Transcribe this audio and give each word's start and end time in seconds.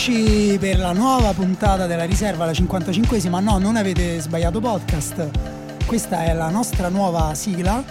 Eccoci 0.00 0.58
per 0.60 0.78
la 0.78 0.92
nuova 0.92 1.32
puntata 1.32 1.86
della 1.88 2.04
riserva, 2.04 2.44
la 2.44 2.52
55esima. 2.52 3.42
No, 3.42 3.58
non 3.58 3.74
avete 3.74 4.20
sbagliato 4.20 4.60
podcast. 4.60 5.28
Questa 5.86 6.22
è 6.22 6.32
la 6.34 6.50
nostra 6.50 6.88
nuova 6.88 7.34
sigla. 7.34 7.82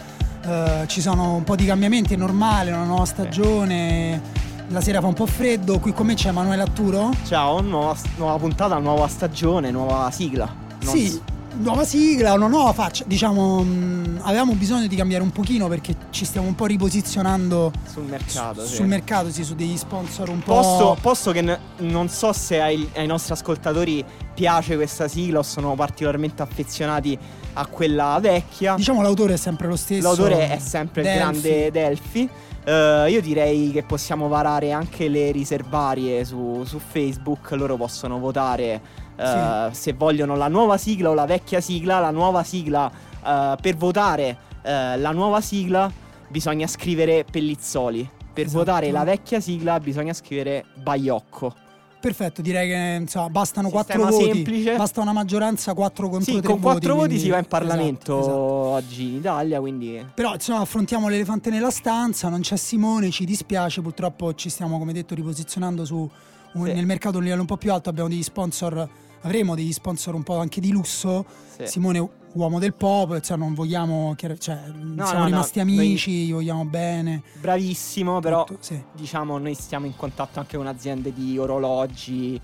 Eh, 0.42 0.86
ci 0.88 1.02
sono 1.02 1.34
un 1.34 1.44
po' 1.44 1.58
di 1.58 1.66
cambiamenti, 1.66 2.14
è 2.14 2.18
normale, 2.18 2.72
una 2.72 2.86
nuova 2.86 3.04
stagione. 3.04 4.22
La 4.70 4.80
sera 4.80 5.02
fa 5.02 5.08
un 5.08 5.16
po' 5.16 5.26
freddo. 5.26 5.80
Qui 5.80 5.92
con 5.92 6.06
me 6.06 6.14
c'è 6.14 6.30
Emanuele 6.30 6.62
Atturo. 6.62 7.12
Ciao, 7.26 7.60
nuova, 7.60 7.94
nuova 8.16 8.38
puntata, 8.38 8.78
nuova 8.78 9.10
stagione, 9.10 9.70
nuova 9.70 10.10
sigla. 10.10 10.50
Non 10.84 10.96
Sì, 10.96 11.22
nuova 11.58 11.84
sigla, 11.86 12.34
una 12.34 12.48
nuova 12.48 12.74
faccia. 12.74 13.04
Diciamo, 13.06 13.62
mh, 13.62 14.20
avevamo 14.24 14.54
bisogno 14.54 14.88
di 14.88 14.96
cambiare 14.96 15.24
un 15.24 15.32
pochino 15.32 15.68
perché 15.68 15.96
ci 16.10 16.26
stiamo 16.26 16.48
un 16.48 16.56
po' 16.56 16.66
riposizionando 16.66 17.72
sul 17.92 18.04
mercato. 18.04 18.66
sì. 18.66 18.76
sul 18.76 18.88
mercato, 18.88 19.32
sì, 19.32 19.44
su 19.44 19.56
degli 19.56 19.78
sponsor 19.78 20.30
un 20.30 20.40
po'. 20.40 20.54
Posso, 20.54 20.98
posso 21.02 21.32
che 21.32 21.42
n- 21.42 21.60
non 21.80 22.10
so 22.10 22.34
se 22.34 22.62
ai, 22.62 22.90
ai 22.96 23.08
nostri 23.08 23.34
ascoltatori 23.34 24.04
piace 24.34 24.76
questa 24.76 25.08
sigla 25.08 25.40
o 25.40 25.44
sono 25.44 25.74
particolarmente 25.76 26.42
affezionati 26.42 27.18
a 27.54 27.66
quella 27.66 28.18
vecchia. 28.22 28.76
Diciamo 28.76 29.02
l'autore 29.02 29.34
è 29.34 29.38
sempre 29.38 29.68
lo 29.68 29.76
stesso. 29.76 30.02
L'autore 30.02 30.50
è 30.50 30.60
sempre 30.60 31.02
il 31.02 31.08
Delphi. 31.08 31.20
grande 31.20 31.72
Delphi. 31.72 32.30
Eh, 32.66 33.06
io 33.10 33.22
direi 33.22 33.72
che 33.72 33.84
possiamo 33.84 34.28
varare 34.28 34.72
anche 34.72 35.08
le 35.08 35.32
riservarie 35.32 36.24
su, 36.26 36.64
su 36.66 36.80
Facebook. 36.80 37.52
Loro 37.52 37.78
possono 37.78 38.20
votare 38.20 39.06
eh, 39.18 39.70
se 39.74 39.94
vogliono 39.94 40.36
la 40.36 40.48
nuova 40.48 40.78
sigla 40.78 41.10
o 41.10 41.14
la 41.14 41.26
vecchia 41.26 41.60
sigla. 41.62 42.00
La 42.00 42.12
nuova 42.12 42.44
sigla, 42.44 42.90
eh, 43.26 43.56
per 43.62 43.76
votare 43.76 44.38
eh, 44.62 44.98
la 44.98 45.12
nuova 45.12 45.42
sigla, 45.42 45.92
bisogna 46.28 46.68
scrivere 46.68 47.26
Pellizzoli. 47.30 48.10
Per 48.34 48.46
Esatto. 48.46 48.64
votare 48.64 48.92
la 48.92 49.04
vecchia 49.04 49.40
sigla, 49.40 49.80
bisogna 49.80 50.14
scrivere 50.14 50.66
Baiocco. 50.76 51.56
Perfetto, 52.00 52.44
direi 52.44 52.70
che 52.70 52.98
insomma, 53.02 53.28
bastano 53.30 53.70
Sistema 53.70 54.06
quattro 54.06 54.18
voti. 54.18 54.32
semplice. 54.36 54.76
Basta 54.76 55.02
una 55.02 55.12
maggioranza 55.14 55.74
4 55.74 56.10
contro 56.10 56.32
Sì, 56.34 56.40
3 56.40 56.48
con 56.52 56.60
quattro 56.62 56.94
voti 56.94 57.08
quindi- 57.08 57.24
si 57.24 57.30
va 57.32 57.40
in 57.40 57.46
Parlamento 57.46 58.20
Esatto, 58.20 58.36
esatto. 58.36 58.40
oggi 58.40 59.04
in 59.08 59.16
Italia, 59.16 59.60
quindi 59.60 60.06
Però 60.14 60.34
insomma 60.36 60.60
affrontiamo 60.60 61.10
l'elefante 61.10 61.50
nella 61.50 61.72
stanza, 61.72 62.30
non 62.30 62.42
c'è 62.42 62.56
Simone, 62.56 63.10
ci 63.10 63.26
dispiace, 63.26 63.82
purtroppo 63.82 64.36
ci 64.36 64.50
stiamo 64.50 64.78
come 64.78 64.94
detto 64.94 65.16
riposizionando 65.16 65.84
su 65.86 66.08
un- 66.54 66.66
Sì. 66.68 66.74
nel 66.74 66.86
mercato 66.86 67.16
a 67.16 67.18
un 67.18 67.24
livello 67.24 67.42
un 67.42 67.48
po' 67.48 67.58
più 67.58 67.74
alto, 67.74 67.90
abbiamo 67.90 68.08
degli 68.10 68.24
sponsor, 68.24 68.88
avremo 69.22 69.56
degli 69.56 69.72
sponsor 69.72 70.16
un 70.16 70.24
po' 70.24 70.38
anche 70.38 70.60
di 70.62 70.72
lusso. 70.72 71.26
sì. 71.56 71.68
Simone 71.68 72.10
uomo 72.34 72.60
del 72.60 72.74
popolo, 72.74 73.20
cioè 73.20 73.36
non 73.36 73.54
vogliamo, 73.54 74.16
cioè, 74.16 74.38
siamo 74.38 74.74
no, 74.94 75.26
rimasti 75.26 75.58
no, 75.58 75.64
amici, 75.64 76.26
gli 76.26 76.32
vogliamo 76.32 76.66
bene. 76.66 77.24
bravissimo, 77.40 78.20
però 78.20 78.44
tutto, 78.44 78.62
sì. 78.62 78.82
diciamo 78.94 79.38
noi 79.38 79.56
stiamo 79.56 79.86
in 79.86 79.96
contatto 79.96 80.40
anche 80.40 80.56
con 80.56 80.68
aziende 80.68 81.12
di 81.14 81.38
orologi, 81.38 82.40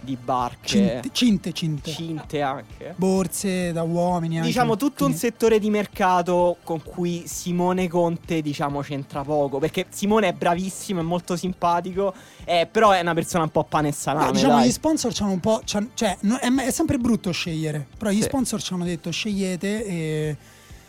di 0.00 0.16
barche, 0.16 0.66
Cinte, 0.68 1.08
cinte, 1.12 1.52
cinte. 1.52 1.90
cinte 1.90 2.40
anche. 2.42 2.94
borse 2.96 3.72
da 3.72 3.82
uomini. 3.82 4.36
anche. 4.36 4.46
Diciamo 4.48 4.76
tutto 4.76 5.04
un 5.04 5.10
Quindi- 5.12 5.18
settore 5.18 5.58
di 5.58 5.70
mercato 5.70 6.56
con 6.62 6.82
cui 6.82 7.24
Simone 7.26 7.88
Conte 7.88 8.40
diciamo 8.40 8.80
c'entra 8.80 9.22
poco 9.22 9.58
perché 9.58 9.86
Simone 9.90 10.28
è 10.28 10.32
bravissimo, 10.32 11.00
è 11.00 11.02
molto 11.02 11.36
simpatico, 11.36 12.14
eh, 12.44 12.68
però 12.70 12.90
è 12.92 13.00
una 13.00 13.14
persona 13.14 13.44
un 13.44 13.50
po' 13.50 13.64
pane 13.64 13.88
e 13.88 13.92
salame, 13.92 14.26
Beh, 14.26 14.32
diciamo 14.32 14.54
dai. 14.56 14.68
gli 14.68 14.72
sponsor 14.72 15.12
c'hanno 15.12 15.32
un 15.32 15.40
po'. 15.40 15.60
cioè, 15.64 16.16
no- 16.20 16.38
è, 16.38 16.52
è 16.66 16.70
sempre 16.70 16.98
brutto 16.98 17.30
scegliere. 17.32 17.86
Però 17.98 18.10
gli 18.10 18.16
Sì. 18.16 18.22
sponsor 18.22 18.62
ci 18.62 18.72
hanno 18.74 18.84
detto 18.84 19.10
scegliete 19.10 19.84
e. 19.84 20.36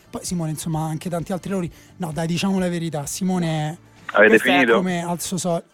Poi 0.10 0.26
Simone, 0.26 0.50
insomma, 0.50 0.86
anche 0.88 1.08
tanti 1.10 1.32
altri 1.34 1.50
lavori. 1.52 1.72
No, 1.98 2.12
dai, 2.12 2.26
diciamo 2.26 2.58
la 2.58 2.68
verità. 2.70 3.06
Simone 3.06 3.48
è 3.70 3.78
Avete 4.12 4.30
Questa 4.38 4.50
è 4.50 4.54
finito? 4.54 4.76
come 4.78 5.04
al 5.04 5.22
suo 5.22 5.38
solito. 5.38 5.68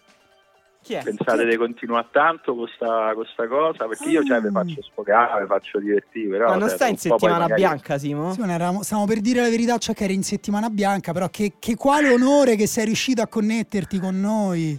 Chi 0.86 0.94
è? 0.94 1.02
Pensate 1.02 1.44
di 1.46 1.56
continuare 1.56 2.06
tanto 2.12 2.54
con 2.54 2.68
sta, 2.72 3.10
con 3.14 3.24
sta 3.24 3.48
cosa? 3.48 3.86
Perché 3.88 4.08
io 4.08 4.22
cioè, 4.22 4.40
vi 4.40 4.50
faccio 4.52 4.82
sfogare, 4.82 5.40
vi 5.40 5.46
faccio 5.48 5.80
divertire. 5.80 6.28
Però, 6.38 6.50
Ma 6.50 6.54
non 6.56 6.68
cioè, 6.68 6.76
sta 6.76 6.86
in 6.86 6.96
settimana 6.96 7.38
magari- 7.40 7.60
bianca, 7.60 7.98
Simo? 7.98 8.32
Simone, 8.32 8.54
eravamo- 8.54 8.82
stavamo 8.84 9.06
per 9.08 9.18
dire 9.18 9.40
la 9.40 9.48
verità, 9.48 9.78
cioè 9.78 9.96
che 9.96 10.04
eri 10.04 10.14
in 10.14 10.22
settimana 10.22 10.68
bianca, 10.68 11.12
però 11.12 11.28
che, 11.28 11.54
che 11.58 11.74
quale 11.74 12.08
onore 12.12 12.54
che 12.54 12.68
sei 12.68 12.84
riuscito 12.84 13.20
a 13.20 13.26
connetterti 13.26 13.98
con 13.98 14.20
noi. 14.20 14.78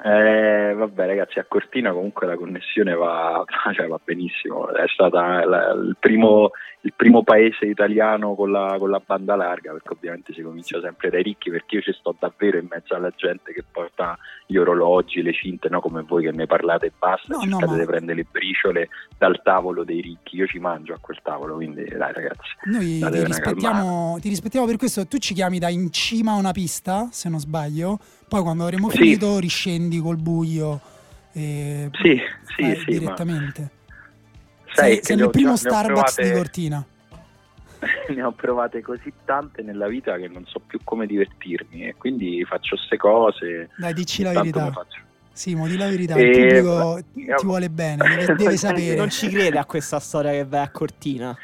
Eh, 0.00 0.74
vabbè, 0.74 1.06
ragazzi, 1.06 1.40
a 1.40 1.44
Cortina 1.46 1.92
comunque 1.92 2.26
la 2.26 2.36
connessione 2.36 2.94
va, 2.94 3.44
cioè, 3.74 3.86
va 3.86 4.00
benissimo. 4.02 4.68
È 4.70 4.84
stata 4.88 5.44
la- 5.44 5.72
il, 5.72 5.96
primo, 6.00 6.52
il 6.88 6.94
primo 6.96 7.22
paese 7.22 7.66
italiano 7.66 8.34
con 8.34 8.50
la, 8.50 8.76
con 8.78 8.88
la 8.88 9.00
banda 9.04 9.36
larga, 9.36 9.72
perché 9.72 9.92
ovviamente 9.92 10.32
si 10.32 10.40
comincia 10.40 10.80
sempre 10.80 11.10
dai 11.10 11.22
ricchi, 11.22 11.50
perché 11.50 11.76
io 11.76 11.82
ci 11.82 11.92
sto 11.92 12.16
davvero 12.18 12.56
in 12.58 12.66
mezzo 12.68 12.94
alla 12.94 13.12
gente 13.14 13.52
che 13.52 13.62
porta 13.70 14.16
gli 14.46 14.56
orologi, 14.56 15.20
le 15.20 15.34
cinte, 15.34 15.68
no? 15.68 15.80
come 15.80 16.02
voi 16.02 16.24
che 16.24 16.32
ne 16.32 16.46
parlate 16.46 16.86
e 16.86 16.92
basta, 16.98 17.26
No, 17.28 17.36
no, 17.36 17.42
cercate 17.42 17.72
ma- 17.72 17.78
di 17.78 17.84
prendere 17.84 18.16
le 18.16 18.26
briciole 18.30 18.88
dal 19.18 19.40
tavolo 19.42 19.84
dei 19.84 20.00
ricchi. 20.00 20.36
Io 20.36 20.46
ci 20.46 20.58
mangio 20.58 20.94
a 20.94 20.98
quel 20.98 21.18
tavolo, 21.22 21.56
quindi 21.56 21.84
dai 21.84 22.12
ragazzi. 22.14 22.48
Noi 22.64 22.98
ti 23.00 23.24
rispettiamo, 23.24 24.16
ti 24.20 24.28
rispettiamo 24.30 24.66
per 24.66 24.76
questo. 24.78 25.06
Tu 25.06 25.18
ci 25.18 25.34
chiami 25.34 25.58
da 25.58 25.68
in 25.68 25.92
cima 25.92 26.32
a 26.32 26.36
una 26.36 26.52
pista, 26.52 27.08
se 27.10 27.28
non 27.28 27.38
sbaglio. 27.38 27.98
Poi 28.26 28.40
quando 28.40 28.62
avremo 28.62 28.88
Sì. 28.88 28.96
finito 28.96 29.38
riscendi 29.38 29.98
col 30.00 30.16
buio. 30.16 30.80
E 31.32 31.90
Sì, 32.02 32.18
sì, 32.56 32.62
sì, 32.64 32.64
ma 32.64 32.98
direttamente. 32.98 33.70
Sai 34.82 35.00
sei 35.02 35.22
ho 35.22 35.30
primo 35.30 35.56
Starbucks 35.56 36.14
provate- 36.14 36.22
di 36.22 36.30
Cortina. 36.32 36.84
ne 38.08 38.22
ho 38.22 38.32
provate 38.32 38.80
così 38.82 39.12
tante 39.24 39.62
nella 39.62 39.86
vita 39.86 40.16
che 40.16 40.26
non 40.26 40.44
so 40.46 40.58
più 40.66 40.80
come 40.82 41.06
divertirmi 41.06 41.86
e 41.86 41.94
quindi 41.96 42.44
faccio 42.44 42.74
queste 42.76 42.96
cose. 42.96 43.70
Dai, 43.76 43.92
dici 43.94 44.22
la 44.22 44.32
verità. 44.32 44.72
Simo, 45.32 45.68
di 45.68 45.76
la 45.76 45.86
verità. 45.88 46.16
E- 46.16 46.22
Il 46.22 46.62
pubblico 46.64 47.00
ti 47.38 47.44
vuole 47.46 47.70
bene, 47.70 48.04
deve, 48.16 48.34
deve 48.34 48.56
sapere. 48.58 48.96
Non 48.96 49.10
ci 49.10 49.28
crede 49.28 49.58
a 49.58 49.64
questa 49.64 50.00
storia 50.00 50.32
che 50.32 50.44
vai 50.44 50.62
a 50.62 50.70
Cortina. 50.70 51.36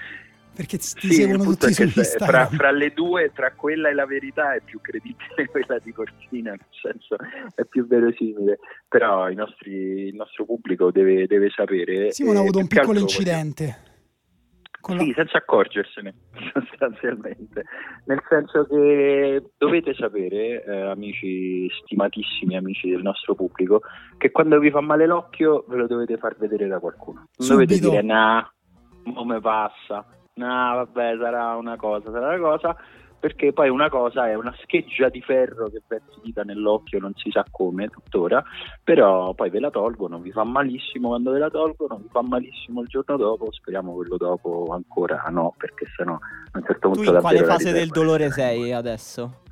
Perché 0.54 0.78
ti 0.78 0.84
Sì, 0.84 1.12
seguono 1.12 1.42
tutti 1.42 1.72
su 1.72 1.72
se- 1.72 1.88
fra, 1.88 2.00
Instagram. 2.02 2.48
fra 2.50 2.70
le 2.70 2.92
due, 2.92 3.32
tra 3.34 3.52
quella 3.54 3.88
e 3.88 3.94
la 3.94 4.06
verità, 4.06 4.54
è 4.54 4.60
più 4.64 4.80
credibile 4.80 5.46
quella 5.50 5.78
di 5.82 5.92
Cortina, 5.92 6.50
nel 6.50 6.60
senso 6.80 7.16
è 7.54 7.64
più 7.64 7.86
verosimile. 7.86 8.58
Però 8.88 9.28
nostri- 9.30 10.06
il 10.08 10.14
nostro 10.14 10.44
pubblico 10.44 10.90
deve, 10.92 11.26
deve 11.26 11.50
sapere. 11.50 12.12
Simone 12.12 12.36
ha 12.36 12.40
e 12.40 12.42
avuto 12.44 12.58
un 12.60 12.66
piccolo 12.68 12.98
incidente. 13.00 13.64
La- 14.86 14.98
Sì, 14.98 15.12
senza 15.16 15.38
accorgersene, 15.38 16.14
sostanzialmente. 16.52 17.64
Nel 18.04 18.22
senso 18.28 18.66
che 18.66 19.42
dovete 19.56 19.94
sapere, 19.94 20.62
eh, 20.62 20.80
amici 20.90 21.66
stimatissimi, 21.82 22.54
amici 22.54 22.90
del 22.90 23.00
nostro 23.00 23.34
pubblico, 23.34 23.80
che 24.18 24.30
quando 24.30 24.58
vi 24.58 24.70
fa 24.70 24.82
male 24.82 25.06
l'occhio 25.06 25.64
ve 25.68 25.76
lo 25.76 25.86
dovete 25.86 26.18
far 26.18 26.36
vedere 26.36 26.66
da 26.68 26.78
qualcuno. 26.80 27.24
Non 27.38 27.48
dovete 27.48 27.78
dire, 27.78 28.02
nah, 28.02 28.46
come 29.14 29.40
passa, 29.40 30.06
nah, 30.34 30.74
vabbè, 30.74 31.16
sarà 31.18 31.56
una 31.56 31.76
cosa, 31.76 32.10
sarà 32.10 32.28
una 32.28 32.38
cosa, 32.38 32.76
perché 33.18 33.52
poi 33.52 33.70
una 33.70 33.88
cosa 33.88 34.28
è 34.28 34.34
una 34.34 34.54
scheggia 34.62 35.08
di 35.08 35.22
ferro 35.22 35.70
che 35.70 35.80
è 35.88 36.00
finita 36.14 36.42
nell'occhio, 36.42 36.98
non 36.98 37.12
si 37.14 37.30
sa 37.30 37.44
come 37.50 37.88
tuttora, 37.88 38.44
però 38.82 39.32
poi 39.32 39.48
ve 39.48 39.60
la 39.60 39.70
tolgono, 39.70 40.18
vi 40.18 40.30
fa 40.30 40.44
malissimo 40.44 41.08
quando 41.08 41.30
ve 41.30 41.38
la 41.38 41.50
tolgono, 41.50 41.96
vi 41.96 42.08
fa 42.10 42.22
malissimo 42.22 42.82
il 42.82 42.88
giorno 42.88 43.16
dopo, 43.16 43.50
speriamo 43.50 43.94
quello 43.94 44.16
dopo 44.16 44.66
ancora 44.72 45.24
no, 45.30 45.54
perché 45.56 45.86
sennò 45.96 46.12
a 46.12 46.58
un 46.58 46.64
certo 46.64 46.90
Tu 46.90 46.96
punto 46.96 47.14
in 47.14 47.20
quale 47.20 47.44
fase 47.44 47.72
del 47.72 47.88
dolore 47.88 48.30
sei 48.30 48.72
adesso? 48.72 49.42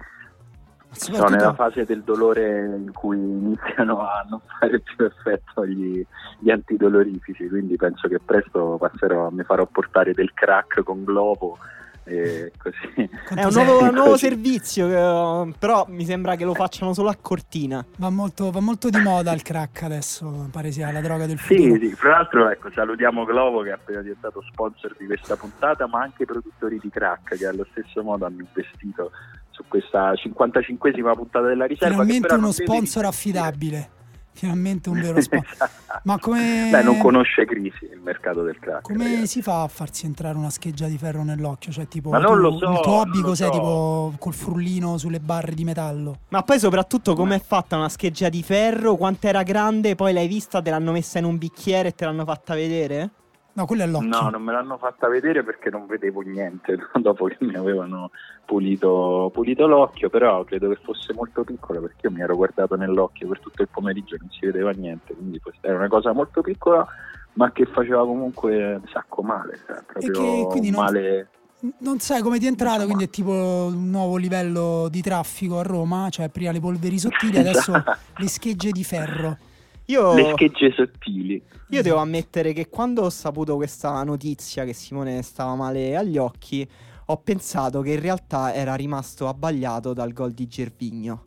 Sono 0.93 1.29
nella 1.29 1.55
fase 1.55 1.85
del 1.85 2.03
dolore 2.03 2.65
in 2.65 2.93
cui 2.93 3.17
iniziano 3.17 4.01
a 4.01 4.25
non 4.29 4.41
fare 4.59 4.81
più 4.81 5.05
effetto 5.05 5.67
gli, 5.67 6.05
gli 6.39 6.51
antidolorifici, 6.51 7.49
quindi 7.49 7.77
penso 7.77 8.09
che 8.09 8.21
presto 8.21 8.77
passerò, 8.79 9.31
mi 9.31 9.43
farò 9.43 9.67
portare 9.67 10.13
del 10.13 10.33
crack 10.35 10.83
con 10.83 11.05
globo 11.05 11.59
e 12.05 12.53
così. 12.59 13.09
quanto 13.27 13.35
È 13.35 13.45
un 13.45 13.53
nuovo, 13.53 13.85
un 13.85 13.95
nuovo 13.95 14.17
servizio, 14.17 14.89
eh, 14.89 15.53
però 15.59 15.87
mi 15.89 16.05
sembra 16.05 16.35
che 16.35 16.45
lo 16.45 16.55
facciano 16.55 16.93
solo 16.93 17.09
a 17.09 17.17
Cortina. 17.21 17.85
Va 17.99 18.11
molto, 18.11 18.51
va 18.51 18.61
molto 18.61 18.89
di 18.91 19.01
moda 19.01 19.33
il 19.33 19.43
crack 19.43 19.83
adesso, 19.83 20.49
pare 20.51 20.73
sia 20.73 20.91
la 20.91 21.01
droga 21.01 21.27
del 21.27 21.39
futuro. 21.39 21.75
Sì, 21.75 21.89
sì, 21.89 21.95
fra 21.95 22.11
l'altro 22.11 22.51
ecco, 22.51 22.71
salutiamo 22.71 23.25
Globo 23.25 23.63
che 23.63 23.71
è 23.71 23.73
appena 23.73 24.01
diventato 24.01 24.43
sponsor 24.51 24.95
di 24.99 25.07
questa 25.07 25.37
puntata, 25.37 25.87
ma 25.87 26.01
anche 26.01 26.25
i 26.25 26.27
produttori 26.27 26.79
di 26.81 26.91
crack 26.91 27.37
che 27.37 27.47
allo 27.47 27.67
stesso 27.71 28.03
modo 28.03 28.27
hanno 28.27 28.41
investito 28.41 29.13
su 29.53 29.63
questa 29.69 30.13
55esima 30.13 31.15
puntata 31.15 31.47
della 31.47 31.67
riserva. 31.67 31.87
che 31.89 32.01
Finalmente 32.01 32.27
però 32.27 32.39
uno 32.41 32.51
sponsor 32.53 33.05
affidabile. 33.05 33.91
Finalmente 34.35 34.89
un 34.89 34.99
vero 34.99 35.21
sponsor. 35.21 35.69
Ma 36.05 36.19
come, 36.19 36.69
Beh, 36.71 36.83
non 36.83 36.97
conosce 36.97 37.45
crisi 37.45 37.85
il 37.93 38.01
mercato 38.03 38.43
del 38.43 38.59
crack. 38.59 38.81
come 38.81 39.05
ragazzi. 39.05 39.27
si 39.27 39.43
fa 39.43 39.63
a 39.63 39.69
farsi 39.69 40.07
entrare 40.07 40.39
una 40.39 40.49
scheggia 40.49 40.87
di 40.87 40.97
ferro 40.97 41.23
nell'occhio? 41.23 41.71
Cioè, 41.71 41.87
tipo, 41.87 42.09
Ma 42.09 42.19
non 42.19 42.37
tu- 42.37 42.41
lo 42.41 42.57
so, 42.57 42.71
il 42.73 42.81
tuo 42.81 42.93
hobby 42.93 43.21
cos'è? 43.21 43.45
so. 43.45 43.51
Tipo 43.51 44.13
col 44.19 44.33
frullino 44.33 44.97
sulle 44.97 45.21
barre 45.21 45.53
di 45.55 45.65
metallo. 45.65 46.21
Ma 46.31 46.43
poi 46.43 46.59
soprattutto 46.59 47.15
com'è 47.15 47.39
fatta 47.41 47.77
una 47.77 47.91
scheggia 47.91 48.31
di 48.31 48.43
ferro, 48.43 48.97
quanto 48.97 49.27
era 49.27 49.43
grande, 49.43 49.95
poi 49.97 50.15
l'hai 50.15 50.29
vista, 50.29 50.63
te 50.63 50.71
l'hanno 50.71 50.93
messa 50.93 51.19
in 51.19 51.27
un 51.27 51.37
bicchiere 51.37 51.89
e 51.89 51.93
te 51.95 52.07
l'hanno 52.07 52.25
fatta 52.25 52.55
vedere? 52.55 53.11
No, 53.55 53.67
quello 53.67 53.83
è 53.83 53.87
l'occhio. 53.87 54.09
No, 54.09 54.31
non 54.31 54.43
me 54.43 54.53
l'hanno 54.53 54.79
fatta 54.79 55.09
vedere 55.09 55.43
perché 55.45 55.69
non 55.69 55.87
vedevo 55.87 56.21
niente 56.23 56.79
dopo 57.01 57.27
che 57.27 57.37
mi 57.41 57.55
avevano 57.55 58.11
pulito, 58.47 59.31
pulito, 59.33 59.67
l'occhio, 59.67 60.09
però 60.09 60.43
credo 60.45 60.69
che 60.71 60.79
fosse 60.83 61.13
molto 61.13 61.45
piccolo 61.45 61.81
perché 61.81 62.07
io 62.07 62.13
mi 62.13 62.23
ero 62.23 62.35
guardato 62.35 62.77
nell'occhio 62.77 63.29
per 63.29 63.41
tutto 63.41 63.63
il 63.63 63.69
pomeriggio 63.69 64.15
e 64.15 64.19
non 64.21 64.31
si 64.31 64.47
vedeva 64.47 64.71
niente, 64.71 65.15
quindi 65.15 65.41
era 65.61 65.77
una 65.77 65.89
cosa 65.89 66.13
molto 66.13 66.41
piccola 66.41 66.87
ma 67.35 67.51
che 67.53 67.67
faceva 67.67 68.05
comunque 68.05 68.75
un 68.75 68.89
sacco 68.93 69.23
male, 69.23 69.59
cioè, 69.67 69.83
proprio 69.87 70.49
che, 70.49 70.71
male... 70.71 71.29
Non, 71.61 71.73
non 71.79 71.99
sai 72.01 72.21
come 72.23 72.39
ti 72.39 72.47
è 72.47 72.49
entrato, 72.49 72.85
quindi 72.85 73.05
è 73.05 73.11
tipo 73.11 73.31
un 73.31 73.89
nuovo 73.89 74.17
livello 74.17 74.89
di 74.91 75.01
traffico 75.01 75.59
a 75.59 75.63
Roma, 75.63 76.09
cioè 76.11 76.29
prima 76.29 76.51
le 76.53 76.61
polveri 76.61 76.99
sottili, 76.99 77.39
adesso 77.39 77.73
le 78.17 78.29
schegge 78.29 78.71
di 78.71 78.85
ferro. 78.85 79.37
Io, 79.87 80.15
le 80.15 80.33
schegge 80.33 80.73
sottili. 80.73 81.43
Io 81.69 81.83
devo 81.83 81.99
ammettere 81.99 82.53
che 82.53 82.69
quando 82.69 83.03
ho 83.03 83.11
saputo 83.11 83.57
questa 83.57 84.03
notizia 84.05 84.65
che 84.65 84.73
Simone 84.73 85.23
stava 85.23 85.55
male 85.55 85.97
agli 85.97 86.19
occhi, 86.19 86.69
ho 87.07 87.17
pensato 87.19 87.81
che 87.81 87.93
in 87.93 88.01
realtà 88.01 88.55
era 88.55 88.75
rimasto 88.75 89.29
abbagliato 89.29 89.93
dal 89.93 90.13
gol 90.13 90.33
di 90.33 90.47
Gervigno. 90.47 91.27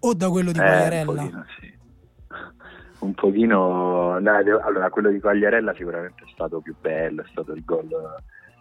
O 0.00 0.14
da 0.14 0.28
quello 0.30 0.52
di 0.52 0.58
eh, 0.58 1.00
Un 1.00 1.04
pochino, 1.04 1.44
sì. 1.60 1.74
Un 2.98 3.14
pochino... 3.14 4.18
No, 4.18 4.30
allora, 4.62 4.90
quello 4.90 5.10
di 5.10 5.20
Quagliarella 5.20 5.74
sicuramente 5.74 6.24
è 6.24 6.30
stato 6.32 6.60
più 6.60 6.74
bello, 6.80 7.22
è 7.22 7.26
stato 7.30 7.52
il 7.52 7.64
gol 7.64 7.88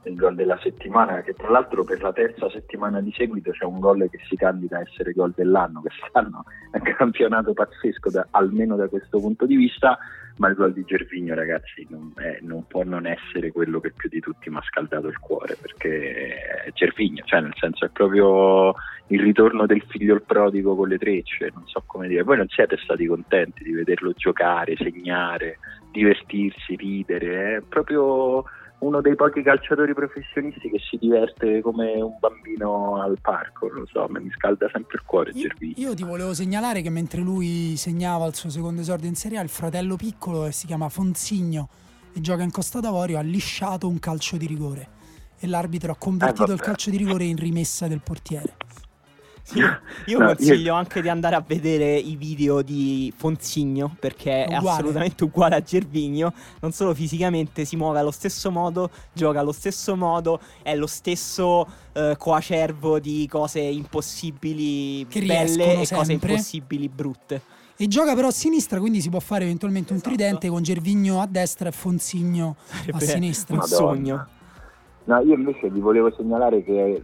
il 0.10 0.16
gol 0.16 0.36
della 0.36 0.60
settimana, 0.62 1.22
che 1.22 1.34
tra 1.34 1.50
l'altro 1.50 1.84
per 1.84 2.02
la 2.02 2.14
terza 2.14 2.50
settimana 2.50 3.02
di 3.02 3.12
seguito 3.16 3.52
c'è 3.52 3.66
un 3.66 3.80
gol 3.80 4.08
che 4.10 4.20
si 4.28 4.36
candida 4.36 4.78
a 4.78 4.82
essere 4.82 5.14
gol 5.14 5.34
dell'anno, 5.36 5.82
quest'anno 5.82 6.44
è 6.72 6.78
un 6.84 6.96
campionato 6.96 7.54
pazzesco 7.54 8.10
da, 8.10 8.28
almeno 8.32 8.76
da 8.76 8.88
questo 8.88 9.20
punto 9.20 9.46
di 9.46 9.56
vista, 9.56 9.98
ma 10.38 10.50
il 10.50 10.56
gol 10.56 10.74
di 10.74 10.84
Gervigno 10.84 11.34
ragazzi 11.34 11.86
non, 11.90 12.12
è, 12.16 12.40
non, 12.42 12.66
può 12.68 12.84
non 12.84 13.06
essere 13.06 13.52
quello 13.52 13.80
che 13.80 13.92
più 13.92 14.10
di 14.10 14.20
tutti 14.20 14.50
mi 14.50 14.58
ha 14.58 14.64
scaldato 14.64 15.08
il 15.08 15.20
cuore, 15.20 15.58
perché 15.60 16.64
è 16.66 16.72
Gervigno, 16.74 17.24
cioè 17.26 17.42
nel 17.42 17.56
senso 17.58 17.86
è 17.86 17.90
proprio 17.90 18.74
il 19.08 19.22
ritorno 19.22 19.66
del 19.66 19.84
figlio 19.88 20.16
il 20.16 20.24
prodigo 20.24 20.76
con 20.76 20.88
le 20.88 20.98
trecce, 20.98 21.52
non 21.54 21.68
so 21.68 21.84
come 21.86 22.08
dire, 22.08 22.24
voi 22.24 22.38
non 22.38 22.48
siete 22.50 22.78
stati 22.78 23.06
contenti 23.06 23.64
di 23.64 23.72
vederlo 23.72 24.12
giocare, 24.14 24.76
segnare, 24.78 25.60
divertirsi, 25.92 26.76
ridere, 26.76 27.58
è 27.58 27.62
proprio 27.62 28.44
uno 28.80 29.02
dei 29.02 29.16
pochi 29.16 29.42
calciatori 29.42 29.94
professionisti 29.94 30.70
che 30.70 30.80
si 30.80 30.98
diverte 30.98 31.62
come 31.62 32.02
un 32.02 32.18
bambino 32.20 33.02
al 33.02 33.18
parco, 33.22 33.68
non 33.68 33.80
lo 33.80 33.86
so, 33.86 34.08
mi 34.10 34.30
scalda 34.32 34.70
sempre 34.72 34.98
il 34.98 35.06
cuore 35.06 35.32
io, 35.34 35.50
io 35.60 35.94
ti 35.94 36.04
volevo 36.04 36.34
segnalare 36.34 36.82
che 36.82 36.90
mentre 36.90 37.22
lui 37.22 37.76
segnava 37.78 38.26
il 38.26 38.36
suo 38.36 38.50
secondo 38.50 38.82
esordio 38.82 39.10
in 39.10 39.16
Serie 39.16 39.38
A, 39.38 39.42
il 39.42 39.50
fratello 39.50 39.96
piccolo, 39.96 40.44
che 40.44 40.52
si 40.52 40.66
chiama 40.68 40.90
Fonsigno 40.90 41.70
e 42.14 42.22
gioca 42.22 42.44
in 42.44 42.52
Costa 42.52 42.80
d'Avorio, 42.80 43.18
ha 43.18 43.22
lisciato 43.22 43.88
un 43.88 44.00
calcio 44.00 44.38
di 44.38 44.46
rigore. 44.46 44.88
E 45.38 45.48
l'arbitro 45.48 45.92
ha 45.92 45.96
convertito 45.98 46.52
eh, 46.52 46.54
il 46.54 46.62
calcio 46.62 46.90
di 46.90 46.98
rigore 46.98 47.26
in 47.26 47.36
rimessa 47.36 47.88
del 47.88 48.02
portiere. 48.02 48.56
Sì, 49.46 49.60
io 50.08 50.18
no, 50.18 50.26
consiglio 50.26 50.56
io... 50.56 50.74
anche 50.74 51.04
di 51.04 51.08
andare 51.08 51.36
a 51.36 51.44
vedere 51.46 51.96
i 51.96 52.16
video 52.16 52.64
di 52.64 53.14
Fonsigno 53.16 53.96
perché 54.00 54.46
è 54.46 54.58
uguale. 54.58 54.80
assolutamente 54.80 55.24
uguale 55.24 55.56
a 55.56 55.62
Gervigno, 55.62 56.34
non 56.62 56.72
solo 56.72 56.96
fisicamente 56.96 57.64
si 57.64 57.76
muove 57.76 58.00
allo 58.00 58.10
stesso 58.10 58.50
modo, 58.50 58.90
gioca 59.14 59.42
allo 59.42 59.52
stesso 59.52 59.96
modo, 59.96 60.40
è 60.64 60.76
lo 60.76 60.88
stesso 60.88 61.60
uh, 61.60 62.18
coacervo 62.18 62.98
di 62.98 63.28
cose 63.30 63.60
impossibili 63.60 65.06
che 65.06 65.22
belle 65.22 65.82
e 65.82 65.86
sempre. 65.86 65.96
cose 65.96 66.12
impossibili 66.14 66.90
brutte. 66.90 67.42
E 67.78 67.88
gioca 67.88 68.16
però 68.16 68.30
a 68.30 68.32
sinistra, 68.32 68.80
quindi 68.80 69.00
si 69.00 69.12
può 69.12 69.20
fare 69.20 69.44
eventualmente 69.44 69.92
un 69.92 70.00
esatto. 70.00 70.16
tridente 70.16 70.50
con 70.50 70.64
Gervigno 70.64 71.22
a 71.22 71.28
destra 71.28 71.70
e 71.70 71.72
Fonsigno 71.72 72.56
Sarebbe 72.64 72.98
a 72.98 73.00
sinistra. 73.00 73.56
Un 73.58 73.62
sogno. 73.62 74.28
No, 75.04 75.20
io 75.22 75.36
invece 75.36 75.70
vi 75.70 75.82
volevo 75.82 76.12
segnalare 76.18 76.64
che 76.64 77.04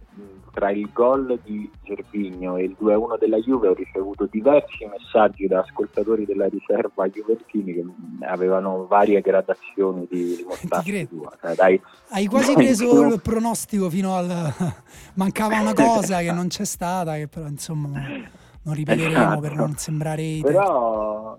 tra 0.52 0.70
il 0.70 0.88
gol 0.92 1.38
di 1.42 1.68
Gervigno 1.82 2.56
e 2.56 2.64
il 2.64 2.76
2-1 2.78 3.18
della 3.18 3.38
Juve 3.38 3.68
ho 3.68 3.74
ricevuto 3.74 4.28
diversi 4.30 4.86
messaggi 4.86 5.46
da 5.46 5.60
ascoltatori 5.60 6.26
della 6.26 6.46
riserva 6.46 7.08
juventini 7.08 7.72
che 7.72 7.84
avevano 8.20 8.86
varie 8.86 9.20
gradazioni 9.22 10.06
di 10.10 10.36
rimostranza 10.36 10.82
cioè, 11.40 11.54
dai, 11.54 11.80
Hai 12.10 12.26
quasi 12.26 12.54
dai, 12.54 12.64
preso 12.64 13.06
il 13.06 13.20
pronostico 13.22 13.88
fino 13.88 14.14
al... 14.14 14.28
mancava 15.14 15.58
una 15.60 15.72
cosa 15.74 16.18
che 16.18 16.32
non 16.32 16.48
c'è 16.48 16.64
stata, 16.64 17.14
che 17.14 17.28
però 17.28 17.46
insomma 17.46 18.00
non 18.62 18.74
ripeteremo 18.74 19.10
esatto. 19.10 19.40
per 19.40 19.54
non 19.54 19.76
sembrare... 19.76 20.40
Però, 20.42 21.38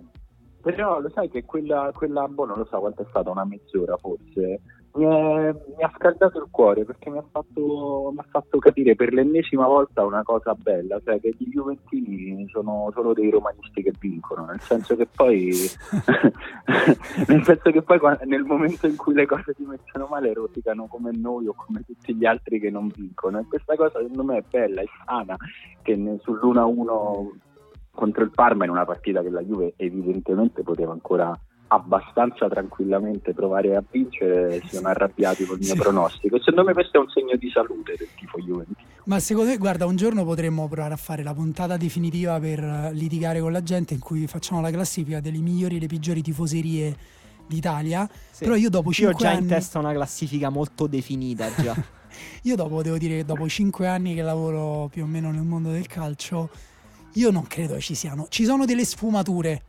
però 0.61 0.99
lo 0.99 1.09
sai 1.13 1.29
che 1.29 1.45
quella, 1.45 1.91
quella 1.93 2.27
boh, 2.27 2.45
non 2.45 2.57
lo 2.57 2.65
so 2.65 2.79
quanto 2.79 3.03
è 3.03 3.05
stata, 3.09 3.29
una 3.29 3.45
mezz'ora 3.45 3.95
forse 3.97 4.61
mi, 4.95 5.05
è, 5.05 5.55
mi, 5.75 5.83
ha 5.83 5.91
scaldato 5.95 6.37
il 6.37 6.47
cuore 6.51 6.85
perché 6.85 7.09
mi 7.09 7.17
ha, 7.17 7.25
fatto, 7.29 8.11
mi 8.13 8.19
ha, 8.19 8.25
fatto, 8.29 8.59
capire 8.59 8.95
per 8.95 9.13
l'ennesima 9.13 9.65
volta 9.65 10.05
una 10.05 10.23
cosa 10.23 10.53
bella, 10.53 10.99
cioè 11.03 11.19
che 11.19 11.33
gli 11.37 11.49
Juventini 11.49 12.47
sono 12.49 12.89
solo 12.93 13.13
dei 13.13 13.29
romanisti 13.29 13.81
che 13.81 13.93
vincono, 13.99 14.45
nel 14.45 14.59
senso 14.59 14.95
che 14.95 15.07
poi, 15.07 15.49
nel, 17.27 17.43
senso 17.43 17.71
che 17.71 17.81
poi 17.81 17.99
nel 18.25 18.43
momento 18.43 18.87
in 18.87 18.95
cui 18.95 19.13
le 19.13 19.25
cose 19.25 19.53
si 19.55 19.63
mettono 19.63 20.07
male 20.07 20.33
rosicano 20.33 20.87
come 20.87 21.11
noi 21.11 21.47
o 21.47 21.53
come 21.55 21.81
tutti 21.85 22.15
gli 22.15 22.25
altri 22.25 22.59
che 22.59 22.69
non 22.69 22.89
vincono. 22.93 23.39
E 23.39 23.45
questa 23.47 23.75
cosa 23.75 23.99
secondo 23.99 24.23
me 24.23 24.37
è 24.37 24.43
bella, 24.47 24.81
è 24.81 24.85
sana, 25.05 25.35
che 25.81 25.95
sull'1-1 25.95 27.51
contro 27.91 28.23
il 28.23 28.31
Parma 28.31 28.65
in 28.65 28.71
una 28.71 28.85
partita 28.85 29.21
che 29.21 29.29
la 29.29 29.41
Juve 29.41 29.73
evidentemente 29.77 30.63
poteva 30.63 30.91
ancora 30.91 31.37
abbastanza 31.73 32.47
tranquillamente 32.47 33.33
provare 33.33 33.75
a 33.75 33.83
vincere 33.89 34.61
si 34.61 34.75
sono 34.75 34.89
arrabbiati 34.89 35.45
col 35.45 35.57
mio 35.57 35.73
sì. 35.73 35.75
pronostico. 35.75 36.37
Secondo 36.39 36.63
me 36.63 36.73
questo 36.73 36.97
è 36.97 36.99
un 36.99 37.09
segno 37.09 37.35
di 37.35 37.49
salute 37.49 37.95
del 37.97 38.07
tifo 38.15 38.37
Juventino. 38.39 38.91
Ma 39.05 39.19
secondo 39.19 39.49
me, 39.49 39.57
guarda, 39.57 39.85
un 39.85 39.95
giorno 39.95 40.23
potremmo 40.23 40.67
provare 40.67 40.93
a 40.93 40.97
fare 40.97 41.23
la 41.23 41.33
puntata 41.33 41.75
definitiva 41.75 42.39
per 42.39 42.91
litigare 42.93 43.41
con 43.41 43.51
la 43.51 43.61
gente 43.61 43.93
in 43.93 43.99
cui 43.99 44.27
facciamo 44.27 44.61
la 44.61 44.71
classifica 44.71 45.19
delle 45.19 45.39
migliori 45.39 45.77
e 45.77 45.79
le 45.79 45.87
peggiori 45.87 46.21
tifoserie 46.21 46.95
d'Italia. 47.47 48.07
Sì. 48.31 48.45
Però 48.45 48.55
io 48.55 48.69
dopo 48.69 48.93
5 48.93 49.07
anni... 49.07 49.11
Io 49.11 49.17
ho 49.17 49.19
già 49.19 49.37
anni... 49.37 49.41
in 49.41 49.47
testa 49.47 49.79
una 49.79 49.93
classifica 49.93 50.49
molto 50.49 50.87
definita 50.87 51.53
già. 51.53 51.75
io 52.43 52.55
dopo 52.55 52.81
devo 52.81 52.97
dire 52.97 53.17
che 53.17 53.25
dopo 53.25 53.47
5 53.47 53.87
anni 53.87 54.13
che 54.13 54.21
lavoro 54.21 54.87
più 54.89 55.03
o 55.03 55.07
meno 55.07 55.31
nel 55.31 55.43
mondo 55.43 55.71
del 55.71 55.87
calcio, 55.87 56.49
io 57.13 57.31
non 57.31 57.45
credo 57.47 57.73
che 57.73 57.81
ci 57.81 57.95
siano. 57.95 58.27
Ci 58.29 58.45
sono 58.45 58.65
delle 58.65 58.85
sfumature 58.85 59.63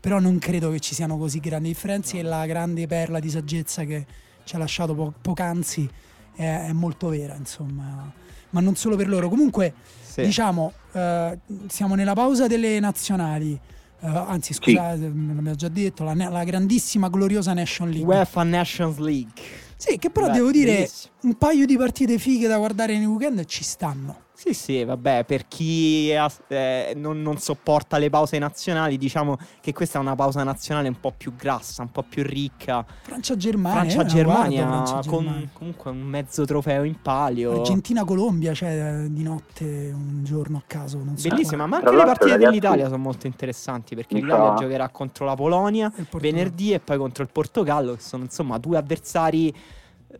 però 0.00 0.18
non 0.18 0.38
credo 0.38 0.70
che 0.70 0.80
ci 0.80 0.94
siano 0.94 1.18
così 1.18 1.40
grandi 1.40 1.68
differenze 1.68 2.18
e 2.18 2.22
la 2.22 2.46
grande 2.46 2.86
perla 2.86 3.18
di 3.20 3.30
saggezza 3.30 3.84
che 3.84 4.06
ci 4.44 4.54
ha 4.54 4.58
lasciato 4.58 4.94
po- 4.94 5.12
poc'anzi 5.20 5.88
è, 6.34 6.66
è, 6.68 6.72
molto 6.72 7.08
vera, 7.08 7.34
insomma, 7.34 8.10
ma 8.50 8.60
non 8.60 8.76
solo 8.76 8.96
per 8.96 9.08
loro. 9.08 9.28
Comunque, 9.28 9.74
sì. 10.02 10.22
diciamo, 10.22 10.72
eh, 10.92 11.38
siamo 11.66 11.94
nella 11.94 12.14
pausa 12.14 12.46
delle 12.46 12.80
nazionali. 12.80 13.58
Uh, 14.00 14.06
anzi, 14.06 14.54
scusate, 14.54 14.96
sì. 14.96 15.02
l'abbiamo 15.02 15.54
già 15.56 15.68
detto, 15.68 16.04
la, 16.04 16.14
la, 16.14 16.44
grandissima, 16.44 17.08
gloriosa 17.08 17.52
Nation 17.52 17.90
League. 17.90 18.06
UEFA 18.06 18.44
Nations 18.44 18.98
League. 18.98 19.42
Sì, 19.76 19.98
che 19.98 20.10
però 20.10 20.26
Beh, 20.26 20.32
devo 20.34 20.50
dire, 20.52 20.72
bellissimo. 20.72 21.12
un 21.22 21.34
paio 21.36 21.66
di 21.66 21.76
partite 21.76 22.18
fighe 22.18 22.46
da 22.46 22.58
guardare 22.58 22.96
nei 22.96 23.06
weekend 23.06 23.44
ci 23.44 23.64
stanno. 23.64 24.26
Sì, 24.38 24.54
sì, 24.54 24.84
vabbè, 24.84 25.24
per 25.24 25.48
chi 25.48 26.12
eh, 26.12 26.92
non, 26.94 27.20
non, 27.22 27.38
sopporta 27.38 27.98
le 27.98 28.08
pause 28.08 28.38
nazionali, 28.38 28.96
diciamo 28.96 29.36
che 29.60 29.72
questa 29.72 29.98
è 29.98 30.00
una 30.00 30.14
pausa 30.14 30.44
nazionale 30.44 30.86
un 30.86 31.00
po' 31.00 31.12
più 31.14 31.34
grassa, 31.34 31.82
un 31.82 31.90
po' 31.90 32.04
più 32.04 32.22
ricca. 32.22 32.86
Francia-Germania. 33.02 33.90
Francia-Germania, 33.90 34.62
eh, 34.62 34.66
Francia 34.86 35.10
con 35.10 35.50
comunque 35.52 35.90
un 35.90 36.02
mezzo 36.02 36.44
trofeo 36.44 36.84
in 36.84 37.02
palio. 37.02 37.58
Argentina-Colombia, 37.58 38.54
cioè 38.54 39.06
di 39.08 39.24
notte, 39.24 39.64
un 39.92 40.22
giorno 40.22 40.58
a 40.58 40.62
caso. 40.64 40.98
Non 41.02 41.18
so 41.18 41.28
Bellissima, 41.28 41.66
ma 41.66 41.78
anche 41.78 41.90
le 41.90 42.04
partite 42.04 42.30
ragazzi... 42.30 42.44
dell'Italia 42.44 42.84
sono 42.84 42.98
molto 42.98 43.26
interessanti 43.26 43.96
perché 43.96 44.14
l'Italia 44.14 44.54
giocherà 44.54 44.88
contro 44.90 45.24
la 45.24 45.34
Polonia 45.34 45.92
venerdì 46.12 46.72
e 46.72 46.78
poi 46.78 46.96
contro 46.96 47.24
il 47.24 47.30
Portogallo, 47.32 47.94
che 47.94 48.02
sono 48.02 48.22
insomma 48.22 48.56
due 48.58 48.76
avversari 48.76 49.52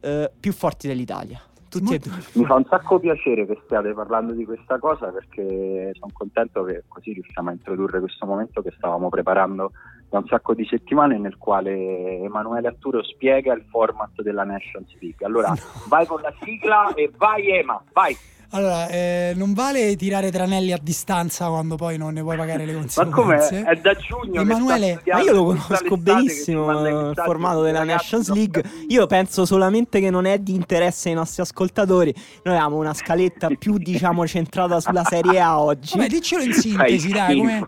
eh, 0.00 0.30
più 0.40 0.52
forti 0.52 0.88
dell'Italia. 0.88 1.40
Tutti 1.68 1.94
e 1.94 1.98
due. 1.98 2.18
Mi 2.34 2.44
fa 2.44 2.54
un 2.54 2.64
sacco 2.64 2.98
piacere 2.98 3.46
che 3.46 3.60
stiate 3.64 3.92
parlando 3.92 4.32
di 4.32 4.44
questa 4.44 4.78
cosa 4.78 5.08
perché 5.08 5.92
sono 5.94 6.10
contento 6.12 6.64
che 6.64 6.84
così 6.88 7.12
riusciamo 7.12 7.50
a 7.50 7.52
introdurre 7.52 8.00
questo 8.00 8.26
momento 8.26 8.62
che 8.62 8.72
stavamo 8.76 9.08
preparando 9.08 9.72
da 10.08 10.18
un 10.18 10.26
sacco 10.26 10.54
di 10.54 10.64
settimane 10.64 11.18
nel 11.18 11.36
quale 11.36 12.20
Emanuele 12.20 12.68
Arturo 12.68 13.02
spiega 13.02 13.52
il 13.52 13.64
format 13.70 14.22
della 14.22 14.44
Nations 14.44 14.90
League. 15.00 15.26
Allora, 15.26 15.54
vai 15.88 16.06
con 16.06 16.20
la 16.22 16.32
sigla 16.42 16.94
e 16.94 17.10
vai 17.16 17.48
Ema, 17.50 17.82
vai! 17.92 18.16
Allora, 18.50 18.88
eh, 18.88 19.32
non 19.36 19.52
vale 19.52 19.94
tirare 19.96 20.30
tranelli 20.30 20.72
a 20.72 20.78
distanza 20.80 21.48
quando 21.48 21.76
poi 21.76 21.98
non 21.98 22.14
ne 22.14 22.22
puoi 22.22 22.36
pagare 22.36 22.64
le 22.64 22.74
conseguenze. 22.74 23.60
Ma 23.60 23.62
come? 23.62 23.70
È 23.70 23.76
da 23.76 23.94
giugno 23.94 24.40
Emanuele, 24.40 25.02
ma 25.04 25.20
io 25.20 25.32
lo 25.32 25.44
conosco 25.44 25.96
benissimo 25.98 26.86
il 26.86 27.12
formato 27.14 27.62
della 27.62 27.84
Nations 27.84 28.32
League. 28.32 28.64
Io 28.88 29.06
penso 29.06 29.44
solamente 29.44 30.00
che 30.00 30.08
non 30.08 30.24
è 30.24 30.38
di 30.38 30.54
interesse 30.54 31.10
ai 31.10 31.14
nostri 31.14 31.42
ascoltatori. 31.42 32.14
Noi 32.44 32.54
abbiamo 32.54 32.76
una 32.76 32.94
scaletta 32.94 33.48
più, 33.58 33.76
diciamo, 33.76 34.26
centrata 34.26 34.80
sulla 34.80 35.04
Serie 35.04 35.40
A 35.40 35.60
oggi. 35.60 35.98
Vabbè, 35.98 36.08
diccelo 36.08 36.42
in 36.42 36.52
sintesi, 36.54 37.10
dai, 37.10 37.36
come... 37.36 37.66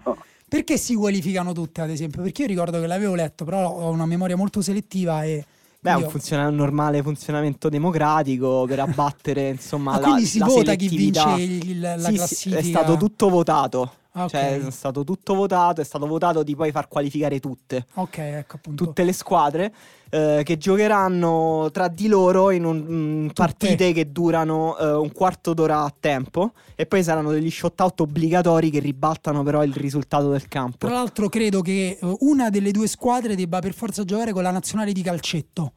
Perché 0.49 0.78
si 0.78 0.94
qualificano 0.94 1.52
tutte, 1.52 1.82
ad 1.82 1.90
esempio? 1.90 2.22
Perché 2.22 2.42
io 2.42 2.49
ricordo 2.49 2.80
che 2.80 2.87
l'avevo 2.87 3.14
letto, 3.14 3.44
però 3.44 3.68
ho 3.68 3.90
una 3.90 4.06
memoria 4.06 4.37
molto 4.37 4.62
selettiva 4.62 5.22
e 5.22 5.44
Beh, 5.82 5.94
un, 5.94 6.08
funziona- 6.10 6.49
un 6.49 6.54
normale 6.56 7.02
funzionamento 7.02 7.70
democratico 7.70 8.66
per 8.68 8.80
abbattere 8.80 9.49
insomma 9.49 9.92
ah, 9.94 9.99
la, 9.99 10.06
quindi 10.08 10.26
si 10.26 10.38
la 10.38 10.44
vota 10.44 10.75
chi 10.75 10.88
selettività. 10.88 11.34
vince 11.37 11.66
il- 11.68 11.80
la 11.80 11.96
Sì, 11.99 12.04
sì, 12.10 12.14
classifica. 12.16 12.58
è 12.58 12.62
stato 12.62 12.96
tutto 12.99 13.28
votato. 13.30 13.92
Ah, 14.12 14.24
ok. 14.24 14.30
Cioè, 14.30 14.66
è 14.66 14.70
stato 14.72 15.04
tutto 15.04 15.34
votato, 15.34 15.80
è 15.80 15.84
stato 15.84 16.06
votato 16.06 16.42
di 16.42 16.56
poi 16.56 16.72
far 16.72 16.88
qualificare 16.88 17.38
tutte, 17.38 17.86
Ok, 17.94 18.18
ecco 18.18 18.56
appunto. 18.56 18.84
tutte 18.86 19.04
le 19.04 19.12
squadre 19.12 19.72
eh, 20.10 20.42
che 20.44 20.56
giocheranno 20.58 21.68
tra 21.72 21.86
di 21.86 22.08
loro 22.08 22.50
in 22.50 22.64
un- 22.64 22.84
mm, 22.88 23.28
partite 23.28 23.92
che 23.92 24.10
durano 24.10 24.76
eh, 24.78 24.92
un 24.94 25.12
quarto 25.12 25.54
d'ora 25.54 25.82
a 25.84 25.94
tempo 25.98 26.52
e 26.74 26.86
poi 26.86 27.04
saranno 27.04 27.30
degli 27.30 27.50
shootout 27.50 28.00
obbligatori 28.00 28.70
che 28.70 28.80
ribaltano 28.80 29.44
però 29.44 29.62
il 29.62 29.72
risultato 29.74 30.28
del 30.30 30.48
campo. 30.48 30.88
Tra 30.88 30.90
l'altro 30.96 31.28
credo 31.28 31.60
che 31.62 31.96
eh, 32.00 32.16
una 32.20 32.50
delle 32.50 32.72
due 32.72 32.88
squadre 32.88 33.36
debba 33.36 33.60
per 33.60 33.72
forza 33.74 34.04
giocare 34.04 34.32
con 34.32 34.42
la 34.42 34.50
nazionale 34.50 34.92
di 34.92 35.02
calcetto, 35.02 35.72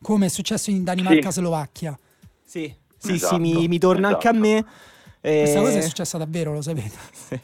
come 0.00 0.26
è 0.26 0.28
successo 0.30 0.70
in 0.70 0.84
Danimarca-Slovacchia. 0.84 1.98
Sì, 2.42 2.74
sì, 2.96 3.12
Esatto, 3.12 3.34
sì, 3.34 3.40
mi, 3.40 3.68
mi 3.68 3.78
torna 3.78 4.08
anche 4.08 4.28
a 4.28 4.30
esatto. 4.30 4.46
me. 4.48 4.64
eh, 5.20 5.38
Questa 5.40 5.60
cosa 5.60 5.78
è 5.78 5.82
successa 5.82 6.16
davvero, 6.16 6.54
lo 6.54 6.62
sapete? 6.62 6.96
sì. 7.12 7.40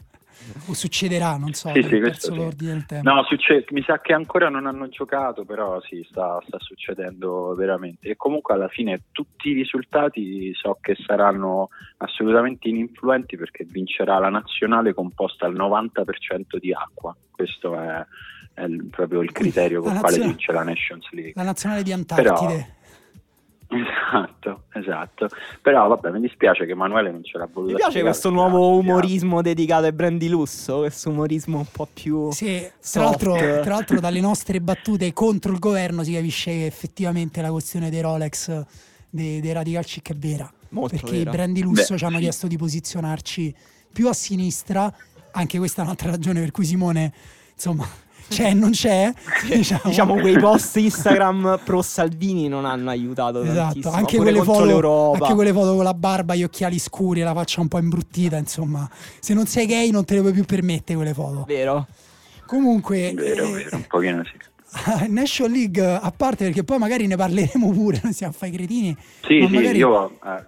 O 0.67 0.73
succederà, 0.73 1.37
non 1.37 1.53
so, 1.53 1.71
Sì, 1.73 1.81
sì, 1.83 2.01
sì. 2.13 2.35
l'ordine 2.35 2.71
del 2.73 2.85
tempo. 2.85 3.11
No, 3.11 3.23
succe- 3.23 3.65
mi 3.71 3.81
sa 3.83 3.99
che 3.99 4.13
ancora 4.13 4.49
non 4.49 4.65
hanno 4.67 4.87
giocato, 4.89 5.45
però 5.45 5.79
sì, 5.81 6.05
sta, 6.09 6.41
sta 6.45 6.57
succedendo 6.59 7.53
veramente. 7.55 8.09
E 8.09 8.15
comunque 8.15 8.53
alla 8.53 8.67
fine 8.67 9.01
tutti 9.11 9.49
i 9.49 9.53
risultati 9.53 10.53
so 10.53 10.77
che 10.81 10.95
saranno 11.05 11.69
assolutamente 11.97 12.67
ininfluenti 12.67 13.37
perché 13.37 13.65
vincerà 13.65 14.19
la 14.19 14.29
nazionale 14.29 14.93
composta 14.93 15.45
al 15.45 15.53
90% 15.55 16.57
di 16.59 16.73
acqua. 16.73 17.15
Questo 17.29 17.79
è, 17.79 18.05
è 18.53 18.65
proprio 18.89 19.21
il 19.21 19.31
criterio 19.31 19.81
con 19.81 19.93
il 19.93 19.99
quale 19.99 20.19
vince 20.19 20.51
la 20.51 20.63
Nations 20.63 21.09
League. 21.11 21.33
La 21.35 21.43
nazionale 21.43 21.83
di 21.83 21.91
Antartide. 21.91 22.29
Però- 22.31 22.79
Esatto, 23.73 24.63
esatto. 24.73 25.29
Però 25.61 25.87
vabbè, 25.87 26.11
mi 26.11 26.19
dispiace 26.19 26.65
che 26.65 26.73
Emanuele 26.73 27.09
non 27.09 27.23
ce 27.23 27.37
l'ha 27.37 27.45
voluto 27.45 27.71
Mi 27.71 27.77
piace 27.77 27.91
spiegare, 27.91 28.11
questo 28.11 28.29
nuovo 28.29 28.57
ha 28.57 28.75
umorismo 28.75 29.41
dedicato 29.41 29.85
ai 29.85 29.93
brand 29.93 30.19
di 30.19 30.27
lusso, 30.27 30.79
questo 30.79 31.09
umorismo 31.09 31.59
un 31.59 31.65
po' 31.71 31.87
più... 31.91 32.31
Sì, 32.31 32.69
tra 32.91 33.03
l'altro, 33.03 33.33
tra 33.35 33.69
l'altro 33.69 33.99
dalle 34.01 34.19
nostre 34.19 34.59
battute 34.59 35.13
contro 35.13 35.53
il 35.53 35.59
governo 35.59 36.03
si 36.03 36.13
capisce 36.13 36.51
che 36.51 36.65
effettivamente 36.65 37.41
la 37.41 37.49
questione 37.49 37.89
dei 37.89 38.01
Rolex 38.01 38.65
dei, 39.09 39.39
dei 39.39 39.53
Radical 39.53 39.85
Chic 39.85 40.09
è 40.09 40.15
vera. 40.15 40.51
Molto 40.69 40.95
perché 40.95 41.17
vera. 41.17 41.29
i 41.29 41.33
brand 41.33 41.53
di 41.53 41.61
lusso 41.61 41.93
Beh, 41.93 41.97
ci 41.97 42.05
hanno 42.05 42.17
sì. 42.17 42.21
chiesto 42.23 42.47
di 42.47 42.57
posizionarci 42.57 43.55
più 43.93 44.07
a 44.09 44.13
sinistra, 44.13 44.93
anche 45.31 45.57
questa 45.57 45.81
è 45.81 45.85
un'altra 45.85 46.09
ragione 46.09 46.41
per 46.41 46.51
cui 46.51 46.65
Simone, 46.65 47.13
insomma, 47.53 47.87
c'è 48.31 48.49
e 48.49 48.53
non 48.53 48.71
c'è. 48.71 49.13
diciamo. 49.47 49.81
Diciamo 49.85 50.15
quei 50.15 50.37
post 50.39 50.77
Instagram 50.77 51.59
pro 51.63 51.81
Salvini 51.81 52.47
non 52.47 52.65
hanno 52.65 52.89
aiutato 52.89 53.41
Esatto, 53.43 53.55
tantissimo, 53.55 53.93
anche 53.93 54.17
quelle, 54.17 54.41
foto, 54.43 54.65
l'Europa. 54.65 55.17
anche 55.23 55.35
quelle 55.35 55.51
foto 55.53 55.75
con 55.75 55.83
la 55.83 55.93
barba, 55.93 56.33
gli 56.35 56.43
occhiali 56.43 56.79
scuri 56.79 57.21
e 57.21 57.23
la 57.23 57.33
faccia 57.33 57.61
un 57.61 57.67
po' 57.67 57.77
imbruttita, 57.77 58.37
insomma, 58.37 58.89
se 59.19 59.33
non 59.33 59.45
sei 59.45 59.65
gay 59.65 59.91
non 59.91 60.05
te 60.05 60.15
le 60.15 60.21
puoi 60.21 60.33
più 60.33 60.45
permettere 60.45 60.97
quelle 60.97 61.13
foto. 61.13 61.43
Vero? 61.47 61.87
Comunque, 62.45 63.13
Vero, 63.13 63.45
eh, 63.45 63.51
vero, 63.63 63.75
un 63.77 63.85
pochino 63.87 64.23
sì. 64.23 64.31
National 65.09 65.51
League 65.51 65.85
a 65.85 66.13
parte 66.15 66.45
perché 66.45 66.63
poi 66.63 66.77
magari 66.77 67.07
ne 67.07 67.15
parleremo 67.15 67.71
pure, 67.71 67.99
non 68.03 68.13
stiamo 68.13 68.33
a 68.33 68.35
fare 68.35 68.51
i 68.51 68.55
cretini. 68.55 68.95
Sì, 69.25 69.39
ma 69.39 69.47
sì, 69.47 69.53
magari- 69.53 69.77
io 69.77 70.09
eh, 70.11 70.45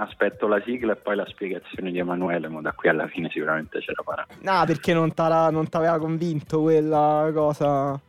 aspetto 0.00 0.46
la 0.46 0.60
sigla 0.64 0.92
e 0.92 0.96
poi 0.96 1.16
la 1.16 1.26
spiegazione 1.26 1.90
di 1.90 1.98
Emanuele, 1.98 2.48
ma 2.48 2.60
da 2.60 2.72
qui 2.72 2.88
alla 2.88 3.06
fine 3.06 3.28
sicuramente 3.30 3.80
ce 3.80 3.92
la 3.94 4.02
farà. 4.02 4.26
No, 4.40 4.64
perché 4.66 4.92
non 4.94 5.12
t'aveva 5.12 5.98
convinto 5.98 6.62
quella 6.62 7.30
cosa. 7.32 8.00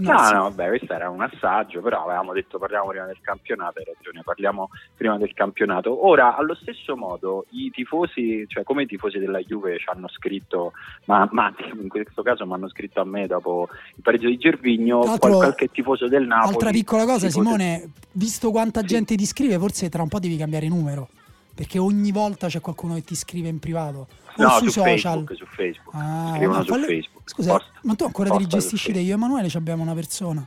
No, 0.00 0.12
No, 0.12 0.30
no, 0.30 0.42
vabbè, 0.44 0.68
questo 0.68 0.92
era 0.92 1.10
un 1.10 1.20
assaggio, 1.22 1.80
però 1.80 2.04
avevamo 2.04 2.32
detto 2.32 2.56
parliamo 2.58 2.86
prima 2.88 3.06
del 3.06 3.18
campionato, 3.20 3.80
hai 3.80 3.84
ragione, 3.84 4.22
parliamo 4.22 4.70
prima 4.96 5.18
del 5.18 5.34
campionato. 5.34 6.06
Ora, 6.06 6.36
allo 6.36 6.54
stesso 6.54 6.96
modo, 6.96 7.46
i 7.50 7.70
tifosi, 7.70 8.44
cioè 8.46 8.62
come 8.62 8.84
i 8.84 8.86
tifosi 8.86 9.18
della 9.18 9.40
Juve 9.40 9.76
ci 9.78 9.88
hanno 9.88 10.06
scritto, 10.08 10.72
ma, 11.06 11.28
ma 11.32 11.52
in 11.80 11.88
questo 11.88 12.22
caso 12.22 12.46
mi 12.46 12.52
hanno 12.52 12.68
scritto 12.68 13.00
a 13.00 13.04
me 13.04 13.26
dopo 13.26 13.68
il 13.96 14.02
pareggio 14.02 14.28
di 14.28 14.36
Gervigno, 14.38 15.00
qual- 15.18 15.32
qualche 15.34 15.66
tifoso 15.66 16.06
del 16.06 16.26
Napoli. 16.28 16.52
Altra 16.52 16.70
piccola 16.70 17.04
cosa, 17.04 17.28
Simone, 17.28 17.90
visto 18.12 18.52
quanta 18.52 18.80
Sì. 18.82 18.86
gente 18.86 19.16
ti 19.16 19.26
scrive, 19.26 19.58
forse 19.58 19.88
tra 19.88 20.02
un 20.02 20.08
po' 20.08 20.20
devi 20.20 20.36
cambiare 20.36 20.68
numero. 20.68 21.08
Perché 21.56 21.80
ogni 21.80 22.12
volta 22.12 22.46
c'è 22.46 22.60
qualcuno 22.60 22.94
che 22.94 23.02
ti 23.02 23.16
scrive 23.16 23.48
in 23.48 23.58
privato 23.58 24.06
No, 24.44 24.50
sui 24.58 24.66
su 24.70 24.80
social. 24.80 24.94
Facebook, 25.24 25.36
su 25.36 25.46
Facebook. 25.46 25.94
Ah, 25.94 26.32
Scrivono 26.36 26.58
ma 26.58 26.64
su 26.64 26.70
falle- 26.72 26.86
Facebook. 26.86 27.30
Scusa, 27.30 27.52
Post- 27.52 27.70
ma 27.82 27.94
tu 27.94 28.04
ancora 28.04 28.28
posta 28.30 28.44
su 28.44 28.48
gestisci. 28.48 28.90
Io 28.92 28.98
e 28.98 29.10
Emanuele 29.10 29.48
ci 29.48 29.56
abbiamo 29.56 29.82
una 29.82 29.94
persona. 29.94 30.46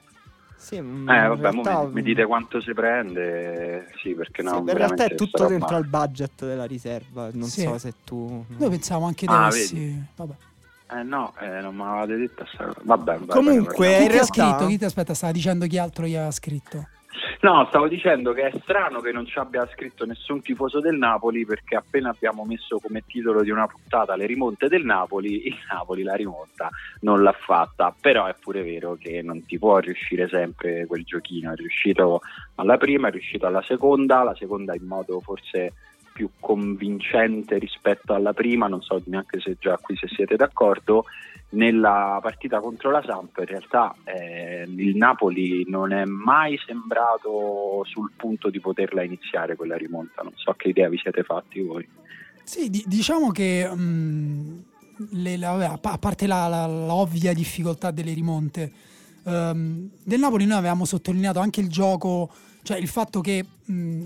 Sì, 0.58 0.76
Eh, 0.76 0.80
in 0.80 1.06
vabbè, 1.06 1.40
realtà- 1.42 1.84
mi, 1.86 1.94
mi 1.94 2.02
dite 2.04 2.24
quanto 2.26 2.62
si 2.62 2.72
prende, 2.74 3.92
sì, 4.02 4.14
perché 4.14 4.42
no, 4.44 4.52
Sì, 4.52 4.58
in 4.72 4.74
realtà 4.78 5.06
è 5.06 5.16
tutto 5.16 5.48
dentro 5.48 5.76
al 5.76 5.86
budget 5.88 6.46
della 6.46 6.66
riserva. 6.66 7.30
Non 7.34 7.48
Sì. 7.50 7.62
so 7.62 7.78
se 7.78 7.94
tu. 8.04 8.46
Noi 8.48 8.70
pensavamo 8.70 9.08
anche 9.08 9.26
te 9.26 9.34
Ah, 9.34 9.50
vedi. 9.50 10.04
Vabbè. 10.16 10.34
Eh 10.94 11.04
no, 11.04 11.34
eh, 11.40 11.62
non 11.62 11.74
mi 11.76 11.82
avevate 11.84 12.16
detto 12.18 12.46
sta 12.54 12.66
cosa. 12.66 12.80
Vabbè, 12.84 13.18
vai, 13.20 13.28
Comunque, 13.28 13.88
vai, 13.88 13.88
vai, 13.88 13.88
Chi 13.88 13.88
vai. 13.88 13.92
in 13.92 13.98
ti 14.00 14.04
ha 14.04 14.08
realtà- 14.12 14.34
scritto? 14.58 14.66
Chi 14.70 14.78
ti 14.78 14.86
aspetta? 14.86 15.14
Stava 15.14 15.32
dicendo 15.32 15.66
chi 15.66 15.78
altro 15.78 16.06
gli 16.06 16.16
aveva 16.16 16.32
scritto. 16.32 16.88
No, 17.42 17.66
stavo 17.70 17.88
dicendo 17.88 18.34
che 18.34 18.48
è 18.48 18.60
strano 18.62 19.00
che 19.00 19.12
non 19.12 19.26
ci 19.26 19.38
abbia 19.40 19.68
scritto 19.74 20.06
nessun 20.06 20.42
tifoso 20.42 20.80
del 20.80 20.98
Napoli 20.98 21.46
perché 21.46 21.76
appena 21.76 22.10
abbiamo 22.10 22.46
messo 22.46 22.80
come 22.80 23.04
titolo 23.06 23.42
di 23.42 23.50
una 23.50 23.68
puntata 23.68 24.16
le 24.16 24.26
rimonte 24.26 24.68
del 24.68 24.86
Napoli, 24.86 25.48
il 25.48 25.58
Napoli 25.70 26.04
la 26.04 26.14
rimonta 26.14 26.70
non 27.02 27.22
l'ha 27.22 27.34
fatta, 27.34 27.94
però 28.00 28.28
è 28.28 28.36
pure 28.40 28.64
vero 28.64 28.96
che 29.00 29.22
non 29.22 29.46
ti 29.46 29.58
può 29.58 29.80
riuscire 29.80 30.28
sempre 30.30 30.86
quel 30.86 31.04
giochino, 31.04 31.52
è 31.52 31.56
riuscito 31.56 32.22
alla 32.56 32.78
prima, 32.78 33.08
è 33.08 33.12
riuscito 33.12 33.46
alla 33.46 33.64
seconda, 33.64 34.24
la 34.24 34.36
seconda 34.36 34.76
in 34.76 34.86
modo 34.86 35.20
forse 35.20 35.74
più 36.14 36.30
convincente 36.40 37.58
rispetto 37.58 38.14
alla 38.14 38.34
prima, 38.34 38.68
non 38.68 38.82
so 38.82 39.02
neanche 39.06 39.40
se 39.40 39.58
già 39.60 39.78
qui 39.78 39.96
se 39.96 40.08
siete 40.08 40.36
d'accordo, 40.36 41.06
nella 41.54 42.20
partita 42.22 42.60
contro 42.60 42.92
la 42.92 43.04
Samp 43.06 43.38
in 43.40 43.46
realtà 43.46 43.94
eh, 44.06 44.64
il 44.68 44.96
Napoli 44.96 45.66
non 45.68 45.92
è 45.92 46.06
mai 46.06 46.58
sembrato 46.66 47.84
sul 47.84 48.12
punto 48.16 48.50
di 48.50 48.60
poterla 48.62 49.04
iniziare 49.04 49.56
quella 49.56 49.76
rimonta, 49.76 50.22
non 50.22 50.32
so 50.36 50.54
che 50.54 50.70
idea 50.70 50.88
vi 50.88 50.98
siete 50.98 51.24
fatti 51.24 51.60
voi. 51.62 51.88
Sì, 52.44 52.70
di- 52.70 52.84
diciamo 52.88 53.32
che 53.32 53.68
mh, 53.70 54.64
le- 55.12 55.38
la- 55.38 55.72
a 55.74 55.78
pa- 55.78 55.92
a 55.94 55.98
parte 55.98 56.26
la, 56.28 56.48
la- 56.48 56.68
la 56.68 56.94
ovvia 56.94 57.34
difficoltà 57.34 57.92
delle 57.92 58.14
rimonte, 58.14 58.72
ehm, 59.26 59.90
del 60.04 60.20
Napoli 60.20 60.46
noi 60.46 60.58
avevamo 60.58 60.86
sottolineato 60.86 61.40
anche 61.40 61.60
il 61.60 61.68
gioco, 61.70 62.30
cioè 62.64 62.78
il 62.78 62.88
fatto 62.88 63.22
che 63.22 63.46
mh, 63.66 64.04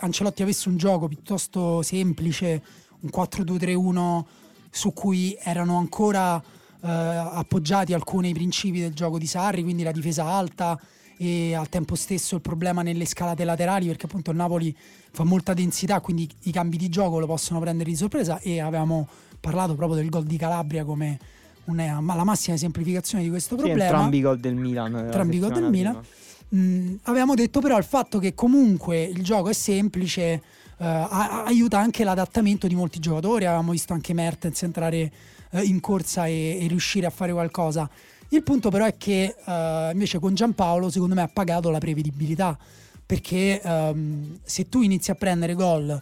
Ancelotti 0.00 0.42
avesse 0.42 0.68
un 0.68 0.76
gioco 0.76 1.08
piuttosto 1.08 1.82
semplice, 1.82 2.62
un 3.00 3.10
4-2-3-1 3.12 4.24
su 4.70 4.92
cui 4.92 5.36
erano 5.42 5.78
ancora 5.78 6.36
eh, 6.38 6.88
appoggiati 6.88 7.92
alcuni 7.94 8.32
principi 8.32 8.80
del 8.80 8.94
gioco 8.94 9.18
di 9.18 9.26
Sarri, 9.26 9.62
quindi 9.62 9.82
la 9.82 9.92
difesa 9.92 10.24
alta 10.24 10.78
e 11.18 11.54
al 11.54 11.68
tempo 11.70 11.94
stesso 11.94 12.34
il 12.34 12.42
problema 12.42 12.82
nelle 12.82 13.06
scalate 13.06 13.42
laterali 13.44 13.86
perché 13.86 14.04
appunto 14.04 14.30
il 14.32 14.36
Napoli 14.36 14.76
fa 15.12 15.24
molta 15.24 15.54
densità 15.54 16.00
quindi 16.02 16.28
i 16.42 16.52
cambi 16.52 16.76
di 16.76 16.90
gioco 16.90 17.18
lo 17.18 17.24
possono 17.24 17.58
prendere 17.58 17.88
di 17.88 17.96
sorpresa 17.96 18.38
e 18.40 18.60
avevamo 18.60 19.08
parlato 19.40 19.74
proprio 19.74 19.96
del 19.98 20.10
gol 20.10 20.24
di 20.24 20.36
Calabria 20.36 20.84
come 20.84 21.18
una, 21.64 22.02
ma 22.02 22.14
la 22.14 22.24
massima 22.24 22.58
semplificazione 22.58 23.24
di 23.24 23.30
questo 23.30 23.56
Sì, 23.56 23.62
problema 23.62 23.84
entrambi 23.84 24.18
i 24.18 24.20
gol 24.20 24.38
del 24.38 24.54
Milan. 24.56 24.92
la 24.92 25.00
Entrambi 25.04 25.36
i 25.36 25.38
gol 25.38 25.48
del 25.52 25.62
settimana 25.62 25.88
Milan. 25.92 26.04
Prima. 26.48 26.54
Mm, 26.54 26.94
avevamo 27.02 27.34
detto 27.34 27.60
però 27.60 27.76
il 27.78 27.84
fatto 27.84 28.18
che 28.18 28.34
comunque 28.34 29.02
il 29.02 29.22
gioco 29.22 29.48
è 29.48 29.52
semplice 29.52 30.42
eh, 30.78 30.84
a- 30.84 31.44
aiuta 31.44 31.78
anche 31.78 32.04
l'adattamento 32.04 32.66
di 32.66 32.74
molti 32.74 32.98
giocatori 32.98 33.46
avevamo 33.46 33.72
visto 33.72 33.92
anche 33.92 34.12
Mertens 34.12 34.62
entrare 34.62 35.12
eh, 35.50 35.62
in 35.62 35.80
corsa 35.80 36.26
e, 36.26 36.58
e 36.60 36.66
riuscire 36.68 37.06
a 37.06 37.10
fare 37.10 37.32
qualcosa 37.32 37.88
il 38.28 38.42
punto 38.42 38.70
però 38.70 38.84
è 38.84 38.96
che 38.96 39.34
eh, 39.44 39.90
invece 39.92 40.18
con 40.18 40.34
Giampaolo 40.34 40.90
secondo 40.90 41.14
me 41.14 41.22
ha 41.22 41.28
pagato 41.28 41.70
la 41.70 41.78
prevedibilità 41.78 42.56
perché 43.04 43.60
ehm, 43.60 44.40
se 44.42 44.68
tu 44.68 44.82
inizi 44.82 45.10
a 45.10 45.14
prendere 45.14 45.54
gol 45.54 46.00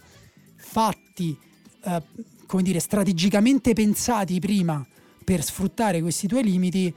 fatti 0.55 1.37
eh, 1.83 2.01
come 2.45 2.63
dire 2.63 2.79
strategicamente 2.79 3.73
pensati 3.73 4.39
prima 4.39 4.85
per 5.23 5.43
sfruttare 5.43 6.01
questi 6.01 6.27
tuoi 6.27 6.43
limiti 6.43 6.93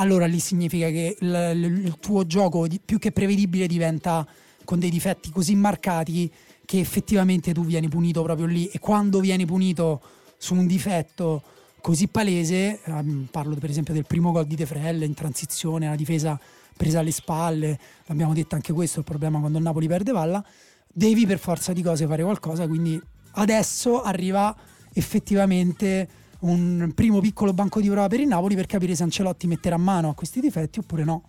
allora 0.00 0.26
lì 0.26 0.40
significa 0.40 0.88
che 0.88 1.16
il, 1.20 1.82
il- 1.84 1.96
tuo 2.00 2.26
gioco 2.26 2.66
più 2.84 2.98
che 2.98 3.12
prevedibile 3.12 3.66
diventa 3.66 4.26
con 4.64 4.78
dei 4.78 4.90
difetti 4.90 5.30
così 5.30 5.54
marcati 5.54 6.30
che 6.64 6.80
effettivamente 6.80 7.52
tu 7.52 7.64
vieni 7.64 7.88
punito 7.88 8.22
proprio 8.22 8.46
lì. 8.46 8.66
E 8.68 8.78
quando 8.78 9.20
vieni 9.20 9.44
punito 9.44 10.00
su 10.38 10.54
un 10.54 10.66
difetto 10.66 11.42
così 11.80 12.08
palese, 12.08 12.80
ehm, 12.82 13.28
parlo 13.30 13.54
per 13.56 13.70
esempio 13.70 13.92
del 13.92 14.06
primo 14.06 14.32
gol 14.32 14.46
di 14.46 14.54
De 14.54 14.66
Frelle 14.66 15.04
in 15.04 15.14
transizione, 15.14 15.88
la 15.88 15.96
difesa 15.96 16.38
presa 16.76 17.00
alle 17.00 17.10
spalle, 17.10 17.78
l'abbiamo 18.06 18.32
detto 18.32 18.54
anche 18.54 18.72
questo, 18.72 19.00
il 19.00 19.04
problema 19.04 19.38
quando 19.38 19.58
il 19.58 19.64
Napoli 19.64 19.86
perde 19.86 20.12
palla, 20.12 20.42
devi 20.86 21.26
per 21.26 21.38
forza 21.38 21.72
di 21.74 21.82
cose 21.82 22.06
fare 22.06 22.22
qualcosa, 22.22 22.66
quindi 22.66 22.98
adesso 23.32 24.00
arriva 24.00 24.56
effettivamente 24.92 26.08
un 26.40 26.92
primo 26.94 27.20
piccolo 27.20 27.52
banco 27.52 27.80
di 27.80 27.88
prova 27.88 28.08
per 28.08 28.20
il 28.20 28.28
Napoli 28.28 28.54
per 28.54 28.66
capire 28.66 28.94
se 28.94 29.02
Ancelotti 29.02 29.46
metterà 29.46 29.76
mano 29.76 30.10
a 30.10 30.14
questi 30.14 30.40
difetti 30.40 30.78
oppure 30.78 31.04
no. 31.04 31.22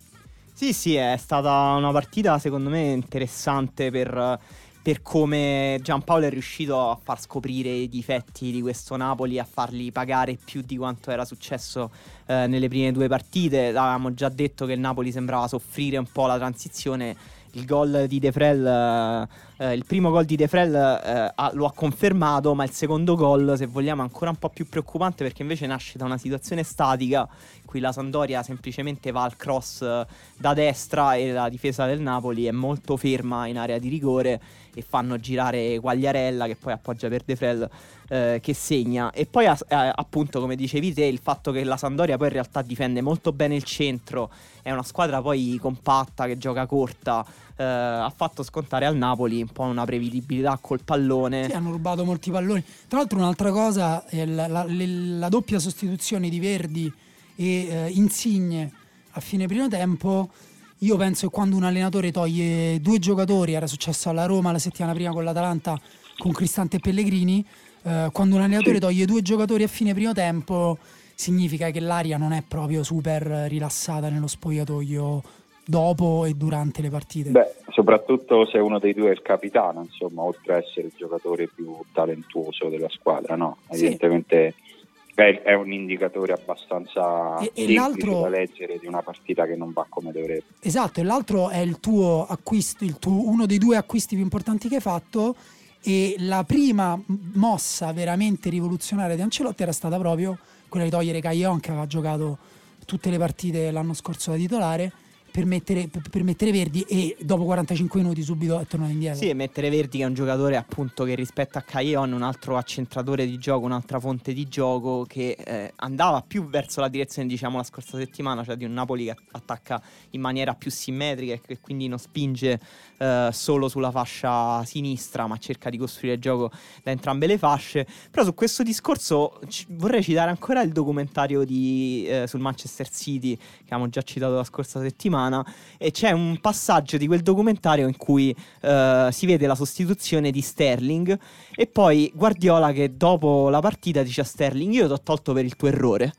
Sì, 0.54 0.72
sì, 0.72 0.94
è 0.94 1.16
stata 1.16 1.74
una 1.76 1.90
partita 1.90 2.38
secondo 2.38 2.70
me 2.70 2.92
interessante 2.92 3.90
per, 3.90 4.38
per 4.82 5.02
come 5.02 5.78
Giampaolo 5.82 6.26
è 6.26 6.30
riuscito 6.30 6.90
a 6.90 6.98
far 7.02 7.20
scoprire 7.20 7.70
i 7.70 7.88
difetti 7.88 8.50
di 8.52 8.60
questo 8.60 8.96
Napoli, 8.96 9.38
a 9.38 9.44
farli 9.44 9.90
pagare 9.90 10.38
più 10.42 10.62
di 10.62 10.76
quanto 10.76 11.10
era 11.10 11.24
successo 11.24 11.90
eh, 12.26 12.46
nelle 12.46 12.68
prime 12.68 12.92
due 12.92 13.08
partite. 13.08 13.68
Avevamo 13.68 14.12
già 14.14 14.28
detto 14.28 14.66
che 14.66 14.72
il 14.72 14.80
Napoli 14.80 15.10
sembrava 15.10 15.48
soffrire 15.48 15.96
un 15.96 16.06
po' 16.10 16.26
la 16.26 16.36
transizione 16.36 17.16
il 17.52 17.66
gol 17.66 18.06
di 18.08 18.18
De 18.18 18.32
Frel, 18.32 18.66
eh, 18.66 19.28
eh, 19.58 19.74
il 19.74 19.84
primo 19.84 20.10
gol 20.10 20.24
di 20.24 20.36
De 20.36 20.48
Frel 20.48 20.74
eh, 20.74 21.32
ha, 21.34 21.50
lo 21.54 21.66
ha 21.66 21.72
confermato, 21.72 22.54
ma 22.54 22.64
il 22.64 22.70
secondo 22.70 23.14
gol, 23.16 23.54
se 23.56 23.66
vogliamo, 23.66 24.02
è 24.02 24.04
ancora 24.04 24.30
un 24.30 24.36
po' 24.36 24.48
più 24.48 24.68
preoccupante 24.68 25.24
perché 25.24 25.42
invece 25.42 25.66
nasce 25.66 25.98
da 25.98 26.04
una 26.04 26.18
situazione 26.18 26.62
statica 26.62 27.28
cui 27.72 27.80
la 27.80 27.90
Sandoria 27.90 28.42
semplicemente 28.42 29.10
va 29.12 29.22
al 29.22 29.34
cross 29.34 29.80
eh, 29.80 30.06
da 30.36 30.52
destra 30.52 31.14
e 31.14 31.32
la 31.32 31.48
difesa 31.48 31.86
del 31.86 32.00
Napoli 32.00 32.44
è 32.44 32.50
molto 32.50 32.98
ferma 32.98 33.46
in 33.46 33.56
area 33.56 33.78
di 33.78 33.88
rigore 33.88 34.40
e 34.74 34.82
fanno 34.82 35.18
girare 35.18 35.80
Quagliarella 35.80 36.46
che 36.46 36.56
poi 36.56 36.72
appoggia 36.74 37.08
per 37.08 37.22
De 37.24 37.34
Frel 37.34 37.70
eh, 38.08 38.40
che 38.42 38.52
segna. 38.52 39.10
E 39.10 39.24
poi 39.24 39.46
eh, 39.46 39.54
appunto 39.68 40.38
come 40.40 40.54
dicevi 40.54 40.92
te 40.92 41.04
il 41.04 41.18
fatto 41.18 41.50
che 41.50 41.64
la 41.64 41.78
Sandoria 41.78 42.18
poi 42.18 42.26
in 42.26 42.34
realtà 42.34 42.60
difende 42.60 43.00
molto 43.00 43.32
bene 43.32 43.54
il 43.54 43.64
centro 43.64 44.30
è 44.60 44.70
una 44.70 44.82
squadra 44.82 45.22
poi 45.22 45.58
compatta 45.60 46.26
che 46.26 46.36
gioca 46.36 46.66
corta 46.66 47.24
eh, 47.56 47.64
ha 47.64 48.12
fatto 48.14 48.42
scontare 48.42 48.86
al 48.86 48.96
Napoli 48.96 49.40
un 49.40 49.48
po' 49.48 49.62
una 49.62 49.84
prevedibilità 49.84 50.58
col 50.60 50.80
pallone. 50.84 51.46
Sì, 51.46 51.52
hanno 51.52 51.70
rubato 51.70 52.04
molti 52.04 52.30
palloni. 52.30 52.62
Tra 52.88 52.98
l'altro 52.98 53.18
un'altra 53.18 53.50
cosa 53.50 54.06
è 54.06 54.24
la, 54.24 54.46
la, 54.46 54.64
la, 54.64 54.84
la 54.86 55.28
doppia 55.28 55.58
sostituzione 55.58 56.28
di 56.28 56.40
Verdi 56.40 56.92
e 57.36 57.66
eh, 57.66 57.90
Insigne 57.90 58.72
a 59.12 59.20
fine 59.20 59.46
primo 59.46 59.68
tempo. 59.68 60.30
Io 60.78 60.96
penso 60.96 61.28
che 61.28 61.32
quando 61.32 61.56
un 61.56 61.64
allenatore 61.64 62.10
toglie 62.10 62.80
due 62.80 62.98
giocatori, 62.98 63.52
era 63.52 63.68
successo 63.68 64.08
alla 64.08 64.26
Roma 64.26 64.50
la 64.50 64.58
settimana 64.58 64.94
prima 64.94 65.12
con 65.12 65.22
l'Atalanta 65.22 65.80
con 66.18 66.32
Cristante 66.32 66.76
e 66.76 66.80
Pellegrini, 66.80 67.44
eh, 67.82 68.08
quando 68.12 68.36
un 68.36 68.42
allenatore 68.42 68.80
toglie 68.80 69.04
due 69.04 69.22
giocatori 69.22 69.62
a 69.62 69.68
fine 69.68 69.94
primo 69.94 70.12
tempo 70.12 70.78
significa 71.14 71.70
che 71.70 71.78
l'aria 71.78 72.16
non 72.16 72.32
è 72.32 72.42
proprio 72.42 72.82
super 72.82 73.22
rilassata 73.48 74.08
nello 74.08 74.26
spogliatoio 74.26 75.22
dopo 75.64 76.24
e 76.24 76.34
durante 76.34 76.82
le 76.82 76.90
partite. 76.90 77.30
Beh, 77.30 77.54
soprattutto 77.70 78.46
se 78.46 78.58
uno 78.58 78.78
dei 78.78 78.94
due 78.94 79.08
è 79.08 79.12
il 79.12 79.22
capitano, 79.22 79.82
insomma, 79.82 80.22
oltre 80.22 80.54
a 80.54 80.56
essere 80.58 80.86
il 80.88 80.92
giocatore 80.96 81.48
più 81.48 81.76
talentuoso 81.92 82.68
della 82.68 82.88
squadra, 82.88 83.36
no? 83.36 83.58
Evidentemente 83.68 84.54
sì 84.56 84.70
è 85.14 85.52
un 85.52 85.70
indicatore 85.70 86.32
abbastanza 86.32 87.38
e, 87.38 87.52
e 87.54 87.74
da 87.74 88.28
leggere 88.28 88.78
di 88.78 88.86
una 88.86 89.02
partita 89.02 89.46
che 89.46 89.56
non 89.56 89.72
va 89.72 89.86
come 89.88 90.10
dovrebbe. 90.10 90.44
Esatto, 90.60 91.00
e 91.00 91.02
l'altro 91.02 91.50
è 91.50 91.58
il 91.58 91.80
tuo 91.80 92.26
acquisto, 92.26 92.84
il 92.84 92.98
tuo, 92.98 93.28
uno 93.28 93.46
dei 93.46 93.58
due 93.58 93.76
acquisti 93.76 94.14
più 94.14 94.24
importanti 94.24 94.68
che 94.68 94.76
hai 94.76 94.80
fatto 94.80 95.36
e 95.82 96.14
la 96.18 96.44
prima 96.44 96.98
mossa 97.34 97.92
veramente 97.92 98.48
rivoluzionaria 98.48 99.16
di 99.16 99.22
Ancelotti 99.22 99.62
era 99.62 99.72
stata 99.72 99.98
proprio 99.98 100.38
quella 100.68 100.86
di 100.86 100.90
togliere 100.90 101.20
Caglion 101.20 101.60
che 101.60 101.70
aveva 101.70 101.86
giocato 101.86 102.38
tutte 102.86 103.10
le 103.10 103.18
partite 103.18 103.70
l'anno 103.70 103.94
scorso 103.94 104.30
da 104.30 104.36
titolare 104.36 104.92
per 105.32 105.46
mettere, 105.46 105.88
per 105.88 106.22
mettere, 106.22 106.52
Verdi 106.52 106.82
e 106.82 107.16
dopo 107.20 107.44
45 107.44 108.02
minuti 108.02 108.22
subito 108.22 108.60
è 108.60 108.66
tornato 108.66 108.92
indietro. 108.92 109.18
Sì, 109.18 109.30
e 109.30 109.34
mettere 109.34 109.70
Verdi 109.70 109.98
che 109.98 110.04
è 110.04 110.06
un 110.06 110.12
giocatore 110.12 110.56
appunto 110.56 111.04
che 111.04 111.14
rispetto 111.14 111.56
a 111.56 111.62
Caglion 111.62 112.12
un 112.12 112.20
altro 112.20 112.58
accentratore 112.58 113.24
di 113.24 113.38
gioco, 113.38 113.64
un'altra 113.64 113.98
fonte 113.98 114.34
di 114.34 114.46
gioco 114.46 115.04
che 115.08 115.30
eh, 115.42 115.72
andava 115.76 116.20
più 116.20 116.46
verso 116.46 116.80
la 116.80 116.88
direzione 116.88 117.26
diciamo 117.28 117.56
la 117.56 117.62
scorsa 117.62 117.96
settimana, 117.96 118.44
cioè 118.44 118.56
di 118.56 118.66
un 118.66 118.74
Napoli 118.74 119.06
che 119.06 119.16
attacca 119.30 119.82
in 120.10 120.20
maniera 120.20 120.54
più 120.54 120.70
simmetrica 120.70 121.32
e 121.32 121.40
che 121.40 121.58
quindi 121.60 121.88
non 121.88 121.98
spinge 121.98 122.60
eh, 122.98 123.30
solo 123.32 123.68
sulla 123.68 123.90
fascia 123.90 124.62
sinistra 124.66 125.26
ma 125.26 125.38
cerca 125.38 125.70
di 125.70 125.78
costruire 125.78 126.16
il 126.16 126.20
gioco 126.20 126.50
da 126.82 126.90
entrambe 126.90 127.26
le 127.26 127.38
fasce. 127.38 127.86
Però 128.10 128.22
su 128.22 128.34
questo 128.34 128.62
discorso 128.62 129.40
c- 129.48 129.64
vorrei 129.70 130.02
citare 130.02 130.28
ancora 130.28 130.60
il 130.60 130.72
documentario 130.72 131.44
di, 131.44 132.04
eh, 132.06 132.26
sul 132.26 132.40
Manchester 132.40 132.90
City 132.90 133.34
che 133.34 133.62
abbiamo 133.64 133.88
già 133.88 134.02
citato 134.02 134.34
la 134.34 134.44
scorsa 134.44 134.78
settimana 134.80 135.21
settimana 135.22 135.44
e 135.78 135.90
c'è 135.90 136.10
un 136.10 136.38
passaggio 136.40 136.96
di 136.96 137.06
quel 137.06 137.22
documentario 137.22 137.86
in 137.86 137.96
cui 137.96 138.34
uh, 138.62 139.10
si 139.10 139.26
vede 139.26 139.46
la 139.46 139.54
sostituzione 139.54 140.30
di 140.30 140.40
Sterling 140.40 141.18
e 141.54 141.66
poi 141.66 142.10
Guardiola 142.14 142.72
che 142.72 142.96
dopo 142.96 143.48
la 143.48 143.60
partita 143.60 144.02
dice 144.02 144.22
a 144.22 144.24
Sterling 144.24 144.72
io 144.72 144.86
ti 144.86 144.92
ho 144.92 145.00
tolto 145.02 145.32
per 145.32 145.44
il 145.44 145.56
tuo 145.56 145.68
errore. 145.68 146.12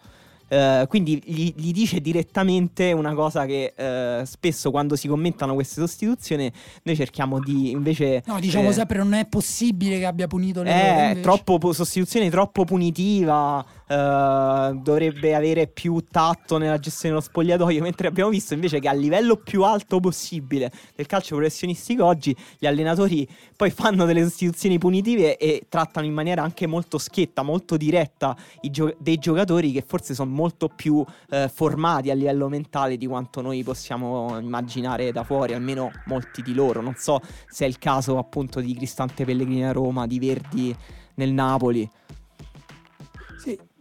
Uh, 0.46 0.86
quindi 0.88 1.20
gli, 1.26 1.52
gli, 1.56 1.72
dice 1.72 2.00
direttamente 2.00 2.92
una 2.92 3.16
cosa 3.16 3.46
che 3.46 3.74
uh, 3.76 4.24
spesso 4.24 4.70
quando 4.70 4.96
si 4.96 5.08
commentano 5.08 5.56
queste 5.56 5.82
sostituzioni 5.82 6.52
noi 6.84 6.96
cerchiamo 6.96 7.40
di 7.40 7.72
invece 7.72 8.22
no 8.28 8.40
diciamo 8.40 8.70
eh, 8.70 8.74
sempre 8.74 8.98
non 9.00 9.14
è 9.14 9.26
possibile 9.26 9.98
che 9.98 10.06
abbia 10.06 10.28
punito 10.28 10.62
le 10.62 10.70
è 10.70 11.20
troppo 11.22 11.58
sostituzione 11.72 12.30
troppo 12.30 12.66
punitiva 12.66 13.66
uh, 13.94 14.80
dovrebbe 14.82 15.36
avere 15.36 15.68
più 15.68 16.04
tatto 16.10 16.58
nella 16.58 16.80
gestione 16.80 17.16
dello 17.16 17.26
spogliatoio, 17.26 17.82
mentre 17.84 18.08
abbiamo 18.08 18.30
visto 18.30 18.54
invece 18.54 18.80
che 18.80 18.88
a 18.88 18.94
livello 18.94 19.38
più 19.38 19.64
alto 19.64 20.00
possibile 20.00 20.72
del 20.96 21.06
calcio 21.06 21.36
professionistico 21.36 22.06
oggi 22.06 22.36
gli 22.58 22.66
allenatori 22.66 23.28
poi 23.56 23.70
fanno 23.70 24.06
delle 24.06 24.24
sostituzioni 24.24 24.78
punitive 24.78 25.38
e 25.38 25.66
trattano 25.70 26.06
in 26.06 26.14
maniera 26.14 26.44
anche 26.44 26.68
molto 26.68 26.98
schietta, 26.98 27.44
molto 27.44 27.78
diretta 27.78 28.36
gio- 28.62 28.96
dei 28.98 29.18
giocatori 29.18 29.72
che 29.72 29.84
forse 29.86 30.14
sono 30.14 30.32
molto 30.32 30.70
più 30.70 30.96
uh, 30.96 31.48
formati 31.48 32.10
a 32.10 32.14
livello 32.14 32.50
mentale 32.50 32.98
di 32.98 33.06
quanto 33.06 33.42
noi 33.42 33.64
possiamo 33.64 34.40
immaginare 34.40 35.12
da 35.12 35.24
fuori, 35.24 35.54
almeno 35.54 35.92
molti 36.06 36.42
di 36.42 36.54
loro. 36.54 36.82
Non 36.82 36.96
so 36.98 37.22
se 37.48 37.66
è 37.66 37.68
il 37.68 37.78
caso 37.78 38.18
appunto 38.18 38.60
di 38.60 38.74
Cristante 38.76 39.26
Pellegrini 39.26 39.66
a 39.66 39.72
Roma, 39.72 40.08
di 40.08 40.20
Verdi 40.20 40.76
nel 41.16 41.32
Napoli. 41.32 41.90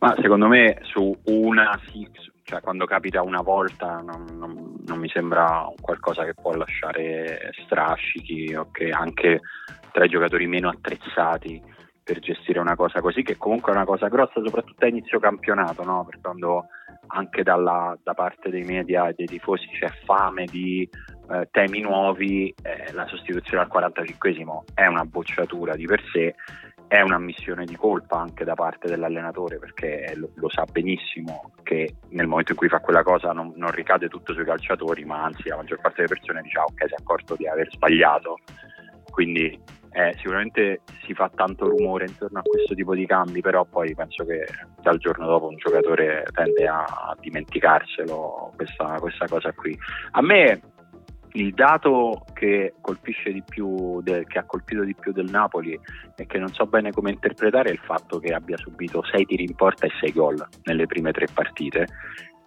Ma 0.02 0.16
secondo 0.20 0.48
me 0.48 0.80
su 0.82 1.16
una, 1.26 1.78
cioè 2.42 2.60
quando 2.60 2.86
capita 2.86 3.22
una 3.22 3.40
volta 3.40 4.02
non, 4.04 4.26
non, 4.36 4.74
non, 4.84 4.98
mi 4.98 5.08
sembra 5.08 5.64
qualcosa 5.80 6.24
che 6.24 6.34
può 6.34 6.52
lasciare 6.54 7.52
strascichi 7.64 8.52
o 8.52 8.68
che 8.72 8.90
anche 8.90 9.42
tra 9.92 10.04
i 10.04 10.08
giocatori 10.08 10.48
meno 10.48 10.70
attrezzati 10.70 11.62
per 12.02 12.18
gestire 12.18 12.58
una 12.58 12.74
cosa 12.74 13.00
così, 13.00 13.22
che 13.22 13.36
comunque 13.36 13.70
è 13.70 13.76
una 13.76 13.84
cosa 13.84 14.08
grossa, 14.08 14.42
soprattutto 14.44 14.84
a 14.84 14.88
inizio 14.88 15.20
campionato, 15.20 15.84
no? 15.84 16.04
per 16.04 16.18
quando 16.20 16.66
anche 17.14 17.44
dalla, 17.44 17.96
da 18.02 18.14
parte 18.14 18.50
dei 18.50 18.64
media 18.64 19.06
e 19.06 19.14
dei 19.16 19.26
tifosi 19.26 19.68
c'è 19.68 19.86
fame 20.04 20.46
di 20.46 20.88
eh, 21.30 21.48
temi 21.52 21.80
nuovi, 21.80 22.52
eh, 22.62 22.92
la 22.92 23.06
sostituzione 23.06 23.62
al 23.62 23.70
45esimo 23.72 24.64
è 24.74 24.86
una 24.86 25.04
bocciatura 25.04 25.76
di 25.76 25.86
per 25.86 26.02
sé 26.12 26.34
è 26.92 27.00
un'ammissione 27.00 27.64
di 27.64 27.74
colpa 27.74 28.18
anche 28.18 28.44
da 28.44 28.52
parte 28.52 28.86
dell'allenatore 28.86 29.58
perché 29.58 30.12
lo, 30.14 30.28
lo, 30.34 30.50
sa 30.50 30.66
benissimo 30.70 31.52
che 31.62 31.94
nel 32.10 32.26
momento 32.26 32.52
in 32.52 32.58
cui 32.58 32.68
fa 32.68 32.80
quella 32.80 33.02
cosa 33.02 33.32
non, 33.32 33.54
non, 33.56 33.70
ricade 33.70 34.08
tutto 34.08 34.34
sui 34.34 34.44
calciatori 34.44 35.02
ma 35.06 35.24
anzi 35.24 35.48
la 35.48 35.56
maggior 35.56 35.80
parte 35.80 36.02
delle 36.02 36.14
persone 36.14 36.42
dice 36.42 36.58
ah, 36.58 36.64
ok 36.64 36.84
si 36.86 36.92
è 36.92 36.96
accorto 37.00 37.34
di 37.34 37.46
aver 37.48 37.70
sbagliato. 37.70 38.40
Quindi 39.10 39.58
eh, 39.92 40.12
sicuramente 40.18 40.82
si 41.06 41.14
fa 41.14 41.30
tanto 41.34 41.66
rumore 41.66 42.04
intorno 42.08 42.40
a 42.40 42.42
questo 42.42 42.74
tipo 42.74 42.94
di 42.94 43.06
cambi 43.06 43.40
però 43.40 43.64
poi 43.64 43.94
penso 43.94 44.26
che 44.26 44.44
dal 44.82 44.98
giorno 44.98 45.26
dopo 45.26 45.46
un 45.46 45.56
giocatore 45.56 46.26
tende 46.34 46.66
a, 46.66 47.16
dimenticarselo 47.18 48.52
questa, 48.54 48.98
questa 49.00 49.26
cosa 49.28 49.50
qui. 49.52 49.74
A 50.10 50.20
me 50.20 50.60
il 51.32 51.54
dato 51.54 52.24
che 52.32 52.74
più, 53.48 54.00
de, 54.02 54.24
che 54.26 54.38
ha 54.38 54.44
colpito 54.44 54.82
di 54.82 54.94
più 54.94 55.12
del 55.12 55.30
Napoli 55.30 55.78
e 56.16 56.26
che 56.26 56.38
non 56.38 56.48
so 56.48 56.66
bene 56.66 56.90
come 56.90 57.10
interpretare 57.10 57.70
è 57.70 57.72
il 57.72 57.80
fatto 57.82 58.18
che 58.18 58.34
abbia 58.34 58.56
subito 58.56 59.02
6 59.04 59.24
tiri 59.24 59.44
in 59.44 59.54
porta 59.54 59.86
e 59.86 59.90
6 60.00 60.12
gol 60.12 60.46
nelle 60.64 60.86
prime 60.86 61.12
tre 61.12 61.26
partite, 61.32 61.86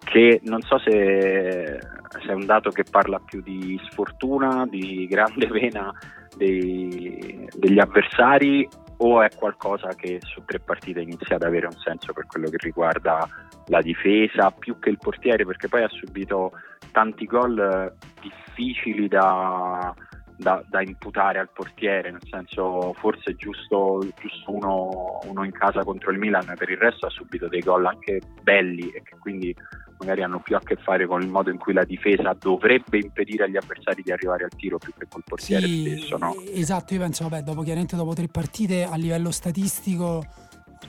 che 0.04 0.40
non 0.44 0.60
so 0.60 0.78
se, 0.78 1.78
se, 2.08 2.28
è 2.28 2.32
un 2.32 2.46
dato 2.46 2.70
che 2.70 2.84
parla 2.88 3.18
più 3.18 3.42
di 3.42 3.78
sfortuna, 3.90 4.66
di 4.66 5.06
grande 5.08 5.46
pena 5.48 5.92
dei, 6.36 7.48
degli 7.56 7.78
avversari 7.78 8.68
o 8.98 9.22
è 9.22 9.28
qualcosa 9.34 9.88
che 9.88 10.18
su 10.22 10.42
tre 10.44 10.60
partite 10.60 11.00
inizia 11.00 11.36
ad 11.36 11.42
avere 11.42 11.66
un 11.66 11.72
senso 11.72 12.12
per 12.12 12.26
quello 12.26 12.48
che 12.48 12.56
riguarda 12.58 13.28
la 13.66 13.80
difesa 13.80 14.50
più 14.50 14.78
che 14.78 14.90
il 14.90 14.98
portiere 14.98 15.44
perché 15.44 15.68
poi 15.68 15.82
ha 15.82 15.88
subito 15.88 16.52
tanti 16.92 17.26
gol 17.26 17.94
difficili 18.20 19.08
da, 19.08 19.94
da, 20.36 20.64
da, 20.68 20.82
imputare 20.82 21.38
al 21.38 21.50
portiere, 21.52 22.10
nel 22.10 22.22
senso 22.30 22.92
forse 22.94 23.34
giusto, 23.34 24.00
giusto 24.18 24.54
uno, 24.54 25.18
uno, 25.24 25.44
in 25.44 25.52
casa 25.52 25.82
contro 25.82 26.10
il 26.10 26.18
Milan, 26.18 26.52
per 26.56 26.70
il 26.70 26.78
resto 26.78 27.06
ha 27.06 27.10
subito 27.10 27.48
dei 27.48 27.60
gol 27.60 27.86
anche 27.86 28.20
belli 28.42 28.90
e 28.90 29.02
che 29.02 29.16
quindi 29.18 29.54
magari 29.98 30.22
hanno 30.22 30.40
più 30.40 30.56
a 30.56 30.60
che 30.60 30.76
fare 30.76 31.06
con 31.06 31.22
il 31.22 31.28
modo 31.28 31.50
in 31.50 31.58
cui 31.58 31.72
la 31.72 31.84
difesa 31.84 32.36
dovrebbe 32.38 32.98
impedire 32.98 33.44
agli 33.44 33.56
avversari 33.56 34.02
di 34.02 34.12
arrivare 34.12 34.44
al 34.44 34.50
tiro 34.50 34.78
più 34.78 34.92
che 34.96 35.06
col 35.08 35.22
portiere 35.24 35.66
sì, 35.66 35.96
stesso. 35.96 36.18
No? 36.18 36.34
Esatto, 36.52 36.94
io 36.94 37.00
penso, 37.00 37.28
vabbè, 37.28 37.42
dopo 37.42 37.62
chiaramente 37.62 37.96
dopo 37.96 38.12
tre 38.12 38.28
partite 38.28 38.84
a 38.84 38.96
livello 38.96 39.30
statistico 39.30 40.24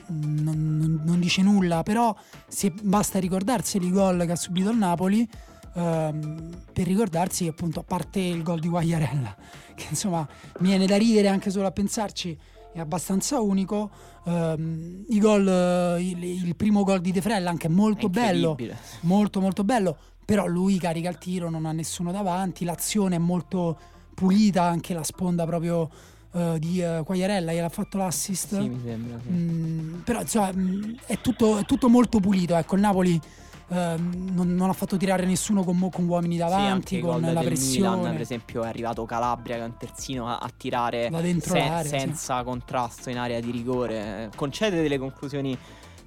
non, 0.08 1.02
non, 1.04 1.20
dice 1.20 1.42
nulla, 1.42 1.84
però 1.84 2.16
se 2.48 2.72
basta 2.82 3.20
ricordarsi 3.20 3.78
i 3.78 3.92
gol 3.92 4.24
che 4.26 4.32
ha 4.32 4.36
subito 4.36 4.70
il 4.70 4.78
Napoli 4.78 5.28
ehm, 5.76 6.64
per 6.72 6.86
ricordarsi 6.86 7.46
che 7.46 7.50
appunto 7.50 7.80
a 7.80 7.84
parte 7.84 8.20
il 8.20 8.44
gol 8.44 8.60
di 8.60 8.68
Guagliarella, 8.68 9.36
che 9.76 9.88
insomma 9.90 10.28
mi 10.60 10.70
viene 10.70 10.86
da 10.86 10.98
ridere 10.98 11.28
anche 11.28 11.50
solo 11.50 11.68
a 11.68 11.72
pensarci, 11.72 12.38
è 12.74 12.80
abbastanza 12.80 13.40
unico. 13.40 13.90
Um, 14.24 15.06
il, 15.08 15.20
gol, 15.22 15.98
il, 16.00 16.22
il, 16.22 16.56
primo 16.58 16.84
gol 16.84 17.00
di 17.00 17.14
De 17.14 17.22
Frella 17.22 17.50
anche 17.50 17.70
molto 17.70 18.10
bello, 18.10 18.58
molto 19.02 19.40
molto 19.40 19.64
bello, 19.64 19.98
però 20.26 20.46
lui 20.48 20.78
carica 20.78 21.10
il 21.10 21.18
tiro, 21.18 21.50
non 21.50 21.66
ha 21.66 21.72
nessuno 21.72 22.12
davanti, 22.12 22.66
l'azione 22.66 23.16
è 23.16 23.20
molto 23.20 23.80
pulita, 24.14 24.64
anche 24.64 24.94
la 24.94 25.04
sponda 25.04 25.46
proprio 25.46 25.90
uh, 26.32 26.58
di 26.58 26.82
uh, 26.82 27.04
Quagliarella 27.04 27.52
gliel'ha 27.52 27.70
fatto 27.70 27.98
l'assist. 27.98 28.60
Sì, 28.60 28.68
mi 28.68 28.82
sembra. 28.84 29.20
Sì. 29.22 29.30
Mm, 29.30 30.00
però 30.00 30.22
insomma 30.22 30.52
mm, 30.54 30.94
è 31.06 31.20
tutto, 31.22 31.58
è 31.58 31.66
tutto 31.66 31.90
molto 31.90 32.20
pulito, 32.20 32.56
ecco 32.56 32.76
il 32.76 32.82
Napoli 32.82 33.22
Ehm, 33.70 34.32
non, 34.34 34.56
non, 34.56 34.70
ha 34.70 34.74
fatto 34.74 34.96
tirare 34.96 35.26
nessuno 35.26 35.64
con, 35.64 35.90
con 35.92 36.08
uomini 36.08 36.38
davanti, 36.38 36.96
sì, 36.96 37.02
con 37.02 37.20
la 37.20 37.42
pressione. 37.42 37.98
Milan, 37.98 38.12
per 38.14 38.22
esempio, 38.22 38.64
è 38.64 38.68
arrivato 38.68 39.04
Calabria 39.06 39.58
che 39.58 39.62
è 39.62 39.66
un 39.66 39.78
terzino 39.78 40.28
a, 40.28 40.38
a 40.38 40.50
tirare 40.56 41.10
se, 41.42 41.84
senza 41.84 42.38
sì. 42.38 42.44
contrasto 42.46 43.10
in 43.10 43.18
area 43.18 43.40
di 43.42 43.52
rigore. 43.52 44.30
Concede 44.36 44.82
delle 44.82 44.98
conclusioni 44.98 45.58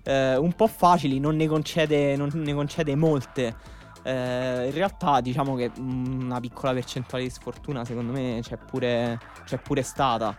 eh, 0.05 0.37
un 0.37 0.53
po' 0.55 0.69
facili, 0.69 1.19
non 1.19 1.37
ne 1.37 1.47
concede, 1.47 2.17
non 2.17 2.31
ne 2.33 2.55
concede 2.55 2.95
molte. 2.95 3.55
Eh, 4.03 4.67
in 4.67 4.73
realtà 4.73 5.21
diciamo 5.21 5.55
che 5.57 5.71
una 5.79 6.41
piccola 6.41 6.73
percentuale 6.73 7.25
di 7.25 7.31
sfortuna 7.31 7.85
secondo 7.85 8.13
me 8.13 8.41
c'è 8.43 8.57
pure, 8.57 9.19
c'è 9.45 9.59
pure 9.59 9.83
stata. 9.83 10.37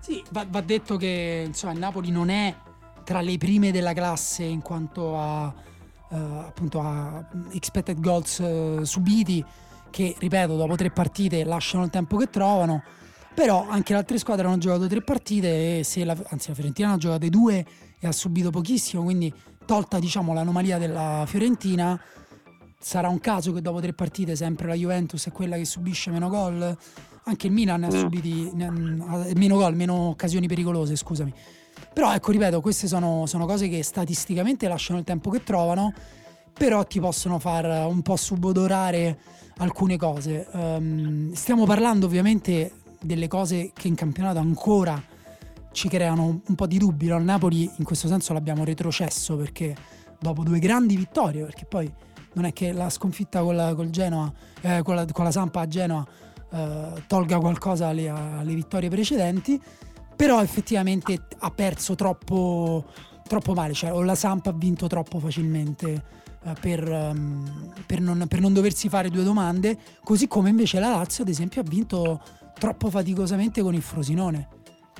Sì, 0.00 0.22
va, 0.30 0.46
va 0.48 0.60
detto 0.60 0.96
che 0.96 1.44
insomma, 1.46 1.72
il 1.72 1.78
Napoli 1.78 2.10
non 2.10 2.30
è 2.30 2.54
tra 3.04 3.20
le 3.20 3.36
prime 3.38 3.70
della 3.72 3.92
classe 3.92 4.44
in 4.44 4.62
quanto 4.62 5.18
a 5.18 5.52
eh, 6.12 6.16
appunto 6.16 6.80
a 6.80 7.24
expected 7.52 8.00
goals 8.00 8.40
eh, 8.40 8.80
subiti 8.82 9.44
che 9.90 10.14
ripeto 10.18 10.56
dopo 10.56 10.74
tre 10.74 10.90
partite 10.90 11.44
lasciano 11.44 11.84
il 11.84 11.90
tempo 11.90 12.16
che 12.16 12.28
trovano 12.28 12.82
però 13.32 13.66
anche 13.68 13.92
le 13.92 14.00
altre 14.00 14.18
squadre 14.18 14.46
hanno 14.46 14.58
giocato 14.58 14.88
tre 14.88 15.02
partite 15.02 15.78
e 15.78 15.84
se 15.84 16.04
la, 16.04 16.16
anzi 16.30 16.48
la 16.48 16.54
Fiorentina 16.54 16.92
ha 16.92 16.96
giocate 16.96 17.28
due 17.28 17.64
e 17.98 18.06
ha 18.06 18.12
subito 18.12 18.50
pochissimo 18.50 19.04
quindi 19.04 19.32
tolta 19.64 20.00
diciamo 20.00 20.32
l'anomalia 20.32 20.78
della 20.78 21.24
Fiorentina 21.26 22.00
sarà 22.80 23.08
un 23.08 23.20
caso 23.20 23.52
che 23.52 23.60
dopo 23.60 23.80
tre 23.80 23.92
partite 23.92 24.34
sempre 24.34 24.66
la 24.66 24.74
Juventus 24.74 25.26
è 25.26 25.32
quella 25.32 25.56
che 25.56 25.64
subisce 25.64 26.10
meno 26.10 26.28
gol 26.28 26.76
anche 27.24 27.46
il 27.46 27.52
Milan 27.52 27.84
ha 27.84 27.88
mm. 27.88 29.02
ha, 29.02 29.26
meno 29.36 29.56
gol 29.56 29.76
meno 29.76 29.94
occasioni 30.08 30.48
pericolose 30.48 30.96
scusami 30.96 31.32
però 31.92 32.14
ecco, 32.14 32.30
ripeto, 32.30 32.60
queste 32.60 32.86
sono, 32.86 33.26
sono 33.26 33.46
cose 33.46 33.68
che 33.68 33.82
statisticamente 33.82 34.68
lasciano 34.68 34.98
il 34.98 35.04
tempo 35.04 35.30
che 35.30 35.42
trovano, 35.42 35.92
però 36.52 36.84
ti 36.84 37.00
possono 37.00 37.38
far 37.38 37.86
un 37.86 38.02
po' 38.02 38.16
subodorare 38.16 39.18
alcune 39.58 39.96
cose. 39.96 40.46
Um, 40.52 41.32
stiamo 41.32 41.64
parlando 41.66 42.06
ovviamente 42.06 42.72
delle 43.00 43.28
cose 43.28 43.72
che 43.74 43.88
in 43.88 43.94
campionato 43.94 44.38
ancora 44.38 45.02
ci 45.72 45.88
creano 45.88 46.40
un 46.46 46.54
po' 46.54 46.66
di 46.66 46.78
dubbi. 46.78 47.06
No? 47.06 47.18
Napoli 47.18 47.68
in 47.76 47.84
questo 47.84 48.08
senso 48.08 48.32
l'abbiamo 48.32 48.64
retrocesso 48.64 49.36
perché 49.36 49.74
dopo 50.18 50.42
due 50.42 50.58
grandi 50.58 50.96
vittorie, 50.96 51.44
perché 51.44 51.64
poi 51.64 51.90
non 52.34 52.44
è 52.44 52.52
che 52.52 52.72
la 52.72 52.90
sconfitta 52.90 53.42
con 53.42 53.56
la, 53.56 53.74
Genoa, 53.90 54.32
eh, 54.60 54.82
con, 54.82 54.94
la, 54.94 55.06
con 55.06 55.24
la 55.24 55.30
Sampa 55.30 55.60
a 55.60 55.66
Genoa 55.66 56.06
eh, 56.52 57.02
tolga 57.06 57.38
qualcosa 57.38 57.88
alle, 57.88 58.08
alle 58.08 58.54
vittorie 58.54 58.88
precedenti 58.88 59.60
però 60.20 60.42
effettivamente 60.42 61.18
ha 61.38 61.50
perso 61.50 61.94
troppo, 61.94 62.84
troppo 63.26 63.54
male, 63.54 63.72
cioè 63.72 63.90
o 63.90 64.02
la 64.02 64.14
Samp 64.14 64.48
ha 64.48 64.52
vinto 64.52 64.86
troppo 64.86 65.18
facilmente 65.18 66.04
uh, 66.42 66.52
per, 66.60 66.86
um, 66.86 67.72
per, 67.86 68.02
non, 68.02 68.26
per, 68.28 68.38
non, 68.38 68.52
doversi 68.52 68.90
fare 68.90 69.08
due 69.08 69.22
domande, 69.22 69.78
così 70.04 70.28
come 70.28 70.50
invece 70.50 70.78
la 70.78 70.90
Lazio 70.90 71.22
ad 71.22 71.30
esempio 71.30 71.62
ha 71.62 71.64
vinto 71.66 72.20
troppo 72.58 72.90
faticosamente 72.90 73.62
con 73.62 73.72
il 73.72 73.80
Frosinone. 73.80 74.48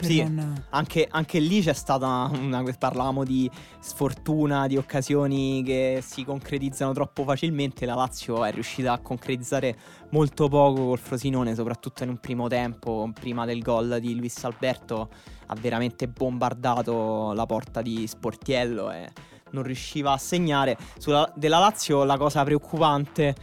Sì, 0.07 0.23
non... 0.23 0.65
anche, 0.71 1.07
anche, 1.11 1.39
lì 1.39 1.63
c'è 1.63 1.73
stata 1.73 2.31
una. 2.33 2.63
Parlavamo 2.79 3.25
di 3.25 3.51
sfortuna, 3.79 4.67
di 4.67 4.77
occasioni 4.77 5.63
che 5.65 6.03
si 6.05 6.25
concretizzano 6.25 6.93
troppo 6.93 7.25
facilmente. 7.25 7.87
La 7.87 7.95
Lazio 7.95 8.45
è 8.45 8.53
riuscita 8.53 8.93
a 8.93 8.99
concretizzare 8.99 9.77
molto 10.11 10.49
poco 10.49 10.87
col 10.87 10.99
Frosinone, 10.99 11.55
soprattutto 11.55 12.03
in 12.03 12.11
un 12.11 12.19
primo 12.19 12.49
tempo. 12.49 13.11
Prima 13.13 13.45
del 13.45 13.63
gol 13.63 13.99
di 14.01 14.17
Luis 14.17 14.43
Alberto 14.45 15.09
ha 15.47 15.55
veramente 15.61 16.09
bombardato 16.09 17.33
la 17.33 17.47
porta 17.47 17.83
di 17.83 18.07
Sportiello 18.07 18.91
e 18.91 19.09
non 19.53 19.63
riusciva 19.63 20.13
a 20.13 20.19
segnare. 20.19 20.77
Sulla, 20.99 21.31
della 21.37 21.59
Lazio 21.59 22.05
la 22.05 22.17
cosa 22.17 22.45
preoccupante 22.45 23.35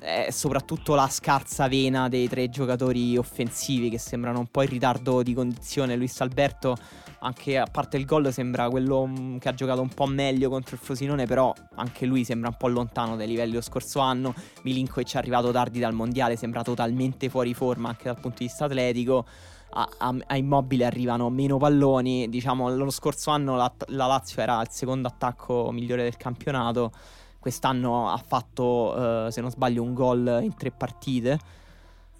è 0.00 0.28
soprattutto 0.30 0.94
la 0.94 1.08
scarsa 1.08 1.68
vena 1.68 2.08
dei 2.08 2.28
tre 2.28 2.48
giocatori 2.48 3.16
offensivi 3.16 3.90
che 3.90 3.98
sembrano 3.98 4.38
un 4.38 4.46
po' 4.46 4.62
in 4.62 4.68
ritardo 4.68 5.22
di 5.22 5.34
condizione. 5.34 5.96
Luis 5.96 6.18
Alberto, 6.20 6.76
anche 7.20 7.58
a 7.58 7.66
parte 7.70 7.96
il 7.96 8.06
gol, 8.06 8.32
sembra 8.32 8.68
quello 8.70 9.06
mm, 9.06 9.38
che 9.38 9.48
ha 9.48 9.54
giocato 9.54 9.82
un 9.82 9.90
po' 9.90 10.06
meglio 10.06 10.48
contro 10.48 10.76
il 10.76 10.80
Frosinone, 10.80 11.26
però 11.26 11.52
anche 11.76 12.06
lui 12.06 12.24
sembra 12.24 12.48
un 12.48 12.56
po' 12.56 12.68
lontano 12.68 13.16
dai 13.16 13.26
livelli 13.26 13.50
dello 13.50 13.62
scorso 13.62 14.00
anno. 14.00 14.34
Milinkovic 14.62 15.14
è 15.14 15.18
arrivato 15.18 15.50
tardi 15.50 15.78
dal 15.78 15.92
mondiale, 15.92 16.36
sembra 16.36 16.62
totalmente 16.62 17.28
fuori 17.28 17.54
forma 17.54 17.88
anche 17.88 18.04
dal 18.04 18.18
punto 18.18 18.38
di 18.38 18.46
vista 18.46 18.64
atletico 18.64 19.26
a, 19.70 19.88
a, 19.98 20.14
a, 20.26 20.36
Immobile 20.36 20.84
arrivano 20.84 21.30
meno 21.30 21.56
palloni. 21.56 22.28
Diciamo, 22.28 22.74
lo 22.74 22.90
scorso 22.90 23.30
anno 23.30 23.56
la, 23.56 23.72
la, 23.86 24.06
Lazio 24.06 24.42
era 24.42 24.60
il 24.60 24.68
secondo 24.70 25.08
attacco 25.08 25.70
migliore 25.72 26.02
del 26.02 26.16
campionato. 26.16 26.92
Quest'anno 27.38 28.10
ha 28.10 28.18
fatto, 28.18 29.26
eh, 29.26 29.30
se 29.30 29.40
non 29.40 29.50
sbaglio, 29.50 29.82
un 29.82 29.94
gol 29.94 30.40
in 30.42 30.54
tre 30.56 30.70
partite. 30.70 31.38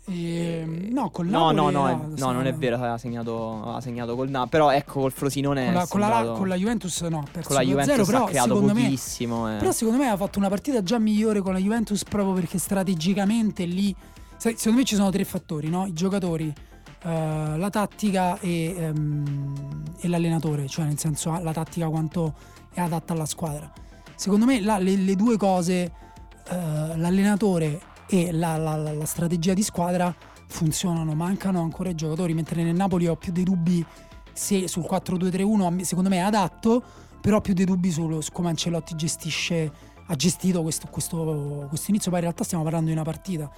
E, 0.07 0.65
no, 0.91 1.11
col 1.11 1.27
no, 1.27 1.51
no, 1.51 1.69
no, 1.71 1.87
no, 1.87 2.09
no, 2.17 2.33
non 2.33 2.47
è 2.47 2.55
vero, 2.55 2.77
ha 2.83 2.97
segnato, 2.97 3.75
ha 3.75 3.81
segnato 3.81 4.17
col 4.17 4.31
Napoli. 4.31 4.51
Però 4.51 4.71
ecco, 4.71 5.01
col 5.01 5.13
Frosinone. 5.13 5.67
Con 5.67 5.75
la, 5.75 5.87
con 5.87 6.01
la, 6.01 6.33
con 6.37 6.49
la 6.49 6.57
Juventus 6.57 7.01
no, 7.03 7.25
con 7.43 7.55
la 7.55 7.63
Juventus 7.63 7.95
0, 7.95 8.05
però, 8.07 8.25
ha 8.25 8.29
creato 8.29 8.61
pochissimo. 8.61 9.45
Me, 9.45 9.57
eh. 9.57 9.59
Però 9.59 9.73
secondo 9.73 10.01
me 10.01 10.09
ha 10.09 10.17
fatto 10.17 10.39
una 10.39 10.49
partita 10.49 10.83
già 10.83 10.99
migliore 10.99 11.41
con 11.41 11.53
la 11.53 11.59
Juventus 11.59 12.03
proprio 12.05 12.35
perché 12.35 12.59
strategicamente 12.59 13.65
lì. 13.65 13.95
Secondo 14.37 14.79
me 14.79 14.85
ci 14.85 14.95
sono 14.95 15.11
tre 15.11 15.25
fattori, 15.25 15.69
no? 15.69 15.85
I 15.85 15.93
giocatori 15.93 16.51
uh, 17.05 17.57
la 17.57 17.69
tattica 17.71 18.39
e, 18.41 18.91
um, 18.95 19.83
e, 19.99 20.09
l'allenatore, 20.09 20.67
cioè 20.67 20.85
nel 20.85 20.99
senso 20.99 21.39
la 21.41 21.53
tattica 21.53 21.89
quanto 21.89 22.35
è 22.73 22.81
adatta 22.81 23.13
alla 23.13 23.27
squadra. 23.27 23.71
Secondo 24.15 24.45
me 24.45 24.61
la, 24.61 24.79
le, 24.79 24.97
le, 24.97 25.17
due 25.17 25.37
cose, 25.37 25.93
uh, 26.51 26.97
l'allenatore 26.97 27.81
e 28.07 28.33
la, 28.33 28.57
la, 28.57 28.77
la, 28.77 29.05
strategia 29.05 29.55
di 29.55 29.63
squadra 29.63 30.15
funzionano, 30.47 31.15
mancano 31.15 31.63
ancora 31.63 31.91
i 31.91 31.95
giocatori, 31.95 32.35
mentre 32.35 32.63
nel 32.63 32.75
Napoli 32.75 33.07
ho 33.07 33.17
più 33.17 33.33
dei 33.33 33.45
dubbi 33.45 33.85
se 34.33 34.69
sul 34.69 34.87
4-2-3-1 34.89 35.81
secondo 35.81 36.09
me 36.09 36.17
è 36.17 36.21
adatto, 36.21 36.83
però 37.21 37.37
ho 37.37 37.41
più 37.41 37.55
dei 37.55 37.65
dubbi 37.65 37.91
su, 37.91 38.21
su 38.21 38.33
come 38.33 38.49
Ancelotti 38.49 38.95
gestisce, 38.97 39.73
ha 40.07 40.15
gestito 40.17 40.63
questo, 40.63 40.89
questo, 40.91 41.67
questo 41.69 41.91
inizio, 41.91 42.11
poi 42.11 42.21
in 42.21 42.27
realtà 42.27 42.45
stiamo 42.45 42.65
parlando 42.65 42.89
di 42.89 42.95
una 42.95 43.05
partita 43.05 43.51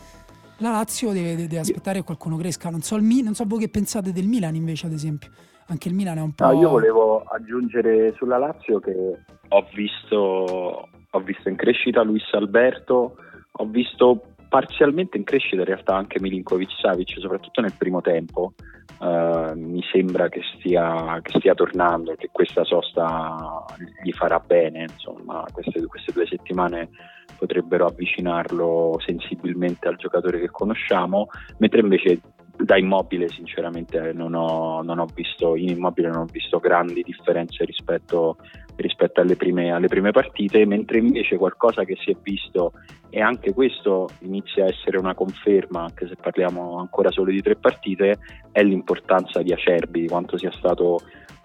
la 0.62 0.70
Lazio 0.70 1.12
deve, 1.12 1.35
deve 1.35 1.59
aspettare 1.59 1.98
che 1.98 2.05
qualcuno 2.05 2.37
cresca. 2.37 2.70
Non 2.70 2.81
so, 2.81 2.96
il, 2.96 3.03
non 3.22 3.35
so 3.35 3.44
voi 3.46 3.59
che 3.59 3.68
pensate 3.68 4.12
del 4.12 4.27
Milan 4.27 4.55
invece, 4.55 4.87
ad 4.87 4.92
esempio. 4.92 5.31
Anche 5.66 5.88
il 5.88 5.94
Milan 5.94 6.18
è 6.18 6.20
un 6.22 6.33
po'. 6.33 6.46
No, 6.46 6.53
io 6.61 6.68
volevo 6.70 7.22
aggiungere 7.22 8.12
sulla 8.16 8.38
Lazio 8.38 8.81
che 8.81 9.18
ho 9.48 9.66
visto, 9.75 10.88
ho 11.11 11.20
visto 11.20 11.48
in 11.48 11.57
crescita 11.57 12.03
Luis 12.03 12.25
Alberto, 12.33 13.16
ho 13.51 13.66
visto 13.66 14.22
parzialmente 14.48 15.16
in 15.16 15.25
crescita 15.25 15.57
in 15.57 15.64
realtà 15.64 15.96
anche 15.96 16.20
Milinkovic 16.20 16.70
Savic, 16.79 17.18
soprattutto 17.18 17.61
nel 17.61 17.75
primo 17.77 18.01
tempo. 18.01 18.53
Uh, 18.98 19.57
mi 19.57 19.83
sembra 19.90 20.29
che 20.29 20.42
stia, 20.55 21.18
che 21.22 21.38
stia, 21.38 21.55
tornando, 21.55 22.14
che 22.16 22.29
questa 22.31 22.62
sosta 22.64 23.64
gli 24.03 24.12
farà 24.12 24.38
bene. 24.38 24.83
Insomma, 24.83 25.44
queste, 25.53 25.85
queste 25.87 26.12
due 26.12 26.27
settimane 26.27 26.90
potrebbero 27.39 27.87
avvicinarlo 27.87 28.99
sensibilmente 29.05 29.89
al 29.89 29.97
giocatore 29.97 30.41
che 30.41 30.51
conosciamo, 30.51 31.27
mentre 31.59 31.81
invece 31.81 32.21
da 32.57 32.77
immobile 32.77 33.29
sinceramente 33.29 34.13
non 34.13 34.35
ho, 34.35 34.83
non 34.83 34.99
ho 34.99 35.07
visto 35.13 35.57
in 35.57 35.71
immobile 35.71 36.09
non 36.09 36.23
ho 36.23 36.27
visto 36.31 36.59
grandi 36.59 37.03
differenze 37.03 37.65
rispetto, 37.65 38.37
rispetto 38.77 39.21
alle, 39.21 39.37
prime, 39.37 39.73
alle, 39.73 39.89
prime, 39.89 40.11
partite 40.11 40.65
mentre 40.67 40.99
invece 40.99 41.37
qualcosa 41.37 41.85
che 41.85 41.97
si 41.99 42.11
è 42.11 42.17
visto 42.21 42.73
e 43.09 43.21
anche 43.21 43.53
questo 43.53 44.09
inizia 44.21 44.65
a 44.65 44.69
essere 44.69 44.99
una 44.99 45.15
conferma 45.15 45.83
anche 45.83 46.07
se 46.07 46.17
parliamo 46.21 46.79
ancora 46.79 47.11
solo 47.11 47.31
di 47.31 47.41
tre 47.41 47.57
partite 47.57 48.19
è 48.53 48.63
l'importanza 48.63 49.43
di 49.43 49.53
Acerbi 49.53 50.07
quanto 50.07 50.37
sia 50.37 50.53
stato 50.53 51.01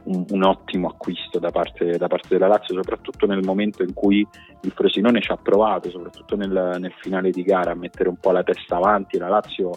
un, 0.07 0.25
un 0.29 0.43
ottimo 0.43 0.89
acquisto 0.89 1.39
da 1.39 1.51
parte, 1.51 1.97
da 1.97 2.07
parte, 2.07 2.27
della 2.29 2.47
Lazio, 2.47 2.75
soprattutto 2.75 3.25
nel 3.25 3.43
momento 3.43 3.83
in 3.83 3.93
cui 3.93 4.25
il 4.61 4.71
Frosinone 4.71 5.21
ci 5.21 5.31
ha 5.31 5.37
provato, 5.37 5.89
soprattutto 5.89 6.35
nel, 6.35 6.77
nel 6.79 6.93
finale 6.99 7.29
di 7.29 7.43
gara, 7.43 7.71
a 7.71 7.75
mettere 7.75 8.09
un 8.09 8.17
po' 8.17 8.31
la 8.31 8.43
testa 8.43 8.77
avanti. 8.77 9.17
La 9.17 9.29
Lazio 9.29 9.71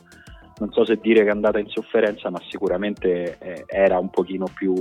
non 0.60 0.70
so 0.72 0.84
se 0.84 0.98
dire 1.00 1.22
che 1.22 1.28
è 1.28 1.32
andata 1.32 1.58
in 1.58 1.68
sofferenza, 1.68 2.30
ma 2.30 2.38
sicuramente 2.48 3.38
eh, 3.38 3.64
era 3.66 3.98
un 3.98 4.10
pochino 4.10 4.44
più, 4.54 4.74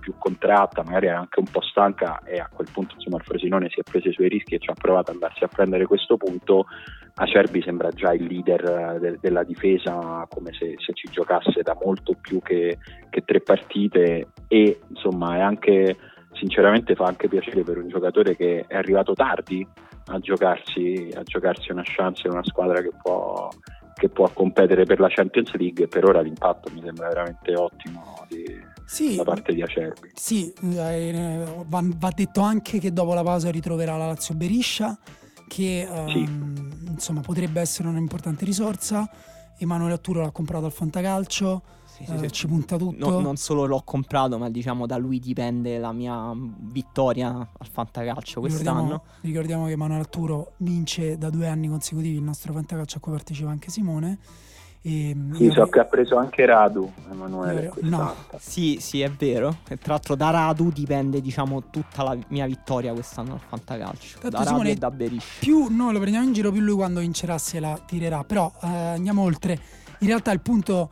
più, 0.00 0.14
contratta, 0.18 0.82
magari 0.82 1.06
era 1.06 1.18
anche 1.18 1.40
un 1.40 1.46
po' 1.50 1.60
stanca 1.60 2.20
e 2.24 2.38
a 2.38 2.48
quel 2.52 2.68
punto 2.72 2.94
insomma 2.94 3.18
il 3.18 3.24
Frosinone 3.24 3.68
si 3.68 3.80
è 3.80 3.82
preso 3.82 4.08
i 4.08 4.12
suoi 4.12 4.28
rischi 4.28 4.54
e 4.54 4.58
ci 4.58 4.70
ha 4.70 4.74
provato 4.74 5.10
ad 5.10 5.16
andarsi 5.16 5.44
a 5.44 5.48
prendere 5.48 5.84
questo 5.84 6.16
punto. 6.16 6.64
Acerbi 7.14 7.60
sembra 7.60 7.90
già 7.90 8.14
il 8.14 8.24
leader 8.24 8.98
de- 8.98 9.18
della 9.20 9.44
difesa, 9.44 10.26
come 10.30 10.52
se, 10.54 10.76
se, 10.78 10.94
ci 10.94 11.08
giocasse 11.10 11.60
da 11.62 11.76
molto 11.84 12.14
più 12.18 12.40
che, 12.40 12.78
che 13.10 13.22
tre 13.22 13.40
partite 13.42 14.28
e 14.48 14.80
insomma 14.88 15.36
è 15.36 15.40
anche 15.40 15.96
sinceramente 16.32 16.94
fa 16.94 17.04
anche 17.04 17.28
piacere 17.28 17.62
per 17.62 17.76
un 17.76 17.88
giocatore 17.88 18.36
che 18.36 18.64
è 18.66 18.76
arrivato 18.76 19.12
tardi 19.12 19.66
a 20.06 20.18
giocarsi, 20.18 21.10
a 21.14 21.22
giocarsi 21.22 21.72
una 21.72 21.82
chance 21.84 22.26
in 22.26 22.32
una 22.32 22.44
squadra 22.44 22.80
che 22.80 22.90
può, 23.02 23.48
che 24.00 24.08
può 24.08 24.30
competere 24.32 24.84
per 24.84 24.98
la 24.98 25.08
Champions 25.08 25.52
League. 25.52 25.86
Per 25.86 26.04
ora 26.06 26.22
l'impatto 26.22 26.70
mi 26.72 26.80
sembra 26.82 27.08
veramente 27.08 27.54
ottimo 27.54 28.24
di, 28.28 28.44
sì, 28.86 29.16
da 29.16 29.24
parte 29.24 29.52
di 29.52 29.60
Acerbi. 29.60 30.12
Sì, 30.14 30.50
eh, 30.72 31.44
va, 31.66 31.82
va, 31.84 32.10
detto 32.14 32.40
anche 32.40 32.78
che 32.78 32.94
dopo 32.94 33.12
la 33.12 33.22
pausa 33.22 33.50
ritroverà 33.50 33.98
la 33.98 34.06
Lazio 34.06 34.34
Beriscia, 34.34 34.98
che 35.46 35.86
sì. 36.08 36.18
um, 36.18 36.86
insomma 36.88 37.20
potrebbe 37.20 37.60
essere 37.60 37.88
un'importante 37.88 38.46
risorsa. 38.46 39.08
Emanuele 39.58 39.94
Atturo 39.94 40.22
l'ha 40.22 40.30
comprato 40.30 40.64
al 40.64 40.72
Fantacalcio 40.72 41.62
sì, 42.04 42.18
sì, 42.18 42.24
eh, 42.24 42.30
ci 42.30 42.46
punta 42.46 42.76
tutto. 42.76 43.10
No, 43.10 43.20
non 43.20 43.36
solo 43.36 43.64
l'ho 43.66 43.82
comprato, 43.84 44.38
ma 44.38 44.48
diciamo 44.48 44.86
da 44.86 44.96
lui 44.96 45.18
dipende 45.18 45.78
la 45.78 45.92
mia 45.92 46.32
vittoria 46.34 47.28
al 47.28 47.68
fantacalcio 47.70 48.40
quest'anno. 48.40 48.80
Ricordiamo, 48.80 49.02
ricordiamo 49.20 49.66
che 49.66 49.76
Manuel 49.76 50.00
Arturo 50.00 50.52
vince 50.58 51.18
da 51.18 51.30
due 51.30 51.48
anni 51.48 51.68
consecutivi 51.68 52.16
il 52.16 52.22
nostro 52.22 52.52
fantacalcio 52.52 52.98
a 52.98 53.00
cui 53.00 53.12
partecipa 53.12 53.50
anche 53.50 53.70
Simone. 53.70 54.18
E 54.82 55.14
sì, 55.34 55.50
so 55.50 55.66
che 55.66 55.78
ha 55.78 55.84
preso 55.84 56.16
anche 56.16 56.46
Radu, 56.46 56.90
Emanuele. 57.10 57.70
No. 57.82 58.14
Sì, 58.38 58.78
sì, 58.80 59.02
è 59.02 59.10
vero. 59.10 59.58
E 59.68 59.76
tra 59.76 59.92
l'altro 59.92 60.14
da 60.14 60.30
Radu 60.30 60.70
dipende, 60.70 61.20
diciamo, 61.20 61.64
tutta 61.68 62.02
la 62.02 62.16
mia 62.28 62.46
vittoria 62.46 62.94
quest'anno 62.94 63.34
al 63.34 63.40
fantacalcio. 63.46 64.20
Tanto 64.20 64.38
da 64.38 64.46
Simone, 64.46 64.68
Radu 64.68 64.76
e 64.76 64.76
da 64.76 64.90
Berisci. 64.90 65.38
Più 65.40 65.66
noi 65.68 65.92
lo 65.92 65.98
prendiamo 65.98 66.26
in 66.26 66.32
giro, 66.32 66.50
più 66.50 66.62
lui 66.62 66.76
quando 66.76 67.00
vincerà 67.00 67.36
se 67.36 67.60
la 67.60 67.78
tirerà. 67.84 68.24
Però 68.24 68.50
eh, 68.62 68.66
andiamo 68.66 69.20
oltre. 69.20 69.60
In 69.98 70.06
realtà 70.06 70.30
il 70.30 70.40
punto 70.40 70.88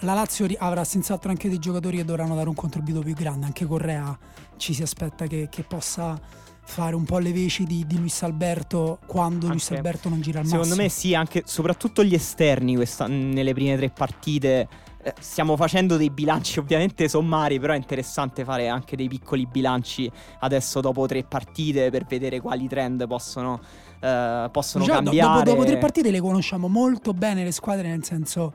la 0.00 0.14
Lazio 0.14 0.46
avrà 0.58 0.84
senz'altro 0.84 1.30
anche 1.30 1.48
dei 1.48 1.58
giocatori 1.58 1.98
che 1.98 2.04
dovranno 2.04 2.34
dare 2.34 2.48
un 2.48 2.54
contributo 2.54 3.00
più 3.00 3.14
grande. 3.14 3.46
Anche 3.46 3.66
Correa 3.66 4.16
ci 4.56 4.74
si 4.74 4.82
aspetta 4.82 5.26
che, 5.26 5.48
che 5.50 5.62
possa 5.62 6.18
fare 6.62 6.94
un 6.94 7.04
po' 7.04 7.18
le 7.18 7.32
veci 7.32 7.64
di, 7.64 7.84
di 7.86 7.98
Luis 7.98 8.22
Alberto 8.22 8.98
quando 9.06 9.46
anche, 9.46 9.48
Luis 9.48 9.70
Alberto 9.72 10.08
non 10.08 10.20
gira 10.20 10.38
al 10.38 10.44
massimo. 10.44 10.62
Secondo 10.62 10.82
me 10.82 10.88
sì, 10.88 11.14
anche 11.14 11.42
soprattutto 11.44 12.04
gli 12.04 12.14
esterni 12.14 12.76
questa, 12.76 13.06
nelle 13.06 13.52
prime 13.52 13.76
tre 13.76 13.90
partite. 13.90 14.68
Eh, 15.02 15.14
stiamo 15.18 15.56
facendo 15.56 15.96
dei 15.96 16.10
bilanci 16.10 16.58
ovviamente 16.58 17.08
sommari, 17.08 17.58
però 17.58 17.72
è 17.72 17.76
interessante 17.76 18.44
fare 18.44 18.68
anche 18.68 18.96
dei 18.96 19.08
piccoli 19.08 19.46
bilanci 19.46 20.10
adesso 20.40 20.82
dopo 20.82 21.06
tre 21.06 21.24
partite 21.24 21.90
per 21.90 22.04
vedere 22.04 22.38
quali 22.40 22.68
trend 22.68 23.06
possono, 23.06 23.60
eh, 23.98 24.48
possono 24.52 24.84
Già, 24.84 24.96
cambiare. 24.96 25.44
Dopo, 25.44 25.56
dopo 25.56 25.64
tre 25.64 25.78
partite 25.78 26.10
le 26.10 26.20
conosciamo 26.20 26.68
molto 26.68 27.14
bene 27.14 27.44
le 27.44 27.52
squadre, 27.52 27.88
nel 27.88 28.04
senso 28.04 28.52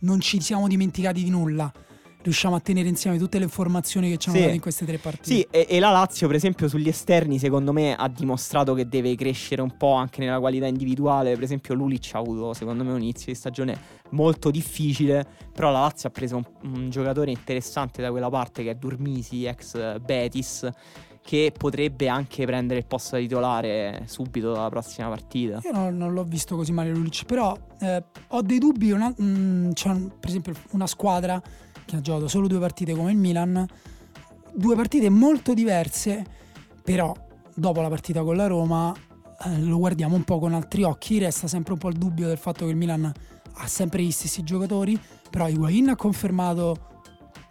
non 0.00 0.20
ci 0.20 0.40
siamo 0.40 0.68
dimenticati 0.68 1.22
di 1.22 1.30
nulla 1.30 1.72
riusciamo 2.20 2.56
a 2.56 2.60
tenere 2.60 2.88
insieme 2.88 3.16
tutte 3.16 3.38
le 3.38 3.44
informazioni 3.44 4.10
che 4.10 4.18
ci 4.18 4.28
hanno 4.28 4.38
sì. 4.38 4.44
dato 4.44 4.54
in 4.54 4.60
queste 4.60 4.84
tre 4.84 4.98
partite. 4.98 5.34
Sì, 5.34 5.46
e, 5.50 5.66
e, 5.68 5.78
la 5.78 5.90
Lazio, 5.90 6.26
per 6.26 6.36
esempio, 6.36 6.68
sugli 6.68 6.88
esterni, 6.88 7.38
secondo 7.38 7.72
me 7.72 7.94
ha 7.94 8.08
dimostrato 8.08 8.74
che 8.74 8.88
deve 8.88 9.14
crescere 9.14 9.62
un 9.62 9.76
po' 9.76 9.92
anche 9.92 10.20
nella 10.20 10.38
qualità 10.38 10.66
individuale. 10.66 11.34
Per 11.34 11.42
esempio, 11.42 11.74
Lulic 11.74 12.10
ha 12.12 12.18
avuto, 12.18 12.52
secondo 12.52 12.84
me, 12.84 12.92
un 12.92 13.00
inizio 13.00 13.32
di 13.32 13.38
stagione 13.38 13.78
molto 14.10 14.50
difficile. 14.50 15.26
Però 15.52 15.70
la 15.70 15.80
Lazio 15.80 16.08
ha 16.08 16.12
preso 16.12 16.36
un, 16.36 16.44
un 16.62 16.90
giocatore 16.90 17.30
interessante 17.30 18.02
da 18.02 18.10
quella 18.10 18.28
parte 18.28 18.62
che 18.62 18.70
è 18.70 18.74
Durmisi, 18.74 19.44
ex 19.44 19.98
Betis 20.00 20.68
che 21.28 21.52
potrebbe 21.54 22.08
anche 22.08 22.46
prendere 22.46 22.80
il 22.80 22.86
posto 22.86 23.16
da 23.16 23.20
titolare 23.20 24.04
subito 24.06 24.50
dalla 24.50 24.70
prossima 24.70 25.08
partita. 25.08 25.60
Io 25.62 25.72
non, 25.72 25.94
non 25.94 26.14
l'ho 26.14 26.24
visto 26.24 26.56
così 26.56 26.72
male 26.72 26.88
Lulic, 26.88 27.26
però 27.26 27.54
eh, 27.80 28.02
ho 28.28 28.40
dei 28.40 28.58
dubbi, 28.58 28.92
una, 28.92 29.12
mh, 29.14 29.22
mm, 29.22 29.70
c'è 29.72 29.90
per 29.90 30.30
esempio 30.30 30.54
una 30.70 30.86
squadra 30.86 31.38
che 31.84 31.96
ha 31.96 32.00
giocato 32.00 32.28
solo 32.28 32.46
due 32.46 32.58
partite 32.58 32.94
come 32.94 33.10
il 33.10 33.18
Milan, 33.18 33.66
due 34.54 34.74
partite 34.74 35.10
molto 35.10 35.52
diverse, 35.52 36.24
però 36.82 37.14
dopo 37.54 37.82
la 37.82 37.88
partita 37.90 38.22
con 38.22 38.34
la 38.34 38.46
Roma 38.46 38.94
eh, 39.44 39.60
lo 39.60 39.76
guardiamo 39.76 40.16
un 40.16 40.24
po' 40.24 40.38
con 40.38 40.54
altri 40.54 40.82
occhi, 40.82 41.18
resta 41.18 41.46
sempre 41.46 41.74
un 41.74 41.78
po' 41.78 41.90
il 41.90 41.98
dubbio 41.98 42.26
del 42.26 42.38
fatto 42.38 42.64
che 42.64 42.70
il 42.70 42.76
Milan 42.78 43.04
ha 43.52 43.66
sempre 43.66 44.02
gli 44.02 44.12
stessi 44.12 44.42
giocatori, 44.44 44.98
però 45.28 45.46
Higuain 45.46 45.90
ha 45.90 45.96
confermato 45.96 47.02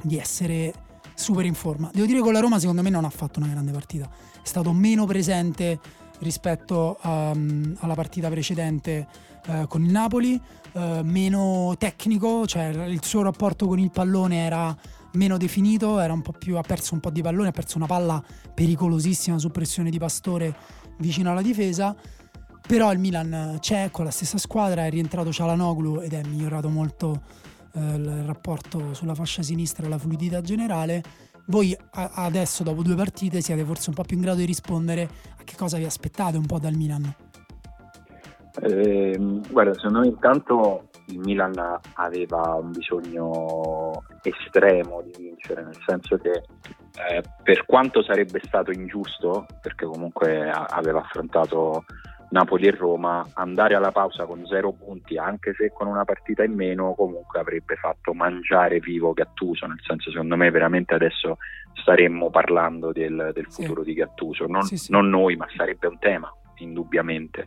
di 0.01 0.17
essere 0.17 0.73
super 1.17 1.45
in 1.45 1.56
forma. 1.56 1.89
Devo 1.91 2.06
dire 2.06 2.19
che 2.19 2.23
con 2.23 2.34
la 2.34 2.39
Roma 2.39 2.60
secondo 2.60 2.84
me 2.84 2.89
non 2.91 3.03
ha 3.03 3.10
fatto 3.10 3.39
una 3.39 3.49
grande 3.49 3.71
partita, 3.71 4.06
è 4.06 4.47
stato 4.47 4.71
meno 4.71 5.06
presente 5.06 5.80
rispetto 6.19 6.97
um, 7.03 7.75
alla 7.80 7.95
partita 7.95 8.30
precedente 8.30 9.08
uh, 9.47 9.67
con 9.67 9.84
il 9.84 9.91
Napoli, 9.91 10.39
uh, 10.73 11.01
meno 11.01 11.75
tecnico, 11.77 12.45
cioè 12.45 12.67
il 12.67 13.03
suo 13.03 13.23
rapporto 13.23 13.67
con 13.67 13.80
il 13.80 13.89
pallone 13.91 14.45
era 14.45 14.75
meno 15.13 15.38
definito, 15.38 15.99
era 15.99 16.13
un 16.13 16.21
po' 16.21 16.34
più, 16.34 16.58
ha 16.58 16.62
perso 16.62 16.93
un 16.93 16.99
po' 16.99 17.10
di 17.10 17.21
pallone, 17.21 17.49
ha 17.49 17.51
perso 17.51 17.77
una 17.77 17.88
palla 17.88 18.23
pericolosissima 18.53 19.39
su 19.39 19.49
pressione 19.49 19.89
di 19.89 19.97
Pastore 19.97 20.56
vicino 20.99 21.32
alla 21.32 21.41
difesa. 21.41 21.95
Però 22.67 22.91
il 22.91 22.99
Milan 22.99 23.58
c'è 23.62 23.89
con 23.91 24.03
la 24.03 24.12
stessa 24.12 24.38
squadra, 24.38 24.86
è 24.86 24.89
rientrato 24.89 25.32
Cialanoglu 25.32 26.01
ed 26.01 26.13
è 26.13 26.21
migliorato 26.25 26.67
molto 26.67 27.21
eh, 27.73 27.80
il 27.80 28.23
rapporto 28.25 28.93
sulla 28.93 29.15
fascia 29.15 29.41
sinistra 29.41 29.86
e 29.86 29.89
la 29.89 29.97
fluidità 29.97 30.41
generale, 30.41 31.03
voi 31.47 31.75
adesso 31.91 32.63
dopo 32.63 32.82
due 32.82 32.95
partite 32.95 33.41
siete 33.41 33.63
forse 33.63 33.89
un 33.89 33.95
po' 33.95 34.03
più 34.03 34.17
in 34.17 34.23
grado 34.23 34.39
di 34.39 34.45
rispondere 34.45 35.03
a 35.39 35.43
che 35.43 35.56
cosa 35.56 35.77
vi 35.77 35.86
aspettate 35.86 36.38
un 36.38 36.45
po' 36.45 36.60
dal 36.60 36.73
Milan? 36.73 37.13
Eh, 38.60 39.17
guarda, 39.49 39.73
secondo 39.75 39.99
me 39.99 40.08
intanto 40.08 40.89
il 41.08 41.19
Milan 41.19 41.53
aveva 41.93 42.56
un 42.56 42.71
bisogno 42.71 44.03
estremo 44.23 45.01
di 45.03 45.13
vincere, 45.17 45.63
nel 45.63 45.77
senso 45.86 46.17
che 46.17 46.32
eh, 46.32 47.23
per 47.43 47.65
quanto 47.65 48.01
sarebbe 48.03 48.41
stato 48.43 48.71
ingiusto, 48.71 49.45
perché 49.62 49.86
comunque 49.86 50.49
aveva 50.49 50.99
affrontato 50.99 51.86
Napoli 52.29 52.67
e 52.67 52.71
Roma, 52.71 53.25
andare 53.35 53.75
alla 53.75 53.91
pausa 53.91 54.25
con 54.25 54.45
zero 54.45 54.73
punti, 54.73 55.17
anche 55.17 55.53
se 55.53 55.71
con 55.73 55.87
una 55.87 56.03
partita 56.03 56.43
in 56.43 56.53
meno, 56.53 56.93
comunque 56.93 57.39
avrebbe 57.39 57.75
fatto 57.75 58.13
mangiare 58.13 58.79
vivo 58.79 59.13
Gattuso, 59.13 59.65
nel 59.65 59.79
senso 59.81 60.11
secondo 60.11 60.35
me 60.35 60.51
veramente 60.51 60.93
adesso 60.93 61.37
staremmo 61.73 62.29
parlando 62.29 62.91
del, 62.91 63.31
del 63.33 63.47
futuro 63.49 63.83
sì. 63.83 63.89
di 63.89 63.95
Gattuso, 63.95 64.45
non, 64.47 64.63
sì, 64.63 64.77
sì. 64.77 64.91
non 64.91 65.09
noi, 65.09 65.35
ma 65.35 65.47
sarebbe 65.55 65.87
un 65.87 65.99
tema, 65.99 66.31
indubbiamente 66.57 67.45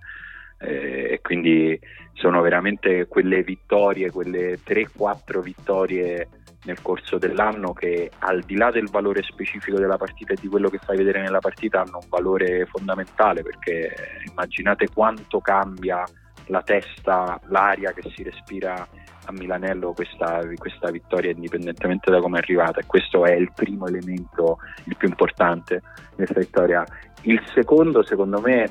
eh, 0.61 1.13
e 1.13 1.21
quindi 1.23 1.79
sono 2.13 2.43
veramente 2.43 3.07
quelle 3.07 3.43
vittorie, 3.43 4.11
quelle 4.11 4.59
3-4 4.63 5.41
vittorie 5.41 6.29
nel 6.65 6.83
corso 6.83 7.17
dell'anno 7.17 7.73
che 7.73 8.11
al 8.19 8.43
di 8.43 8.57
là 8.57 8.71
del 8.71 8.91
valore 8.91 9.23
specifico 9.23 9.79
della 9.79 9.97
partita 9.97 10.35
e 10.35 10.37
di 10.41 10.49
quello 10.49 10.69
che 10.69 10.79
fai 10.79 10.97
vedere 10.97 11.23
nella 11.23 11.39
partita 11.39 11.81
hanno 11.81 11.99
un 12.03 12.09
valore 12.09 12.67
fondamentale 12.67 13.43
perché 13.43 13.95
immaginate 14.29 14.89
quanto 14.93 15.41
cambia 15.41 16.05
la 16.47 16.63
testa, 16.63 17.41
l'aria 17.47 17.93
che 17.93 18.11
si 18.15 18.23
respira 18.23 18.87
a 19.27 19.33
Milanello 19.33 19.93
questa, 19.93 20.41
questa 20.57 20.91
vittoria 20.91 21.31
indipendentemente 21.31 22.11
da 22.11 22.21
come 22.21 22.39
è 22.39 22.43
arrivata 22.43 22.81
e 22.81 22.87
questo 22.87 23.25
è 23.25 23.33
il 23.33 23.53
primo 23.55 23.87
elemento, 23.87 24.59
il 24.85 24.97
più 24.97 25.09
importante 25.09 25.83
di 26.11 26.17
questa 26.17 26.41
vittoria. 26.41 26.85
Il 27.23 27.41
secondo 27.55 28.03
secondo 28.03 28.41
me 28.41 28.71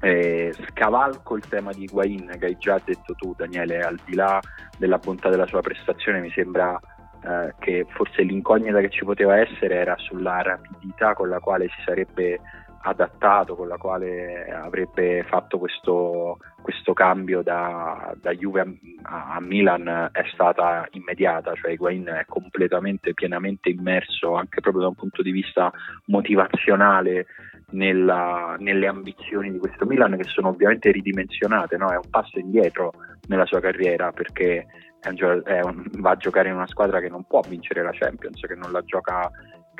eh, 0.00 0.54
scavalco 0.68 1.36
il 1.36 1.48
tema 1.48 1.72
di 1.72 1.84
Higuain 1.84 2.36
che 2.38 2.46
hai 2.46 2.56
già 2.58 2.80
detto 2.84 3.14
tu 3.14 3.34
Daniele, 3.36 3.80
al 3.80 3.98
di 4.04 4.14
là 4.14 4.40
della 4.78 4.98
bontà 4.98 5.30
della 5.30 5.46
sua 5.46 5.62
prestazione 5.62 6.20
mi 6.20 6.30
sembra 6.30 6.78
eh, 7.26 7.54
che 7.58 7.86
forse 7.88 8.22
l'incognita 8.22 8.80
che 8.80 8.90
ci 8.90 9.04
poteva 9.04 9.36
essere 9.36 9.74
era 9.74 9.96
sulla 9.98 10.42
rapidità 10.42 11.14
con 11.14 11.28
la 11.28 11.40
quale 11.40 11.66
si 11.68 11.82
sarebbe 11.84 12.40
adattato, 12.82 13.56
con 13.56 13.66
la 13.66 13.76
quale 13.76 14.48
avrebbe 14.48 15.24
fatto 15.24 15.58
questo, 15.58 16.38
questo 16.62 16.92
cambio 16.92 17.42
da, 17.42 18.14
da 18.20 18.32
Juve 18.32 18.78
a, 19.02 19.34
a, 19.34 19.40
Milan 19.40 20.08
è 20.12 20.22
stata 20.32 20.86
immediata, 20.92 21.52
cioè 21.54 21.72
Higuain 21.72 22.04
è 22.04 22.24
completamente, 22.28 23.12
pienamente 23.12 23.70
immerso 23.70 24.34
anche 24.34 24.60
proprio 24.60 24.82
da 24.82 24.88
un 24.88 24.94
punto 24.94 25.22
di 25.22 25.32
vista 25.32 25.72
motivazionale 26.06 27.26
nella, 27.70 28.54
nelle 28.60 28.86
ambizioni 28.86 29.50
di 29.50 29.58
questo 29.58 29.84
Milan 29.84 30.16
che 30.16 30.28
sono 30.28 30.48
ovviamente 30.50 30.92
ridimensionate, 30.92 31.76
no? 31.76 31.90
è 31.90 31.96
un 31.96 32.08
passo 32.08 32.38
indietro 32.38 32.92
nella 33.26 33.46
sua 33.46 33.58
carriera 33.58 34.12
perché 34.12 34.66
un, 35.02 35.84
va 35.98 36.10
a 36.10 36.16
giocare 36.16 36.48
in 36.48 36.54
una 36.54 36.66
squadra 36.66 37.00
che 37.00 37.08
non 37.08 37.24
può 37.24 37.40
vincere 37.40 37.82
la 37.82 37.92
Champions, 37.92 38.40
che 38.40 38.54
non 38.54 38.72
la 38.72 38.82
gioca 38.82 39.30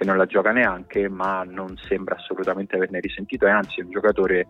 non 0.05 0.17
la 0.17 0.27
gioca 0.27 0.53
neanche, 0.53 1.09
ma 1.09 1.43
non 1.45 1.77
sembra 1.79 2.17
assolutamente 2.17 2.77
averne 2.77 3.01
risentito, 3.01 3.47
e 3.47 3.51
anzi 3.51 3.81
è 3.81 3.85
un 3.85 3.91
giocatore 3.91 4.47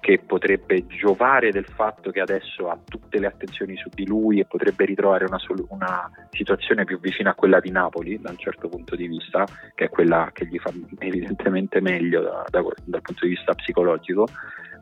che 0.00 0.18
potrebbe 0.18 0.86
giovare 0.86 1.50
del 1.50 1.66
fatto 1.66 2.10
che 2.10 2.20
adesso 2.20 2.68
ha 2.68 2.78
tutte 2.84 3.18
le 3.18 3.26
attenzioni 3.26 3.76
su 3.76 3.88
di 3.92 4.06
lui 4.06 4.40
e 4.40 4.46
potrebbe 4.46 4.84
ritrovare 4.84 5.24
una, 5.24 5.38
una, 5.68 6.10
situazione 6.30 6.84
più 6.84 6.98
vicina 7.00 7.30
a 7.30 7.34
quella 7.34 7.60
di 7.60 7.70
Napoli 7.70 8.18
da 8.20 8.30
un 8.30 8.38
certo 8.38 8.68
punto 8.68 8.96
di 8.96 9.06
vista, 9.06 9.44
che 9.74 9.86
è 9.86 9.88
quella 9.88 10.30
che 10.32 10.46
gli 10.46 10.58
fa 10.58 10.72
evidentemente 10.98 11.80
meglio 11.80 12.22
da, 12.22 12.44
da, 12.48 12.62
dal 12.84 13.02
punto 13.02 13.24
di 13.24 13.30
vista 13.30 13.54
psicologico. 13.54 14.26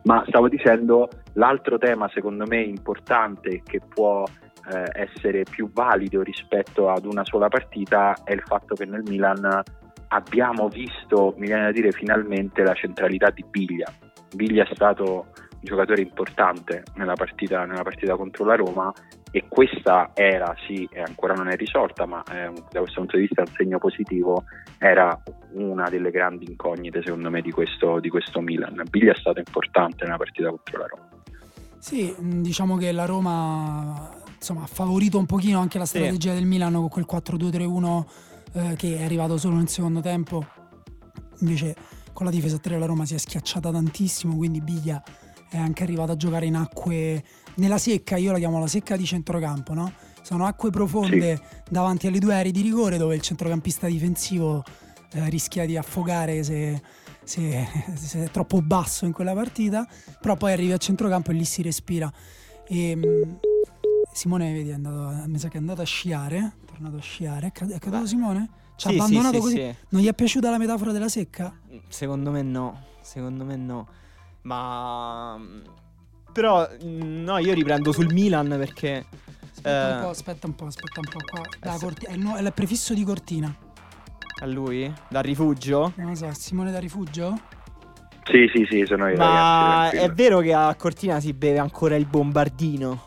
Ma 0.03 0.23
stavo 0.27 0.47
dicendo, 0.47 1.09
l'altro 1.33 1.77
tema 1.77 2.09
secondo 2.13 2.45
me 2.45 2.61
importante 2.61 3.61
che 3.65 3.81
può 3.85 4.23
eh, 4.71 4.91
essere 4.93 5.43
più 5.43 5.71
valido 5.71 6.21
rispetto 6.21 6.89
ad 6.89 7.05
una 7.05 7.25
sola 7.25 7.47
partita 7.47 8.15
è 8.23 8.33
il 8.33 8.43
fatto 8.45 8.75
che 8.75 8.85
nel 8.85 9.03
Milan 9.05 9.61
abbiamo 10.09 10.67
visto, 10.69 11.33
mi 11.37 11.47
viene 11.47 11.63
da 11.63 11.71
dire 11.71 11.91
finalmente, 11.91 12.63
la 12.63 12.73
centralità 12.73 13.29
di 13.29 13.43
Biglia. 13.49 13.91
Biglia 14.35 14.63
è 14.63 14.73
stato 14.73 15.27
un 15.59 15.59
giocatore 15.61 16.01
importante 16.01 16.83
nella 16.95 17.13
partita, 17.13 17.65
nella 17.65 17.83
partita 17.83 18.15
contro 18.15 18.45
la 18.45 18.55
Roma 18.55 18.91
e 19.31 19.45
questa 19.47 20.11
era, 20.13 20.55
sì, 20.67 20.87
ancora 21.05 21.33
non 21.33 21.49
è 21.49 21.55
risolta, 21.55 22.05
ma 22.05 22.23
un, 22.27 22.55
da 22.71 22.79
questo 22.79 22.99
punto 22.99 23.17
di 23.17 23.23
vista 23.23 23.43
è 23.43 23.45
un 23.47 23.53
segno 23.55 23.77
positivo, 23.77 24.43
era 24.77 25.21
una 25.53 25.89
delle 25.89 26.11
grandi 26.11 26.45
incognite 26.45 27.01
secondo 27.03 27.29
me 27.29 27.41
di 27.41 27.51
questo, 27.51 27.99
di 27.99 28.09
questo 28.09 28.39
Milan. 28.39 28.81
Biglia 28.89 29.11
è 29.11 29.17
stato 29.17 29.39
importante 29.39 30.05
nella 30.05 30.17
partita 30.17 30.49
contro 30.49 30.77
la 30.79 30.85
Roma. 30.85 31.07
Sì, 31.77 32.13
diciamo 32.19 32.75
che 32.75 32.91
la 32.91 33.05
Roma 33.05 34.09
insomma, 34.39 34.63
ha 34.63 34.67
favorito 34.67 35.17
un 35.17 35.25
pochino 35.25 35.59
anche 35.59 35.77
la 35.77 35.85
strategia 35.85 36.31
sì. 36.31 36.37
del 36.37 36.47
Milan 36.47 36.73
con 36.73 36.87
quel 36.87 37.05
4-2-3-1 37.09 38.05
eh, 38.53 38.75
che 38.75 38.97
è 38.97 39.03
arrivato 39.03 39.37
solo 39.37 39.57
nel 39.57 39.67
secondo 39.67 40.01
tempo. 40.01 40.45
Invece 41.39 41.75
con 42.13 42.25
la 42.25 42.31
difesa 42.31 42.57
3 42.57 42.79
la 42.79 42.85
Roma 42.85 43.05
si 43.05 43.13
è 43.15 43.17
schiacciata 43.17 43.71
tantissimo, 43.71 44.35
quindi 44.35 44.61
Biglia 44.61 45.01
è 45.49 45.57
anche 45.57 45.83
arrivato 45.83 46.11
a 46.11 46.15
giocare 46.15 46.45
in 46.45 46.55
acque 46.55 47.23
nella 47.55 47.77
secca, 47.77 48.17
io 48.17 48.31
la 48.31 48.37
chiamo 48.37 48.59
la 48.59 48.67
secca 48.67 48.95
di 48.95 49.05
centrocampo, 49.05 49.73
no? 49.73 49.91
Sono 50.21 50.45
acque 50.45 50.69
profonde 50.69 51.35
sì. 51.37 51.61
davanti 51.69 52.07
alle 52.07 52.19
due 52.19 52.35
aree 52.35 52.51
di 52.51 52.61
rigore 52.61 52.97
dove 52.97 53.15
il 53.15 53.21
centrocampista 53.21 53.87
difensivo 53.87 54.63
eh, 55.11 55.29
rischia 55.29 55.65
di 55.65 55.75
affogare 55.75 56.43
se, 56.43 56.81
se, 57.23 57.67
se, 57.95 58.25
è 58.25 58.31
troppo 58.31 58.61
basso 58.61 59.05
in 59.05 59.11
quella 59.11 59.33
partita, 59.33 59.87
però 60.19 60.35
poi 60.35 60.51
arrivi 60.51 60.71
al 60.71 60.79
centrocampo 60.79 61.31
e 61.31 61.33
lì 61.33 61.45
si 61.45 61.61
respira. 61.61 62.11
E, 62.67 62.89
ehm, 62.91 63.39
Simone, 64.11 64.51
vedi, 64.51 64.69
è 64.69 64.73
andato, 64.73 65.27
mi 65.27 65.37
sa 65.39 65.47
che 65.47 65.57
è 65.57 65.59
andato 65.59 65.81
a 65.81 65.85
sciare, 65.85 66.37
è 66.37 66.65
tornato 66.65 66.97
a 66.97 67.01
sciare. 67.01 67.47
È 67.47 67.79
caduto 67.79 68.05
Simone? 68.05 68.49
Ci 68.75 68.87
ha 68.87 68.89
sì, 68.91 68.95
abbandonato 68.97 69.35
sì, 69.35 69.41
così? 69.41 69.55
Sì, 69.55 69.75
non 69.89 70.01
gli 70.01 70.07
è 70.07 70.13
piaciuta 70.13 70.49
la 70.49 70.57
metafora 70.57 70.91
della 70.91 71.09
secca? 71.09 71.53
Secondo 71.87 72.31
me 72.31 72.41
no, 72.41 72.85
secondo 73.01 73.45
me 73.45 73.55
no. 73.55 73.87
Ma... 74.43 75.39
Però, 76.31 76.67
no, 76.81 77.37
io 77.39 77.53
riprendo 77.53 77.91
sul 77.91 78.11
Milan 78.13 78.47
perché... 78.49 79.05
Aspetta, 79.51 79.89
eh... 79.89 79.95
un 79.95 80.01
po', 80.01 80.09
aspetta 80.09 80.47
un 80.47 80.55
po', 80.55 80.65
aspetta 80.65 80.99
un 80.99 81.11
po'. 81.11 81.19
Qua, 81.29 81.41
da 81.59 81.75
eh, 81.75 81.79
Corti- 81.79 82.05
è, 82.05 82.13
il, 82.13 82.25
è 82.25 82.41
il 82.41 82.53
prefisso 82.53 82.93
di 82.93 83.03
Cortina. 83.03 83.53
A 84.41 84.45
lui? 84.45 84.91
Dal 85.09 85.23
rifugio? 85.23 85.91
Non 85.95 86.09
lo 86.09 86.15
so, 86.15 86.31
Simone 86.33 86.71
da 86.71 86.79
rifugio? 86.79 87.37
Sì, 88.23 88.49
sì, 88.53 88.65
sì, 88.69 88.85
sono 88.85 89.07
io. 89.09 89.17
Ma 89.17 89.89
ragazzi, 89.89 89.97
è 89.97 90.11
vero 90.13 90.39
che 90.39 90.53
a 90.53 90.73
Cortina 90.75 91.19
si 91.19 91.33
beve 91.33 91.57
ancora 91.57 91.95
il 91.95 92.05
bombardino? 92.05 93.03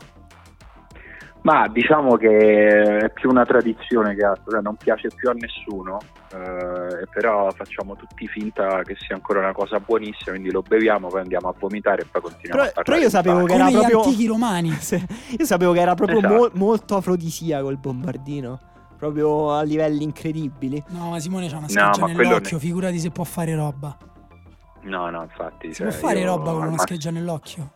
Ma 1.43 1.67
diciamo 1.67 2.15
che 2.15 2.99
è 2.99 3.09
più 3.11 3.29
una 3.29 3.43
tradizione 3.43 4.15
che 4.15 4.23
altro, 4.23 4.51
cioè 4.51 4.61
non 4.61 4.77
piace 4.77 5.09
più 5.13 5.29
a 5.29 5.33
nessuno, 5.33 5.99
eh, 6.31 7.05
però 7.11 7.51
facciamo 7.51 7.97
tutti 7.97 8.27
finta 8.27 8.81
che 8.83 8.95
sia 8.97 9.15
ancora 9.15 9.39
una 9.39 9.51
cosa 9.51 9.77
buonissima, 9.79 10.31
quindi 10.31 10.51
lo 10.51 10.61
beviamo, 10.61 11.09
poi 11.09 11.19
andiamo 11.19 11.49
a 11.49 11.53
vomitare 11.59 12.03
e 12.03 12.05
poi 12.09 12.21
continuiamo 12.21 12.61
però, 12.61 12.69
a 12.69 12.73
parlare. 12.73 12.83
Però 12.83 12.97
io 12.97 13.09
sapevo 13.09 13.43
che 13.45 13.53
era 13.53 13.69
proprio... 13.69 13.87
gli 13.87 14.05
antichi 14.05 14.25
romani. 14.25 14.69
io 15.37 15.45
sapevo 15.45 15.73
che 15.73 15.79
era 15.81 15.95
proprio 15.95 16.19
esatto. 16.19 16.33
mo- 16.33 16.49
molto 16.53 16.95
afrodisiaco 16.95 17.69
il 17.69 17.77
bombardino, 17.77 18.59
proprio 18.97 19.51
a 19.51 19.63
livelli 19.63 20.03
incredibili. 20.03 20.81
No, 20.91 21.09
ma 21.09 21.19
Simone 21.19 21.49
c'ha 21.49 21.57
una 21.57 21.67
scheggia 21.67 21.99
no, 21.99 22.07
nell'occhio, 22.07 22.55
ne... 22.55 22.63
figurati 22.63 22.99
se 22.99 23.09
può 23.09 23.25
fare 23.25 23.53
roba. 23.53 23.97
No, 24.83 25.09
no, 25.09 25.23
infatti... 25.23 25.67
Si 25.67 25.83
cioè, 25.83 25.87
può 25.87 25.97
fare 25.97 26.23
roba 26.23 26.53
con 26.53 26.67
una 26.67 26.77
scheggia 26.77 27.11
nell'occhio? 27.11 27.71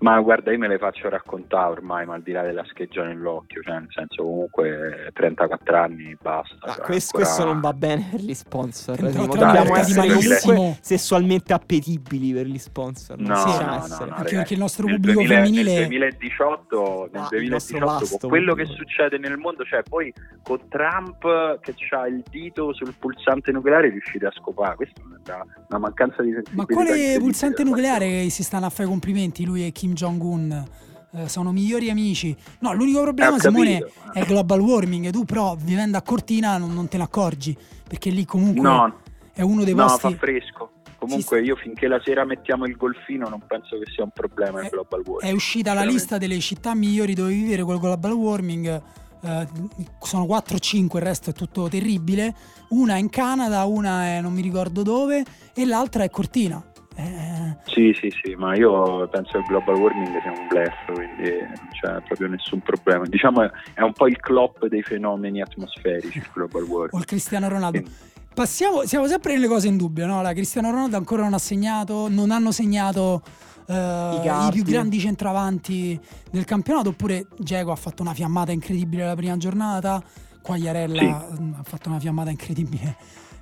Ma 0.00 0.20
guarda, 0.20 0.52
io 0.52 0.58
me 0.58 0.68
le 0.68 0.78
faccio 0.78 1.08
raccontare 1.08 1.72
ormai, 1.72 2.06
ma 2.06 2.14
al 2.14 2.22
di 2.22 2.30
là 2.30 2.42
della 2.42 2.64
scheggia 2.64 3.04
nell'occhio, 3.04 3.62
cioè 3.62 3.74
nel 3.74 3.88
senso 3.90 4.22
comunque 4.22 5.10
34 5.12 5.76
anni 5.76 6.16
basta. 6.20 6.56
Ma 6.64 6.72
cioè, 6.74 6.84
questo, 6.84 7.16
ancora... 7.16 7.34
questo, 7.34 7.44
non 7.44 7.60
va 7.60 7.72
bene 7.72 8.08
per 8.10 8.20
gli 8.20 8.34
sponsor. 8.34 8.96
Dobbiamo 8.96 9.76
essere 9.76 10.08
comunque 10.08 10.78
sessualmente 10.80 11.52
appetibili 11.52 12.32
per 12.32 12.46
gli 12.46 12.58
sponsor. 12.58 13.18
No, 13.18 13.36
sì, 13.36 13.64
no, 13.64 13.86
no, 13.88 14.06
no, 14.06 14.14
anche 14.14 14.34
perché 14.36 14.54
il 14.54 14.60
nostro 14.60 14.86
pubblico 14.86 15.20
2000, 15.20 15.34
femminile... 15.34 15.72
Nel 15.78 15.88
2018, 15.88 17.10
nel 17.12 17.22
ah, 17.22 17.28
2018 17.30 18.18
con 18.18 18.28
quello 18.28 18.54
che 18.54 18.64
succede 18.66 19.18
nel 19.18 19.36
mondo, 19.36 19.64
cioè 19.64 19.82
poi 19.82 20.12
con 20.42 20.60
Trump 20.68 21.58
che 21.60 21.74
ha 21.90 22.06
il 22.06 22.22
dito 22.30 22.72
sul 22.72 22.94
pulsante 22.98 23.50
nucleare 23.50 23.90
riuscite 23.90 24.26
a 24.26 24.32
scopare, 24.32 24.76
questa 24.76 25.00
è 25.00 25.04
una, 25.04 25.44
una 25.68 25.78
mancanza 25.78 26.22
di 26.22 26.32
sensibilità. 26.32 26.74
Ma 26.74 26.82
quale 26.84 27.16
pulsante 27.18 27.64
nucleare 27.64 28.28
si 28.28 28.42
stanno 28.42 28.66
a 28.66 28.70
fare 28.70 28.88
complimenti 28.88 29.44
lui 29.44 29.66
e 29.66 29.72
Kim 29.72 29.87
Kim 29.88 29.94
Jong-un. 29.94 30.64
Eh, 31.10 31.28
sono 31.28 31.52
migliori 31.52 31.88
amici. 31.88 32.36
No, 32.60 32.74
l'unico 32.74 33.02
problema, 33.02 33.36
eh, 33.36 33.40
Simone, 33.40 33.90
è 34.12 34.24
global 34.24 34.60
warming. 34.60 35.10
Tu, 35.10 35.24
però, 35.24 35.56
vivendo 35.58 35.96
a 35.96 36.02
Cortina, 36.02 36.58
non, 36.58 36.74
non 36.74 36.88
te 36.88 36.98
ne 36.98 37.04
accorgi. 37.04 37.56
Perché 37.88 38.10
lì 38.10 38.24
comunque 38.26 38.60
no, 38.60 39.00
è 39.32 39.40
uno 39.40 39.64
dei 39.64 39.74
no, 39.74 39.84
posti. 39.84 40.06
No, 40.06 40.12
fa 40.12 40.18
fresco. 40.18 40.70
Comunque, 40.98 41.40
io 41.40 41.56
finché 41.56 41.86
la 41.86 42.00
sera 42.04 42.24
mettiamo 42.24 42.66
il 42.66 42.76
golfino, 42.76 43.28
non 43.28 43.40
penso 43.46 43.78
che 43.78 43.90
sia 43.90 44.02
un 44.02 44.10
problema 44.10 44.60
il 44.62 44.68
global 44.68 45.00
warming. 45.00 45.32
È 45.32 45.34
uscita 45.34 45.72
la 45.72 45.84
lista 45.84 46.18
delle 46.18 46.38
città 46.40 46.74
migliori 46.74 47.14
dove 47.14 47.32
vivere 47.32 47.62
col 47.62 47.78
global 47.78 48.12
warming. 48.12 48.82
Uh, 49.20 49.68
sono 50.00 50.24
4-5, 50.26 50.96
il 50.96 51.02
resto 51.02 51.30
è 51.30 51.32
tutto 51.32 51.68
terribile. 51.68 52.34
Una 52.70 52.96
è 52.96 52.98
in 52.98 53.10
Canada, 53.10 53.64
una 53.64 54.06
è 54.06 54.20
non 54.20 54.32
mi 54.32 54.42
ricordo 54.42 54.82
dove, 54.82 55.24
e 55.54 55.64
l'altra 55.64 56.02
è 56.02 56.10
Cortina. 56.10 56.62
Eh... 56.98 57.56
Sì, 57.66 57.94
sì, 57.94 58.12
sì, 58.22 58.34
ma 58.34 58.56
io 58.56 59.06
penso 59.08 59.30
che 59.30 59.38
il 59.38 59.44
global 59.44 59.76
warming 59.76 60.20
sia 60.20 60.32
un 60.32 60.48
blef, 60.48 60.92
quindi 60.92 61.30
non 61.30 61.68
c'è 61.70 62.02
proprio 62.02 62.26
nessun 62.26 62.60
problema. 62.60 63.04
Diciamo 63.06 63.42
è 63.74 63.82
un 63.82 63.92
po' 63.92 64.08
il 64.08 64.18
clop 64.18 64.66
dei 64.66 64.82
fenomeni 64.82 65.40
atmosferici 65.40 66.18
il 66.18 66.28
global 66.34 66.62
warming. 66.64 66.94
O 66.94 66.98
il 66.98 67.04
Cristiano 67.04 67.48
Ronaldo. 67.48 67.80
Quindi... 67.80 67.96
Passiamo, 68.34 68.84
siamo 68.84 69.06
sempre 69.06 69.34
nelle 69.34 69.46
cose 69.46 69.68
in 69.68 69.76
dubbio, 69.76 70.06
no? 70.06 70.22
La 70.22 70.32
Cristiano 70.32 70.70
Ronaldo 70.70 70.96
ancora 70.96 71.22
non 71.22 71.34
ha 71.34 71.38
segnato, 71.38 72.08
non 72.08 72.32
hanno 72.32 72.50
segnato 72.50 73.22
uh, 73.66 73.72
I, 73.72 74.48
i, 74.48 74.50
più 74.52 74.64
grandi 74.64 74.98
centravanti 74.98 75.98
del 76.30 76.44
campionato, 76.44 76.90
oppure 76.90 77.26
Diego 77.36 77.70
ha 77.70 77.76
fatto 77.76 78.02
una 78.02 78.14
fiammata 78.14 78.50
incredibile 78.50 79.04
la 79.04 79.16
prima 79.16 79.36
giornata, 79.36 80.02
Quagliarella 80.40 81.00
sì. 81.00 81.42
Ha 81.58 81.62
fatto 81.62 81.88
una 81.88 81.98
fiammata 81.98 82.30
incredibile, 82.30 82.96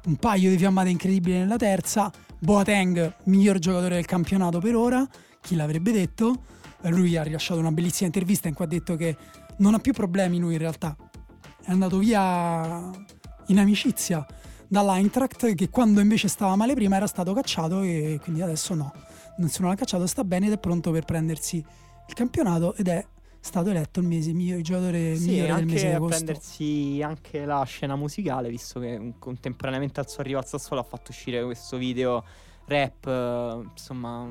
un 0.06 0.16
paio 0.16 0.50
di 0.50 0.58
fiammate 0.58 0.88
incredibili 0.88 1.38
nella 1.38 1.56
terza. 1.56 2.10
Boateng, 2.38 3.14
miglior 3.24 3.58
giocatore 3.58 3.96
del 3.96 4.06
campionato 4.06 4.58
per 4.60 4.76
ora, 4.76 5.06
chi 5.40 5.54
l'avrebbe 5.54 5.92
detto? 5.92 6.42
Lui 6.82 7.16
ha 7.16 7.22
rilasciato 7.22 7.58
una 7.58 7.72
bellissima 7.72 8.06
intervista 8.06 8.48
in 8.48 8.54
cui 8.54 8.64
ha 8.64 8.68
detto 8.68 8.96
che 8.96 9.16
non 9.58 9.74
ha 9.74 9.78
più 9.78 9.92
problemi 9.92 10.38
lui 10.38 10.52
in 10.52 10.58
realtà. 10.58 10.96
È 11.62 11.70
andato 11.70 11.98
via 11.98 12.90
in 13.46 13.58
amicizia 13.58 14.24
dall'Eintracht 14.68 15.54
che 15.54 15.68
quando 15.68 16.00
invece 16.00 16.28
stava 16.28 16.54
male 16.56 16.74
prima 16.74 16.96
era 16.96 17.06
stato 17.06 17.32
cacciato 17.32 17.82
e 17.82 18.20
quindi 18.22 18.42
adesso 18.42 18.74
no, 18.74 18.92
nessuno 19.38 19.68
l'ha 19.68 19.74
cacciato, 19.74 20.06
sta 20.06 20.22
bene 20.22 20.46
ed 20.46 20.52
è 20.52 20.58
pronto 20.58 20.90
per 20.92 21.04
prendersi 21.04 21.56
il 21.56 22.14
campionato 22.14 22.74
ed 22.76 22.88
è 22.88 23.04
stato 23.46 23.70
eletto 23.70 24.00
il, 24.00 24.06
mese, 24.06 24.32
miglior, 24.32 24.60
giocatore 24.60 25.14
sì, 25.14 25.30
migliore 25.30 25.54
del 25.54 25.66
mese 25.66 25.86
di 25.86 25.94
agosto. 25.94 26.16
prendersi 26.16 27.00
anche 27.02 27.44
la 27.44 27.62
scena 27.62 27.94
musicale, 27.94 28.48
visto 28.48 28.80
che 28.80 29.12
contemporaneamente 29.20 30.00
al 30.00 30.08
suo 30.08 30.20
arrivo 30.22 30.38
al 30.38 30.46
Sassuolo 30.46 30.82
ha 30.82 30.84
fatto 30.84 31.12
uscire 31.12 31.44
questo 31.44 31.76
video 31.76 32.24
rap, 32.66 33.68
insomma, 33.70 34.28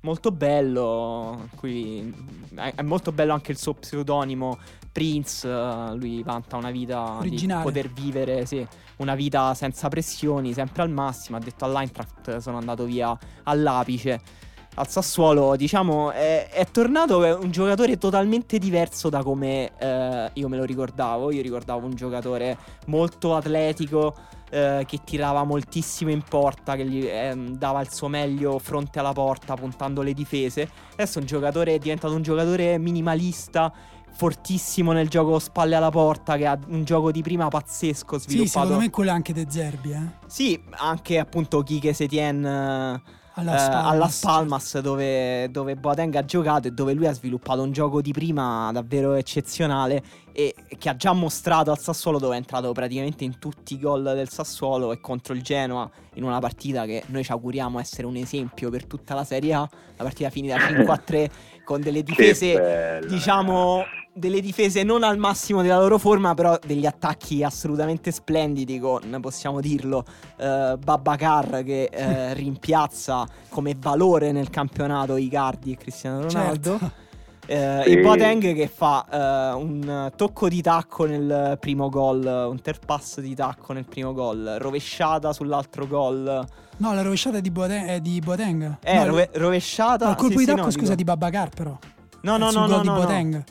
molto 0.00 0.32
bello. 0.32 1.48
Qui 1.56 2.14
è 2.54 2.82
molto 2.82 3.12
bello 3.12 3.34
anche 3.34 3.52
il 3.52 3.58
suo 3.58 3.74
pseudonimo 3.74 4.58
Prince. 4.90 5.46
Lui 5.46 6.22
vanta 6.22 6.56
una 6.56 6.70
vita 6.70 7.18
Originale. 7.18 7.60
di 7.60 7.66
poter 7.66 7.92
vivere, 7.92 8.46
sì, 8.46 8.66
una 8.96 9.14
vita 9.14 9.52
senza 9.52 9.88
pressioni, 9.88 10.54
sempre 10.54 10.82
al 10.82 10.90
massimo. 10.90 11.36
Ha 11.36 11.40
detto 11.40 11.66
all'Eintracht 11.66 12.38
sono 12.38 12.56
andato 12.56 12.84
via 12.84 13.16
all'apice 13.42 14.42
al 14.74 14.88
Sassuolo, 14.88 15.54
diciamo, 15.56 16.10
è, 16.10 16.48
è, 16.48 16.66
tornato 16.66 17.18
un 17.18 17.50
giocatore 17.50 17.96
totalmente 17.96 18.58
diverso 18.58 19.08
da 19.08 19.22
come 19.22 19.70
eh, 19.78 20.30
io 20.32 20.48
me 20.48 20.56
lo 20.56 20.64
ricordavo. 20.64 21.30
Io 21.30 21.42
ricordavo 21.42 21.86
un 21.86 21.94
giocatore 21.94 22.56
molto 22.86 23.36
atletico, 23.36 24.14
eh, 24.50 24.84
che 24.86 25.00
tirava 25.04 25.44
moltissimo 25.44 26.10
in 26.10 26.22
porta, 26.22 26.76
che 26.76 26.86
gli 26.86 27.04
eh, 27.04 27.34
dava 27.34 27.80
il 27.80 27.92
suo 27.92 28.08
meglio 28.08 28.58
fronte 28.58 28.98
alla 28.98 29.12
porta, 29.12 29.54
puntando 29.54 30.02
le 30.02 30.12
difese. 30.12 30.68
Adesso 30.92 31.18
un 31.18 31.26
giocatore, 31.26 31.74
è 31.74 31.78
diventato 31.78 32.14
un 32.14 32.22
giocatore 32.22 32.78
minimalista, 32.78 33.72
fortissimo 34.12 34.92
nel 34.92 35.08
gioco 35.08 35.38
spalle 35.38 35.74
alla 35.74 35.90
porta, 35.90 36.36
che 36.36 36.46
ha 36.46 36.58
un 36.68 36.84
gioco 36.84 37.10
di 37.12 37.22
prima 37.22 37.48
pazzesco 37.48 38.18
sviluppato. 38.18 38.48
Sì, 38.48 38.58
secondo 38.58 38.78
me 38.78 38.90
quello 38.90 39.10
è 39.10 39.12
anche 39.12 39.32
De 39.32 39.46
Zerbi, 39.48 39.92
eh. 39.92 40.26
Sì, 40.26 40.60
anche 40.70 41.18
appunto 41.18 41.62
Kike 41.62 41.92
Setien 41.92 42.44
eh, 42.44 43.02
Alla 43.36 43.54
eh, 43.54 43.58
Spalmas. 43.58 43.92
alla 43.92 44.08
Spalmas 44.08 44.78
dove, 44.78 45.50
dove 45.50 45.74
Boateng 45.74 46.14
ha 46.14 46.24
giocato 46.24 46.68
e 46.68 46.70
dove 46.70 46.92
lui 46.92 47.06
ha 47.06 47.12
sviluppato 47.12 47.62
un 47.62 47.72
gioco 47.72 48.00
di 48.00 48.12
prima 48.12 48.70
davvero 48.72 49.14
eccezionale 49.14 50.02
e 50.32 50.54
che 50.78 50.88
ha 50.88 50.96
già 50.96 51.12
mostrato 51.12 51.70
al 51.70 51.78
Sassuolo 51.78 52.18
dove 52.18 52.34
è 52.34 52.38
entrato 52.38 52.70
praticamente 52.72 53.24
in 53.24 53.38
tutti 53.38 53.74
i 53.74 53.80
gol 53.80 54.02
del 54.02 54.28
Sassuolo 54.28 54.92
e 54.92 55.00
contro 55.00 55.34
il 55.34 55.42
Genoa 55.42 55.90
in 56.14 56.22
una 56.22 56.38
partita 56.38 56.84
che 56.84 57.02
noi 57.06 57.24
ci 57.24 57.32
auguriamo 57.32 57.80
essere 57.80 58.06
un 58.06 58.16
esempio 58.16 58.70
per 58.70 58.84
tutta 58.86 59.14
la 59.14 59.24
Serie 59.24 59.52
A, 59.54 59.68
la 59.96 60.04
partita 60.04 60.30
finita 60.30 60.56
5-3 60.56 61.30
con 61.64 61.80
delle 61.80 62.02
difese 62.02 63.00
diciamo 63.08 63.84
delle 64.14 64.40
difese 64.40 64.82
non 64.82 65.02
al 65.02 65.18
massimo 65.18 65.60
della 65.62 65.78
loro 65.78 65.98
forma, 65.98 66.34
però 66.34 66.58
degli 66.64 66.86
attacchi 66.86 67.42
assolutamente 67.42 68.10
splendidi 68.10 68.78
con, 68.78 69.18
possiamo 69.20 69.60
dirlo, 69.60 70.04
eh, 70.36 70.76
Babacar 70.82 71.62
che 71.64 71.84
eh, 71.84 72.32
rimpiazza 72.34 73.26
come 73.48 73.74
valore 73.76 74.32
nel 74.32 74.50
campionato 74.50 75.16
Icardi 75.16 75.72
e 75.72 75.76
Cristiano 75.76 76.22
Ronaldo. 76.22 76.78
Certo. 76.78 77.02
Eh, 77.46 77.82
Sì. 77.84 77.90
E 77.90 78.00
Boateng 78.00 78.54
che 78.54 78.68
fa 78.68 79.04
eh, 79.10 79.54
un 79.54 80.10
tocco 80.16 80.48
di 80.48 80.62
tacco 80.62 81.04
nel 81.04 81.58
primo 81.60 81.90
gol, 81.90 82.24
un 82.24 82.58
terpass 82.62 83.20
di 83.20 83.34
tacco 83.34 83.74
nel 83.74 83.84
primo 83.84 84.14
gol, 84.14 84.56
rovesciata 84.58 85.30
sull'altro 85.34 85.86
gol. 85.86 86.42
No, 86.78 86.94
la 86.94 87.02
rovesciata 87.02 87.36
è 87.36 87.40
di, 87.42 87.50
Boateng. 87.50 87.86
È 87.86 88.00
di 88.00 88.18
Boateng. 88.20 88.78
Eh, 88.82 88.94
no, 88.96 89.04
rove- 89.08 89.28
rovesciata. 89.34 90.06
no, 90.06 90.10
il 90.12 90.16
colpo 90.16 90.32
sì, 90.32 90.38
di 90.38 90.44
sì, 90.44 90.50
tacco, 90.54 90.64
no, 90.64 90.70
scusa, 90.70 90.82
dico- 90.82 90.94
di 90.94 91.04
Babacar, 91.04 91.48
però. 91.50 91.78
No, 92.22 92.36
no, 92.38 92.50
no, 92.50 92.66
no, 92.66 92.80
di 92.80 92.86
no, 92.86 92.94
no. 92.94 92.98
Boateng. 93.00 93.44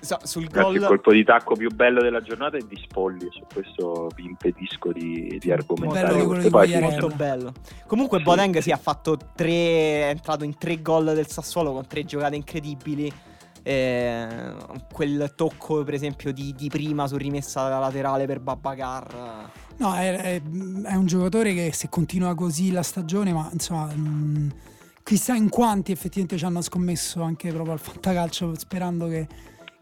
So- 0.00 0.18
sul 0.22 0.44
Ragazzi, 0.44 0.72
il 0.74 0.78
gol 0.78 0.88
colpo 0.88 1.12
di 1.12 1.24
tacco 1.24 1.54
più 1.54 1.68
bello 1.70 2.00
della 2.02 2.20
giornata 2.20 2.56
è 2.56 2.60
di 2.60 2.76
Spolli, 2.82 3.28
su 3.30 3.44
questo 3.52 4.08
vi 4.14 4.24
impedisco 4.24 4.92
di, 4.92 5.38
di 5.40 5.50
argomentare. 5.52 6.24
bello 6.24 6.66
di 6.66 6.78
molto 6.80 7.08
bello. 7.08 7.52
Comunque 7.86 8.18
Sì. 8.18 8.24
Boateng 8.24 8.58
si 8.58 8.70
ha 8.70 8.76
fatto 8.76 9.16
tre 9.34 9.52
è 9.52 10.08
entrato 10.10 10.44
in 10.44 10.56
tre 10.58 10.80
gol 10.82 11.12
del 11.14 11.26
Sassuolo 11.26 11.72
con 11.72 11.86
tre 11.86 12.04
giocate 12.04 12.36
incredibili. 12.36 13.12
Eh, 13.64 14.26
quel 14.92 15.34
tocco 15.36 15.84
per 15.84 15.94
esempio 15.94 16.32
di, 16.32 16.52
di 16.52 16.68
prima 16.68 17.06
su 17.06 17.16
rimessa 17.16 17.68
laterale 17.78 18.26
per 18.26 18.40
Babacar 18.40 19.50
No, 19.76 19.94
è, 19.94 20.16
è- 20.16 20.42
è 20.42 20.94
un 20.94 21.06
giocatore 21.06 21.54
che 21.54 21.72
se 21.72 21.88
continua 21.88 22.34
così 22.34 22.70
la 22.70 22.82
stagione, 22.82 23.32
ma 23.32 23.48
insomma, 23.52 23.88
mm, 23.92 24.48
chissà 25.02 25.34
in 25.34 25.48
quanti 25.48 25.90
effettivamente 25.92 26.36
ci 26.36 26.44
hanno 26.44 26.60
scommesso 26.60 27.22
anche 27.22 27.50
proprio 27.50 27.72
al 27.72 27.78
fantacalcio 27.80 28.56
sperando 28.58 29.08
che, 29.08 29.26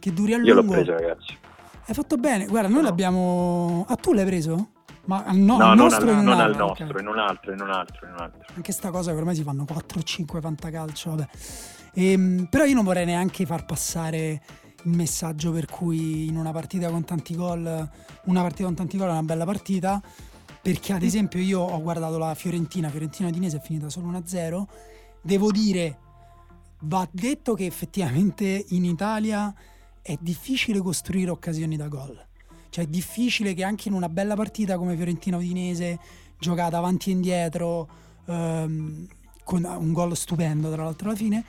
che 0.01 0.13
duri 0.13 0.33
a 0.35 0.39
lungo. 0.39 0.49
Io 0.51 0.55
l'ho 0.61 0.65
preso, 0.69 0.93
ragazzi. 0.93 1.39
Hai 1.87 1.95
fatto 1.95 2.17
bene, 2.17 2.47
guarda, 2.47 2.69
noi 2.69 2.79
No. 2.83 2.89
l'abbiamo. 2.89 3.85
Ah, 3.89 3.95
tu 3.97 4.13
l'hai 4.13 4.25
preso? 4.25 4.71
Ma 5.05 5.23
al 5.25 5.37
no, 5.37 5.57
No, 5.57 5.71
al 5.71 5.77
non, 5.77 5.87
nostro 5.87 6.09
al, 6.09 6.13
in 6.13 6.19
un 6.19 6.25
non 6.25 6.35
al 6.35 6.41
altro? 6.51 6.67
nostro, 6.67 6.87
Ok. 6.87 7.01
in 7.01 7.07
un 7.07 7.19
altro, 7.19 7.53
in 7.53 7.61
un 7.61 7.71
altro, 7.71 8.07
in 8.07 8.13
un 8.13 8.21
altro. 8.21 8.41
Anche 8.55 8.73
sta 8.73 8.91
cosa 8.91 9.13
che 9.13 9.19
ormai 9.19 9.35
si 9.35 9.43
fanno 9.43 9.65
4-5 9.65 10.41
fantacalcio, 10.41 11.11
vabbè. 11.11 11.29
Ehm, 11.95 12.47
però 12.51 12.65
io 12.65 12.75
non 12.75 12.85
vorrei 12.85 13.07
neanche 13.07 13.47
far 13.47 13.65
passare 13.65 14.43
il 14.85 14.93
messaggio 14.97 15.51
per 15.53 15.67
cui 15.67 16.27
in 16.29 16.37
una 16.37 16.53
partita 16.53 16.89
con 16.91 17.05
tanti 17.05 17.35
gol, 17.35 17.89
una 18.25 18.41
partita 18.43 18.65
con 18.65 18.75
tanti 18.75 18.97
gol 18.97 19.09
è 19.09 19.13
una 19.13 19.23
bella 19.23 19.45
partita, 19.45 20.01
perché 20.63 20.93
ad 20.93 21.03
esempio 21.03 21.41
io 21.41 21.61
ho 21.61 21.81
guardato 21.83 22.17
la 22.19 22.35
Fiorentina, 22.35 22.89
Fiorentina 22.91 23.31
Dinese 23.31 23.57
è 23.57 23.61
finita 23.61 23.89
solo 23.89 24.07
1-0, 24.09 24.65
devo 25.23 25.51
dire, 25.51 25.99
va 26.83 27.09
detto 27.11 27.55
che 27.55 27.67
effettivamente 27.67 28.65
in 28.69 28.85
Italia 28.85 29.53
è 30.03 30.17
difficile 30.21 30.81
costruire 30.81 31.31
occasioni 31.31 31.77
da 31.77 31.89
gol. 31.89 32.27
Cioè 32.71 32.85
è 32.85 32.87
difficile 32.87 33.55
che 33.55 33.65
anche 33.65 33.89
in 33.89 33.95
una 33.95 34.09
bella 34.09 34.35
partita 34.35 34.77
come 34.77 34.97
Fiorentina 34.97 35.37
Udinese, 35.37 35.99
giocata 36.39 36.79
avanti 36.79 37.11
e 37.11 37.13
indietro, 37.13 37.89
ehm, 38.27 39.07
con 39.45 39.65
un 39.65 39.93
gol 39.93 40.17
stupendo 40.17 40.71
tra 40.71 40.85
l'altro 40.85 41.09
alla 41.09 41.17
fine, 41.17 41.45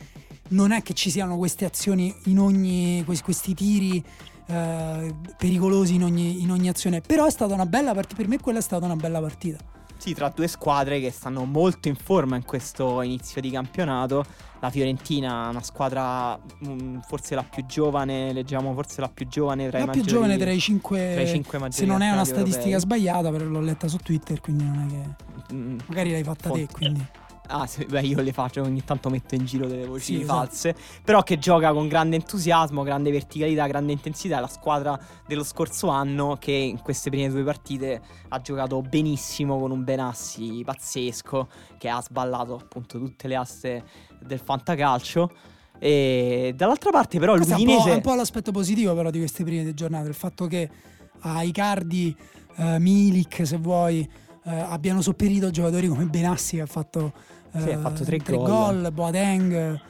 non 0.50 0.72
è 0.72 0.82
che 0.82 0.94
ci 0.94 1.12
siano 1.12 1.38
queste 1.38 1.66
azioni 1.66 2.14
in 2.26 2.40
ogni, 2.40 3.04
questi, 3.06 3.24
questi 3.24 3.54
tiri 3.54 4.04
eh, 4.48 5.16
pericolosi 5.38 5.96
in 5.96 6.04
ogni, 6.04 6.42
in 6.42 6.52
ogni 6.52 6.68
azione. 6.68 7.02
Però 7.02 7.26
è 7.26 7.32
stata 7.32 7.54
una 7.54 7.66
bella 7.66 7.94
partita, 7.94 8.16
per 8.16 8.28
me 8.28 8.40
quella 8.40 8.60
è 8.60 8.64
stata 8.64 8.86
una 8.86 8.96
bella 8.96 9.22
partita. 9.22 9.60
Sì, 10.02 10.16
tra 10.16 10.32
due 10.34 10.48
squadre 10.48 11.00
che 11.00 11.12
stanno 11.12 11.44
molto 11.46 11.88
in 11.88 11.94
forma 11.96 12.36
in 12.36 12.44
questo 12.44 13.04
inizio 13.04 13.40
di 13.40 13.52
campionato. 13.52 14.26
La 14.60 14.72
Fiorentina, 14.72 15.50
una 15.50 15.62
squadra 15.62 16.40
mm, 16.66 17.02
forse 17.08 17.36
la 17.36 17.44
più 17.44 17.64
giovane, 17.68 18.34
leggiamo 18.34 18.74
forse 18.74 19.00
la 19.00 19.10
più 19.10 19.28
giovane 19.28 19.68
tra 19.70 19.78
i 19.78 19.86
La 19.86 19.92
più 19.92 20.02
maggiori- 20.02 20.18
giovane 20.20 20.38
tra 20.40 20.52
i 20.52 20.60
cinque, 20.60 21.12
tra 21.14 21.22
i 21.22 21.28
cinque 21.28 21.60
maggiori 21.60 21.78
se 21.78 21.86
non 21.86 22.02
è 22.02 22.10
una 22.12 22.26
statistica 22.26 22.70
europei. 22.70 22.80
sbagliata, 22.80 23.30
però 23.30 23.46
l'ho 23.46 23.60
letta 23.62 23.88
su 23.88 23.98
Twitter, 23.98 24.42
quindi 24.42 24.64
non 24.64 24.88
è 24.88 24.88
che... 24.88 25.54
Mm, 25.54 25.78
Magari 25.86 26.12
l'hai 26.12 26.24
fatta 26.24 26.50
te, 26.50 26.58
Fonte. 26.66 26.74
quindi... 26.74 27.08
Ah, 27.52 27.68
sì, 27.68 27.86
beh, 27.86 28.02
io 28.02 28.22
le 28.22 28.32
faccio, 28.32 28.62
ogni 28.62 28.84
tanto 28.84 29.10
metto 29.10 29.36
in 29.36 29.46
giro 29.46 29.68
delle 29.68 29.86
voci 29.86 30.18
Sì, 30.20 30.24
false. 30.24 30.76
Però 31.04 31.22
che 31.22 31.38
gioca 31.38 31.74
con 31.74 31.88
grande 31.88 32.16
entusiasmo, 32.16 32.84
grande 32.84 33.12
verticalità, 33.12 33.68
grande 33.68 33.92
intensità. 33.92 34.38
È 34.38 34.40
la 34.40 34.48
squadra 34.48 35.00
dello 35.28 35.44
scorso 35.44 35.88
anno 35.90 36.38
che 36.40 36.52
in 36.52 36.82
queste 36.82 37.10
prime 37.10 37.30
due 37.30 37.44
partite 37.44 38.02
ha 38.30 38.40
giocato 38.42 38.82
benissimo 38.82 39.60
con 39.60 39.72
un 39.72 39.84
Benassi 39.84 40.62
pazzesco 40.64 41.50
che 41.78 41.90
ha 41.90 42.02
sballato 42.02 42.56
appunto 42.56 42.98
tutte 42.98 43.28
le 43.28 43.36
aste 43.36 43.84
del 44.24 44.40
fantacalcio. 44.40 45.32
E 45.78 46.54
dall'altra 46.56 46.92
parte, 46.92 47.20
però, 47.20 47.34
Questo 47.34 47.54
è 47.54 47.58
un 47.58 47.64
po', 47.64 47.72
l'Udinese. 47.72 47.92
è 47.92 47.96
un 47.96 48.02
po' 48.02 48.14
l'aspetto 48.16 48.52
positivo 48.52 48.94
però 48.94 49.10
di 49.10 49.18
queste 49.18 49.44
prime 49.44 49.74
giornate, 49.74 50.08
il 50.08 50.14
fatto 50.14 50.46
che 50.46 50.70
a 51.22 51.44
Icardi, 51.44 52.16
eh, 52.58 52.80
Milik, 52.80 53.46
se 53.46 53.58
vuoi, 53.58 54.08
eh, 54.46 54.60
abbiano 54.60 55.02
sopperito 55.02 55.50
giocatori 55.50 55.88
come 55.88 56.06
Benassi 56.06 56.56
che 56.58 56.62
ha 56.62 56.66
fatto, 56.68 57.08
eh, 57.08 57.41
Sì, 57.58 57.70
ha 57.72 57.80
fatto 57.80 58.04
tre 58.04 58.18
gol. 58.18 58.38
gol, 58.48 58.92
Boateng. 58.94 59.54
eh, 59.54 59.82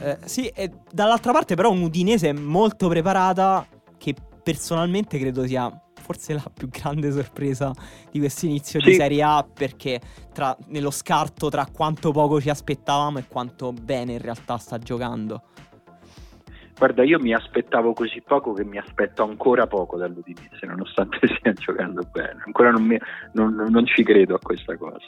Eh, 0.00 0.18
sì, 0.24 0.46
e 0.48 0.70
dall'altra 0.90 1.32
parte 1.32 1.54
però 1.54 1.70
un 1.70 1.82
Udinese 1.82 2.32
molto 2.32 2.88
preparata 2.88 3.66
che 3.98 4.14
personalmente 4.42 5.18
credo 5.18 5.46
sia 5.46 5.70
forse 6.00 6.32
la 6.32 6.44
più 6.54 6.68
grande 6.70 7.10
sorpresa 7.12 7.70
di 8.10 8.18
questo 8.18 8.46
inizio 8.46 8.80
di 8.80 8.92
Sì. 8.92 8.94
Serie 8.94 9.22
A 9.22 9.46
perché 9.52 10.00
tra- 10.32 10.56
nello 10.68 10.90
scarto 10.90 11.50
tra 11.50 11.66
quanto 11.70 12.12
poco 12.12 12.40
ci 12.40 12.48
aspettavamo 12.48 13.18
e 13.18 13.24
quanto 13.28 13.72
bene 13.74 14.12
in 14.12 14.22
realtà 14.22 14.56
sta 14.56 14.78
giocando. 14.78 15.42
Guarda, 16.78 17.02
io 17.02 17.18
mi 17.18 17.34
aspettavo 17.34 17.92
così 17.92 18.22
poco 18.24 18.52
che 18.52 18.64
mi 18.64 18.78
aspetto 18.78 19.24
ancora 19.24 19.66
poco 19.66 19.96
dall'Udinese, 19.98 20.64
nonostante 20.64 21.18
stia 21.38 21.52
giocando 21.52 22.02
bene. 22.10 22.40
Ancora 22.46 22.70
non, 22.70 22.84
mi- 22.84 22.98
non- 23.32 23.66
non 23.68 23.84
ci 23.84 24.02
credo 24.04 24.36
a 24.36 24.38
questa 24.38 24.76
cosa. 24.78 25.04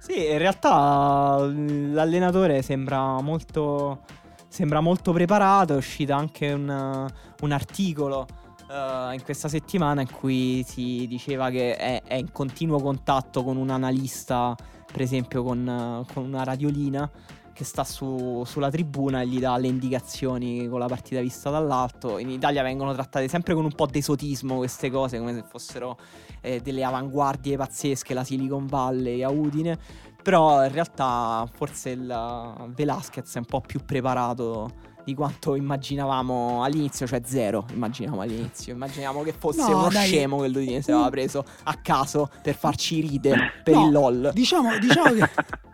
Sì, 0.00 0.30
in 0.30 0.38
realtà 0.38 1.36
l- 1.44 1.92
l'allenatore 1.92 2.62
sembra 2.62 3.20
molto, 3.20 4.00
sembra 4.48 4.80
molto 4.80 5.12
preparato. 5.12 5.74
È 5.74 5.76
uscito 5.76 6.14
anche 6.14 6.50
un, 6.52 7.06
un 7.42 7.52
articolo 7.52 8.26
eh, 8.70 9.14
in 9.14 9.22
questa 9.22 9.48
settimana 9.48 10.00
in 10.00 10.10
cui 10.10 10.64
si 10.66 11.06
diceva 11.06 11.50
che 11.50 11.76
è, 11.76 12.02
è 12.02 12.14
in 12.14 12.32
continuo 12.32 12.80
contatto 12.80 13.44
con 13.44 13.58
un 13.58 13.68
analista, 13.68 14.56
per 14.90 15.02
esempio 15.02 15.42
con, 15.42 15.68
eh, 15.68 16.12
con 16.14 16.24
una 16.24 16.44
radiolina 16.44 17.08
che 17.52 17.64
sta 17.64 17.84
su- 17.84 18.42
sulla 18.46 18.70
tribuna 18.70 19.20
e 19.20 19.26
gli 19.26 19.38
dà 19.38 19.56
le 19.56 19.66
indicazioni 19.68 20.68
con 20.68 20.78
la 20.78 20.86
partita 20.86 21.20
vista 21.20 21.50
dall'alto. 21.50 22.18
In 22.18 22.30
Italia 22.30 22.62
vengono 22.62 22.92
trattate 22.92 23.28
sempre 23.28 23.54
con 23.54 23.64
un 23.64 23.72
po' 23.72 23.86
d'esotismo 23.86 24.56
queste 24.56 24.90
cose, 24.90 25.18
come 25.18 25.34
se 25.34 25.44
fossero 25.48 25.98
eh, 26.40 26.60
delle 26.60 26.84
avanguardie 26.84 27.56
pazzesche, 27.56 28.14
la 28.14 28.24
Silicon 28.24 28.66
Valley 28.66 29.22
a 29.22 29.30
Udine. 29.30 29.78
Però 30.22 30.64
in 30.64 30.72
realtà 30.72 31.48
forse 31.52 31.90
il 31.90 32.54
Velasquez 32.74 33.34
è 33.34 33.38
un 33.38 33.44
po' 33.46 33.60
più 33.62 33.80
preparato 33.84 34.88
di 35.02 35.14
quanto 35.14 35.54
immaginavamo 35.54 36.62
all'inizio, 36.62 37.06
cioè 37.06 37.22
zero 37.24 37.64
immaginavamo 37.72 38.20
all'inizio. 38.20 38.74
Immaginiamo 38.74 39.22
che 39.22 39.32
fosse 39.32 39.62
No, 39.70 39.78
uno 39.78 39.88
dai. 39.88 40.06
scemo 40.06 40.38
che 40.40 40.48
l'Udinese 40.48 40.92
aveva 40.92 41.08
preso 41.08 41.42
a 41.64 41.74
caso 41.82 42.28
per 42.42 42.54
farci 42.54 43.00
ridere 43.00 43.50
per 43.64 43.74
No, 43.74 43.86
il 43.86 43.92
LOL. 43.92 44.30
Diciamo, 44.34 44.78
diciamo 44.78 45.12
che. 45.14 45.28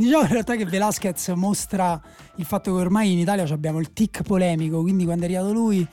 Diciamo 0.00 0.22
in 0.22 0.30
realtà 0.30 0.56
che 0.56 0.64
Velasquez 0.64 1.28
mostra 1.36 2.00
il 2.36 2.46
fatto 2.46 2.74
che 2.74 2.80
ormai 2.80 3.12
in 3.12 3.18
Italia 3.18 3.44
abbiamo 3.52 3.80
il 3.80 3.92
tic 3.92 4.22
polemico, 4.22 4.80
quindi 4.80 5.04
quando 5.04 5.24
è 5.24 5.26
arrivato 5.26 5.52
lui, 5.52 5.86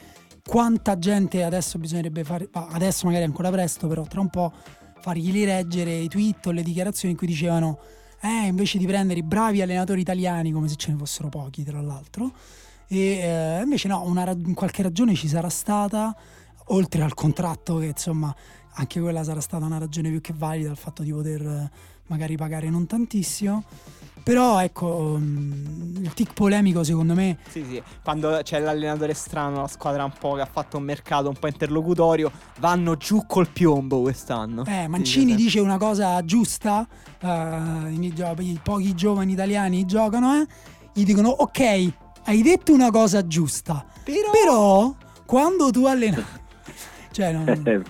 quanta 0.45 0.97
gente 0.97 1.43
adesso 1.43 1.77
bisognerebbe 1.77 2.23
fare, 2.23 2.47
adesso 2.53 3.05
magari 3.05 3.25
ancora 3.25 3.51
presto, 3.51 3.85
però 3.87 4.03
tra 4.03 4.21
un 4.21 4.29
po' 4.29 4.53
fargli 5.01 5.29
rileggere 5.29 5.93
i 5.93 6.07
tweet 6.07 6.45
o 6.45 6.51
le 6.51 6.63
dichiarazioni 6.63 7.11
in 7.11 7.17
cui 7.17 7.27
dicevano, 7.27 7.79
eh, 8.21 8.47
invece 8.47 8.77
di 8.77 8.85
prendere 8.85 9.19
i 9.19 9.23
bravi 9.23 9.61
allenatori 9.61 9.99
italiani, 9.99 10.53
come 10.53 10.69
se 10.69 10.77
ce 10.77 10.91
ne 10.91 10.97
fossero 10.97 11.27
pochi 11.27 11.65
tra 11.65 11.81
l'altro, 11.81 12.31
e 12.87 12.97
eh, 12.97 13.61
invece 13.61 13.89
no, 13.89 14.03
una, 14.05 14.33
qualche 14.53 14.83
ragione 14.83 15.15
ci 15.15 15.27
sarà 15.27 15.49
stata, 15.49 16.15
oltre 16.67 17.01
al 17.01 17.13
contratto 17.13 17.79
che 17.79 17.87
insomma 17.87 18.33
anche 18.75 19.01
quella 19.01 19.25
sarà 19.25 19.41
stata 19.41 19.65
una 19.65 19.79
ragione 19.79 20.09
più 20.09 20.21
che 20.21 20.33
valida 20.33 20.69
il 20.69 20.77
fatto 20.77 21.03
di 21.03 21.11
poter 21.11 21.69
magari 22.07 22.35
pagare 22.35 22.69
non 22.69 22.85
tantissimo. 22.85 23.63
Però 24.27 24.61
ecco, 24.61 25.15
mm, 25.17 26.03
il 26.03 26.13
tic 26.13 26.33
polemico 26.33 26.83
secondo 26.83 27.13
me... 27.13 27.37
Sì, 27.47 27.63
sì, 27.63 27.81
quando 28.03 28.41
c'è 28.43 28.59
l'allenatore 28.59 29.13
strano, 29.13 29.61
la 29.61 29.67
squadra 29.67 30.03
un 30.03 30.11
po' 30.19 30.33
che 30.33 30.41
ha 30.41 30.45
fatto 30.45 30.75
un 30.75 30.83
mercato 30.83 31.29
un 31.29 31.35
po' 31.35 31.47
interlocutorio, 31.47 32.29
vanno 32.59 32.97
giù 32.97 33.25
col 33.25 33.47
piombo 33.47 34.01
quest'anno. 34.01 34.65
Eh, 34.65 34.89
Mancini 34.89 35.31
sì, 35.31 35.37
dice 35.37 35.59
una 35.61 35.77
cosa 35.77 36.25
giusta, 36.25 36.85
uh, 37.21 37.87
i, 37.87 38.13
i, 38.39 38.59
pochi 38.61 38.93
giovani 38.95 39.31
italiani 39.31 39.85
giocano, 39.85 40.41
eh, 40.41 40.47
gli 40.91 41.05
dicono 41.05 41.29
ok, 41.29 41.93
hai 42.25 42.41
detto 42.41 42.73
una 42.73 42.91
cosa 42.91 43.25
giusta, 43.25 43.85
però, 44.03 44.31
però 44.31 44.95
quando 45.25 45.71
tu 45.71 45.85
alleni... 45.85 46.21
cioè, 47.11 47.31
non... 47.31 47.47
È 47.47 47.55
vero. 47.61 47.85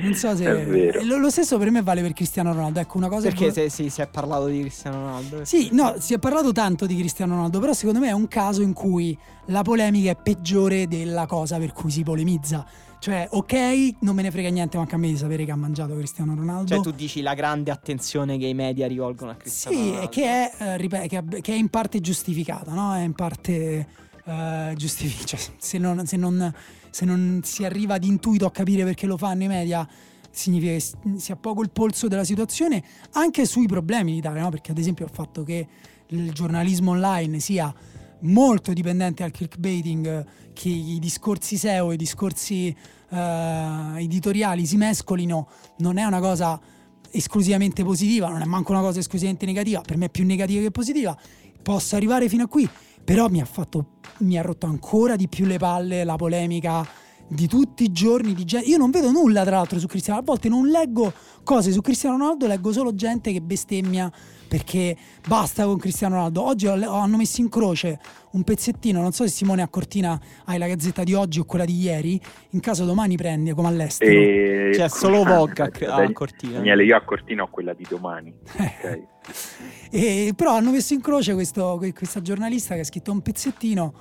Non 0.00 0.14
so 0.14 0.34
se 0.36 1.02
lo, 1.02 1.18
lo, 1.18 1.30
stesso 1.30 1.58
per 1.58 1.70
me 1.70 1.82
vale 1.82 2.02
per 2.02 2.12
Cristiano 2.12 2.52
Ronaldo. 2.52 2.80
Ecco, 2.80 2.96
una 2.96 3.08
cosa 3.08 3.28
Perché 3.28 3.52
se, 3.52 3.68
sì, 3.68 3.90
si 3.90 4.00
è 4.00 4.06
parlato 4.06 4.46
di 4.46 4.60
Cristiano 4.60 4.96
Ronaldo. 4.96 5.44
Sì, 5.44 5.68
no, 5.72 5.94
si 5.98 6.14
è 6.14 6.18
parlato 6.18 6.52
tanto 6.52 6.86
di 6.86 6.96
Cristiano 6.96 7.34
Ronaldo, 7.34 7.60
però 7.60 7.72
secondo 7.72 8.00
me 8.00 8.08
è 8.08 8.12
un 8.12 8.28
caso 8.28 8.62
in 8.62 8.72
cui 8.72 9.16
la 9.46 9.62
polemica 9.62 10.10
è 10.10 10.16
peggiore 10.16 10.88
della 10.88 11.26
cosa 11.26 11.58
per 11.58 11.72
cui 11.72 11.90
si 11.90 12.02
polemizza. 12.02 12.66
Cioè, 12.98 13.28
ok, 13.30 13.96
non 13.98 14.14
me 14.14 14.22
ne 14.22 14.30
frega 14.30 14.48
niente 14.48 14.78
manca 14.78 14.96
a 14.96 14.98
me 14.98 15.08
di 15.08 15.16
sapere 15.18 15.44
che 15.44 15.50
ha 15.50 15.56
mangiato 15.56 15.94
Cristiano 15.94 16.34
Ronaldo. 16.34 16.68
Cioè, 16.68 16.80
tu 16.80 16.90
dici 16.90 17.20
la 17.20 17.34
grande 17.34 17.70
attenzione 17.70 18.38
che 18.38 18.46
i 18.46 18.54
media 18.54 18.86
rivolgono 18.86 19.32
a 19.32 19.34
Cristiano 19.34 19.76
sì, 19.76 19.82
Ronaldo. 19.82 20.10
Sì, 20.10 20.20
che 20.20 20.24
è, 20.24 20.52
eh, 20.58 20.76
ripet- 20.78 21.08
che, 21.08 21.40
che 21.42 21.52
è 21.52 21.56
in 21.56 21.68
parte 21.68 22.00
giustificata, 22.00 22.72
no? 22.72 22.94
È 22.94 23.02
in 23.02 23.12
parte 23.12 23.86
eh, 24.24 24.72
giustificata. 24.76 25.36
Cioè, 25.36 25.50
se 25.58 25.76
non, 25.76 26.06
se 26.06 26.16
non 26.16 26.54
se 26.94 27.04
non 27.04 27.40
si 27.42 27.64
arriva 27.64 27.94
ad 27.94 28.04
intuito 28.04 28.46
a 28.46 28.52
capire 28.52 28.84
perché 28.84 29.06
lo 29.06 29.16
fanno 29.16 29.42
i 29.42 29.48
media, 29.48 29.84
significa 30.30 30.74
che 30.74 31.18
si 31.18 31.32
ha 31.32 31.36
poco 31.36 31.60
il 31.62 31.70
polso 31.70 32.06
della 32.06 32.22
situazione 32.22 32.84
anche 33.14 33.46
sui 33.46 33.66
problemi 33.66 34.12
in 34.12 34.18
Italia, 34.18 34.42
no? 34.42 34.50
perché 34.50 34.70
ad 34.70 34.78
esempio 34.78 35.04
il 35.04 35.10
fatto 35.12 35.42
che 35.42 35.66
il 36.06 36.32
giornalismo 36.32 36.92
online 36.92 37.40
sia 37.40 37.74
molto 38.20 38.72
dipendente 38.72 39.24
dal 39.24 39.32
clickbaiting, 39.32 40.24
che 40.52 40.68
i 40.68 41.00
discorsi 41.00 41.56
SEO, 41.56 41.90
i 41.90 41.96
discorsi 41.96 42.72
uh, 43.08 43.16
editoriali 43.96 44.64
si 44.64 44.76
mescolino, 44.76 45.48
non 45.78 45.96
è 45.96 46.04
una 46.04 46.20
cosa 46.20 46.60
esclusivamente 47.10 47.82
positiva, 47.82 48.28
non 48.28 48.40
è 48.40 48.44
manco 48.44 48.70
una 48.70 48.82
cosa 48.82 49.00
esclusivamente 49.00 49.46
negativa, 49.46 49.80
per 49.80 49.96
me 49.96 50.06
è 50.06 50.10
più 50.10 50.24
negativa 50.24 50.62
che 50.62 50.70
positiva, 50.70 51.18
posso 51.60 51.96
arrivare 51.96 52.28
fino 52.28 52.44
a 52.44 52.46
qui, 52.46 52.68
però 53.04 53.28
mi 53.28 53.40
ha 53.40 53.44
fatto 53.44 53.98
mi 54.18 54.38
ha 54.38 54.42
rotto 54.42 54.66
ancora 54.66 55.16
di 55.16 55.28
più 55.28 55.44
le 55.44 55.58
palle 55.58 56.04
la 56.04 56.16
polemica 56.16 56.86
di 57.26 57.46
tutti 57.48 57.84
i 57.84 57.92
giorni 57.92 58.34
di 58.34 58.44
gente. 58.44 58.68
Io 58.68 58.76
non 58.76 58.90
vedo 58.90 59.10
nulla 59.10 59.44
tra 59.44 59.56
l'altro 59.56 59.78
su 59.78 59.86
Cristiano. 59.86 60.20
A 60.20 60.22
volte 60.22 60.48
non 60.48 60.68
leggo 60.68 61.12
cose 61.42 61.72
su 61.72 61.80
Cristiano 61.80 62.16
Ronaldo, 62.18 62.46
leggo 62.46 62.72
solo 62.72 62.94
gente 62.94 63.32
che 63.32 63.40
bestemmia 63.40 64.12
perché 64.46 64.96
basta 65.26 65.64
con 65.64 65.78
Cristiano 65.78 66.16
Ronaldo. 66.16 66.42
Oggi 66.42 66.66
hanno 66.66 67.16
messo 67.16 67.40
in 67.40 67.48
croce 67.48 67.98
un 68.34 68.42
pezzettino, 68.42 69.00
non 69.00 69.12
so 69.12 69.24
se 69.24 69.30
Simone 69.30 69.62
a 69.62 69.68
Cortina 69.68 70.20
hai 70.44 70.58
la 70.58 70.66
gazzetta 70.66 71.02
di 71.04 71.14
oggi 71.14 71.40
o 71.40 71.44
quella 71.44 71.64
di 71.64 71.80
ieri, 71.80 72.20
in 72.50 72.60
caso 72.60 72.84
domani 72.84 73.16
prendi 73.16 73.52
come 73.52 73.68
all'estero. 73.68 74.10
E... 74.10 74.70
C'è 74.72 74.88
solo 74.88 75.22
Vogue 75.22 75.64
a, 75.64 75.94
a 75.94 76.12
Cortina. 76.12 76.54
Daniele, 76.54 76.84
io 76.84 76.96
a 76.96 77.02
Cortina 77.02 77.44
ho 77.44 77.48
quella 77.48 77.72
di 77.74 77.86
domani. 77.88 78.34
okay. 78.52 79.06
e, 79.90 80.32
però 80.36 80.56
hanno 80.56 80.70
messo 80.70 80.94
in 80.94 81.00
croce 81.00 81.34
questo, 81.34 81.80
questa 81.94 82.20
giornalista 82.20 82.74
che 82.74 82.80
ha 82.80 82.84
scritto 82.84 83.12
un 83.12 83.22
pezzettino 83.22 83.94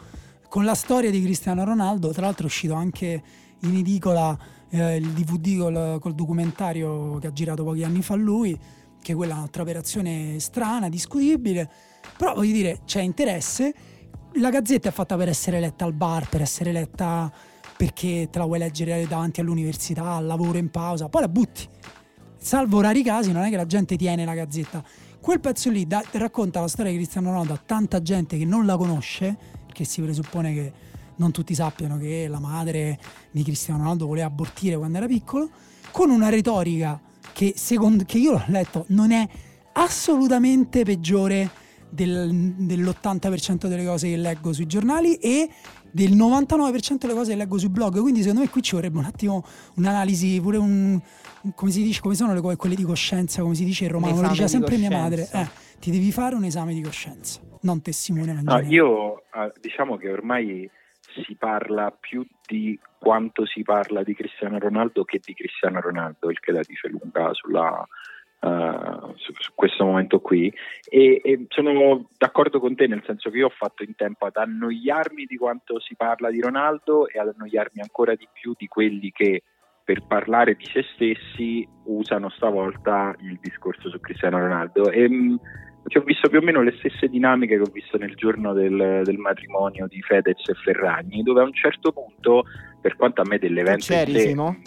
con 0.49 0.65
la 0.65 0.75
storia 0.75 1.11
di 1.11 1.21
Cristiano 1.21 1.63
Ronaldo, 1.63 2.09
tra 2.09 2.23
l'altro 2.23 2.43
è 2.43 2.47
uscito 2.47 2.73
anche 2.73 3.21
in 3.59 3.75
edicola 3.75 4.37
eh, 4.69 4.97
il 4.97 5.09
DVD 5.09 5.59
col, 5.59 5.97
col 5.99 6.13
documentario 6.13 7.17
che 7.19 7.27
ha 7.27 7.33
girato 7.33 7.63
pochi 7.63 7.83
anni 7.83 8.01
fa 8.01 8.15
lui 8.15 8.59
che 9.03 9.13
quella 9.13 9.33
è 9.33 9.35
un'altra 9.35 9.61
operazione 9.61 10.39
strana, 10.39 10.89
discutibile, 10.89 11.69
però 12.17 12.33
voglio 12.33 12.53
dire, 12.53 12.79
c'è 12.85 13.01
interesse. 13.01 13.73
La 14.37 14.49
gazzetta 14.49 14.89
è 14.89 14.91
fatta 14.91 15.15
per 15.15 15.29
essere 15.29 15.59
letta 15.59 15.85
al 15.85 15.93
bar, 15.93 16.27
per 16.27 16.41
essere 16.41 16.71
letta 16.71 17.31
perché 17.77 18.29
te 18.31 18.39
la 18.39 18.45
vuoi 18.45 18.57
leggere 18.57 19.05
davanti 19.07 19.41
all'università, 19.41 20.13
al 20.13 20.25
lavoro 20.25 20.57
in 20.57 20.71
pausa, 20.71 21.07
poi 21.07 21.21
la 21.21 21.27
butti. 21.27 21.67
Salvo 22.37 22.81
rari 22.81 23.03
casi, 23.03 23.31
non 23.31 23.43
è 23.43 23.49
che 23.49 23.55
la 23.55 23.67
gente 23.67 23.95
tiene 23.95 24.25
la 24.25 24.33
gazzetta. 24.33 24.83
Quel 25.21 25.39
pezzo 25.39 25.69
lì 25.69 25.85
da, 25.85 26.03
racconta 26.13 26.61
la 26.61 26.67
storia 26.67 26.91
di 26.91 26.97
Cristiano 26.97 27.29
Ronaldo 27.29 27.53
a 27.53 27.61
tanta 27.63 28.01
gente 28.01 28.37
che 28.37 28.45
non 28.45 28.65
la 28.65 28.75
conosce, 28.75 29.37
perché 29.65 29.83
si 29.83 30.01
presuppone 30.01 30.53
che 30.53 30.73
non 31.17 31.31
tutti 31.31 31.53
sappiano 31.53 31.97
che 31.97 32.27
la 32.27 32.39
madre 32.39 32.99
di 33.29 33.43
Cristiano 33.43 33.81
Ronaldo 33.81 34.07
voleva 34.07 34.27
abortire 34.27 34.77
quando 34.77 34.97
era 34.97 35.07
piccolo, 35.07 35.49
con 35.91 36.09
una 36.09 36.29
retorica 36.29 36.99
che, 37.33 37.53
secondo, 37.55 38.03
che 38.03 38.17
io 38.17 38.31
l'ho 38.31 38.43
letto 38.47 38.85
non 38.89 39.11
è 39.11 39.27
assolutamente 39.73 40.83
peggiore 40.83 41.61
del, 41.93 42.53
dell'80% 42.57 43.67
delle 43.67 43.85
cose 43.85 44.09
che 44.09 44.17
leggo 44.17 44.51
sui 44.51 44.65
giornali 44.65 45.15
e 45.15 45.49
del 45.91 46.11
99% 46.11 46.97
delle 46.97 47.13
cose 47.13 47.31
che 47.31 47.37
leggo 47.37 47.57
sui 47.57 47.69
blog. 47.69 47.99
Quindi 47.99 48.21
secondo 48.21 48.41
me 48.41 48.49
qui 48.49 48.61
ci 48.61 48.75
vorrebbe 48.75 48.97
un 48.97 49.05
attimo 49.05 49.45
un'analisi, 49.75 50.41
pure 50.41 50.57
un... 50.57 50.99
come 51.55 51.71
si 51.71 51.83
dice, 51.83 52.01
come 52.01 52.15
sono 52.15 52.33
le 52.33 52.41
cose, 52.41 52.55
quelle 52.55 52.75
di 52.75 52.83
coscienza, 52.83 53.41
come 53.41 53.55
si 53.55 53.63
dice 53.63 53.85
in 53.85 53.91
romano, 53.91 54.21
lo 54.21 54.27
diceva 54.29 54.47
sempre 54.47 54.77
mia 54.77 54.89
madre. 54.89 55.29
Eh, 55.31 55.47
ti 55.79 55.91
devi 55.91 56.11
fare 56.11 56.35
un 56.35 56.43
esame 56.43 56.73
di 56.73 56.81
coscienza, 56.81 57.39
non 57.61 57.81
te 57.81 57.91
Simone. 57.91 58.41
No, 58.41 58.59
io 58.59 59.23
eh, 59.33 59.51
diciamo 59.61 59.97
che 59.97 60.11
ormai 60.11 60.69
si 61.25 61.35
parla 61.35 61.91
più 61.91 62.25
di 62.47 62.79
quanto 62.97 63.45
si 63.45 63.61
parla 63.61 64.01
di 64.01 64.15
Cristiano 64.15 64.57
Ronaldo 64.57 65.03
che 65.03 65.19
di 65.23 65.33
Cristiano 65.33 65.79
Ronaldo, 65.79 66.31
il 66.31 66.39
che 66.39 66.51
la 66.51 66.61
dice 66.65 66.87
lunga 66.87 67.29
sulla, 67.33 67.85
uh, 68.43 69.13
su, 69.15 69.33
su, 69.37 69.51
questo 69.55 69.85
momento 69.85 70.19
qui. 70.19 70.53
E, 70.89 71.21
e, 71.23 71.45
sono 71.49 72.09
d'accordo 72.17 72.59
con 72.59 72.75
te, 72.75 72.87
nel 72.87 73.03
senso 73.05 73.29
che 73.29 73.37
io 73.37 73.47
ho 73.47 73.53
fatto 73.55 73.83
in 73.83 73.95
tempo 73.95 74.25
ad 74.25 74.35
annoiarmi 74.35 75.25
di 75.25 75.37
quanto 75.37 75.79
si 75.79 75.95
parla 75.95 76.29
di 76.29 76.41
Ronaldo 76.41 77.07
e 77.07 77.19
ad 77.19 77.33
annoiarmi 77.35 77.81
ancora 77.81 78.15
di 78.15 78.27
più 78.31 78.53
di 78.57 78.67
quelli 78.67 79.11
che 79.11 79.43
per 79.83 80.05
parlare 80.07 80.55
di 80.55 80.65
se 80.65 80.85
stessi 80.93 81.67
usano 81.85 82.29
stavolta 82.29 83.13
il 83.19 83.37
discorso 83.41 83.89
su 83.89 83.99
Cristiano 83.99 84.39
Ronaldo. 84.39 84.89
E, 84.89 85.09
mm, 85.09 85.35
ci 85.87 85.97
ho 85.97 86.01
visto 86.01 86.29
più 86.29 86.39
o 86.39 86.41
meno 86.41 86.61
le 86.61 86.73
stesse 86.77 87.07
dinamiche 87.07 87.55
che 87.57 87.61
ho 87.61 87.71
visto 87.71 87.97
nel 87.97 88.15
giorno 88.15 88.53
del, 88.53 89.01
del, 89.03 89.17
matrimonio 89.17 89.85
di 89.87 90.01
Fedez 90.01 90.47
e 90.47 90.53
Ferragni, 90.53 91.23
dove 91.23 91.41
a 91.41 91.43
un 91.43 91.53
certo 91.53 91.91
punto, 91.91 92.43
per 92.79 92.95
quanto 92.95 93.21
a 93.21 93.25
me 93.27 93.37
dell'evento... 93.37 93.83
C'eri, 93.87 94.17
Simo? 94.17 94.61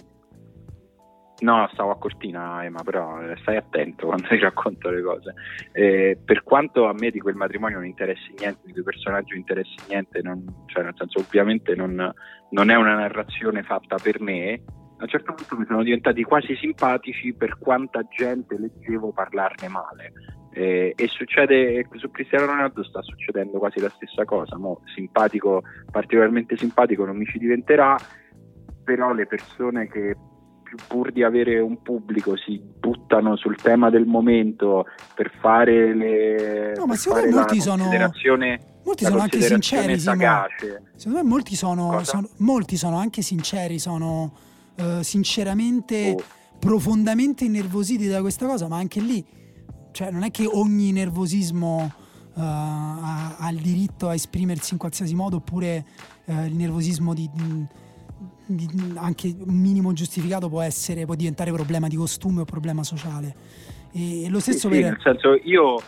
No, 1.40 1.68
stavo 1.72 1.90
a 1.90 1.98
Cortina, 1.98 2.64
Emma, 2.64 2.82
però 2.82 3.18
stai 3.40 3.56
attento 3.56 4.06
quando 4.08 4.28
ti 4.28 4.38
racconto 4.38 4.88
le 4.88 5.02
cose. 5.02 5.34
Eh, 5.72 6.18
per 6.24 6.42
quanto 6.42 6.86
a 6.86 6.94
me 6.94 7.10
di 7.10 7.20
quel 7.20 7.34
matrimonio 7.34 7.76
non 7.76 7.86
interessi 7.86 8.32
niente, 8.38 8.60
di 8.64 8.72
quei 8.72 8.84
personaggi 8.84 9.30
non 9.30 9.40
interessi 9.40 9.76
niente, 9.88 10.22
non, 10.22 10.44
cioè 10.66 10.82
nel 10.82 10.94
senso 10.96 11.20
ovviamente 11.20 11.74
non, 11.74 12.12
non 12.50 12.70
è 12.70 12.74
una 12.74 12.94
narrazione 12.94 13.62
fatta 13.62 13.98
per 13.98 14.20
me, 14.20 14.62
a 14.98 15.02
un 15.02 15.08
certo 15.08 15.34
punto 15.34 15.56
mi 15.58 15.66
sono 15.66 15.82
diventati 15.82 16.22
quasi 16.22 16.56
simpatici 16.56 17.34
per 17.34 17.58
quanta 17.58 18.02
gente 18.08 18.58
leggevo 18.58 19.12
parlarne 19.12 19.68
male. 19.68 20.12
Eh, 20.52 20.94
e 20.96 21.06
succede 21.08 21.86
su 21.96 22.10
Cristiano 22.10 22.46
Ronaldo 22.46 22.82
sta 22.82 23.02
succedendo 23.02 23.58
quasi 23.58 23.78
la 23.78 23.90
stessa 23.90 24.24
cosa. 24.24 24.56
Mo, 24.56 24.80
simpatico, 24.94 25.62
particolarmente 25.90 26.56
simpatico 26.56 27.04
non 27.04 27.18
mi 27.18 27.26
ci 27.26 27.36
diventerà, 27.36 27.94
però 28.82 29.12
le 29.12 29.26
persone 29.26 29.86
che 29.88 30.16
pur 30.86 31.12
di 31.12 31.22
avere 31.22 31.58
un 31.60 31.82
pubblico 31.82 32.36
si 32.36 32.60
buttano 32.60 33.36
sul 33.36 33.56
tema 33.56 33.90
del 33.90 34.06
momento 34.06 34.86
per 35.14 35.30
fare 35.40 35.94
le 35.94 36.74
no, 36.76 36.86
ma 36.86 36.94
secondo 36.94 37.26
me 37.26 37.32
molti 37.32 37.60
sono 37.60 37.88
molti 38.84 39.04
sono 39.04 39.20
anche 39.20 39.40
sinceri 39.40 39.98
secondo 39.98 41.18
me 41.18 41.22
molti 41.22 41.56
sono, 41.56 42.04
sono, 42.04 42.28
molti 42.38 42.76
sono 42.76 42.96
anche 42.96 43.22
sinceri 43.22 43.78
sono 43.78 44.32
uh, 44.76 45.02
sinceramente 45.02 46.14
oh. 46.16 46.22
profondamente 46.58 47.44
innervositi 47.44 48.06
da 48.06 48.20
questa 48.20 48.46
cosa 48.46 48.68
ma 48.68 48.76
anche 48.76 49.00
lì 49.00 49.24
cioè 49.92 50.10
non 50.10 50.22
è 50.22 50.30
che 50.30 50.46
ogni 50.46 50.92
nervosismo 50.92 51.92
uh, 52.34 52.40
ha, 52.40 53.36
ha, 53.38 53.50
il 53.50 53.60
diritto 53.60 54.08
a 54.08 54.14
esprimersi 54.14 54.74
in 54.74 54.78
qualsiasi 54.78 55.14
modo 55.14 55.36
oppure 55.36 55.84
uh, 56.26 56.44
il 56.44 56.54
nervosismo 56.54 57.14
di, 57.14 57.28
di, 57.32 57.66
anche 58.96 59.34
un 59.38 59.54
minimo 59.54 59.92
giustificato 59.92 60.48
può 60.48 60.62
essere 60.62 61.04
può 61.04 61.14
diventare 61.14 61.50
problema 61.52 61.88
di 61.88 61.96
costume 61.96 62.42
o 62.42 62.44
problema 62.44 62.82
sociale. 62.82 63.34
E, 63.92 64.28
lo 64.28 64.40
stesso 64.40 64.68
sì, 64.68 64.68
per... 64.68 64.76
sì, 64.76 64.82
nel 64.82 65.00
senso 65.02 65.34
io 65.42 65.80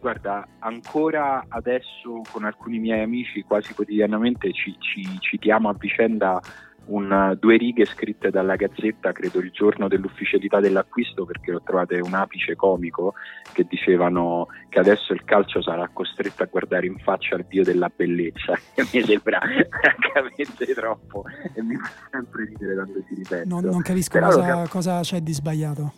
guarda 0.00 0.46
ancora 0.60 1.44
adesso 1.48 2.22
con 2.30 2.44
alcuni 2.44 2.78
miei 2.78 3.02
amici 3.02 3.42
quasi 3.42 3.74
quotidianamente 3.74 4.52
ci, 4.52 4.76
ci 4.78 5.04
citiamo 5.20 5.68
a 5.68 5.74
vicenda 5.76 6.40
un, 6.86 7.36
due 7.38 7.56
righe 7.56 7.84
scritte 7.86 8.30
dalla 8.30 8.56
Gazzetta, 8.56 9.12
credo 9.12 9.38
il 9.40 9.50
giorno 9.50 9.88
dell'ufficialità 9.88 10.60
dell'acquisto, 10.60 11.24
perché 11.24 11.54
ho 11.54 11.62
trovato 11.62 11.94
un 12.02 12.14
apice 12.14 12.56
comico 12.56 13.14
che 13.52 13.66
dicevano 13.68 14.48
che 14.68 14.78
adesso 14.78 15.12
il 15.12 15.24
calcio 15.24 15.62
sarà 15.62 15.88
costretto 15.92 16.42
a 16.42 16.46
guardare 16.46 16.86
in 16.86 16.98
faccia 16.98 17.36
il 17.36 17.46
dio 17.48 17.62
della 17.62 17.90
bellezza, 17.94 18.54
che 18.74 18.82
mi 18.92 19.02
sembra 19.02 19.40
francamente 19.40 20.66
troppo 20.74 21.24
e 21.54 21.62
mi 21.62 21.76
fa 21.76 21.90
sempre 22.10 22.44
ridere 22.44 22.74
quando 22.74 23.02
si 23.06 23.14
ripete. 23.14 23.44
Non, 23.44 23.64
non 23.64 23.82
capisco 23.82 24.18
cosa, 24.18 24.42
cap- 24.42 24.68
cosa 24.68 25.00
c'è 25.00 25.20
di 25.20 25.32
sbagliato. 25.32 25.92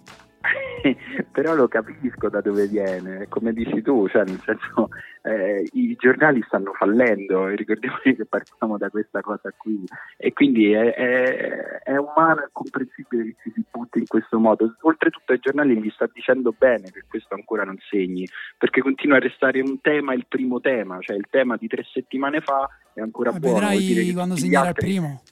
però 1.32 1.55
lo 1.55 1.68
capisco 1.68 2.28
da 2.28 2.41
dove 2.41 2.66
viene, 2.66 3.26
come 3.28 3.53
dici 3.53 3.82
tu, 3.82 4.09
cioè 4.09 4.24
nel 4.24 4.41
senso 4.45 4.89
eh, 5.25 5.66
i 5.72 5.97
giornali 5.99 6.43
stanno 6.47 6.72
fallendo 6.75 7.47
ricordiamoci 7.47 8.14
che 8.14 8.27
partiamo 8.27 8.77
da 8.77 8.91
questa 8.91 9.22
cosa 9.22 9.53
qui 9.57 9.83
e 10.18 10.33
quindi 10.35 10.72
è, 10.72 10.93
è, 10.93 11.81
è 11.83 11.97
umano 11.97 12.43
e 12.43 12.49
comprensibile 12.53 13.25
che 13.25 13.37
ci 13.43 13.53
si 13.55 13.64
butti 13.70 13.99
in 13.99 14.07
questo 14.07 14.39
modo. 14.39 14.77
Oltretutto 14.83 15.33
ai 15.33 15.39
giornali 15.41 15.81
gli 15.81 15.91
sta 15.91 16.09
dicendo 16.12 16.55
bene 16.57 16.91
che 16.91 17.05
questo 17.09 17.35
ancora 17.35 17.64
non 17.64 17.79
segni, 17.89 18.29
perché 18.59 18.83
continua 18.83 19.16
a 19.16 19.20
restare 19.20 19.61
un 19.61 19.81
tema 19.81 20.12
il 20.12 20.27
primo 20.29 20.61
tema, 20.61 20.99
cioè 21.01 21.16
il 21.16 21.27
tema 21.31 21.57
di 21.57 21.68
tre 21.68 21.85
settimane 21.91 22.41
fa 22.41 22.68
è 22.93 23.01
ancora 23.01 23.33
Ma 23.33 23.39
buono. 23.39 23.68
Vedrai 23.68 24.12
quando 24.12 24.37
segnerà 24.37 24.68
il 24.68 24.75
primo. 24.75 25.22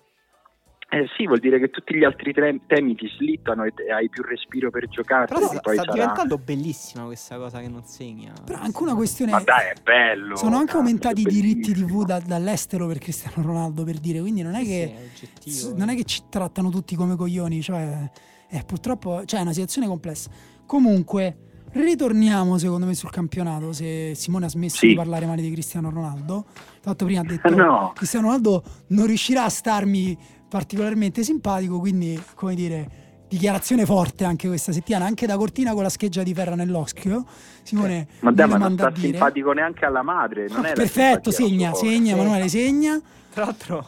Eh 0.95 1.09
sì, 1.16 1.24
vuol 1.26 1.38
dire 1.38 1.59
che 1.59 1.70
tutti 1.70 1.97
gli 1.97 2.05
altri 2.05 2.34
tre, 2.34 2.61
temi 2.66 2.95
ti 2.95 3.09
slittano 3.16 3.64
e 3.64 3.72
hai 3.90 4.11
più 4.11 4.22
respiro 4.24 4.68
per 4.68 4.88
giocare. 4.88 5.24
Però 5.24 5.40
sta, 5.47 5.61
poi 5.61 5.76
sta 5.76 5.84
sarà... 5.84 5.95
diventando 5.95 6.36
bellissima 6.36 7.05
questa 7.07 7.38
cosa 7.38 7.61
che 7.61 7.68
non 7.68 7.82
segna. 7.84 8.34
Però 8.45 8.59
anche 8.59 8.82
una 8.82 8.95
questione. 8.95 9.30
Ma 9.30 9.40
dai, 9.40 9.70
è 9.70 9.80
bello. 9.82 10.36
Sono 10.36 10.59
anche 10.59 10.76
aumentati 10.76 11.22
i 11.22 11.24
diritti 11.24 11.72
TV 11.72 12.05
da, 12.05 12.20
dall'estero 12.20 12.86
per 12.86 12.99
Cristiano 12.99 13.40
Ronaldo, 13.40 13.84
per 13.84 13.97
dire. 14.01 14.20
Quindi 14.20 14.43
non 14.43 14.55
è 14.55 14.62
che. 14.64 15.09
Sì, 15.40 15.70
è 15.70 15.72
non 15.74 15.88
è 15.88 15.97
che 15.97 16.05
ci 16.05 16.24
trattano 16.28 16.68
tutti 16.68 16.95
come 16.95 17.16
coglioni. 17.16 17.62
Cioè, 17.62 18.11
è, 18.49 18.62
purtroppo. 18.66 19.24
Cioè, 19.24 19.38
è 19.38 19.43
una 19.43 19.53
situazione 19.53 19.86
complessa. 19.86 20.28
Comunque. 20.66 21.36
Ritorniamo 21.74 22.59
secondo 22.59 22.84
me 22.84 22.93
sul 22.93 23.09
campionato 23.09 23.72
se 23.72 24.14
Simone 24.14 24.45
ha 24.45 24.49
smesso 24.51 24.76
sì. 24.76 24.88
di 24.88 24.95
parlare 24.95 25.24
male 25.24 25.40
di 25.40 25.51
Cristiano 25.51 25.88
Ronaldo. 25.88 26.45
Tanto 26.82 27.07
prima 27.07 27.22
ha 27.22 27.24
detto 27.24 27.49
no. 27.57 27.93
Cristiano 27.95 28.26
Ronaldo 28.26 28.62
non 28.88 29.07
riuscirà 29.07 29.45
a 29.45 29.49
starmi 29.49 30.18
particolarmente 30.53 31.24
simpatico, 31.24 31.78
quindi 31.78 32.22
come 32.34 32.55
dire, 32.55 33.24
dichiarazione 33.26 33.86
forte 33.86 34.24
anche 34.24 34.48
questa 34.48 34.70
settimana, 34.70 35.07
anche 35.07 35.26
da 35.26 35.38
Cortina 35.38 35.72
con 35.72 35.82
la 35.82 35.88
scheggia 35.88 36.22
di 36.22 36.34
Ferra 36.34 36.55
nell'occhio. 36.55 37.24
Simone, 37.62 38.00
eh, 38.00 38.07
ma 38.20 38.32
dai, 38.32 38.48
ma 38.48 38.59
non 38.59 38.74
sta 38.74 38.92
simpatico 38.94 39.53
neanche 39.53 39.86
alla 39.86 40.03
madre. 40.03 40.48
Non 40.50 40.66
è 40.66 40.74
perfetto, 40.74 41.30
segna, 41.30 41.72
segna, 41.72 42.12
Emanuele, 42.12 42.50
segna. 42.50 43.00
Tra 43.30 43.46
l'altro 43.46 43.86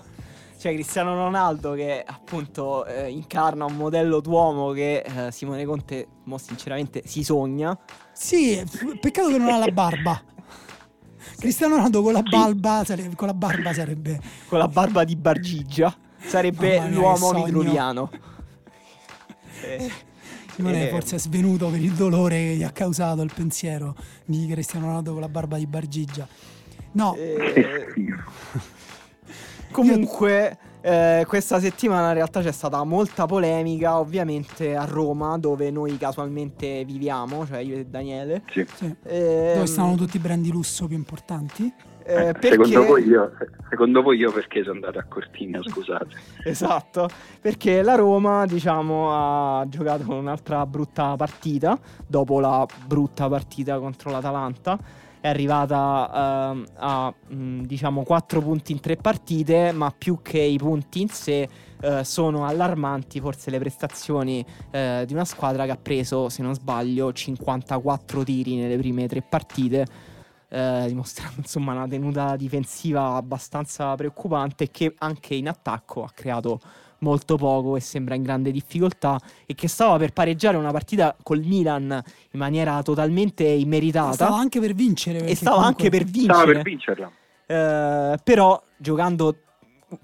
c'è 0.56 0.72
Cristiano 0.72 1.14
Ronaldo 1.14 1.72
che 1.72 2.02
appunto 2.02 2.86
eh, 2.86 3.10
incarna 3.10 3.66
un 3.66 3.76
modello 3.76 4.20
d'uomo 4.20 4.70
che 4.70 5.04
eh, 5.04 5.32
Simone 5.32 5.66
Conte, 5.66 6.06
mo 6.24 6.38
sinceramente, 6.38 7.02
si 7.04 7.22
sogna. 7.22 7.78
Sì, 8.14 8.64
peccato 9.02 9.28
che 9.28 9.36
non 9.36 9.50
ha 9.50 9.58
la 9.58 9.70
barba. 9.70 10.18
Cristiano 11.38 11.74
Ronaldo 11.74 12.00
con 12.00 12.14
la, 12.14 12.22
barba, 12.22 12.84
sarebbe, 12.86 13.14
con 13.16 13.26
la 13.26 13.34
barba 13.34 13.74
sarebbe... 13.74 14.18
Con 14.48 14.58
la 14.58 14.68
barba 14.68 15.04
di 15.04 15.14
Bargigia 15.14 15.94
sarebbe 16.26 16.80
mia, 16.80 16.88
l'uomo 16.88 17.32
vitruviano. 17.32 18.10
eh, 19.62 19.90
Simone 20.54 20.86
eh, 20.86 20.90
forse 20.90 21.16
è 21.16 21.18
svenuto 21.18 21.68
per 21.68 21.80
il 21.80 21.92
dolore 21.92 22.36
che 22.36 22.54
gli 22.56 22.62
ha 22.62 22.70
causato 22.70 23.22
il 23.22 23.32
pensiero 23.34 23.96
di 24.24 24.46
Cristiano 24.46 24.86
Ronaldo 24.86 25.12
con 25.12 25.20
la 25.20 25.28
barba 25.28 25.56
di 25.56 25.66
Bargigia. 25.66 26.26
No. 26.92 27.14
Eh, 27.16 27.86
comunque, 29.72 30.58
eh, 30.86 31.24
questa 31.26 31.60
settimana 31.60 32.08
in 32.08 32.14
realtà 32.14 32.42
c'è 32.42 32.52
stata 32.52 32.84
molta 32.84 33.24
polemica, 33.24 33.98
ovviamente 33.98 34.76
a 34.76 34.84
Roma, 34.84 35.38
dove 35.38 35.70
noi 35.70 35.96
casualmente 35.96 36.84
viviamo, 36.84 37.46
cioè 37.46 37.60
io 37.60 37.76
e 37.76 37.86
Daniele. 37.86 38.42
Sì. 38.50 38.66
Sì. 38.74 38.94
Eh, 39.04 39.52
dove 39.54 39.66
stanno 39.66 39.94
tutti 39.94 40.18
i 40.18 40.20
brand 40.20 40.42
di 40.42 40.50
lusso 40.50 40.86
più 40.86 40.94
importanti. 40.94 41.72
Eh, 42.06 42.34
perché... 42.34 42.50
secondo, 42.50 42.84
voi 42.84 43.06
io, 43.06 43.32
secondo, 43.70 44.02
voi 44.02 44.18
io, 44.18 44.30
perché 44.30 44.62
sono 44.62 44.74
andato 44.74 44.98
a 44.98 45.04
Cortina, 45.04 45.62
scusate. 45.62 46.16
esatto, 46.44 47.08
perché 47.40 47.80
la 47.80 47.94
Roma, 47.94 48.44
diciamo, 48.44 49.08
ha 49.10 49.66
giocato 49.66 50.12
un'altra 50.12 50.66
brutta 50.66 51.16
partita, 51.16 51.78
dopo 52.06 52.40
la 52.40 52.66
brutta 52.86 53.26
partita 53.26 53.78
contro 53.78 54.10
l'Atalanta, 54.10 54.78
è 55.24 55.28
arrivata 55.28 56.52
uh, 56.52 56.64
a, 56.74 57.14
mh, 57.28 57.62
diciamo, 57.62 58.02
4 58.02 58.42
punti 58.42 58.72
in 58.72 58.80
3 58.80 58.96
partite, 58.96 59.72
ma 59.72 59.90
più 59.90 60.20
che 60.20 60.38
i 60.38 60.58
punti 60.58 61.00
in 61.00 61.08
sé 61.08 61.48
uh, 61.80 62.02
sono 62.02 62.44
allarmanti 62.44 63.20
forse 63.20 63.48
le 63.48 63.58
prestazioni 63.58 64.44
uh, 64.46 65.06
di 65.06 65.14
una 65.14 65.24
squadra 65.24 65.64
che 65.64 65.70
ha 65.70 65.78
preso, 65.78 66.28
se 66.28 66.42
non 66.42 66.52
sbaglio, 66.52 67.10
54 67.10 68.22
tiri 68.22 68.56
nelle 68.56 68.76
prime 68.76 69.08
3 69.08 69.22
partite 69.22 69.86
eh, 70.50 70.84
dimostrando 70.86 71.40
insomma 71.40 71.72
una 71.72 71.88
tenuta 71.88 72.36
difensiva 72.36 73.14
abbastanza 73.14 73.94
preoccupante 73.96 74.70
che 74.70 74.94
anche 74.98 75.34
in 75.34 75.48
attacco 75.48 76.04
ha 76.04 76.10
creato 76.14 76.60
molto 76.98 77.36
poco 77.36 77.76
e 77.76 77.80
sembra 77.80 78.14
in 78.14 78.22
grande 78.22 78.50
difficoltà 78.50 79.18
e 79.46 79.54
che 79.54 79.68
stava 79.68 79.96
per 79.98 80.12
pareggiare 80.12 80.56
una 80.56 80.70
partita 80.70 81.16
col 81.22 81.42
Milan 81.42 82.02
in 82.30 82.38
maniera 82.38 82.82
totalmente 82.82 83.44
immeritata. 83.44 84.12
Stava 84.12 84.36
anche 84.36 84.60
per 84.60 84.74
vincere. 84.74 85.26
E 85.26 85.34
stava 85.34 85.56
comunque... 85.56 85.84
anche 85.84 85.96
per 85.96 86.06
vincere. 86.08 86.34
Stava 86.34 86.52
per 86.52 86.62
vincerla. 86.62 87.10
Eh, 87.46 88.18
però 88.22 88.62
giocando 88.76 89.36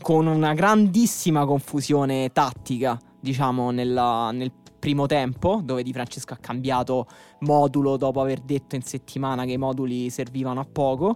con 0.02 0.26
una 0.26 0.54
grandissima 0.54 1.44
confusione 1.44 2.30
tattica, 2.32 2.98
diciamo, 3.18 3.70
nella, 3.70 4.30
nel 4.30 4.52
primo 4.78 5.06
tempo, 5.06 5.60
dove 5.62 5.82
Di 5.82 5.92
Francesco 5.92 6.34
ha 6.34 6.38
cambiato 6.40 7.06
modulo 7.40 7.96
dopo 7.96 8.20
aver 8.20 8.40
detto 8.40 8.76
in 8.76 8.82
settimana 8.82 9.44
che 9.44 9.52
i 9.52 9.58
moduli 9.58 10.10
servivano 10.10 10.60
a 10.60 10.66
poco. 10.70 11.14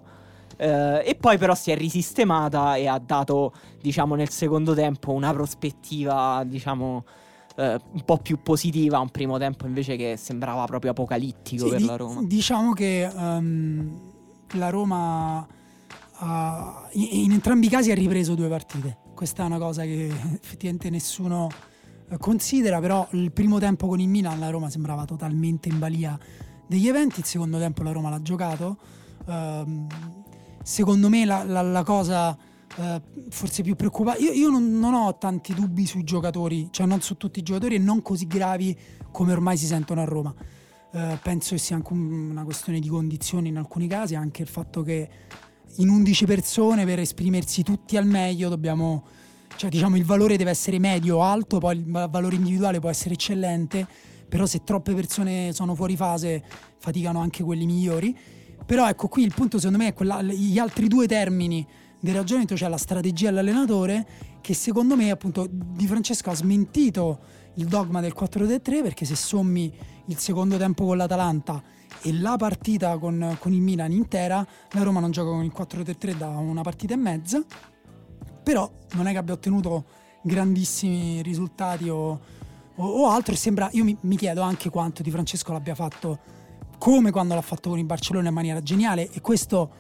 Eh, 0.65 1.11
e 1.11 1.15
poi 1.15 1.37
però 1.37 1.55
si 1.55 1.71
è 1.71 1.77
risistemata 1.77 2.77
e 2.77 2.87
ha 2.87 2.99
dato, 2.99 3.53
diciamo, 3.83 4.15
nel 4.15 4.31
secondo 4.31 4.73
tempo 4.73 5.13
una 5.13 5.31
prospettiva, 5.31 6.43
diciamo, 6.47 7.05
eh, 7.57 7.79
un 7.93 8.03
po' 8.03 8.17
più 8.17 8.41
positiva. 8.43 8.99
Un 8.99 9.11
primo 9.11 9.37
tempo 9.37 9.67
invece 9.67 9.97
che 9.97 10.17
sembrava 10.17 10.65
proprio 10.65 10.93
apocalittico 10.93 11.65
sì, 11.65 11.71
per 11.71 11.81
di- 11.81 11.87
la 11.87 11.97
Roma. 11.97 12.23
Diciamo 12.23 12.73
che 12.73 13.11
um, 13.15 14.01
la 14.53 14.71
Roma 14.71 15.41
uh, 15.41 16.27
in, 16.93 17.33
entrambi 17.33 17.67
i 17.67 17.69
casi 17.69 17.91
ha 17.91 17.95
ripreso 17.95 18.35
due 18.35 18.49
partite. 18.49 18.97
Questa 19.15 19.43
è 19.43 19.47
una 19.47 19.59
cosa 19.59 19.83
che 19.83 20.07
effettivamente 20.07 20.89
nessuno 20.89 21.49
considera 22.19 22.81
però 22.81 23.07
il 23.13 23.33
primo 23.33 23.59
tempo 23.59 23.87
con 23.87 24.01
il 24.01 24.09
Milan 24.09 24.39
la 24.39 24.51
Roma 24.51 24.71
sembrava 24.71 25.05
totalmente 25.05 25.69
in 25.69 25.79
balia 25.79 26.19
degli 26.67 26.89
eventi, 26.89 27.21
il 27.21 27.27
secondo 27.27 27.59
tempo 27.59 27.83
la 27.83 27.93
Roma 27.93 28.09
l'ha 28.09 28.23
giocato. 28.23 28.79
Uh, 29.27 29.87
secondo 30.65 31.11
me 31.11 31.27
la, 31.27 31.45
la, 31.45 31.61
la 31.61 31.83
cosa 31.85 32.37
uh, 32.77 32.85
forse 33.29 33.63
più 33.63 33.77
preoccupante, 33.77 34.23
io, 34.23 34.33
io 34.33 34.49
non, 34.49 34.79
non, 34.79 34.95
ho 34.95 35.17
tanti 35.19 35.53
dubbi 35.53 35.87
sui 35.87 36.05
giocatori, 36.05 36.69
cioè 36.71 36.87
non 36.87 37.03
su 37.03 37.17
tutti 37.17 37.39
i 37.39 37.43
giocatori 37.43 37.75
e 37.75 37.79
non 37.79 38.01
così 38.01 38.27
gravi 38.27 38.77
come 39.13 39.33
ormai 39.33 39.59
si 39.59 39.67
sentono 39.67 40.01
a 40.01 40.05
Roma. 40.05 40.35
Uh, 40.91 41.19
penso 41.23 41.55
che 41.55 41.61
sia 41.61 41.77
anche 41.77 41.93
un, 41.93 42.31
una 42.31 42.45
questione 42.45 42.81
di 42.81 42.89
condizioni 42.89 43.49
in 43.49 43.59
alcuni 43.59 43.87
casi, 43.87 44.15
anche 44.15 44.43
il 44.43 44.49
fatto 44.49 44.83
che 44.83 45.09
in 45.77 45.89
11 45.89 46.25
persone 46.25 46.85
per 46.85 47.01
esprimersi 47.01 47.63
tutti 47.63 47.97
al 47.97 48.07
meglio 48.07 48.49
dobbiamo 48.49 49.05
cioè 49.57 49.71
diciamo 49.71 49.97
il 49.97 50.05
valore 50.05 50.37
deve 50.37 50.51
essere 50.51 50.79
medio 50.79 51.19
o 51.19 51.23
alto, 51.23 51.59
poi 51.59 51.77
il 51.77 51.85
valore 51.85 52.35
individuale 52.35 52.81
può 52.81 52.89
essere 52.89 53.15
eccellente, 53.15 53.87
però 54.29 54.47
se 54.47 54.65
troppe 54.65 54.95
persone 54.95 55.53
sono 55.53 55.75
fuori 55.75 55.97
fase 55.97 56.43
faticano 56.79 57.21
anche 57.21 57.45
quelli 57.45 57.67
migliori. 57.67 58.17
Però 58.67 58.89
ecco 58.89 59.09
qui 59.09 59.23
il 59.23 59.33
punto 59.35 59.59
secondo 59.59 59.79
me 59.79 59.89
è 59.89 59.93
quella, 59.95 60.23
gli 60.23 60.59
altri 60.59 60.89
due 60.89 61.07
termini 61.07 61.67
del 62.01 62.15
ragionamento, 62.15 62.57
cioè 62.57 62.69
la 62.69 62.77
strategia 62.77 63.31
dell'allenatore, 63.31 64.07
che 64.41 64.55
secondo 64.55 64.97
me 64.97 65.11
appunto 65.11 65.47
Di 65.51 65.87
Francesco 65.87 66.31
ha 66.31 66.35
smentito 66.35 67.21
il 67.55 67.67
dogma 67.67 68.01
del 68.01 68.15
4-3-3 68.19 68.83
perché 68.83 69.05
se 69.05 69.15
sommi 69.15 69.73
il 70.07 70.19
secondo 70.19 70.57
tempo 70.57 70.85
con 70.85 70.97
l'Atalanta 70.97 71.63
e 72.03 72.13
la 72.13 72.37
partita 72.37 72.99
con, 72.99 73.37
con 73.39 73.53
il 73.53 73.61
Milan 73.61 73.93
intera, 73.93 74.47
la 74.73 74.83
Roma 74.83 75.01
non 75.01 75.11
gioca 75.11 75.31
con 75.31 75.45
il 75.45 75.53
4-3-3 75.57 76.17
da 76.17 76.29
una 76.29 76.63
partita 76.63 76.95
e 76.95 76.97
mezza 76.97 77.45
però 78.45 78.71
non 78.93 79.07
è 79.07 79.13
che 79.13 79.17
abbia 79.17 79.33
ottenuto 79.33 79.85
grandissimi 80.23 81.23
risultati 81.23 81.89
o, 81.89 82.21
o, 82.75 82.87
o 82.87 83.09
altro. 83.09 83.33
E 83.33 83.37
sembra, 83.37 83.69
io 83.73 83.83
mi, 83.83 83.97
mi, 84.03 84.17
chiedo 84.17 84.43
anche 84.43 84.69
quanto 84.69 85.03
Di 85.03 85.11
Francesco 85.11 85.53
l'abbia 85.53 85.75
fatto 85.75 86.19
come 86.85 87.11
quando 87.11 87.33
l'ha 87.33 87.41
fatto 87.41 87.71
con 87.71 87.79
il 87.79 87.87
Barcellona 87.87 88.29
in 88.29 88.35
maniera 88.35 88.61
geniale 88.63 89.09
e 89.11 89.23
questo 89.23 89.71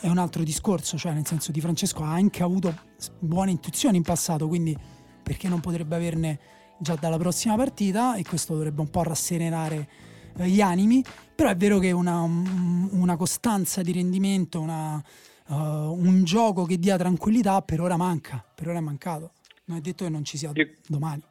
è 0.00 0.08
un 0.08 0.18
altro 0.18 0.42
discorso, 0.42 0.98
cioè 0.98 1.12
nel 1.12 1.24
senso 1.24 1.52
Di 1.52 1.60
Francesco 1.60 2.02
ha 2.02 2.10
anche 2.10 2.42
avuto 2.42 2.76
buone 3.20 3.52
intuizioni 3.52 3.96
in 3.96 4.02
passato, 4.02 4.48
quindi 4.48 4.76
perché 5.22 5.46
non 5.46 5.60
potrebbe 5.60 5.94
averne 5.94 6.40
già 6.80 6.96
dalla 6.96 7.16
prossima 7.16 7.54
partita 7.54 8.16
e 8.16 8.24
questo 8.24 8.54
dovrebbe 8.54 8.80
un 8.80 8.90
po' 8.90 9.04
rasserenare 9.04 9.88
eh, 10.36 10.48
gli 10.48 10.60
animi, 10.60 11.00
però 11.32 11.48
è 11.48 11.56
vero 11.56 11.78
che 11.78 11.92
una, 11.92 12.22
una 12.22 13.14
costanza 13.14 13.80
di 13.82 13.92
rendimento, 13.92 14.60
una, 14.60 15.00
uh, 15.46 15.54
un 15.54 16.24
gioco 16.24 16.64
che 16.64 16.76
dia 16.76 16.96
tranquillità 16.96 17.62
per 17.62 17.80
ora 17.80 17.96
manca, 17.96 18.44
per 18.52 18.66
ora 18.66 18.78
è 18.78 18.82
mancato. 18.82 19.30
Non 19.66 19.76
è 19.76 19.80
detto 19.80 20.02
che 20.02 20.10
non 20.10 20.24
ci 20.24 20.36
sia 20.36 20.50
domani. 20.88 21.22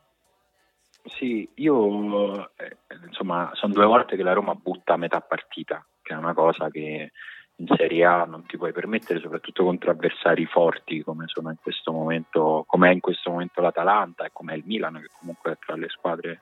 Sì, 1.16 1.50
io 1.56 2.50
eh, 2.56 2.78
insomma 3.06 3.50
sono 3.54 3.74
due 3.74 3.86
volte 3.86 4.16
che 4.16 4.24
la 4.24 4.34
Roma 4.34 4.56
butta 4.56 4.94
a 4.94 4.98
metà 4.98 5.22
partita, 5.22 5.86
che 6.02 6.14
è 6.14 6.18
una 6.18 6.34
cosa 6.34 6.70
che 6.70 7.12
in 7.60 7.68
Serie 7.76 8.06
A 8.06 8.26
non 8.26 8.46
ti 8.46 8.58
puoi 8.58 8.72
permettere, 8.72 9.20
soprattutto 9.20 9.64
contro 9.64 9.90
avversari 9.92 10.46
forti 10.46 11.02
come 11.02 11.24
sono 11.28 11.50
in 11.50 11.58
questo 11.62 11.92
momento, 11.92 12.66
come 12.68 12.90
è 12.90 12.94
in 12.94 13.00
questo 13.00 13.32
momento 13.32 13.62
l'Atalanta 13.62 14.26
e 14.26 14.30
come 14.32 14.54
è 14.54 14.58
il 14.58 14.64
Milan, 14.66 15.00
che 15.00 15.10
comunque 15.18 15.54
è 15.54 15.58
tra 15.66 15.76
le 15.76 15.88
squadre 15.90 16.42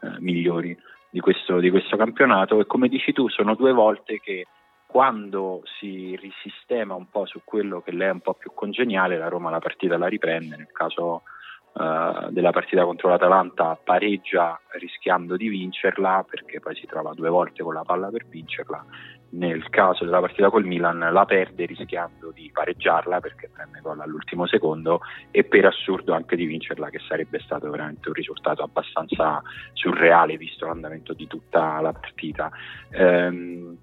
eh, 0.00 0.20
migliori 0.20 0.76
di 1.08 1.20
questo, 1.20 1.58
di 1.58 1.70
questo 1.70 1.96
campionato. 1.96 2.60
E 2.60 2.66
come 2.66 2.88
dici 2.88 3.12
tu, 3.12 3.28
sono 3.28 3.54
due 3.54 3.72
volte 3.72 4.20
che 4.20 4.46
quando 4.84 5.62
si 5.78 6.16
risistema 6.16 6.94
un 6.94 7.08
po' 7.08 7.24
su 7.24 7.40
quello 7.44 7.80
che 7.80 7.92
lei 7.92 8.08
è 8.08 8.12
un 8.12 8.20
po' 8.20 8.34
più 8.34 8.52
congeniale, 8.52 9.16
la 9.16 9.28
Roma 9.28 9.48
la 9.48 9.58
partita 9.58 9.96
la 9.96 10.08
riprende. 10.08 10.56
Nel 10.56 10.72
caso 10.72 11.22
uh, 11.72 12.30
della 12.30 12.50
partita 12.50 12.84
contro 12.84 13.08
l'Atalanta 13.08 13.78
pareggia 13.82 14.60
rischiando 14.78 15.36
di 15.36 15.48
vincerla 15.48 16.24
perché 16.28 16.60
poi 16.60 16.74
si 16.74 16.86
trova 16.86 17.12
due 17.14 17.28
volte 17.28 17.62
con 17.62 17.74
la 17.74 17.82
palla 17.82 18.08
per 18.08 18.26
vincerla 18.26 18.84
nel 19.32 19.68
caso 19.70 20.04
della 20.04 20.20
partita 20.20 20.50
col 20.50 20.64
Milan 20.64 20.98
la 20.98 21.24
perde 21.24 21.64
rischiando 21.64 22.32
di 22.32 22.50
pareggiarla 22.52 23.20
perché 23.20 23.48
prende 23.52 23.80
gol 23.80 24.00
all'ultimo 24.00 24.46
secondo 24.46 25.00
e 25.30 25.44
per 25.44 25.66
assurdo 25.66 26.12
anche 26.12 26.36
di 26.36 26.44
vincerla 26.44 26.90
che 26.90 27.00
sarebbe 27.06 27.38
stato 27.40 27.70
veramente 27.70 28.08
un 28.08 28.14
risultato 28.14 28.62
abbastanza 28.62 29.42
surreale 29.72 30.36
visto 30.36 30.66
l'andamento 30.66 31.14
di 31.14 31.26
tutta 31.26 31.80
la 31.80 31.92
partita. 31.92 32.50
Ehm, 32.90 33.76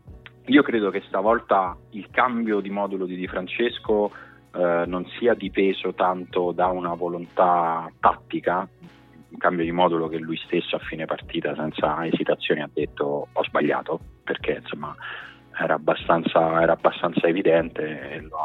io 0.46 0.62
credo 0.64 0.90
che 0.90 1.04
stavolta 1.08 1.78
il 1.92 2.10
cambio 2.12 2.60
di 2.60 2.70
modulo 2.70 3.06
di 3.06 3.16
Di 3.16 3.28
Francesco 3.28 4.12
eh, 4.54 4.84
non 4.86 5.06
sia 5.18 5.34
dipeso 5.34 5.93
tanto 5.93 6.52
da 6.52 6.68
una 6.68 6.93
volontà 6.93 7.91
tattica, 8.00 8.68
un 9.30 9.38
cambio 9.38 9.64
di 9.64 9.72
modulo 9.72 10.08
che 10.08 10.18
lui 10.18 10.38
stesso 10.45 10.76
a 10.76 10.80
fine 10.80 11.06
partita 11.06 11.54
senza 11.56 12.06
esitazioni 12.06 12.62
ha 12.62 12.70
detto 12.72 13.28
ho 13.32 13.43
sbagliato 13.43 14.00
perché 14.24 14.60
insomma 14.62 14.95
era 15.62 15.74
abbastanza, 15.74 16.62
era 16.62 16.74
abbastanza 16.74 17.28
evidente 17.28 18.12
e 18.12 18.22
lo, 18.22 18.38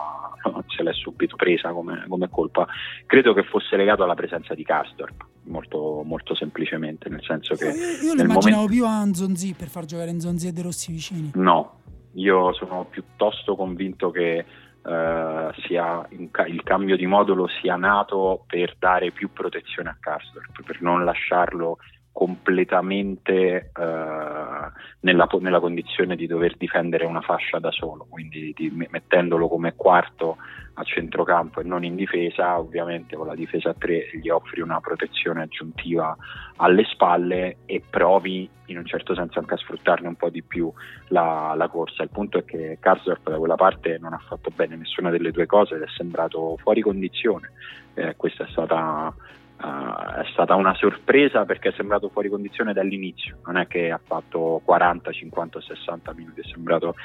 se 0.67 0.83
l'è 0.83 0.93
subito 0.93 1.37
presa 1.37 1.71
come, 1.71 2.05
come, 2.09 2.29
colpa. 2.29 2.67
Credo 3.07 3.33
che 3.33 3.45
fosse 3.45 3.77
legato 3.77 4.03
alla 4.03 4.15
presenza 4.15 4.55
di 4.55 4.65
Castorp, 4.65 5.25
molto, 5.45 6.03
molto 6.05 6.35
semplicemente, 6.35 7.09
nel 7.09 7.23
senso 7.23 7.55
che... 7.55 7.67
Io, 7.67 8.09
io 8.09 8.15
lo 8.15 8.23
immaginavo 8.23 8.63
momento... 8.63 8.67
più 8.67 8.85
a 8.85 9.05
Nzonzi 9.05 9.55
per 9.55 9.69
far 9.69 9.85
giocare 9.85 10.13
Nzonzi 10.13 10.49
e 10.49 10.53
De 10.53 10.63
Rossi 10.63 10.93
vicini. 10.93 11.31
No, 11.35 11.79
io 12.15 12.53
sono 12.55 12.87
piuttosto 12.89 13.55
convinto 13.55 14.11
che 14.11 14.45
Uh, 14.85 15.51
sia 15.63 16.07
il 16.11 16.63
cambio 16.63 16.95
di 16.95 17.07
modulo 17.07 17.47
sia 17.47 17.75
nato 17.75 18.45
per 18.47 18.77
dare 18.79 19.13
più 19.13 19.33
protezione 19.33 19.89
a 19.89 19.97
Karsdorp, 19.99 20.63
per 20.63 20.83
non 20.83 21.07
lasciarlo 21.07 21.79
completamente 22.15 23.73
uh, 23.75 24.71
nella, 25.01 25.29
nella, 25.41 25.59
condizione 25.59 26.15
di 26.15 26.29
dover 26.29 26.57
difendere 26.57 27.07
una 27.07 27.21
fascia 27.21 27.59
da 27.59 27.73
solo, 27.73 28.07
quindi 28.09 28.55
di, 28.55 28.71
mettendolo 28.89 29.49
come 29.49 29.75
quarto 29.75 30.37
a 30.75 30.85
centrocampo 30.85 31.61
e 31.61 31.65
non 31.65 31.83
in 31.83 31.97
difesa, 31.97 32.57
ovviamente 32.57 33.17
con 33.17 33.27
la 33.27 33.35
difesa 33.35 33.71
a 33.71 33.75
tre 33.77 34.11
gli 34.23 34.29
offri 34.29 34.61
una 34.61 34.79
protezione 34.79 35.43
aggiuntiva 35.43 36.17
alle 36.57 36.85
spalle 36.85 37.57
e 37.67 37.83
provi 37.91 38.49
in 38.67 38.79
un 38.79 38.87
certo 38.87 39.17
senso 39.17 39.41
anche 39.41 39.55
a 39.55 39.59
sfruttarne 39.59 40.07
un 40.07 40.15
po' 40.15 40.31
di 40.31 40.43
più 40.45 40.73
la, 41.09 41.55
la 41.57 41.69
corsa. 41.69 42.05
Il 42.05 42.11
punto 42.11 42.39
è 42.39 42.45
che 42.45 42.79
Karsdorp 42.79 43.29
da 43.29 43.39
quella 43.39 43.57
parte 43.57 43.99
non 43.99 44.13
ha 44.13 44.23
fatto 44.25 44.53
bene 44.55 44.77
nessuna 44.77 45.11
delle 45.11 45.33
due 45.33 45.47
cose 45.47 45.75
ed 45.75 45.83
è 45.83 45.89
sembrato 45.97 46.57
fuori 46.59 46.81
condizione. 46.81 47.51
Eh, 47.95 48.15
questa 48.17 48.45
è 48.45 48.49
stata 48.51 49.13
Uh, 49.57 50.21
è 50.21 50.25
stata 50.33 50.57
una 50.57 50.75
sorpresa 50.75 51.45
perché 51.45 51.69
è 51.69 51.73
sembrato 51.77 52.09
fuori 52.09 52.29
condizione 52.29 52.73
dall'inizio, 52.73 53.39
non 53.47 53.57
è 53.57 53.67
che 53.69 53.91
ha 53.91 54.01
fatto 54.03 54.61
40, 54.65 55.13
50 55.13 55.61
60 55.61 56.13
minuti, 56.13 56.41
è 56.41 56.45
sembrato 56.45 56.97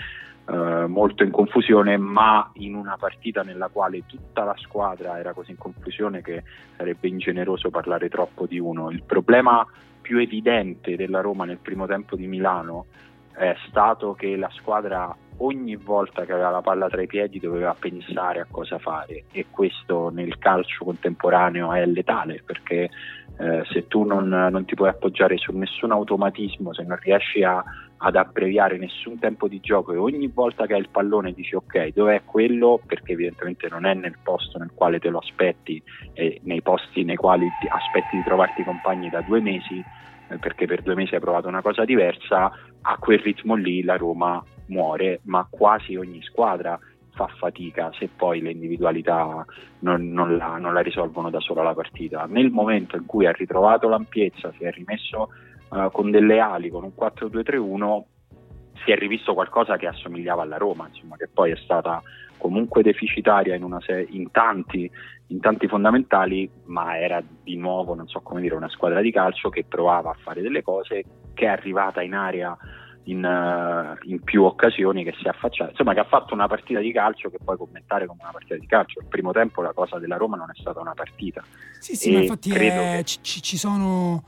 uh, 0.45 0.88
molto 0.88 1.24
in 1.24 1.30
confusione, 1.30 1.95
ma 1.97 2.50
in 2.56 2.74
una 2.74 2.97
partita 2.97 3.43
nella 3.43 3.70
quale 3.70 4.04
tutta 4.08 4.43
la 4.43 4.56
squadra 4.58 5.20
era 5.20 5.34
così 5.34 5.52
in 5.52 5.58
confusione 5.58 6.22
che 6.22 6.43
sarebbe 6.76 7.08
ingeneroso 7.08 7.70
parlare 7.70 8.10
troppo 8.10 8.47
di 8.47 8.60
uno. 8.60 8.89
Il 8.89 9.04
problema 9.04 9.66
più 10.02 10.18
evidente 10.18 10.95
della 10.95 11.22
Roma 11.22 11.45
nel 11.45 11.60
primo 11.60 11.86
tempo 11.86 12.16
di 12.16 12.26
Milano 12.26 12.88
è 13.32 13.56
stato 13.68 14.14
che 14.14 14.36
la 14.36 14.50
squadra 14.54 15.16
ogni 15.40 15.76
volta 15.76 16.26
che 16.26 16.32
aveva 16.32 16.50
la 16.50 16.62
palla 16.62 16.88
tra 16.88 17.02
i 17.02 17.08
piedi 17.08 17.40
doveva 17.40 17.76
pensare 17.78 18.40
a 18.40 18.48
cosa 18.50 18.78
fare 18.78 19.26
e 19.32 19.46
questo 19.50 20.10
nel 20.10 20.38
calcio 20.38 20.86
contemporaneo 20.86 21.74
è 21.74 21.86
letale 21.86 22.42
perché 22.46 22.90
eh, 23.38 23.64
se 23.72 23.88
tu 23.88 24.04
non, 24.04 24.28
non, 24.28 24.66
ti 24.66 24.76
puoi 24.76 24.90
appoggiare 24.90 25.38
su 25.38 25.56
nessun 25.56 25.92
automatismo, 25.92 26.74
se 26.74 26.84
non 26.84 26.98
riesci 27.00 27.42
a, 27.42 27.64
ad 27.98 28.16
abbreviare 28.16 28.78
nessun 28.78 29.18
tempo 29.18 29.48
di 29.48 29.62
gioco 29.62 29.94
e 29.94 29.98
ogni 29.98 30.28
volta 30.28 30.66
che 30.66 30.74
hai 30.74 30.82
il 30.82 30.90
pallone 30.90 31.32
dici 31.32 31.56
ok 31.56 31.94
dov'è 31.94 32.24
quello? 32.26 32.82
Perché 32.86 33.14
evidentemente 33.14 33.68
non 33.70 33.86
è 33.86 33.94
nel 33.94 34.18
posto 34.22 34.58
nel 34.58 34.72
quale 34.74 35.00
te 35.00 35.10
lo 35.10 35.20
aspetti 35.20 35.82
e 36.14 36.42
nei 36.44 36.62
posti 36.62 37.06
nei 37.06 37.16
quali 37.16 37.48
aspetti 37.70 38.18
di 38.18 38.24
trovarti 38.24 38.64
compagni 38.64 39.10
da 39.10 39.22
due 39.22 39.40
mesi 39.40 39.82
perché 40.38 40.65
per 40.65 40.82
due 40.82 40.95
mesi 40.95 41.15
hai 41.15 41.21
provato 41.21 41.47
una 41.47 41.61
cosa 41.61 41.86
diversa, 41.86 42.51
a 42.82 42.97
quel 42.97 43.19
ritmo 43.19 43.55
lì 43.55 43.84
la 43.84 43.97
Roma 43.97 44.43
muore, 44.67 45.21
ma 45.23 45.47
quasi 45.49 45.95
ogni 45.95 46.21
squadra 46.21 46.80
fa 47.13 47.27
fatica 47.38 47.91
se 47.97 48.09
poi 48.15 48.39
le 48.39 48.51
individualità 48.51 49.45
non, 49.80 50.11
non, 50.11 50.38
la, 50.38 50.57
non, 50.57 50.73
la, 50.73 50.80
risolvono 50.80 51.30
da 51.30 51.39
sola 51.39 51.63
la 51.63 51.73
partita. 51.73 52.25
Nel 52.25 52.49
momento 52.49 52.95
in 52.95 53.05
cui 53.05 53.25
ha 53.25 53.32
ritrovato 53.32 53.89
l'ampiezza, 53.89 54.53
si 54.57 54.63
è 54.63 54.71
rimesso 54.71 55.30
uh, 55.69 55.91
con 55.91 56.11
delle 56.11 56.39
ali, 56.39 56.69
con 56.69 56.84
un 56.84 56.91
4-2-3-1, 56.97 58.03
si 58.86 58.91
è 58.91 58.95
rivisto 58.95 59.34
qualcosa 59.34 59.75
che 59.75 59.88
assomigliava 59.88 60.43
alla 60.43 60.57
Roma, 60.57 60.88
insomma, 60.88 61.17
che 61.17 61.27
poi 61.27 61.51
è 61.51 61.57
stata 61.57 62.01
comunque 62.40 62.82
deficitaria 62.82 63.54
in, 63.54 63.78
se- 63.82 64.08
in, 64.10 64.32
tanti, 64.32 64.90
in, 65.28 65.40
tanti, 65.40 65.68
fondamentali, 65.68 66.50
ma 66.66 66.98
era 66.98 67.22
di 67.44 67.56
nuovo, 67.56 67.94
non 67.94 68.08
so 68.08 68.22
come 68.22 68.42
dire, 68.42 68.56
una 68.56 68.70
squadra 68.70 69.02
di 69.02 69.12
calcio 69.12 69.50
che 69.50 69.66
provava 69.68 70.10
a 70.10 70.18
fare 70.20 70.42
delle 70.42 70.64
cose, 70.64 71.04
che 71.36 71.46
è 71.46 71.50
arrivata 71.50 72.02
in 72.02 72.16
area 72.16 72.58
in, 73.04 73.24
uh, 73.24 74.08
in, 74.08 74.22
più 74.22 74.44
occasioni 74.44 75.04
che 75.04 75.14
si 75.18 75.26
è 75.26 75.30
affacciata, 75.30 75.72
insomma 75.72 75.94
che 75.94 76.00
ha 76.00 76.06
fatto 76.06 76.34
una 76.34 76.48
partita 76.48 76.80
di 76.80 76.92
calcio 76.92 77.30
che 77.30 77.38
puoi 77.44 77.58
commentare 77.58 78.06
come 78.06 78.20
una 78.22 78.32
partita 78.32 78.56
di 78.56 78.66
calcio. 78.66 79.00
Il 79.00 79.08
primo 79.08 79.32
tempo 79.32 79.62
la 79.62 79.74
cosa 79.74 80.00
della 80.00 80.18
Roma 80.18 80.38
non 80.38 80.50
è 80.50 80.60
stata 80.60 80.80
una 80.80 80.94
partita. 80.94 81.44
Sì, 81.80 81.96
sì, 81.96 82.12
ma 82.12 82.20
infatti 82.20 82.52
è, 82.52 82.98
che... 82.98 83.04
ci, 83.04 83.42
ci, 83.42 83.58
sono 83.58 84.24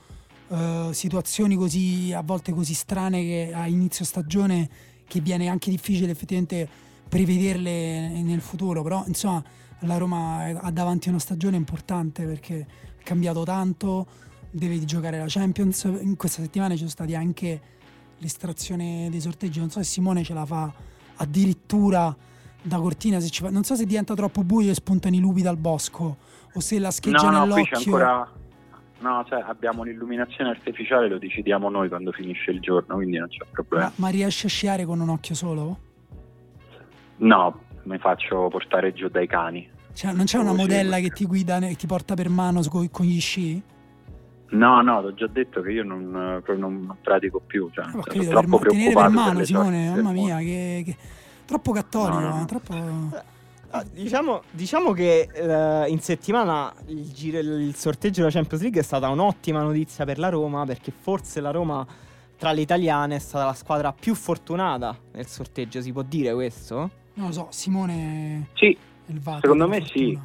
uh, 0.48 0.92
situazioni 0.92 1.56
così, 1.56 2.14
a 2.14 2.22
volte 2.22 2.52
così 2.52 2.74
strane 2.74 3.22
che 3.22 3.52
a 3.54 3.68
inizio 3.68 4.04
stagione 4.04 4.70
che 5.08 5.20
viene 5.20 5.50
anche 5.50 5.70
difficile 5.70 6.12
effettivamente 6.12 6.68
prevederle 7.12 8.22
nel 8.22 8.40
futuro, 8.40 8.82
però 8.84 9.04
insomma 9.06 9.44
la 9.80 9.98
Roma 9.98 10.46
ha 10.46 10.72
davanti 10.72 11.10
una 11.10 11.20
stagione 11.20 11.58
importante 11.58 12.24
perché 12.24 12.66
ha 13.00 13.04
cambiato 13.04 13.44
tanto, 13.44 14.08
deve 14.50 14.80
giocare 14.86 15.18
la 15.18 15.26
Champions, 15.28 15.84
in 15.84 16.16
questa 16.16 16.42
settimana 16.42 16.72
ci 16.72 16.78
sono 16.78 16.90
stati 16.90 17.14
anche 17.14 17.62
l'estrazione 18.20 19.10
dei 19.12 19.20
sorteggi. 19.20 19.60
Non 19.60 19.70
so 19.70 19.80
se 19.80 19.90
Simone 19.90 20.24
ce 20.24 20.34
la 20.34 20.46
fa 20.46 20.72
addirittura 21.18 22.16
da 22.62 22.78
cortina. 22.78 23.20
Se 23.20 23.28
fa... 23.28 23.50
Non 23.50 23.66
so 23.66 23.76
se 23.76 23.86
diventa 23.86 24.14
troppo 24.14 24.46
buio 24.46 24.72
e 24.72 24.74
spuntano 24.74 25.14
i 25.14 25.20
lupi 25.20 25.42
dal 25.42 25.58
bosco 25.58 26.18
o 26.54 26.60
se 26.62 26.80
la 26.80 26.92
scheggia 26.92 27.30
no, 27.30 27.40
nell'occhio. 27.42 27.78
No, 27.78 27.78
ancora... 27.78 28.32
No, 29.00 29.26
cioè 29.28 29.44
abbiamo 29.46 29.84
l'illuminazione 29.84 30.52
artificiale, 30.52 31.10
lo 31.10 31.18
decidiamo 31.18 31.70
noi 31.70 31.90
quando 31.90 32.14
finisce 32.14 32.52
il 32.52 32.62
giorno, 32.62 32.96
quindi 32.96 33.18
non 33.18 33.28
c'è 33.28 33.44
problema. 33.52 33.86
Ma, 33.86 33.92
ma 33.96 34.08
riesci 34.08 34.46
a 34.46 34.50
sciare 34.50 34.86
con 34.86 35.02
un 35.02 35.10
occhio 35.10 35.36
solo? 35.36 35.90
No, 37.22 37.60
mi 37.84 37.98
faccio 37.98 38.48
portare 38.50 38.94
giù 38.94 39.08
dai 39.08 39.28
cani. 39.28 39.70
Cioè, 39.94 40.14
non 40.14 40.26
c'è 40.26 40.38
una 40.38 40.54
modella 40.54 41.00
che 41.00 41.10
ti 41.10 41.26
guida 41.26 41.58
e 41.60 41.76
ti 41.76 41.86
porta 41.86 42.14
per 42.14 42.30
mano 42.30 42.62
con, 42.70 43.06
gli 43.06 43.20
sci? 43.20 43.62
No, 44.50 44.82
no, 44.82 45.02
l'ho 45.02 45.14
già 45.14 45.28
detto 45.28 45.62
che 45.62 45.72
io 45.72 45.84
non, 45.84 46.42
non, 46.58 46.98
pratico 47.02 47.42
più. 47.46 47.70
Cioè, 47.72 47.86
eh, 47.86 48.02
capito, 48.02 48.30
troppo 48.30 48.60
per 48.60 48.72
tenere 48.72 48.94
per 48.94 49.10
mano, 49.10 49.44
Simone, 49.44 49.90
mamma 49.90 50.12
mia, 50.12 50.38
che, 50.38 50.84
che, 50.86 50.96
troppo 51.46 51.72
cattolico, 51.72 52.20
no, 52.20 52.38
no. 52.38 52.46
troppo... 52.46 53.20
Ah, 53.74 53.86
diciamo, 53.90 54.42
diciamo, 54.52 54.92
che 54.92 55.30
uh, 55.34 55.90
in 55.90 56.00
settimana 56.02 56.74
il, 56.88 57.10
giro, 57.14 57.40
il 57.40 57.74
sorteggio 57.76 58.20
della 58.20 58.32
Champions 58.34 58.62
League 58.62 58.82
è 58.82 58.84
stata 58.84 59.08
un'ottima 59.08 59.62
notizia 59.62 60.04
per 60.04 60.20
la 60.20 60.28
Roma 60.28 60.66
perché 60.66 60.92
forse 60.92 61.40
la 61.40 61.52
Roma 61.52 61.86
tra 62.38 62.52
le 62.52 62.60
italiane 62.60 63.16
è 63.16 63.20
stata 63.20 63.46
la 63.46 63.54
squadra 63.54 63.94
più 63.94 64.14
fortunata 64.14 64.98
nel 65.14 65.26
sorteggio, 65.26 65.82
si 65.82 65.94
può 65.94 66.02
dire 66.02 66.34
questo? 66.34 67.00
Non 67.14 67.28
lo 67.28 67.32
so, 67.32 67.48
Simone... 67.50 68.48
Sì, 68.54 68.78
secondo 69.42 69.68
me 69.68 69.86
sì. 69.86 70.18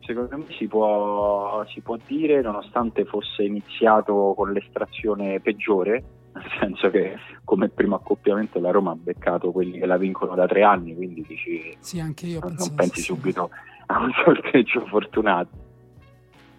secondo 0.00 0.36
me 0.36 0.44
si 0.50 0.66
può, 0.66 1.64
si 1.68 1.80
può, 1.80 1.98
dire, 2.06 2.40
nonostante 2.40 3.04
fosse 3.04 3.42
iniziato 3.42 4.34
con 4.36 4.52
l'estrazione 4.52 5.40
peggiore, 5.40 6.04
nel 6.34 6.50
senso 6.60 6.90
che 6.90 7.16
come 7.44 7.68
primo 7.68 7.96
accoppiamento 7.96 8.60
la 8.60 8.70
Roma 8.70 8.92
ha 8.92 8.96
beccato 8.96 9.50
quelli 9.50 9.78
che 9.78 9.86
la 9.86 9.96
vincono 9.96 10.34
da 10.34 10.46
tre 10.46 10.62
anni, 10.62 10.94
quindi 10.94 11.24
dici 11.26 11.76
sì, 11.80 11.98
anche 11.98 12.26
io 12.26 12.40
non 12.40 12.74
pensi 12.74 13.00
subito 13.00 13.50
a 13.86 14.00
un 14.00 14.10
sorteggio 14.24 14.86
fortunato. 14.86 15.50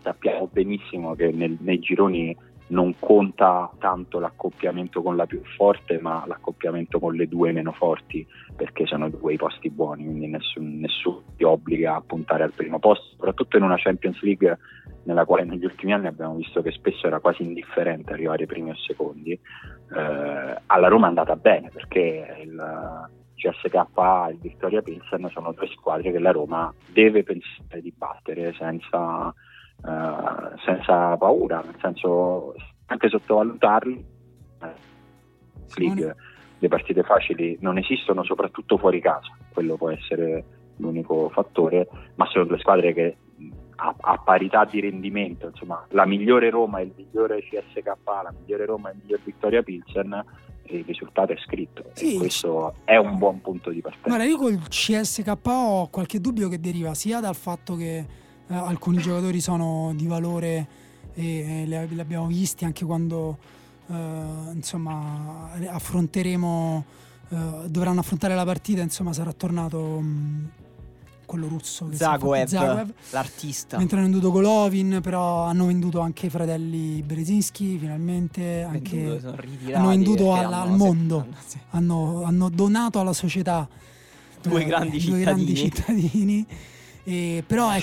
sappiamo 0.02 0.50
benissimo 0.52 1.16
che 1.16 1.32
nel, 1.32 1.58
nei 1.62 1.80
gironi 1.80 2.36
non 2.70 2.96
conta 3.00 3.72
tanto 3.80 4.20
l'accoppiamento 4.20 5.02
con 5.02 5.16
la 5.16 5.26
più 5.26 5.42
forte, 5.56 6.00
ma 6.00 6.24
l'accoppiamento 6.26 7.00
con 7.00 7.16
le 7.16 7.28
due 7.28 7.52
meno 7.52 7.72
forti, 7.72 8.26
perché 8.56 8.86
sono 8.86 9.10
due 9.10 9.34
i 9.34 9.38
posti 9.38 9.70
buoni, 9.70 10.06
quindi 10.06 10.28
nessun, 10.28 10.80
nessuno 10.80 11.24
ti 11.36 11.44
obbliga 11.44 11.96
a 11.96 12.04
puntare 12.06 12.44
al 12.44 12.54
primo 12.54 12.80
posto, 12.80 13.06
soprattutto 13.12 13.58
in 13.58 13.64
una 13.64 13.78
Champions 13.78 14.22
League 14.22 14.58
nella 15.04 15.26
quale 15.26 15.44
negli 15.44 15.66
ultimi 15.66 15.94
anni 15.94 16.08
abbiamo 16.08 16.36
visto 16.36 16.62
che 16.62 16.72
spesso 16.72 17.08
era 17.08 17.20
quasi 17.20 17.44
indifferente 17.44 18.14
arrivare 18.14 18.46
primi 18.46 18.72
o 18.72 18.76
secondi. 18.76 19.32
Eh, 19.32 20.62
alla 20.66 20.88
Roma 20.88 21.06
è 21.06 21.10
andata 21.10 21.36
bene 21.36 21.70
perché 21.70 22.38
il 22.44 23.08
CSKA 23.36 24.28
e 24.28 24.34
il 24.34 24.40
Vittoria 24.40 24.82
Pilsen 24.82 25.30
sono 25.32 25.54
due 25.54 25.68
squadre 25.68 26.12
che 26.12 26.20
la 26.20 26.32
Roma 26.32 26.72
deve 26.92 27.24
pensare 27.24 27.82
di 27.82 27.94
battere 27.96 28.54
senza 28.54 29.34
uh, 29.84 30.58
senza 30.66 31.18
paura, 31.18 31.62
nel 31.64 31.78
senso 31.82 32.56
anche 32.86 33.10
sottovalutarli. 33.10 34.18
League, 35.76 36.16
le 36.58 36.68
partite 36.68 37.04
facili 37.04 37.58
non 37.62 37.78
esistono 37.78 38.24
soprattutto 38.24 38.78
fuori 38.78 39.00
casa, 39.00 39.38
quello 39.54 39.78
può 39.78 39.90
essere 39.92 40.44
l'unico 40.78 41.30
fattore, 41.30 41.88
ma 42.16 42.26
sono 42.28 42.46
due 42.46 42.60
squadre 42.60 42.94
che 42.94 43.18
a, 43.76 43.96
a, 43.98 44.18
parità 44.18 44.66
di 44.66 44.82
rendimento, 44.82 45.48
insomma, 45.48 45.86
la 45.90 46.06
migliore 46.06 46.50
Roma 46.50 46.80
e 46.80 46.84
il 46.84 46.94
migliore 46.96 47.42
CSK, 47.42 47.86
la 48.06 48.34
migliore 48.38 48.66
Roma 48.66 48.90
e 48.90 48.94
il 48.94 49.00
miglior 49.04 49.20
Vittoria 49.24 49.64
Pilsen, 49.64 50.26
il 50.64 50.84
risultato 50.86 51.32
è 51.32 51.38
scritto 51.38 51.86
sì, 51.94 52.16
e 52.16 52.18
questo 52.18 52.76
è 52.84 52.96
un 52.98 53.18
buon 53.18 53.42
punto 53.42 53.70
di 53.70 53.82
partenza. 53.82 54.08
Guarda, 54.08 54.26
io 54.26 54.38
col 54.38 54.60
CSK 54.68 55.34
ho 55.46 55.88
qualche 55.90 56.20
dubbio 56.20 56.50
che 56.50 56.60
deriva 56.60 56.94
sia 56.94 57.20
dal 57.20 57.36
fatto 57.36 57.76
che 57.76 58.06
eh, 58.50 58.56
alcuni 58.56 58.98
giocatori 58.98 59.42
sono 59.42 59.94
di 59.96 60.08
valore 60.08 60.68
e, 61.14 61.64
e 61.64 61.66
li, 61.66 61.96
li, 61.96 62.00
abbiamo 62.00 62.28
visti 62.28 62.66
anche 62.66 62.84
quando 62.84 63.38
eh, 63.88 63.94
insomma 64.54 65.52
affronteremo 65.68 66.86
eh, 67.30 67.38
dovranno 67.68 68.00
affrontare 68.00 68.34
la 68.34 68.46
partita 68.46 68.82
insomma 68.82 69.14
sarà 69.14 69.32
tornato 69.34 70.00
mh, 70.00 70.50
quello 71.26 71.48
russo 71.48 71.88
che 71.88 71.96
Zagoev, 71.96 72.48
Zagoev, 72.48 72.92
l'artista. 73.12 73.78
Mentre 73.78 73.98
hanno 73.98 74.08
venduto 74.08 74.32
Golovin 74.32 75.00
però 75.04 75.44
hanno 75.44 75.68
venduto 75.68 76.00
anche 76.00 76.26
i 76.26 76.30
fratelli 76.32 77.04
Brezinski 77.04 77.78
finalmente 77.78 78.64
anche, 78.64 79.22
hanno 79.72 79.90
venduto 79.90 80.34
alla, 80.34 80.62
al 80.62 80.76
mondo. 80.76 81.28
hanno, 81.70 82.24
hanno, 82.24 82.50
donato 82.50 83.00
alla 83.00 83.14
società 83.14 83.70
due, 84.42 84.66
grandi, 84.66 84.90
due 84.90 85.00
cittadini. 85.00 85.24
grandi 85.24 85.56
cittadini 85.56 86.48
e 87.04 87.44
però 87.46 87.70
è, 87.70 87.82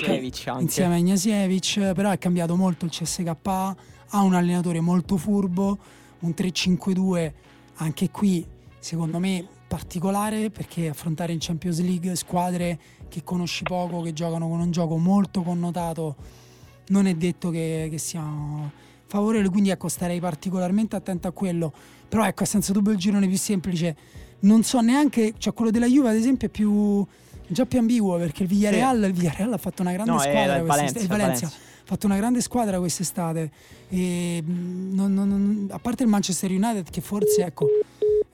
insieme 0.58 0.94
a 0.94 0.98
Ignasievic, 0.98 1.92
però 1.94 2.10
è 2.10 2.18
cambiato 2.18 2.56
molto 2.56 2.84
il 2.84 2.90
CSK, 2.90 3.34
ha 3.48 4.20
un 4.22 4.34
allenatore 4.34 4.80
molto 4.80 5.16
furbo, 5.16 5.78
un 6.20 6.34
3-5-2 6.36 7.32
anche 7.76 8.10
qui 8.10 8.46
secondo 8.78 9.18
me 9.18 9.46
particolare 9.66 10.50
perché 10.50 10.88
affrontare 10.88 11.32
in 11.32 11.38
Champions 11.40 11.80
League 11.80 12.14
squadre 12.14 12.78
che 13.08 13.24
conosci 13.24 13.64
poco, 13.64 14.00
che 14.00 14.12
giocano 14.12 14.48
con 14.48 14.60
un 14.60 14.70
gioco 14.70 14.96
molto 14.96 15.42
connotato, 15.42 16.16
non 16.88 17.06
è 17.06 17.14
detto 17.14 17.50
che, 17.50 17.88
che 17.90 17.98
siano 17.98 18.70
favorevoli, 19.06 19.48
quindi 19.48 19.70
ecco 19.70 19.88
starei 19.88 20.20
particolarmente 20.20 20.96
attento 20.96 21.28
a 21.28 21.32
quello, 21.32 21.72
però 22.08 22.24
ecco 22.24 22.44
senza 22.44 22.72
dubbio 22.72 22.92
il 22.92 22.98
girone 22.98 23.26
più 23.26 23.38
semplice, 23.38 23.96
non 24.40 24.62
so 24.62 24.80
neanche, 24.80 25.34
cioè 25.38 25.52
quello 25.52 25.70
della 25.70 25.86
Juve 25.86 26.10
ad 26.10 26.16
esempio 26.16 26.48
è 26.48 26.50
più 26.50 27.04
già 27.46 27.66
più 27.66 27.78
ambiguo 27.78 28.16
perché 28.16 28.42
il 28.42 28.48
Villarreal, 28.48 29.00
sì. 29.00 29.06
il 29.06 29.12
Villarreal 29.12 29.52
ha 29.52 29.58
fatto 29.58 29.82
una 29.82 29.92
grande 29.92 30.10
no, 30.10 30.18
squadra 30.18 30.56
il 30.56 30.64
Valencia, 30.64 30.98
il 30.98 31.06
Valencia, 31.06 31.46
ha 31.46 31.50
fatto 31.84 32.06
una 32.06 32.16
grande 32.16 32.40
squadra 32.40 32.78
quest'estate. 32.78 33.50
E 33.88 34.42
non, 34.44 35.12
non, 35.12 35.28
non, 35.28 35.66
a 35.70 35.78
parte 35.78 36.02
il 36.02 36.08
Manchester 36.08 36.50
United 36.50 36.90
che 36.90 37.00
forse 37.00 37.44
ecco, 37.44 37.66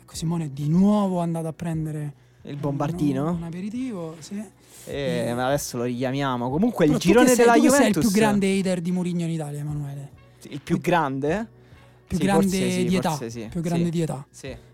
ecco 0.00 0.14
Simone 0.14 0.46
è 0.46 0.48
di 0.48 0.68
nuovo 0.68 1.20
andato 1.20 1.46
a 1.48 1.52
prendere 1.52 2.14
il 2.42 2.56
bombardino 2.56 3.30
un, 3.30 3.36
un 3.36 3.42
aperitivo 3.44 4.16
sì. 4.18 4.42
Eh, 4.84 5.32
ma 5.34 5.46
adesso 5.46 5.76
lo 5.76 5.84
richiamiamo. 5.84 6.50
Comunque 6.50 6.86
Però 6.86 6.96
il 6.96 7.02
girone 7.02 7.28
sei, 7.28 7.36
della 7.36 7.54
Juventus 7.54 7.76
sei 7.76 7.88
il 7.88 7.98
più 7.98 8.10
grande 8.10 8.58
hater 8.58 8.80
di 8.80 8.90
Mourinho 8.90 9.22
in 9.22 9.30
Italia 9.30 9.60
Emanuele? 9.60 10.10
Il 10.48 10.60
più 10.60 10.80
grande? 10.80 11.60
più 12.12 12.18
sì, 12.18 12.24
grande 12.24 12.70
sì, 12.70 12.84
di 12.84 12.96
età. 12.96 13.18
sì. 13.28 13.46
più 13.50 13.60
grande 13.60 13.90
di 13.90 14.00
età. 14.02 14.26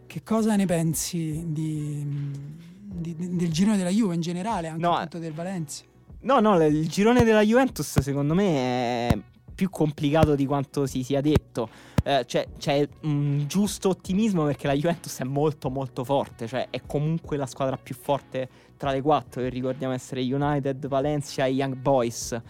Che 0.06 0.22
cosa 0.24 0.56
ne 0.56 0.66
pensi 0.66 1.44
di 1.46 2.04
di, 2.98 3.14
del 3.16 3.52
girone 3.52 3.76
della 3.76 3.90
Juve 3.90 4.14
in 4.14 4.20
generale, 4.20 4.68
anche 4.68 4.80
no, 4.80 5.06
del 5.20 5.32
Valencia. 5.32 5.84
No, 6.20 6.40
no, 6.40 6.62
il 6.64 6.88
girone 6.88 7.22
della 7.24 7.42
Juventus 7.42 8.00
secondo 8.00 8.34
me 8.34 9.08
è 9.08 9.18
più 9.54 9.70
complicato 9.70 10.34
di 10.34 10.46
quanto 10.46 10.86
si 10.86 11.02
sia 11.02 11.20
detto. 11.20 11.68
Eh, 12.04 12.24
cioè, 12.26 12.46
c'è 12.58 12.88
un 13.02 13.44
giusto 13.46 13.88
ottimismo 13.88 14.44
perché 14.44 14.66
la 14.66 14.74
Juventus 14.74 15.18
è 15.18 15.24
molto 15.24 15.68
molto 15.68 16.04
forte, 16.04 16.46
cioè 16.46 16.68
è 16.70 16.82
comunque 16.86 17.36
la 17.36 17.46
squadra 17.46 17.76
più 17.76 17.94
forte 17.94 18.48
tra 18.76 18.92
le 18.92 19.02
quattro, 19.02 19.42
che 19.42 19.48
ricordiamo 19.48 19.92
essere 19.92 20.22
United, 20.22 20.86
Valencia 20.86 21.44
e 21.44 21.50
Young 21.50 21.74
Boys 21.74 22.40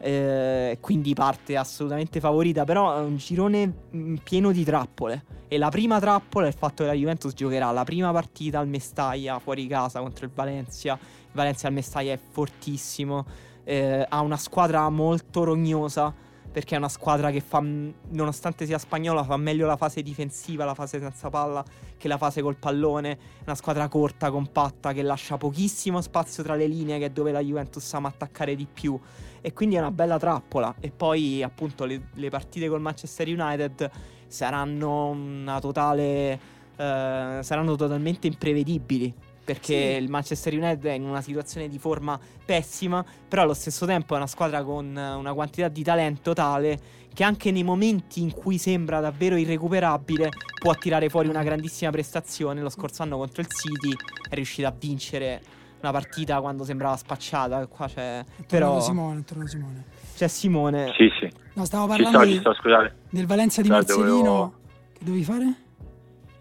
eh, 0.00 0.78
quindi 0.80 1.14
parte 1.14 1.56
assolutamente 1.56 2.20
favorita, 2.20 2.64
però 2.64 2.96
è 2.96 3.00
un 3.00 3.16
girone 3.16 3.72
mm, 3.94 4.16
pieno 4.22 4.50
di 4.50 4.64
trappole. 4.64 5.24
E 5.48 5.58
la 5.58 5.68
prima 5.68 5.98
trappola 6.00 6.46
è 6.46 6.48
il 6.48 6.54
fatto 6.54 6.84
che 6.84 6.90
la 6.90 6.94
Juventus 6.94 7.34
giocherà 7.34 7.70
la 7.70 7.84
prima 7.84 8.12
partita 8.12 8.60
al 8.60 8.68
Mestaglia 8.68 9.38
fuori 9.38 9.66
casa 9.66 10.00
contro 10.00 10.24
il 10.24 10.30
Valencia, 10.32 10.94
il 10.94 11.32
Valencia 11.32 11.66
al 11.66 11.72
Mestaglia 11.72 12.12
è 12.12 12.18
fortissimo, 12.18 13.26
eh, 13.64 14.06
ha 14.08 14.20
una 14.20 14.36
squadra 14.36 14.88
molto 14.88 15.44
rognosa 15.44 16.14
perché 16.50 16.74
è 16.74 16.78
una 16.78 16.88
squadra 16.88 17.30
che 17.30 17.40
fa, 17.40 17.62
nonostante 17.62 18.66
sia 18.66 18.78
spagnola, 18.78 19.22
fa 19.22 19.36
meglio 19.36 19.66
la 19.66 19.76
fase 19.76 20.02
difensiva, 20.02 20.64
la 20.64 20.74
fase 20.74 20.98
senza 20.98 21.30
palla, 21.30 21.64
che 21.96 22.08
la 22.08 22.18
fase 22.18 22.42
col 22.42 22.56
pallone. 22.56 23.18
Una 23.44 23.54
squadra 23.54 23.86
corta, 23.86 24.32
compatta, 24.32 24.92
che 24.92 25.02
lascia 25.02 25.36
pochissimo 25.36 26.00
spazio 26.00 26.42
tra 26.42 26.56
le 26.56 26.66
linee, 26.66 26.98
che 26.98 27.06
è 27.06 27.10
dove 27.10 27.30
la 27.30 27.40
Juventus 27.40 27.92
ama 27.94 28.08
attaccare 28.08 28.56
di 28.56 28.66
più 28.66 28.98
e 29.40 29.52
quindi 29.52 29.76
è 29.76 29.78
una 29.78 29.90
bella 29.90 30.18
trappola. 30.18 30.74
E 30.80 30.90
poi 30.90 31.42
appunto 31.42 31.84
le, 31.84 32.08
le 32.14 32.28
partite 32.30 32.68
col 32.68 32.80
Manchester 32.80 33.28
United 33.28 33.90
saranno 34.26 35.08
una 35.08 35.60
totale... 35.60 36.58
Eh, 36.76 37.40
saranno 37.42 37.76
totalmente 37.76 38.26
imprevedibili 38.26 39.12
perché 39.50 39.94
sì. 39.96 40.02
il 40.02 40.08
Manchester 40.08 40.52
United 40.54 40.84
è 40.86 40.92
in 40.92 41.04
una 41.04 41.20
situazione 41.20 41.68
di 41.68 41.78
forma 41.78 42.18
pessima, 42.44 43.04
però 43.28 43.42
allo 43.42 43.54
stesso 43.54 43.84
tempo 43.84 44.14
è 44.14 44.16
una 44.16 44.28
squadra 44.28 44.62
con 44.62 44.86
una 44.94 45.34
quantità 45.34 45.68
di 45.68 45.82
talento 45.82 46.32
tale 46.32 46.78
che 47.12 47.24
anche 47.24 47.50
nei 47.50 47.64
momenti 47.64 48.22
in 48.22 48.32
cui 48.32 48.58
sembra 48.58 49.00
davvero 49.00 49.36
irrecuperabile 49.36 50.28
può 50.60 50.72
tirare 50.74 51.08
fuori 51.08 51.28
una 51.28 51.42
grandissima 51.42 51.90
prestazione. 51.90 52.60
Lo 52.60 52.68
scorso 52.68 53.02
anno 53.02 53.16
contro 53.16 53.42
il 53.42 53.48
City 53.48 53.92
è 54.28 54.34
riuscita 54.34 54.68
a 54.68 54.74
vincere 54.78 55.42
una 55.80 55.92
partita 55.92 56.40
quando 56.40 56.64
sembrava 56.64 56.96
spacciata. 56.96 57.66
Qua 57.66 57.86
c'è. 57.86 58.24
Però... 58.46 58.80
Simone, 58.80 59.24
Simone. 59.46 59.84
C'è 60.16 60.28
Simone. 60.28 60.92
Sì, 60.96 61.08
sì. 61.18 61.30
No, 61.54 61.64
stavo 61.64 61.86
parlando 61.86 62.24
ci 62.24 62.38
sto, 62.38 62.52
ci 62.54 62.60
sto, 62.60 62.92
del 63.08 63.26
Valencia 63.26 63.62
di 63.62 63.68
Marcelino. 63.68 64.06
Dovevo... 64.06 64.54
Che 64.92 65.04
dovevi 65.04 65.24
fare? 65.24 65.54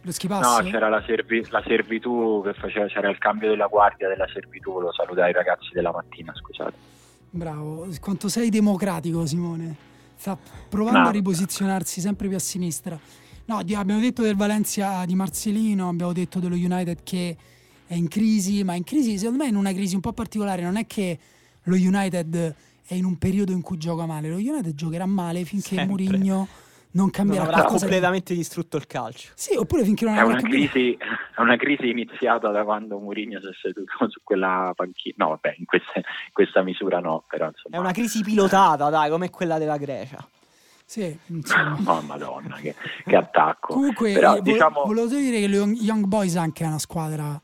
Lo 0.01 0.11
schipasso? 0.11 0.61
No, 0.61 0.69
c'era 0.69 0.89
la, 0.89 1.03
servi- 1.05 1.45
la, 1.49 1.63
servitù 1.65 2.41
che 2.43 2.53
faceva, 2.53 2.87
c'era 2.87 3.09
il 3.09 3.17
cambio 3.17 3.49
della 3.49 3.67
guardia 3.67 4.07
della 4.07 4.27
servitù. 4.31 4.73
Volevo 4.73 4.93
salutare 4.93 5.29
i 5.29 5.33
ragazzi 5.33 5.69
della 5.73 5.91
mattina, 5.91 6.33
scusate. 6.33 6.73
Bravo, 7.31 7.87
quanto 7.99 8.27
sei 8.27 8.49
democratico, 8.49 9.25
Simone. 9.25 9.75
Sta 10.15 10.37
provando 10.67 10.99
no. 10.99 11.07
a 11.07 11.11
riposizionarsi 11.11 12.01
sempre 12.01 12.27
più 12.27 12.35
a 12.35 12.39
sinistra. 12.39 12.99
No, 13.45 13.57
abbiamo 13.57 13.99
detto 13.99 14.21
del 14.21 14.35
Valencia 14.35 15.05
di 15.05 15.15
Marcelino, 15.15 15.89
abbiamo 15.89 16.13
detto 16.13 16.39
dello 16.39 16.55
United 16.55 16.99
che 17.03 17.35
è 17.89 17.95
in 17.95 18.07
crisi, 18.07 18.63
ma 18.63 18.75
in 18.75 18.83
crisi 18.83 19.17
secondo 19.17 19.43
me 19.43 19.49
in 19.49 19.55
una 19.55 19.73
crisi 19.73 19.95
un 19.95 20.01
po' 20.01 20.13
particolare, 20.13 20.61
non 20.61 20.77
è 20.77 20.85
che 20.85 21.17
lo 21.63 21.75
United 21.75 22.55
è 22.85 22.93
in 22.93 23.03
un 23.03 23.17
periodo 23.17 23.51
in 23.51 23.61
cui 23.61 23.77
gioca 23.77 24.05
male, 24.05 24.29
lo 24.29 24.35
United 24.35 24.75
giocherà 24.75 25.07
male 25.07 25.43
finché 25.43 25.75
Sempre. 25.75 25.87
Mourinho 25.87 26.47
non 26.91 27.09
cambierà 27.09 27.45
non 27.45 27.53
avrà 27.55 27.65
completamente 27.65 28.33
di... 28.33 28.39
distrutto 28.39 28.77
il 28.77 28.85
calcio. 28.85 29.31
Sì, 29.33 29.55
oppure 29.55 29.83
finché 29.83 30.05
non 30.05 30.17
è 30.17 30.21
una, 30.21 30.39
crisi, 30.39 30.95
è 30.95 31.41
una 31.41 31.57
crisi 31.57 31.89
iniziata 31.89 32.49
da 32.49 32.63
quando 32.63 32.99
Mourinho 32.99 33.39
si 33.41 33.47
è 33.47 33.53
seduto 33.59 33.91
su 34.07 34.19
quella 34.23 34.71
panchina. 34.75 35.15
No, 35.17 35.29
vabbè, 35.29 35.55
in, 35.57 35.65
queste, 35.65 35.97
in 35.97 36.31
questa 36.31 36.61
misura 36.61 36.99
no, 36.99 37.23
però 37.27 37.47
insomma. 37.47 37.75
È 37.75 37.79
una 37.79 37.91
crisi 37.91 38.21
pilotata, 38.21 38.91
dai, 38.91 39.09
come 39.09 39.31
quella 39.31 39.57
della 39.57 39.77
Grecia. 39.77 40.23
Sì, 40.85 41.17
insomma. 41.25 41.75
oh, 41.91 42.01
madonna, 42.01 42.57
che, 42.57 42.75
che 43.03 43.15
attacco. 43.15 43.73
Comunque, 43.73 44.13
però, 44.13 44.35
eh, 44.35 44.41
diciamo... 44.43 44.83
volevo 44.85 45.07
dire 45.07 45.39
che 45.39 45.47
le 45.47 45.57
Young 45.57 46.05
Boys 46.05 46.35
anche 46.35 46.63
è 46.63 46.67
una 46.67 46.77
squadra 46.77 47.41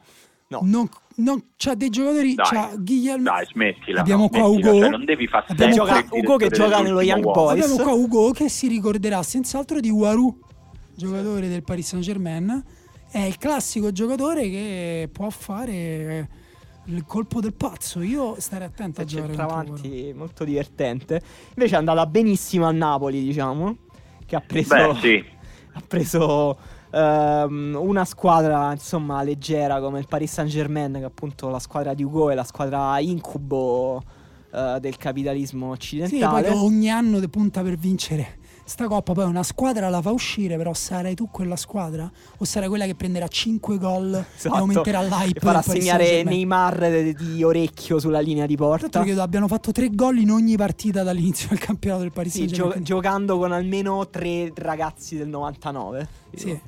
No. 0.47 0.59
Non, 0.63 0.87
non, 1.15 1.43
c'ha 1.57 1.73
dei 1.73 1.89
giocatori. 1.89 2.35
Dai, 2.35 2.45
c'ha 2.45 2.71
Guglielmo. 2.77 3.23
Dai, 3.23 3.45
smettila. 3.45 4.01
Abbiamo 4.01 4.29
qua 4.29 4.45
smettila, 4.45 4.69
Ugo. 4.69 4.79
Cioè 4.79 4.89
non 4.89 5.05
devi 5.05 5.27
far 5.27 5.45
gioca, 5.53 6.05
Ugo 6.09 6.37
che 6.37 6.49
gioca 6.49 6.81
nello 6.81 7.01
Young 7.01 7.23
Boys. 7.23 7.63
Abbiamo 7.63 7.81
qua 7.81 7.93
Ugo 7.93 8.31
che 8.31 8.49
si 8.49 8.67
ricorderà 8.67 9.23
senz'altro 9.23 9.79
di 9.79 9.89
Waru, 9.89 10.39
giocatore 10.95 11.47
del 11.47 11.63
Paris 11.63 11.87
Saint 11.87 12.05
Germain. 12.05 12.63
È 13.09 13.19
il 13.19 13.37
classico 13.37 13.91
giocatore 13.91 14.49
che 14.49 15.09
può 15.11 15.29
fare 15.29 16.29
il 16.85 17.05
colpo 17.05 17.39
del 17.39 17.53
pazzo. 17.53 18.01
Io 18.01 18.35
starei 18.39 18.67
attento 18.67 19.01
a 19.01 19.03
giocare 19.03 19.35
avanti, 19.35 20.13
molto 20.15 20.43
divertente. 20.43 21.21
Invece 21.55 21.75
è 21.75 21.77
andata 21.77 22.05
benissimo 22.05 22.67
al 22.67 22.75
Napoli, 22.75 23.23
diciamo, 23.23 23.77
che 24.25 24.35
ha 24.35 24.41
preso 24.41 24.75
Beh, 24.75 24.99
sì. 24.99 25.25
ha 25.73 25.81
preso 25.87 26.57
um, 26.95 27.77
una 27.79 28.05
squadra, 28.05 28.71
insomma, 28.71 29.21
leggera 29.21 29.79
come 29.79 29.99
il 29.99 30.07
Paris 30.07 30.31
Saint-Germain, 30.31 30.93
che 30.93 30.99
è 30.99 31.03
appunto 31.03 31.49
la 31.49 31.59
squadra 31.59 31.93
di 31.93 32.03
Ugo 32.03 32.29
e 32.29 32.35
la 32.35 32.43
squadra 32.43 32.99
incubo 32.99 33.95
uh, 34.51 34.79
del 34.79 34.97
capitalismo 34.97 35.69
occidentale. 35.71 36.45
Sì, 36.47 36.51
poi 36.51 36.57
ogni 36.57 36.89
anno 36.89 37.19
punta 37.27 37.61
per 37.61 37.75
vincere 37.77 38.43
sta 38.67 38.87
coppa 38.87 39.13
poi 39.13 39.25
una 39.25 39.43
squadra 39.43 39.89
la 39.89 40.01
fa 40.01 40.11
uscire, 40.11 40.57
però 40.57 40.73
sarai 40.73 41.13
tu 41.13 41.29
quella 41.29 41.55
squadra? 41.55 42.11
O 42.37 42.45
sarai 42.45 42.67
quella 42.67 42.85
che 42.85 42.95
prenderà 42.95 43.27
5 43.27 43.77
gol 43.77 44.25
esatto. 44.35 44.55
e 44.55 44.57
aumenterà 44.57 45.01
l'hype? 45.03 45.37
E 45.37 45.39
farà 45.39 45.61
segnare 45.61 46.23
Neymar 46.23 47.13
di 47.13 47.43
orecchio 47.43 47.99
sulla 47.99 48.19
linea 48.19 48.47
di 48.47 48.57
porta. 48.57 48.89
Tra 48.89 49.03
credo 49.03 49.21
abbiano 49.21 49.47
fatto 49.47 49.71
3 49.71 49.89
gol 49.91 50.17
in 50.17 50.31
ogni 50.31 50.57
partita 50.57 51.03
dall'inizio 51.03 51.49
del 51.49 51.59
campionato 51.59 52.01
del 52.01 52.11
Paris 52.11 52.33
sì, 52.33 52.47
gio- 52.47 52.73
giocando 52.79 53.37
con 53.37 53.51
almeno 53.51 54.09
3 54.09 54.51
ragazzi 54.55 55.15
del 55.15 55.27
99. 55.27 56.07
Sì. 56.33 56.59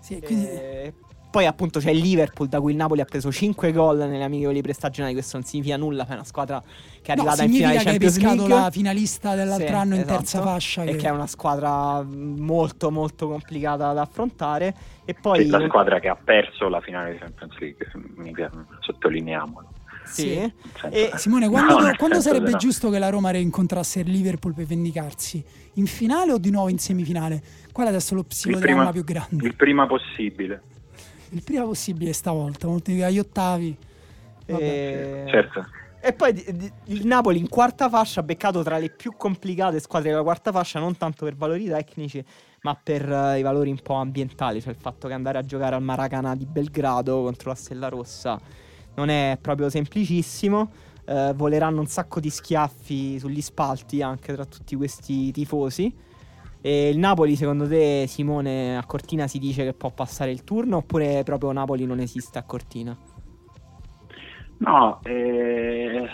Sì 0.00 0.20
quindi... 0.20 0.46
e... 0.46 0.92
Poi 1.30 1.46
appunto 1.46 1.78
c'è 1.78 1.90
il 1.90 1.98
Liverpool 1.98 2.48
da 2.48 2.60
cui 2.60 2.72
il 2.72 2.76
Napoli 2.76 3.00
ha 3.00 3.04
preso 3.04 3.30
5 3.30 3.70
gol 3.70 3.98
nelle 3.98 4.24
amichevoli 4.24 4.62
prestagionali, 4.62 5.14
questo 5.14 5.36
non 5.36 5.46
significa 5.46 5.76
nulla, 5.76 6.04
è 6.04 6.12
una 6.12 6.24
squadra 6.24 6.60
che 6.60 7.12
è 7.12 7.12
arrivata 7.12 7.44
no, 7.44 7.48
in 7.48 7.54
finale 7.54 7.78
Champions 7.78 8.18
League. 8.18 8.42
Che 8.42 8.48
la 8.48 8.70
finalista 8.72 9.34
dell'altro 9.36 9.68
sì, 9.68 9.74
anno 9.74 9.94
in 9.94 10.00
esatto. 10.00 10.16
terza 10.16 10.42
fascia. 10.42 10.82
E 10.82 10.86
che... 10.86 10.96
che 10.96 11.06
è 11.06 11.10
una 11.10 11.28
squadra 11.28 12.02
molto 12.02 12.90
molto 12.90 13.28
complicata 13.28 13.92
da 13.92 14.02
affrontare. 14.02 14.74
E 15.04 15.14
poi... 15.14 15.46
la 15.46 15.64
squadra 15.68 16.00
che 16.00 16.08
ha 16.08 16.16
perso 16.16 16.68
la 16.68 16.80
finale 16.80 17.12
di 17.12 17.18
Champions 17.18 17.58
League, 17.58 18.50
sottolineiamolo. 18.80 19.68
Sì. 20.04 20.52
E... 20.90 21.12
Simone, 21.14 21.48
quando, 21.48 21.78
no, 21.78 21.94
quando 21.96 22.20
sarebbe 22.20 22.50
no. 22.50 22.56
giusto 22.56 22.90
che 22.90 22.98
la 22.98 23.08
Roma 23.08 23.30
incontrasse 23.36 24.00
il 24.00 24.10
Liverpool 24.10 24.52
per 24.52 24.64
vendicarsi? 24.64 25.42
In 25.74 25.86
finale 25.86 26.32
o 26.32 26.38
di 26.38 26.50
nuovo 26.50 26.68
in 26.68 26.78
semifinale? 26.78 27.40
Qual 27.80 27.92
è 27.92 27.94
adesso 27.94 28.14
lo 28.14 28.24
psicodramma 28.24 28.92
più 28.92 29.04
grande? 29.04 29.46
Il 29.46 29.56
prima 29.56 29.86
possibile 29.86 30.62
il 31.30 31.42
prima 31.42 31.64
possibile 31.64 32.12
stavolta, 32.12 32.66
molti 32.66 33.00
agli 33.02 33.18
ottavi. 33.18 33.76
E... 34.44 35.24
Certo. 35.28 35.66
E 36.00 36.12
poi 36.12 36.32
di, 36.32 36.44
di, 36.52 36.72
il 36.86 37.06
Napoli 37.06 37.38
in 37.38 37.48
quarta 37.48 37.88
fascia 37.88 38.20
ha 38.20 38.22
beccato 38.22 38.62
tra 38.62 38.78
le 38.78 38.90
più 38.90 39.14
complicate 39.16 39.80
squadre 39.80 40.10
della 40.10 40.22
quarta 40.22 40.50
fascia, 40.50 40.78
non 40.78 40.96
tanto 40.96 41.24
per 41.24 41.36
valori 41.36 41.66
tecnici, 41.66 42.22
ma 42.62 42.74
per 42.74 43.08
uh, 43.08 43.36
i 43.36 43.42
valori 43.42 43.70
un 43.70 43.80
po' 43.82 43.94
ambientali, 43.94 44.60
cioè 44.60 44.72
il 44.72 44.78
fatto 44.78 45.08
che 45.08 45.14
andare 45.14 45.38
a 45.38 45.42
giocare 45.42 45.74
al 45.74 45.82
Maracana 45.82 46.34
di 46.34 46.46
Belgrado 46.46 47.22
contro 47.22 47.50
la 47.50 47.56
Stella 47.56 47.88
Rossa 47.88 48.38
non 48.94 49.08
è 49.08 49.38
proprio 49.40 49.70
semplicissimo. 49.70 50.70
Uh, 51.06 51.34
voleranno 51.34 51.80
un 51.80 51.86
sacco 51.86 52.20
di 52.20 52.28
schiaffi 52.30 53.18
sugli 53.18 53.40
spalti 53.40 54.02
anche 54.02 54.32
tra 54.32 54.44
tutti 54.44 54.76
questi 54.76 55.30
tifosi. 55.32 56.08
E 56.62 56.90
il 56.90 56.98
Napoli, 56.98 57.36
secondo 57.36 57.66
te, 57.66 58.04
Simone, 58.06 58.76
a 58.76 58.84
Cortina 58.84 59.26
si 59.26 59.38
dice 59.38 59.64
che 59.64 59.72
può 59.72 59.90
passare 59.90 60.30
il 60.30 60.44
turno 60.44 60.78
oppure 60.78 61.22
proprio 61.24 61.52
Napoli 61.52 61.86
non 61.86 62.00
esiste 62.00 62.38
a 62.38 62.42
Cortina? 62.42 62.96
No, 64.58 65.00
eh, 65.04 66.06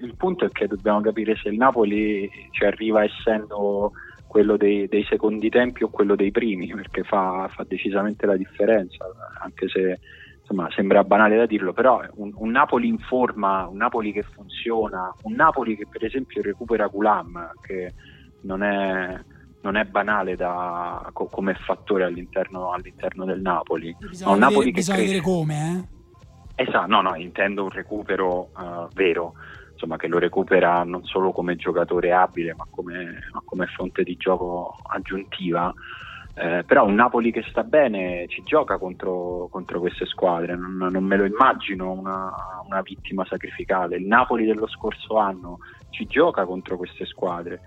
il 0.00 0.14
punto 0.14 0.44
è 0.44 0.50
che 0.50 0.66
dobbiamo 0.66 1.00
capire 1.00 1.36
se 1.36 1.48
il 1.48 1.56
Napoli 1.56 2.30
ci 2.50 2.64
arriva 2.64 3.02
essendo 3.02 3.92
quello 4.26 4.58
dei, 4.58 4.88
dei 4.88 5.04
secondi 5.04 5.48
tempi 5.48 5.84
o 5.84 5.88
quello 5.88 6.14
dei 6.14 6.30
primi, 6.30 6.66
perché 6.66 7.02
fa, 7.02 7.48
fa, 7.50 7.64
decisamente 7.66 8.26
la 8.26 8.36
differenza, 8.36 9.06
anche 9.40 9.68
se 9.68 10.00
insomma, 10.38 10.68
sembra 10.70 11.02
banale 11.02 11.36
da 11.38 11.46
dirlo, 11.46 11.72
però 11.72 12.02
un, 12.16 12.32
un, 12.34 12.50
Napoli 12.50 12.88
in 12.88 12.98
forma, 12.98 13.66
un 13.66 13.78
Napoli 13.78 14.12
che 14.12 14.22
funziona, 14.22 15.10
un 15.22 15.32
Napoli 15.32 15.74
che 15.74 15.86
per 15.90 16.04
esempio 16.04 16.42
recupera 16.42 16.88
Gulam, 16.88 17.52
che 17.62 17.94
non 18.42 18.62
è 18.62 19.18
non 19.68 19.76
è 19.76 19.84
banale 19.84 20.34
da, 20.34 21.10
co- 21.12 21.28
come 21.28 21.54
fattore 21.54 22.04
all'interno, 22.04 22.72
all'interno, 22.72 23.26
del 23.26 23.42
Napoli. 23.42 23.94
Bisogna, 23.98 24.32
vedere, 24.32 24.50
Napoli 24.50 24.70
bisogna 24.72 24.98
vedere, 24.98 25.20
come, 25.20 25.88
eh? 26.54 26.62
Esatto, 26.64 26.86
no, 26.86 27.02
no, 27.02 27.14
intendo 27.16 27.64
un 27.64 27.70
recupero 27.70 28.50
uh, 28.56 28.88
vero, 28.94 29.34
insomma, 29.72 29.96
che 29.98 30.08
lo 30.08 30.18
recupera 30.18 30.82
non 30.84 31.04
solo 31.04 31.32
come 31.32 31.56
giocatore 31.56 32.12
abile, 32.12 32.54
ma 32.54 32.66
come, 32.70 33.18
ma 33.30 33.42
come 33.44 33.66
fonte 33.66 34.02
di 34.04 34.16
gioco 34.16 34.74
aggiuntiva. 34.88 35.72
Eh, 36.34 36.62
però 36.64 36.86
un 36.86 36.94
Napoli 36.94 37.32
che 37.32 37.44
sta 37.50 37.64
bene 37.64 38.26
ci 38.28 38.44
gioca 38.44 38.78
contro, 38.78 39.48
contro 39.50 39.80
queste 39.80 40.06
squadre, 40.06 40.56
non, 40.56 40.76
non, 40.76 41.02
me 41.02 41.16
lo 41.16 41.24
immagino 41.24 41.90
una, 41.90 42.32
una 42.64 42.80
vittima 42.80 43.26
sacrificale. 43.28 43.96
Il 43.96 44.06
Napoli 44.06 44.46
dello 44.46 44.68
scorso 44.68 45.16
anno 45.16 45.58
ci 45.90 46.06
gioca 46.06 46.46
contro 46.46 46.76
queste 46.76 47.04
squadre. 47.06 47.60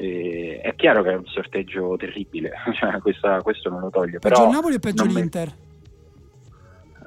Eh, 0.00 0.60
è 0.62 0.74
chiaro 0.76 1.02
che 1.02 1.10
è 1.10 1.14
un 1.14 1.26
sorteggio 1.26 1.94
terribile, 1.98 2.52
cioè, 2.72 2.98
questa, 3.00 3.42
questo 3.42 3.68
non 3.68 3.80
lo 3.80 3.90
toglie. 3.90 4.18
Peggio 4.18 4.34
però 4.34 4.44
il 4.46 4.50
Napoli 4.50 4.74
o 4.76 4.78
peggio 4.78 5.04
l'Inter? 5.04 5.54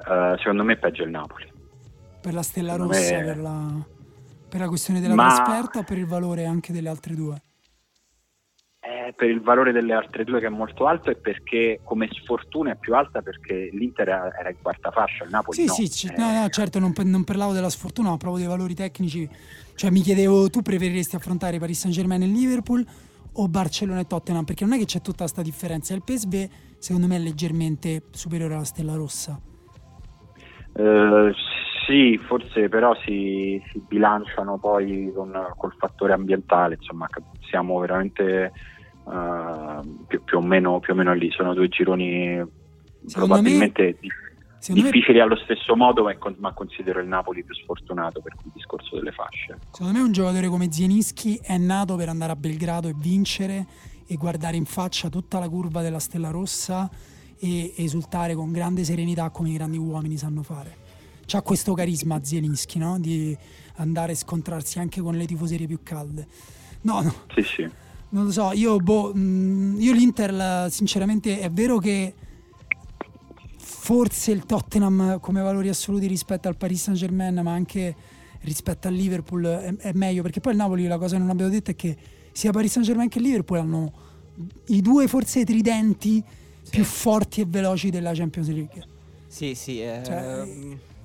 Me, 0.06 0.32
uh, 0.32 0.36
secondo 0.38 0.62
me 0.62 0.74
è 0.74 0.76
peggio 0.76 1.02
il 1.02 1.10
Napoli. 1.10 1.52
Per 2.20 2.32
la 2.32 2.42
Stella 2.42 2.72
secondo 2.74 2.92
Rossa, 2.92 3.16
me... 3.16 3.24
per, 3.24 3.38
la, 3.38 3.84
per, 4.48 4.60
la, 4.60 4.68
questione 4.68 5.00
della 5.00 5.14
Ma... 5.16 5.26
trasferta 5.26 5.80
o 5.80 5.82
per 5.82 5.98
il 5.98 6.06
valore 6.06 6.44
anche 6.44 6.72
delle 6.72 6.88
altre 6.88 7.14
due? 7.16 7.42
Eh, 9.14 9.24
per 9.24 9.28
il 9.28 9.40
valore 9.40 9.72
delle 9.72 9.92
altre 9.92 10.24
due 10.24 10.40
che 10.40 10.46
è 10.46 10.50
molto 10.50 10.86
alto 10.86 11.10
e 11.10 11.16
perché 11.16 11.80
come 11.84 12.08
sfortuna 12.10 12.72
è 12.72 12.76
più 12.76 12.94
alta 12.94 13.22
perché 13.22 13.70
l'Inter 13.72 14.08
era 14.08 14.50
in 14.50 14.56
quarta 14.60 14.90
fascia, 14.90 15.24
il 15.24 15.30
Napoli 15.30 15.56
sì, 15.56 15.66
no. 15.66 15.72
Sì, 15.72 15.88
c- 15.88 16.12
eh... 16.12 16.20
no, 16.20 16.40
no, 16.40 16.48
certo 16.48 16.78
non, 16.78 16.92
non 17.04 17.24
parlavo 17.24 17.52
della 17.52 17.70
sfortuna, 17.70 18.10
ma 18.10 18.16
proprio 18.16 18.40
dei 18.40 18.50
valori 18.50 18.74
tecnici 18.74 19.28
cioè 19.74 19.90
mi 19.90 20.00
chiedevo, 20.00 20.50
tu 20.50 20.62
preferiresti 20.62 21.16
affrontare 21.16 21.58
Paris 21.58 21.80
Saint 21.80 21.96
Germain 21.96 22.22
e 22.22 22.26
Liverpool 22.26 22.84
o 23.36 23.48
Barcellona 23.48 24.00
e 24.00 24.06
Tottenham? 24.06 24.44
Perché 24.44 24.64
non 24.64 24.74
è 24.74 24.78
che 24.78 24.84
c'è 24.84 25.00
tutta 25.00 25.18
questa 25.18 25.42
differenza. 25.42 25.94
Il 25.94 26.02
PSV 26.04 26.48
secondo 26.78 27.08
me 27.08 27.16
è 27.16 27.18
leggermente 27.18 28.02
superiore 28.10 28.54
alla 28.54 28.64
Stella 28.64 28.94
Rossa. 28.94 29.40
Uh, 30.74 31.32
sì, 31.86 32.18
forse 32.18 32.68
però 32.68 32.94
si, 33.04 33.60
si 33.70 33.82
bilanciano 33.86 34.58
poi 34.58 35.12
con, 35.14 35.32
col 35.56 35.74
fattore 35.76 36.12
ambientale, 36.12 36.76
insomma 36.76 37.08
siamo 37.48 37.78
veramente 37.78 38.52
uh, 39.04 40.06
più, 40.06 40.22
più, 40.24 40.38
o 40.38 40.42
meno, 40.42 40.80
più, 40.80 40.92
o 40.92 40.96
meno, 40.96 41.14
lì, 41.14 41.30
sono 41.30 41.54
due 41.54 41.68
gironi 41.68 42.42
Secondo 43.06 43.34
probabilmente 43.34 43.82
me... 43.82 43.96
di 44.00 44.10
difficili 44.72 45.18
me... 45.18 45.20
allo 45.22 45.36
stesso 45.36 45.76
modo, 45.76 46.06
ma 46.38 46.52
considero 46.52 47.00
il 47.00 47.06
Napoli 47.06 47.44
più 47.44 47.54
sfortunato 47.54 48.20
per 48.20 48.34
il 48.44 48.50
discorso 48.54 48.96
delle 48.96 49.12
fasce. 49.12 49.58
Secondo 49.70 49.98
me 49.98 50.04
un 50.04 50.12
giocatore 50.12 50.48
come 50.48 50.72
Zienischi 50.72 51.38
è 51.42 51.58
nato 51.58 51.96
per 51.96 52.08
andare 52.08 52.32
a 52.32 52.36
Belgrado 52.36 52.88
e 52.88 52.94
vincere 52.96 53.66
e 54.06 54.16
guardare 54.16 54.56
in 54.56 54.64
faccia 54.64 55.08
tutta 55.08 55.38
la 55.38 55.48
curva 55.48 55.82
della 55.82 55.98
Stella 55.98 56.30
Rossa 56.30 56.90
e 57.38 57.74
esultare 57.76 58.34
con 58.34 58.52
grande 58.52 58.84
serenità 58.84 59.28
come 59.30 59.50
i 59.50 59.54
grandi 59.54 59.76
uomini 59.76 60.16
sanno 60.16 60.42
fare. 60.42 60.82
C'ha 61.26 61.42
questo 61.42 61.74
carisma 61.74 62.22
Zielinski, 62.22 62.78
no? 62.78 62.98
Di 62.98 63.36
andare 63.76 64.12
a 64.12 64.14
scontrarsi 64.14 64.78
anche 64.78 65.00
con 65.00 65.14
le 65.14 65.26
tifoserie 65.26 65.66
più 65.66 65.80
calde. 65.82 66.26
No, 66.82 67.00
no. 67.00 67.14
Sì, 67.34 67.42
sì. 67.42 67.70
Non 68.14 68.26
lo 68.26 68.30
so, 68.30 68.52
io, 68.52 68.76
boh, 68.78 69.12
io 69.12 69.92
l'Inter 69.92 70.70
sinceramente 70.70 71.40
è 71.40 71.50
vero 71.50 71.78
che 71.78 72.14
forse 73.56 74.30
il 74.30 74.46
Tottenham 74.46 75.18
come 75.18 75.42
valori 75.42 75.68
assoluti 75.68 76.06
rispetto 76.06 76.46
al 76.46 76.56
Paris 76.56 76.80
Saint 76.80 76.96
Germain, 76.96 77.40
ma 77.42 77.52
anche 77.52 77.92
rispetto 78.42 78.86
al 78.86 78.94
Liverpool 78.94 79.44
è, 79.44 79.74
è, 79.78 79.92
meglio, 79.94 80.22
perché 80.22 80.38
poi 80.38 80.52
il 80.52 80.58
Napoli 80.58 80.86
la 80.86 80.96
cosa 80.96 81.16
che 81.16 81.22
non 81.22 81.30
abbiamo 81.30 81.50
detto 81.50 81.72
è 81.72 81.74
che 81.74 81.96
sia 82.30 82.52
Paris 82.52 82.70
Saint 82.70 82.86
Germain 82.86 83.08
che 83.08 83.18
Liverpool 83.18 83.58
hanno 83.58 83.92
i 84.66 84.80
due 84.80 85.08
forse 85.08 85.44
tridenti 85.44 86.22
sì. 86.62 86.70
più 86.70 86.84
forti 86.84 87.40
e 87.40 87.46
veloci 87.48 87.90
della 87.90 88.12
Champions 88.12 88.48
League. 88.48 88.86
Sì, 89.26 89.56
sì, 89.56 89.82
eh, 89.82 90.02
cioè, 90.04 90.48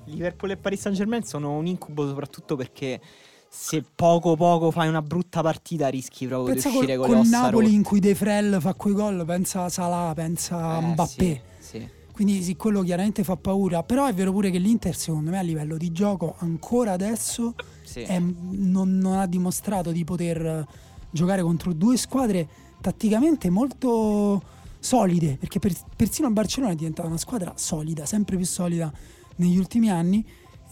Liverpool 0.05 0.51
e 0.51 0.57
Paris 0.57 0.82
Saint 0.82 0.95
Germain 0.95 1.24
sono 1.24 1.57
un 1.57 1.66
incubo 1.66 2.07
soprattutto 2.07 2.55
perché 2.55 3.01
se 3.50 3.84
poco 3.95 4.36
poco 4.36 4.70
fai 4.70 4.88
una 4.88 5.02
brutta 5.02 5.41
partita 5.41 5.88
rischi 5.88 6.28
proprio 6.28 6.54
pensa 6.54 6.70
di 6.70 6.76
uscire 6.76 6.97
col, 6.97 7.08
con 7.08 7.16
con 7.18 7.30
Napoli 7.30 7.66
rotte. 7.66 7.76
in 7.76 7.84
cui 7.84 8.00
De 8.00 8.16
Frel 8.16 8.58
fa 8.62 8.76
quei 8.76 8.93
gol, 8.93 9.26
pensa 9.26 9.64
a 9.64 9.70
Salah, 9.70 10.14
pensa 10.14 10.58
a 10.58 10.78
eh, 10.78 10.86
Mbappé. 10.86 11.41
Sì, 11.58 11.68
sì. 11.68 11.89
Quindi 12.12 12.43
sì, 12.43 12.56
quello 12.58 12.82
chiaramente 12.84 13.24
fa 13.24 13.38
paura, 13.38 13.82
però 13.82 14.06
è 14.06 14.14
vero 14.14 14.32
pure 14.32 14.52
che 14.52 14.58
l'Inter 14.58 14.95
secondo 14.95 15.32
me 15.32 15.39
a 15.39 15.41
livello 15.41 15.78
di 15.78 15.91
gioco 15.91 16.36
ancora 16.39 16.91
adesso 16.91 17.56
sì. 17.82 18.02
è, 18.02 18.20
non, 18.20 18.97
non, 18.97 19.18
ha 19.18 19.26
dimostrato 19.26 19.91
di 19.91 20.04
poter 20.04 20.68
giocare 21.10 21.41
contro 21.41 21.74
due 21.74 21.95
squadre 21.95 22.47
tatticamente 22.82 23.50
molto 23.50 24.43
solide, 24.80 25.38
perché 25.39 25.60
per, 25.60 25.74
persino 25.95 26.28
a 26.28 26.32
Barcellona 26.32 26.74
è 26.74 26.76
diventata 26.76 27.08
una 27.08 27.18
squadra 27.18 27.54
solida, 27.56 28.06
sempre 28.06 28.36
più 28.36 28.45
solida 28.45 28.91
negli 29.38 29.58
ultimi 29.58 29.89
anni 29.89 30.26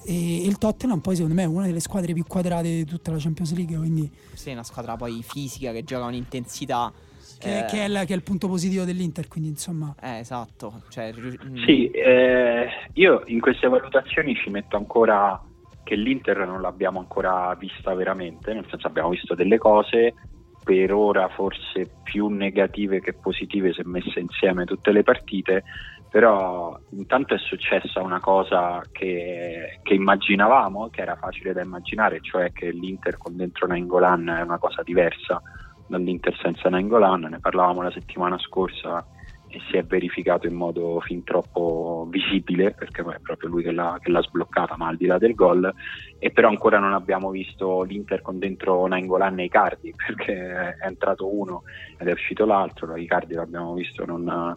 e 0.08 0.46
il 0.46 0.58
Tottenham 0.58 1.00
poi 1.00 1.16
secondo 1.16 1.36
me 1.36 1.44
è 1.44 1.48
una 1.48 1.66
delle 1.66 1.82
squadre 1.82 2.14
più 2.14 2.26
quadrate 2.26 2.70
di 2.70 2.86
tutta 2.86 3.12
la 3.12 3.18
Champions 3.20 3.54
League 3.54 3.76
quindi 3.76 4.10
sì, 4.34 4.52
una 4.52 4.64
squadra 4.64 4.96
poi 4.96 5.22
fisica 5.22 5.72
che 5.74 5.84
gioca 5.84 6.06
un'intensità 6.06 6.94
che, 7.40 7.60
eh, 7.60 7.66
che, 7.66 7.84
è 7.84 7.88
la, 7.88 8.06
che, 8.06 8.14
è 8.14 8.16
il 8.16 8.24
punto 8.24 8.48
positivo 8.48 8.84
dell'Inter, 8.84 9.28
quindi 9.28 9.50
insomma. 9.50 9.94
Eh, 10.02 10.20
esatto. 10.20 10.82
Cioè, 10.90 11.14
mm. 11.14 11.66
sì, 11.66 11.90
eh, 11.92 12.68
io 12.94 13.22
in 13.28 13.40
queste 13.40 13.68
valutazioni 13.68 14.34
ci 14.34 14.50
metto 14.50 14.76
ancora 14.76 15.40
che 15.84 15.96
l'Inter 15.96 16.46
non 16.46 16.62
l'abbiamo 16.62 17.00
ancora 17.00 17.56
vista 17.58 17.94
veramente, 17.94 18.54
nel 18.54 18.66
senso 18.70 18.88
abbiamo 18.88 19.10
visto 19.10 19.36
delle 19.36 19.58
cose 19.58 20.16
per 20.64 20.92
ora 20.92 21.30
forse 21.30 21.90
più 22.04 22.28
negative 22.28 23.00
che 23.00 23.14
positive 23.14 23.72
se 23.72 23.84
messe 23.86 24.20
insieme 24.20 24.66
tutte 24.66 24.92
le 24.92 25.04
partite, 25.04 25.64
però 26.10 26.78
intanto 26.92 27.34
è 27.34 27.38
successa 27.38 28.02
una 28.02 28.20
cosa 28.20 28.82
che, 28.92 29.80
che, 29.84 29.94
immaginavamo, 29.94 30.90
che 30.90 31.02
era 31.02 31.16
facile 31.16 31.54
da 31.54 31.62
immaginare, 31.62 32.22
cioè 32.22 32.52
che 32.52 32.72
l'Inter 32.72 33.18
con 33.18 33.36
dentro 33.36 33.68
Nainggolan 33.68 34.28
è 34.30 34.42
una 34.42 34.58
cosa 34.58 34.84
diversa 34.84 35.42
dall'Inter 35.88 36.36
senza 36.42 36.70
Nainggolan, 36.70 37.22
ne 37.22 37.40
parlavamo 37.40 37.82
la 37.82 37.92
settimana 37.92 38.38
scorsa 38.38 39.06
e 39.50 39.62
si 39.70 39.78
è 39.78 39.84
verificato 39.84 40.46
in 40.46 40.56
modo 40.56 41.00
fin 41.00 41.24
troppo 41.24 42.06
visibile 42.10 42.72
perché 42.72 43.02
è 43.02 43.20
proprio 43.22 43.50
lui 43.50 43.64
che 43.64 43.72
l'ha, 43.72 43.98
che 44.02 44.12
l'ha 44.12 44.22
sbloccata 44.22 44.76
ma 44.76 44.88
al 44.88 44.98
di 44.98 45.06
là 45.06 45.18
del 45.18 45.36
gol. 45.36 45.74
E 46.20 46.32
però 46.32 46.50
ancora 46.50 46.80
non 46.80 46.94
abbiamo 46.94 47.30
visto 47.30 47.84
l'Inter 47.84 48.22
con 48.22 48.40
dentro 48.40 48.86
Nainggolan 48.88 49.40
e 49.40 49.44
Icardi 49.46 49.94
perché 49.96 50.76
è 50.78 50.86
entrato 50.86 51.34
uno 51.34 51.64
ed 51.98 52.08
è 52.08 52.12
uscito 52.12 52.46
l'altro. 52.46 52.96
Icardi 52.96 53.36
l'abbiamo 53.36 53.74
visto 53.74 54.06
non, 54.06 54.54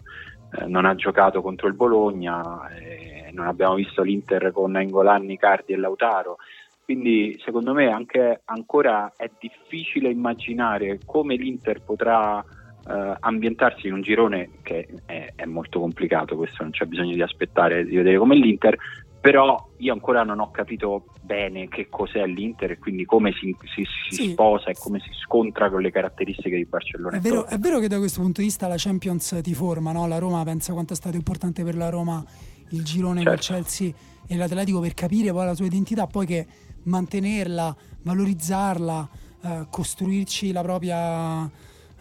eh, 0.58 0.66
non 0.66 0.84
ha 0.84 0.94
giocato 0.94 1.42
contro 1.42 1.68
il 1.68 1.74
Bologna 1.74 2.68
eh, 2.68 3.10
non 3.32 3.46
abbiamo 3.46 3.74
visto 3.74 4.02
l'Inter 4.02 4.52
con 4.52 4.72
Nainggolan, 4.72 5.30
Icardi 5.30 5.72
e 5.72 5.76
Lautaro. 5.76 6.36
Quindi 6.84 7.40
secondo 7.44 7.72
me 7.72 7.90
anche 7.90 8.40
ancora 8.44 9.12
è 9.16 9.30
difficile 9.38 10.10
immaginare 10.10 10.98
come 11.04 11.36
l'Inter 11.36 11.82
potrà 11.82 12.40
eh, 12.42 13.16
ambientarsi 13.20 13.86
in 13.86 13.92
un 13.92 14.02
girone 14.02 14.50
che 14.62 14.88
è, 15.06 15.32
è, 15.36 15.44
molto 15.44 15.78
complicato, 15.78 16.34
questo 16.34 16.62
non 16.62 16.72
c'è 16.72 16.86
bisogno 16.86 17.14
di 17.14 17.22
aspettare 17.22 17.84
di 17.84 17.94
vedere 17.94 18.18
come 18.18 18.34
l'Inter, 18.34 18.76
però 19.20 19.70
io 19.76 19.92
ancora 19.92 20.22
non 20.22 20.40
ho 20.40 20.50
capito 20.50 21.06
bene 21.20 21.68
che 21.68 21.88
cos'è 21.90 22.26
l'Inter 22.26 22.72
e 22.72 22.78
quindi 22.78 23.04
come 23.04 23.32
si, 23.32 23.54
si, 23.74 23.84
si 24.08 24.14
sì. 24.14 24.30
sposa 24.30 24.70
e 24.70 24.74
come 24.78 24.98
si 25.00 25.10
scontra 25.22 25.70
con 25.70 25.82
le 25.82 25.90
caratteristiche 25.90 26.56
di 26.56 26.64
Barcellona. 26.64 27.16
È 27.16 27.20
vero, 27.20 27.46
è 27.46 27.58
vero, 27.58 27.78
che 27.78 27.88
da 27.88 27.98
questo 27.98 28.20
punto 28.20 28.40
di 28.40 28.46
vista 28.46 28.66
la 28.66 28.76
Champions 28.78 29.38
ti 29.42 29.54
forma, 29.54 29.92
no? 29.92 30.06
la 30.06 30.18
Roma 30.18 30.42
pensa 30.44 30.72
quanto 30.72 30.94
è 30.94 30.96
stato 30.96 31.16
importante 31.16 31.62
per 31.62 31.76
la 31.76 31.90
Roma 31.90 32.24
il 32.70 32.82
girone 32.84 33.22
certo. 33.22 33.30
con 33.30 33.56
Chelsea 33.56 33.92
e 34.26 34.36
l'Atletico 34.36 34.80
per 34.80 34.94
capire 34.94 35.32
poi 35.32 35.44
la 35.44 35.54
sua 35.54 35.66
identità, 35.66 36.06
poi 36.06 36.26
che 36.26 36.46
mantenerla, 36.84 37.76
valorizzarla, 38.02 39.08
eh, 39.42 39.66
costruirci 39.68 40.52
la 40.52 40.62
propria 40.62 41.50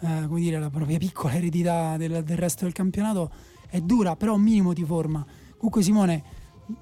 eh, 0.02 0.26
come 0.26 0.40
dire, 0.40 0.58
la 0.58 0.70
propria 0.70 0.98
piccola 0.98 1.34
eredità 1.34 1.96
del, 1.96 2.22
del, 2.24 2.38
resto 2.38 2.64
del 2.64 2.72
campionato 2.72 3.30
è 3.68 3.80
dura, 3.80 4.16
però 4.16 4.34
un 4.34 4.42
minimo 4.42 4.72
ti 4.72 4.84
forma. 4.84 5.24
Comunque 5.56 5.82
Simone, 5.82 6.22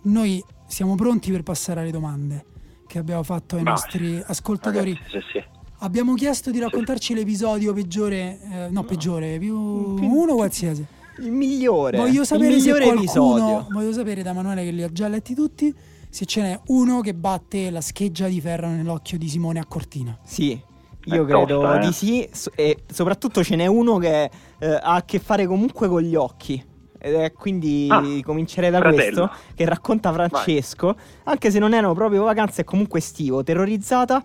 noi 0.02 0.42
siamo 0.66 0.94
pronti 0.94 1.30
per 1.30 1.42
passare 1.42 1.80
alle 1.80 1.90
domande 1.90 2.44
che 2.86 2.98
abbiamo 2.98 3.22
fatto 3.22 3.56
ai 3.56 3.62
Ma, 3.62 3.70
nostri 3.70 4.20
ascoltatori. 4.24 4.94
Ragazzi, 4.94 5.10
sì, 5.10 5.38
sì. 5.38 5.44
Abbiamo 5.80 6.14
chiesto 6.14 6.50
di 6.50 6.58
raccontarci 6.58 7.14
l'episodio 7.14 7.72
peggiore, 7.72 8.40
eh, 8.42 8.48
no, 8.48 8.68
no, 8.70 8.82
peggiore, 8.84 9.38
più, 9.38 9.56
uno 9.56 10.34
qualsiasi. 10.34 10.84
Il 11.18 11.30
migliore. 11.30 11.98
Voglio 11.98 12.24
sapere 12.24 12.54
il 12.54 12.56
migliore 12.56 12.84
qualcuno, 12.84 13.04
episodio. 13.04 13.66
Voglio 13.70 13.92
sapere 13.92 14.22
da 14.22 14.30
Emanuele 14.30 14.64
che 14.64 14.70
li 14.70 14.82
ha 14.82 14.90
già 14.90 15.06
letti 15.06 15.34
tutti. 15.34 15.72
Se 16.10 16.24
ce 16.24 16.42
n'è 16.42 16.60
uno 16.68 17.00
che 17.00 17.14
batte 17.14 17.70
la 17.70 17.80
scheggia 17.80 18.26
di 18.26 18.40
ferro 18.40 18.68
nell'occhio 18.68 19.18
di 19.18 19.28
Simone 19.28 19.60
a 19.60 19.66
Cortina. 19.66 20.18
Sì, 20.24 20.60
io 21.04 21.24
credo 21.24 21.60
tosta, 21.60 21.80
eh? 21.80 21.86
di 21.86 21.92
sì, 21.92 22.28
e 22.54 22.84
soprattutto 22.90 23.44
ce 23.44 23.56
n'è 23.56 23.66
uno 23.66 23.98
che 23.98 24.30
eh, 24.58 24.66
ha 24.66 24.94
a 24.94 25.04
che 25.04 25.18
fare 25.18 25.46
comunque 25.46 25.88
con 25.88 26.00
gli 26.00 26.14
occhi. 26.14 26.64
Ed 26.98 27.32
quindi 27.34 27.86
ah, 27.90 28.02
comincerei 28.22 28.70
da 28.70 28.78
fratello. 28.78 29.28
questo 29.28 29.30
che 29.54 29.64
racconta 29.64 30.12
Francesco. 30.12 30.86
Vai. 30.86 31.04
Anche 31.24 31.50
se 31.50 31.58
non 31.58 31.72
erano 31.72 31.94
proprio 31.94 32.24
vacanze, 32.24 32.62
è 32.62 32.64
comunque 32.64 32.98
estivo. 32.98 33.42
Terrorizzata, 33.42 34.22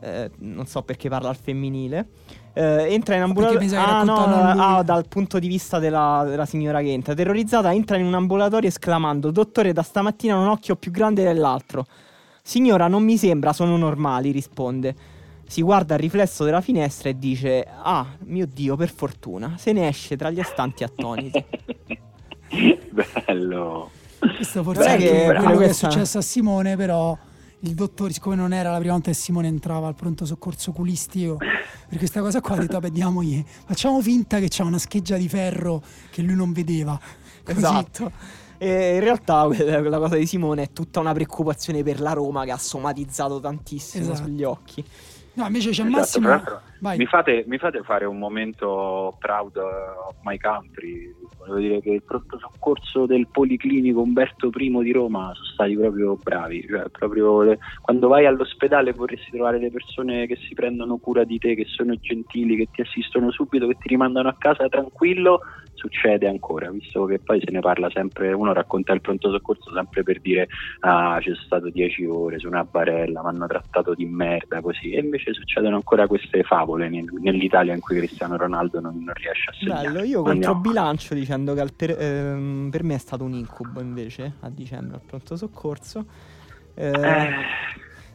eh, 0.00 0.30
non 0.38 0.66
so 0.66 0.82
perché 0.82 1.08
parla 1.08 1.28
al 1.28 1.36
femminile. 1.36 2.08
Eh, 2.52 2.92
entra 2.92 3.14
in 3.14 3.22
ambulatorio. 3.22 3.78
Ah, 3.78 4.02
no, 4.02 4.16
ah, 4.16 4.82
dal 4.82 5.06
punto 5.06 5.38
di 5.38 5.46
vista 5.46 5.78
della, 5.78 6.24
della, 6.26 6.46
signora 6.46 6.80
che 6.80 6.92
entra. 6.92 7.14
Terrorizzata, 7.14 7.72
entra 7.72 7.96
in 7.96 8.06
un 8.06 8.14
ambulatorio 8.14 8.68
esclamando: 8.68 9.30
Dottore, 9.30 9.72
da 9.72 9.82
stamattina 9.82 10.36
ho 10.36 10.40
un 10.40 10.48
occhio 10.48 10.76
più 10.76 10.90
grande 10.90 11.22
dell'altro. 11.22 11.86
Signora, 12.42 12.88
non 12.88 13.04
mi 13.04 13.16
sembra, 13.16 13.52
sono 13.52 13.76
normali, 13.76 14.30
risponde 14.32 15.09
si 15.50 15.62
guarda 15.62 15.94
al 15.94 16.00
riflesso 16.00 16.44
della 16.44 16.60
finestra 16.60 17.08
e 17.08 17.18
dice: 17.18 17.66
Ah, 17.66 18.06
mio 18.26 18.46
Dio, 18.46 18.76
per 18.76 18.88
fortuna, 18.94 19.56
se 19.58 19.72
ne 19.72 19.88
esce 19.88 20.16
tra 20.16 20.30
gli 20.30 20.38
astanti 20.38 20.84
attoniti. 20.84 21.44
Bello. 22.90 23.90
Questo 24.36 24.62
forse 24.62 24.84
Beh, 24.84 24.94
è 24.94 24.96
che 24.96 25.40
quello 25.40 25.58
che 25.58 25.64
è 25.70 25.72
successo 25.72 26.18
a 26.18 26.20
Simone, 26.20 26.76
però 26.76 27.18
il 27.60 27.74
dottore, 27.74 28.12
siccome 28.12 28.36
non 28.36 28.52
era 28.52 28.70
la 28.70 28.78
prima 28.78 28.92
volta 28.92 29.10
che 29.10 29.16
Simone 29.16 29.48
entrava 29.48 29.88
al 29.88 29.96
pronto 29.96 30.24
soccorso 30.24 30.70
culistico, 30.70 31.36
per 31.36 31.98
questa 31.98 32.20
cosa 32.20 32.40
qua 32.40 32.54
ha 32.54 32.58
detto, 32.60 32.74
vabbè, 32.74 32.90
diamogli, 32.90 33.44
facciamo 33.66 34.00
finta 34.00 34.38
che 34.38 34.46
c'ha 34.48 34.62
una 34.62 34.78
scheggia 34.78 35.16
di 35.16 35.28
ferro 35.28 35.82
che 36.12 36.22
lui 36.22 36.36
non 36.36 36.52
vedeva. 36.52 36.98
Così. 37.42 37.58
Esatto. 37.58 38.12
E 38.56 38.94
in 38.94 39.00
realtà 39.00 39.48
la 39.48 39.98
cosa 39.98 40.14
di 40.14 40.26
Simone 40.26 40.62
è 40.62 40.72
tutta 40.72 41.00
una 41.00 41.12
preoccupazione 41.12 41.82
per 41.82 41.98
la 42.00 42.12
Roma 42.12 42.44
che 42.44 42.52
ha 42.52 42.58
somatizzato 42.58 43.40
tantissimo 43.40 44.04
esatto. 44.04 44.28
sugli 44.28 44.44
occhi. 44.44 44.84
No, 45.34 45.46
invece 45.46 45.70
c'è 45.70 45.84
esatto, 45.84 46.20
Massimo. 46.20 46.60
Mi 46.96 47.06
fate, 47.06 47.44
mi 47.46 47.58
fate, 47.58 47.82
fare 47.82 48.04
un 48.04 48.18
momento 48.18 49.16
proud 49.18 49.56
of 49.56 50.16
my 50.22 50.36
country. 50.38 51.14
Volevo 51.40 51.58
dire 51.58 51.80
che 51.80 51.90
il 51.90 52.02
pronto 52.02 52.38
soccorso 52.38 53.06
del 53.06 53.26
Policlinico 53.26 54.00
Umberto 54.00 54.50
I 54.54 54.82
di 54.82 54.92
Roma 54.92 55.32
sono 55.34 55.46
stati 55.46 55.76
proprio 55.76 56.16
bravi. 56.22 56.66
Cioè, 56.68 56.88
proprio 56.90 57.42
le, 57.42 57.58
quando 57.80 58.08
vai 58.08 58.26
all'ospedale 58.26 58.92
vorresti 58.92 59.30
trovare 59.30 59.58
le 59.58 59.70
persone 59.70 60.26
che 60.26 60.36
si 60.36 60.54
prendono 60.54 60.98
cura 60.98 61.24
di 61.24 61.38
te, 61.38 61.54
che 61.54 61.64
sono 61.66 61.94
gentili, 61.96 62.56
che 62.56 62.68
ti 62.70 62.82
assistono 62.82 63.30
subito, 63.30 63.66
che 63.66 63.76
ti 63.80 63.88
rimandano 63.88 64.28
a 64.28 64.36
casa 64.38 64.68
tranquillo 64.68 65.40
succede 65.80 66.28
ancora, 66.28 66.70
visto 66.70 67.06
che 67.06 67.18
poi 67.18 67.40
se 67.42 67.50
ne 67.50 67.60
parla 67.60 67.88
sempre, 67.90 68.32
uno 68.32 68.52
racconta 68.52 68.92
il 68.92 69.00
pronto 69.00 69.30
soccorso 69.30 69.72
sempre 69.72 70.02
per 70.02 70.20
dire 70.20 70.48
ah 70.80 71.16
c'è 71.20 71.32
stato 71.42 71.70
10 71.70 72.04
ore 72.04 72.38
su 72.38 72.46
una 72.48 72.64
barella, 72.64 73.22
mi 73.22 73.28
hanno 73.28 73.46
trattato 73.46 73.94
di 73.94 74.04
merda 74.04 74.60
così, 74.60 74.92
e 74.92 75.00
invece 75.00 75.32
succedono 75.32 75.76
ancora 75.76 76.06
queste 76.06 76.42
favole 76.42 76.90
nell'Italia 76.90 77.72
in 77.72 77.80
cui 77.80 77.96
Cristiano 77.96 78.36
Ronaldo 78.36 78.80
non, 78.80 79.02
non 79.02 79.14
riesce 79.14 79.48
a 79.48 79.54
segnare. 79.54 79.88
Bello, 79.88 80.04
io 80.04 80.22
controbilancio 80.22 81.14
dicendo 81.30 81.54
che 81.54 81.64
per, 81.74 81.96
ehm, 81.98 82.68
per, 82.70 82.82
me 82.82 82.94
è 82.94 82.98
stato 82.98 83.24
un 83.24 83.34
incubo 83.34 83.80
invece 83.80 84.34
a 84.40 84.50
dicembre 84.50 84.96
al 84.96 85.02
pronto 85.04 85.36
soccorso. 85.36 86.04
Eh, 86.74 86.88
eh. 86.88 87.28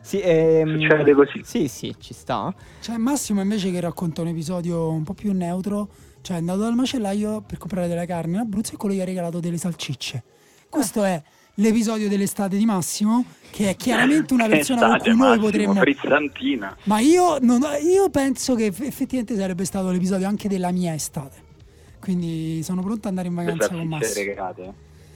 Sì, 0.02 0.20
ehm, 0.20 0.80
Succede 0.80 1.14
così. 1.14 1.42
Sì, 1.44 1.68
sì, 1.68 1.96
ci 2.00 2.14
sta. 2.14 2.54
C'è 2.82 2.98
Massimo 2.98 3.42
invece 3.42 3.72
che 3.72 3.80
racconta 3.80 4.22
un 4.22 4.28
episodio 4.28 4.90
un 4.90 5.04
po' 5.04 5.14
più 5.14 5.32
neutro 5.32 5.90
cioè 6.26 6.38
è 6.38 6.40
andato 6.40 6.62
dal 6.62 6.74
macellaio 6.74 7.42
per 7.42 7.60
comprare 7.60 7.88
della 7.88 8.08
carne 8.08 8.34
in 8.34 8.40
Abruzzo 8.40 8.74
e 8.74 8.78
quello 8.78 8.96
gli 8.96 9.00
ha 9.00 9.06
regalato 9.06 9.40
delle 9.40 9.58
salcicce. 9.58 10.24
Questo 10.68 11.04
è 11.04 11.22
l'episodio 11.56 12.10
dell'estate 12.10 12.58
di 12.58 12.66
Massimo, 12.66 13.26
che 13.52 13.70
è 13.70 13.76
chiaramente 13.76 14.34
una 14.34 14.48
persona 14.48 14.88
con 14.88 14.98
cui 14.98 15.14
Massimo, 15.14 15.28
noi 15.28 15.40
potremmo. 15.40 15.74
Frizzantina. 15.76 16.76
Ma 16.86 17.00
io, 17.00 17.38
non, 17.42 17.62
io 17.80 18.10
penso 18.10 18.56
che 18.56 18.66
effettivamente 18.66 19.36
sarebbe 19.36 19.66
stato 19.66 19.92
l'episodio 19.92 20.28
anche 20.28 20.48
della 20.48 20.72
mia 20.72 20.96
estate. 20.96 21.45
Quindi 22.06 22.62
sono 22.62 22.84
pronto 22.84 23.08
ad 23.08 23.18
andare 23.18 23.30
in 23.30 23.34
vacanza 23.34 23.68
con 23.70 23.88
Massimo. 23.88 24.26
Regate. 24.28 24.74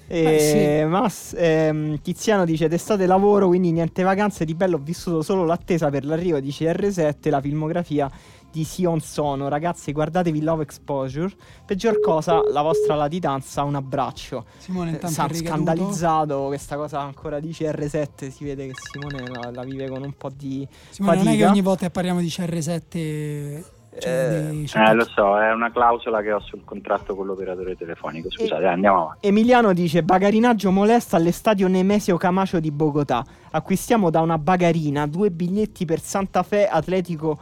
E 0.08 0.24
eh, 0.24 0.40
sì. 0.82 0.90
Mas, 0.90 1.36
ehm, 1.38 2.02
Tiziano 2.02 2.44
dice 2.44 2.68
d'estate 2.68 3.06
lavoro 3.06 3.46
quindi 3.46 3.72
niente 3.72 4.02
vacanze 4.02 4.44
di 4.44 4.56
bello 4.56 4.78
ho 4.78 4.80
vissuto 4.80 5.22
solo 5.22 5.46
l'attesa 5.46 5.92
per 5.92 6.04
l'arrivo 6.04 6.40
di 6.40 6.50
CR7 6.50 7.30
la 7.30 7.40
filmografia 7.40 8.10
di 8.52 8.64
Sion 8.64 9.00
Sono. 9.02 9.50
Ragazzi, 9.50 9.92
guardatevi 9.92 10.42
Love 10.42 10.64
Exposure. 10.64 11.32
Peggior 11.64 12.00
cosa, 12.00 12.42
la 12.52 12.64
vostra 12.64 12.96
latitanza, 12.96 13.62
un 13.62 13.76
abbraccio. 13.76 14.46
Simone 14.58 14.90
intanto 14.90 15.14
Sa- 15.14 15.32
scandalizzato 15.32 16.46
questa 16.48 16.76
cosa 16.76 17.02
ancora 17.02 17.40
di 17.40 17.50
CR7. 17.50 18.32
Si 18.32 18.44
vede 18.44 18.66
che 18.66 18.74
Simone 18.92 19.28
la, 19.28 19.52
la 19.52 19.64
vive 19.64 19.88
con 19.90 20.02
un 20.02 20.14
po' 20.18 20.32
di 20.36 20.68
Simone, 20.90 21.18
fatica. 21.18 21.32
non 21.32 21.40
è 21.40 21.44
che 21.44 21.52
ogni 21.52 21.62
volta 21.62 21.86
che 21.86 21.92
parliamo 21.92 22.20
di 22.20 22.28
CR7 22.30 22.82
cioè 22.90 23.78
eh, 24.08 24.66
eh, 24.74 24.94
lo 24.94 25.06
so, 25.06 25.40
è 25.40 25.52
una 25.52 25.72
clausola 25.72 26.22
che 26.22 26.32
ho 26.32 26.40
sul 26.40 26.64
contratto 26.64 27.16
con 27.16 27.26
l'operatore 27.26 27.76
telefonico. 27.76 28.30
Scusate, 28.30 28.64
e, 28.64 28.68
andiamo 28.68 29.02
avanti. 29.04 29.28
Emiliano 29.28 29.74
dice: 29.74 30.04
Bagarinaggio 30.04 30.72
molesta 30.72 31.18
all'estadio 31.18 31.68
Nemesio 31.68 32.18
Camacho 32.18 32.60
di 32.60 32.72
Bogotà. 32.72 33.24
Acquistiamo 33.52 34.10
da 34.10 34.22
una 34.22 34.38
bagarina 34.38 35.08
due 35.08 35.32
biglietti 35.32 35.86
per 35.86 36.00
Santa 36.00 36.44
Fe 36.44 36.68
Atletico 36.68 37.38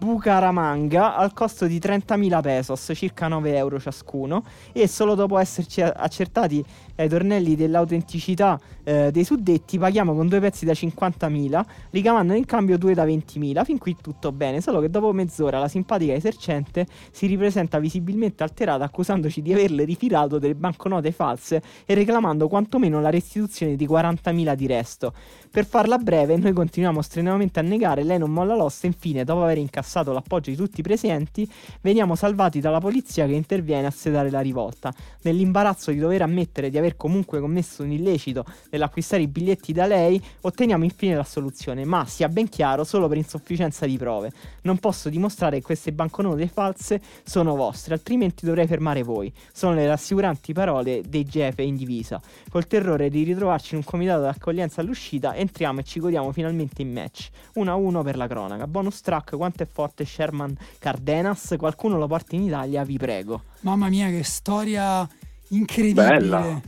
Bucaramanga 0.00 1.14
al 1.14 1.34
costo 1.34 1.66
di 1.66 1.78
30.000 1.78 2.40
pesos, 2.40 2.90
circa 2.94 3.28
9 3.28 3.54
euro 3.54 3.78
ciascuno, 3.78 4.42
e 4.72 4.88
solo 4.88 5.14
dopo 5.14 5.36
esserci 5.36 5.82
accertati 5.82 6.64
ai 7.02 7.08
tornelli 7.08 7.56
dell'autenticità 7.56 8.60
eh, 8.84 9.10
dei 9.10 9.24
suddetti 9.24 9.78
paghiamo 9.78 10.14
con 10.14 10.28
due 10.28 10.40
pezzi 10.40 10.64
da 10.64 10.72
50.000, 10.72 11.64
ricavando 11.90 12.34
in 12.34 12.44
cambio 12.44 12.78
due 12.78 12.94
da 12.94 13.04
20.000. 13.04 13.64
Fin 13.64 13.78
qui 13.78 13.96
tutto 14.00 14.32
bene, 14.32 14.60
solo 14.60 14.80
che 14.80 14.90
dopo 14.90 15.12
mezz'ora 15.12 15.58
la 15.58 15.68
simpatica 15.68 16.12
esercente 16.12 16.86
si 17.10 17.26
ripresenta 17.26 17.78
visibilmente 17.78 18.42
alterata 18.42 18.84
accusandoci 18.84 19.42
di 19.42 19.52
averle 19.52 19.84
ritirato 19.84 20.38
delle 20.38 20.54
banconote 20.54 21.12
false 21.12 21.62
e 21.86 21.94
reclamando 21.94 22.48
quantomeno 22.48 23.00
la 23.00 23.10
restituzione 23.10 23.76
di 23.76 23.86
40.000 23.86 24.54
di 24.54 24.66
resto. 24.66 25.12
Per 25.50 25.66
farla 25.66 25.98
breve, 25.98 26.36
noi 26.36 26.52
continuiamo 26.52 27.02
strenuamente 27.02 27.58
a 27.58 27.62
negare, 27.62 28.04
lei 28.04 28.18
non 28.18 28.30
molla 28.30 28.54
l'ossa 28.54 28.84
e 28.84 28.88
infine, 28.88 29.24
dopo 29.24 29.42
aver 29.42 29.58
incassato 29.58 30.12
l'appoggio 30.12 30.50
di 30.50 30.56
tutti 30.56 30.80
i 30.80 30.82
presenti, 30.82 31.50
veniamo 31.80 32.14
salvati 32.14 32.60
dalla 32.60 32.78
polizia 32.78 33.26
che 33.26 33.32
interviene 33.32 33.86
a 33.86 33.90
sedare 33.90 34.30
la 34.30 34.40
rivolta. 34.40 34.92
Nell'imbarazzo 35.22 35.90
di 35.90 35.98
dover 35.98 36.22
ammettere 36.22 36.70
di 36.70 36.78
aver 36.78 36.89
comunque 36.96 37.40
commesso 37.40 37.82
un 37.82 37.92
illecito 37.92 38.44
nell'acquistare 38.70 39.22
i 39.22 39.28
biglietti 39.28 39.72
da 39.72 39.86
lei, 39.86 40.22
otteniamo 40.40 40.84
infine 40.84 41.14
l'assoluzione, 41.14 41.84
ma 41.84 42.04
sia 42.06 42.28
ben 42.28 42.48
chiaro 42.48 42.84
solo 42.84 43.08
per 43.08 43.16
insufficienza 43.16 43.86
di 43.86 43.96
prove. 43.96 44.32
Non 44.62 44.78
posso 44.78 45.08
dimostrare 45.08 45.58
che 45.58 45.64
queste 45.64 45.92
banconote 45.92 46.46
false 46.48 47.00
sono 47.24 47.54
vostre, 47.54 47.94
altrimenti 47.94 48.44
dovrei 48.44 48.66
fermare 48.66 49.02
voi. 49.02 49.32
Sono 49.52 49.74
le 49.74 49.86
rassicuranti 49.86 50.52
parole 50.52 51.02
dei 51.06 51.24
Gefe 51.24 51.62
in 51.62 51.76
divisa. 51.76 52.20
Col 52.50 52.66
terrore 52.66 53.08
di 53.10 53.22
ritrovarci 53.22 53.74
in 53.74 53.80
un 53.80 53.84
comitato 53.84 54.22
d'accoglienza 54.22 54.80
all'uscita, 54.80 55.34
entriamo 55.34 55.80
e 55.80 55.84
ci 55.84 56.00
godiamo 56.00 56.32
finalmente 56.32 56.82
in 56.82 56.92
match. 56.92 57.28
1-1 57.54 58.02
per 58.02 58.16
la 58.16 58.26
cronaca. 58.26 58.66
Bonus 58.66 59.00
track, 59.00 59.36
quanto 59.36 59.62
è 59.62 59.66
forte 59.66 60.04
Sherman 60.04 60.56
Cardenas? 60.78 61.54
Qualcuno 61.58 61.98
lo 61.98 62.06
porta 62.06 62.36
in 62.36 62.42
Italia, 62.42 62.84
vi 62.84 62.96
prego. 62.96 63.42
Mamma 63.60 63.88
mia, 63.88 64.08
che 64.08 64.22
storia 64.22 65.08
incredibile. 65.48 66.06
Bella. 66.06 66.60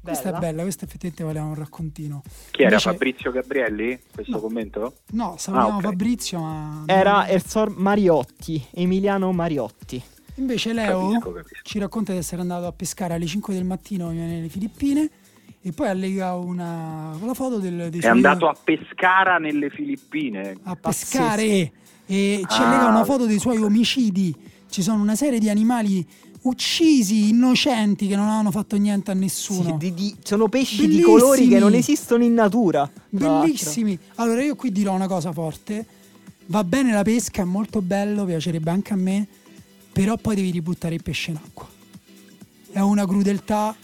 Questa 0.00 0.34
è 0.34 0.38
bella, 0.38 0.62
questa 0.62 0.84
effettivamente 0.86 1.24
valeva 1.24 1.44
un 1.44 1.54
raccontino. 1.54 2.22
Chi 2.50 2.62
era 2.62 2.70
Invece- 2.70 2.90
Fabrizio 2.90 3.30
Gabrielli? 3.30 3.98
Questo 4.14 4.32
No. 4.32 4.40
commento? 4.40 4.94
No, 5.10 5.34
salutiamo 5.36 5.74
Ah, 5.74 5.76
ok. 5.76 5.82
Fabrizio, 5.82 6.38
ma... 6.40 6.82
Era 6.86 7.28
Ersor 7.28 7.76
Mariotti, 7.76 8.64
Emiliano 8.72 9.30
Mariotti. 9.32 10.02
Invece 10.36 10.72
Leo 10.72 11.08
Capisco, 11.08 11.32
capisco. 11.32 11.54
ci 11.64 11.78
racconta 11.80 12.12
di 12.12 12.18
essere 12.18 12.40
andato 12.40 12.66
a 12.66 12.72
pescare 12.72 13.14
alle 13.14 13.26
5 13.26 13.52
del 13.54 13.64
mattino 13.64 14.10
nelle 14.10 14.48
Filippine 14.48 15.10
e 15.60 15.72
poi 15.72 15.88
allega 15.88 16.34
una 16.36 17.16
la 17.20 17.34
foto 17.34 17.58
del, 17.58 17.88
dei 17.90 17.98
È 17.98 18.02
suoi- 18.02 18.12
andato 18.12 18.46
a 18.48 18.54
Pescara 18.62 19.38
nelle 19.38 19.68
Filippine. 19.68 20.56
a 20.62 20.76
Pazzesco. 20.76 21.18
pescare 21.18 21.72
e 22.06 22.42
ci 22.48 22.60
Ah. 22.62 22.66
allega 22.68 22.86
una 22.88 23.04
foto 23.04 23.26
dei 23.26 23.38
suoi 23.40 23.60
omicidi. 23.60 24.34
Ci 24.70 24.80
sono 24.82 25.02
una 25.02 25.16
serie 25.16 25.38
di 25.40 25.48
animali 25.50 26.06
uccisi, 26.48 27.28
innocenti, 27.28 28.06
che 28.08 28.16
non 28.16 28.28
hanno 28.28 28.50
fatto 28.50 28.76
niente 28.76 29.10
a 29.10 29.14
nessuno. 29.14 29.78
Sì, 29.80 29.92
di- 29.92 29.94
di- 29.94 30.16
sono 30.22 30.48
pesci 30.48 30.82
di 30.82 30.86
Bellissimi. 30.96 31.02
colori 31.04 31.48
che 31.48 31.58
non 31.58 31.74
esistono 31.74 32.24
in 32.24 32.34
natura. 32.34 32.90
Bellissimi. 33.08 33.98
Allora 34.16 34.42
io 34.42 34.56
qui 34.56 34.72
dirò 34.72 34.92
una 34.94 35.06
cosa 35.06 35.32
forte. 35.32 35.86
Va 36.46 36.64
bene 36.64 36.92
la 36.92 37.02
pesca, 37.02 37.42
è 37.42 37.44
molto 37.44 37.82
bello, 37.82 38.24
piacerebbe 38.24 38.70
anche 38.70 38.92
a 38.94 38.96
me, 38.96 39.26
però 39.92 40.16
poi 40.16 40.34
devi 40.34 40.50
ributtare 40.50 40.94
il 40.94 41.02
pesce 41.02 41.30
in 41.30 41.36
acqua. 41.44 41.68
È 42.70 42.80
una 42.80 43.06
crudeltà 43.06 43.74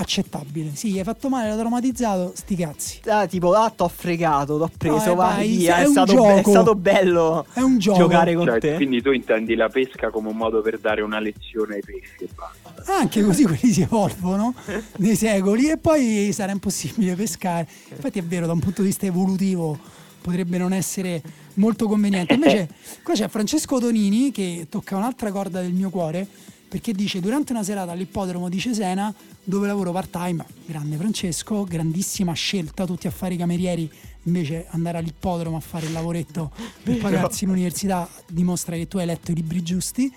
accettabile. 0.00 0.70
Sì, 0.74 0.96
hai 0.98 1.04
fatto 1.04 1.28
male, 1.28 1.48
l'ha 1.50 1.56
traumatizzato, 1.56 2.32
sti 2.34 2.56
cazzi. 2.56 3.00
Ah, 3.06 3.26
tipo, 3.26 3.52
ah, 3.52 3.70
t'ho 3.70 3.88
fregato, 3.88 4.58
t'ho 4.58 4.70
preso, 4.76 5.12
eh, 5.12 5.14
vai, 5.14 5.36
vai, 5.36 5.56
via. 5.56 5.76
è 5.76 5.82
È, 5.82 5.86
un 5.86 5.90
stato, 5.92 6.14
be- 6.22 6.34
è 6.34 6.42
stato 6.42 6.74
bello 6.74 7.46
È 7.52 7.60
un 7.60 7.78
gioco. 7.78 7.98
giocare 7.98 8.34
con 8.34 8.46
Cioè, 8.46 8.58
te. 8.60 8.74
quindi 8.76 9.02
tu 9.02 9.12
intendi 9.12 9.54
la 9.54 9.68
pesca 9.68 10.10
come 10.10 10.28
un 10.28 10.36
modo 10.36 10.60
per 10.62 10.78
dare 10.78 11.02
una 11.02 11.18
lezione 11.20 11.74
ai 11.76 11.82
pesci 11.82 12.24
e 12.24 12.28
basta. 12.34 12.92
Anche 12.92 13.22
così 13.22 13.44
quelli 13.44 13.72
si 13.72 13.82
evolvono 13.82 14.54
nei 14.96 15.14
secoli 15.16 15.68
e 15.70 15.76
poi 15.76 16.30
sarà 16.32 16.52
impossibile 16.52 17.14
pescare. 17.14 17.68
Infatti 17.90 18.18
è 18.18 18.22
vero, 18.24 18.46
da 18.46 18.52
un 18.52 18.60
punto 18.60 18.80
di 18.82 18.88
vista 18.88 19.06
evolutivo 19.06 19.78
potrebbe 20.20 20.58
non 20.58 20.72
essere 20.72 21.22
molto 21.54 21.86
conveniente. 21.86 22.34
Invece 22.34 22.68
qua 23.04 23.14
c'è 23.14 23.28
Francesco 23.28 23.78
Tonini 23.78 24.30
che 24.32 24.66
tocca 24.68 24.96
un'altra 24.96 25.30
corda 25.30 25.60
del 25.60 25.72
mio 25.72 25.90
cuore 25.90 26.26
perché 26.70 26.92
dice 26.92 27.18
durante 27.18 27.50
una 27.52 27.64
serata 27.64 27.90
all'ippodromo 27.90 28.48
di 28.48 28.60
Cesena 28.60 29.12
dove 29.42 29.66
lavoro 29.66 29.90
part 29.90 30.08
time, 30.08 30.46
grande 30.66 30.96
Francesco, 30.96 31.64
grandissima 31.64 32.32
scelta, 32.32 32.86
tutti 32.86 33.08
a 33.08 33.10
fare 33.10 33.34
i 33.34 33.36
camerieri, 33.36 33.90
invece 34.22 34.66
andare 34.68 34.98
all'ippodromo 34.98 35.56
a 35.56 35.60
fare 35.60 35.86
il 35.86 35.92
lavoretto 35.92 36.52
per 36.84 36.98
pagarsi 37.02 37.44
l'università 37.44 38.08
dimostra 38.28 38.76
che 38.76 38.86
tu 38.86 38.98
hai 38.98 39.06
letto 39.06 39.32
i 39.32 39.34
libri 39.34 39.64
giusti. 39.64 40.14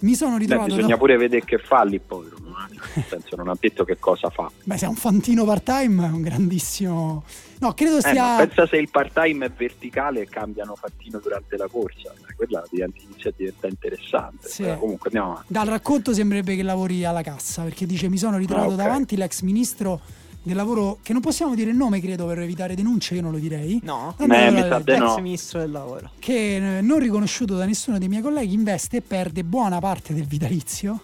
Mi 0.00 0.14
sono 0.14 0.32
Beh, 0.32 0.38
ritrovato 0.40 0.74
bisogna 0.74 0.88
da- 0.94 0.96
pure 0.98 1.16
vedere 1.16 1.44
che 1.44 1.58
fa 1.58 1.82
l'ippodromo, 1.84 2.48
eh. 2.50 2.74
nel 2.94 3.04
senso 3.08 3.34
non 3.36 3.48
ha 3.48 3.56
detto 3.58 3.84
che 3.84 3.96
cosa 3.98 4.28
fa. 4.30 4.50
Beh, 4.64 4.76
se 4.76 4.84
è 4.86 4.88
un 4.88 4.94
fantino 4.94 5.44
part-time 5.44 6.06
è 6.06 6.10
un 6.10 6.22
grandissimo... 6.22 7.24
No, 7.58 7.72
credo 7.72 7.96
Eh, 7.98 8.00
sia... 8.02 8.36
pensa 8.36 8.66
se 8.66 8.76
il 8.76 8.90
part-time 8.90 9.46
è 9.46 9.50
verticale 9.50 10.20
e 10.22 10.28
cambiano 10.28 10.74
fattino 10.76 11.18
durante 11.18 11.56
la 11.56 11.66
corsa, 11.68 12.12
Eh, 12.28 12.34
quella 12.34 12.62
diventa, 12.70 12.98
inizia 13.02 13.30
a 13.30 13.34
diventare 13.34 13.68
interessante. 13.72 14.48
Sì. 14.48 14.62
Eh, 14.64 14.76
comunque 14.78 15.08
andiamo 15.08 15.30
avanti. 15.32 15.52
Dal 15.52 15.66
racconto 15.66 16.12
sembrerebbe 16.12 16.54
che 16.56 16.62
lavori 16.62 17.04
alla 17.06 17.22
cassa, 17.22 17.62
perché 17.62 17.86
dice 17.86 18.10
mi 18.10 18.18
sono 18.18 18.36
ritrovato 18.36 18.68
Ah, 18.70 18.72
ok. 18.74 18.76
davanti 18.78 19.16
l'ex 19.16 19.40
ministro 19.40 20.00
del 20.46 20.54
lavoro, 20.56 20.98
che 21.02 21.12
non 21.12 21.20
possiamo 21.20 21.54
dire 21.56 21.70
il 21.70 21.76
nome 21.76 22.00
credo 22.00 22.24
per 22.26 22.38
evitare 22.38 22.74
denunce, 22.76 23.16
io 23.16 23.22
non 23.22 23.32
lo 23.32 23.38
direi, 23.38 23.80
No, 23.82 24.14
Eh, 24.18 24.24
allora 24.24 24.50
mi 24.52 24.60
sa 24.60 24.78
de 24.78 24.92
ex 24.94 24.98
no. 25.00 25.14
ministro 25.20 25.58
del 25.58 25.70
lavoro. 25.72 26.10
che 26.20 26.78
eh, 26.78 26.80
non 26.82 27.00
riconosciuto 27.00 27.56
da 27.56 27.64
nessuno 27.64 27.98
dei 27.98 28.06
miei 28.08 28.22
colleghi 28.22 28.54
investe 28.54 28.98
e 28.98 29.02
perde 29.02 29.42
buona 29.42 29.80
parte 29.80 30.14
del 30.14 30.24
vitalizio 30.26 31.00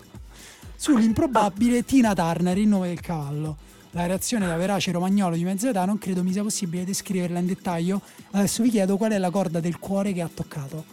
sull'improbabile 0.76 1.84
Tina 1.84 2.14
Turner, 2.14 2.56
il 2.58 2.68
nome 2.68 2.88
del 2.88 3.00
cavallo. 3.00 3.56
La 3.90 4.06
reazione 4.06 4.46
da 4.46 4.56
verace 4.56 4.90
romagnolo 4.90 5.36
di 5.36 5.44
mezza 5.44 5.68
età 5.68 5.84
non 5.84 5.98
credo 5.98 6.22
mi 6.22 6.32
sia 6.32 6.42
possibile 6.42 6.84
descriverla 6.84 7.38
in 7.38 7.46
dettaglio. 7.46 8.00
Adesso 8.30 8.62
vi 8.62 8.70
chiedo 8.70 8.96
qual 8.96 9.12
è 9.12 9.18
la 9.18 9.30
corda 9.30 9.60
del 9.60 9.78
cuore 9.78 10.12
che 10.12 10.22
ha 10.22 10.30
toccato. 10.32 10.84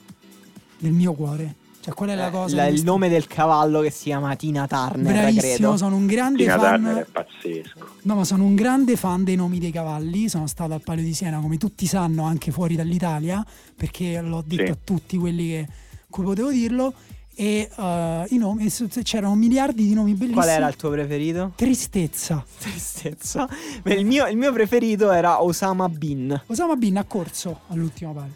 Del 0.77 0.91
mio 0.91 1.13
cuore. 1.13 1.55
Cioè, 1.81 1.93
qual 1.93 2.09
è 2.09 2.15
la 2.15 2.27
Eh, 2.27 2.31
cosa 2.31 2.55
la- 2.57 2.67
il 2.67 2.83
nome 2.83 3.07
del 3.07 3.25
cavallo 3.27 3.79
che 3.79 3.89
si 3.89 4.03
chiama 4.05 4.35
Tina 4.35 4.67
Turner, 4.67 5.13
Bravissimo, 5.13 5.41
credo. 5.53 5.77
sono 5.77 5.95
un 5.95 6.05
grande 6.07 6.43
Tina 6.43 6.59
fan. 6.59 6.81
Turner 6.83 7.03
è 7.03 7.07
pazzesco. 7.09 7.87
No, 8.01 8.15
ma 8.15 8.23
sono 8.25 8.43
un 8.43 8.55
grande 8.55 8.95
fan 8.97 9.23
dei 9.23 9.35
nomi 9.35 9.59
dei 9.59 9.71
cavalli. 9.71 10.27
Sono 10.27 10.45
stato 10.47 10.73
al 10.73 10.81
Palio 10.81 11.03
di 11.03 11.13
Siena, 11.13 11.39
come 11.39 11.57
tutti 11.57 11.85
sanno, 11.85 12.23
anche 12.23 12.51
fuori 12.51 12.75
dall'Italia, 12.75 13.45
perché 13.75 14.19
l'ho 14.21 14.43
detto 14.45 14.65
Sì. 14.65 14.71
a 14.71 14.77
tutti 14.83 15.17
quelli 15.17 15.47
che 15.47 15.67
cui 16.09 16.23
potevo 16.25 16.49
dirlo. 16.51 16.93
E 17.33 17.69
eh, 17.73 18.25
i 18.31 18.37
nomi, 18.37 18.69
c'erano 19.03 19.33
miliardi 19.35 19.87
di 19.87 19.93
nomi 19.93 20.11
bellissimi. 20.11 20.33
Qual 20.33 20.49
era 20.49 20.67
il 20.67 20.75
tuo 20.75 20.89
preferito? 20.89 21.53
Tristezza. 21.55 22.43
Tristezza. 22.59 23.47
Beh, 23.81 23.93
Il 23.93 24.05
mio, 24.05 24.27
il 24.27 24.35
mio 24.35 24.51
preferito 24.51 25.09
era 25.11 25.41
Osama 25.41 25.87
Bin. 25.87 26.41
Osama 26.47 26.75
Bin 26.75 26.97
ha 26.97 27.05
corso 27.05 27.61
all'ultimo 27.67 28.11
palio. 28.13 28.33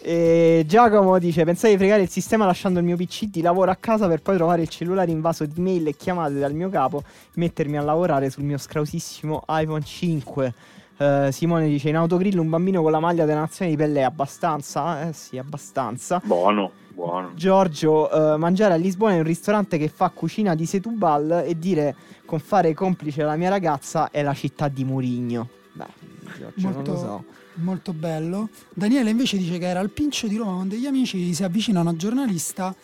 E 0.00 0.64
Giacomo 0.66 1.18
dice: 1.18 1.44
Pensai 1.44 1.72
di 1.72 1.76
fregare 1.76 2.02
il 2.02 2.08
sistema 2.08 2.46
lasciando 2.46 2.78
il 2.78 2.84
mio 2.84 2.96
PC 2.96 3.24
di 3.24 3.40
lavoro 3.40 3.70
a 3.70 3.76
casa 3.76 4.06
per 4.06 4.22
poi 4.22 4.36
trovare 4.36 4.62
il 4.62 4.68
cellulare 4.68 5.10
invaso 5.10 5.44
di 5.44 5.60
mail 5.60 5.86
e 5.88 5.96
chiamate 5.96 6.38
dal 6.38 6.54
mio 6.54 6.68
capo 6.68 7.02
mettermi 7.34 7.76
a 7.76 7.82
lavorare 7.82 8.30
sul 8.30 8.44
mio 8.44 8.58
scrausissimo 8.58 9.44
iPhone 9.48 9.82
5. 9.82 10.54
Eh, 10.98 11.28
Simone 11.32 11.68
dice: 11.68 11.88
In 11.88 11.96
autogrill 11.96 12.38
un 12.38 12.48
bambino 12.48 12.82
con 12.82 12.90
la 12.90 13.00
maglia 13.00 13.24
della 13.24 13.40
nazione 13.40 13.70
di 13.70 13.76
Pelle 13.76 14.00
è 14.00 14.04
abbastanza? 14.04 15.08
Eh 15.08 15.12
sì, 15.12 15.36
abbastanza. 15.38 16.20
Buono, 16.24 16.70
buono. 16.94 17.32
Giorgio, 17.34 18.34
eh, 18.34 18.36
mangiare 18.36 18.74
a 18.74 18.76
Lisbona 18.76 19.12
in 19.12 19.18
un 19.18 19.26
ristorante 19.26 19.78
che 19.78 19.88
fa 19.88 20.10
cucina 20.10 20.54
di 20.54 20.66
Setubal 20.66 21.44
e 21.46 21.58
dire 21.58 21.94
con 22.24 22.38
fare 22.38 22.72
complice 22.74 23.22
la 23.22 23.36
mia 23.36 23.48
ragazza 23.48 24.10
è 24.10 24.22
la 24.22 24.34
città 24.34 24.68
di 24.68 24.84
Murigno. 24.84 25.48
Beh, 25.72 25.86
Giorgio, 26.36 26.68
Molto- 26.68 26.92
non 26.92 26.92
lo 26.92 26.96
so. 26.98 27.24
Molto 27.60 27.92
bello. 27.92 28.50
Daniele 28.72 29.10
invece 29.10 29.36
dice 29.36 29.58
che 29.58 29.66
era 29.66 29.80
al 29.80 29.90
Pincio 29.90 30.28
di 30.28 30.36
Roma 30.36 30.52
con 30.52 30.68
degli 30.68 30.86
amici, 30.86 31.34
si 31.34 31.42
avvicina 31.42 31.80
una 31.80 31.96
giornalista 31.96 32.74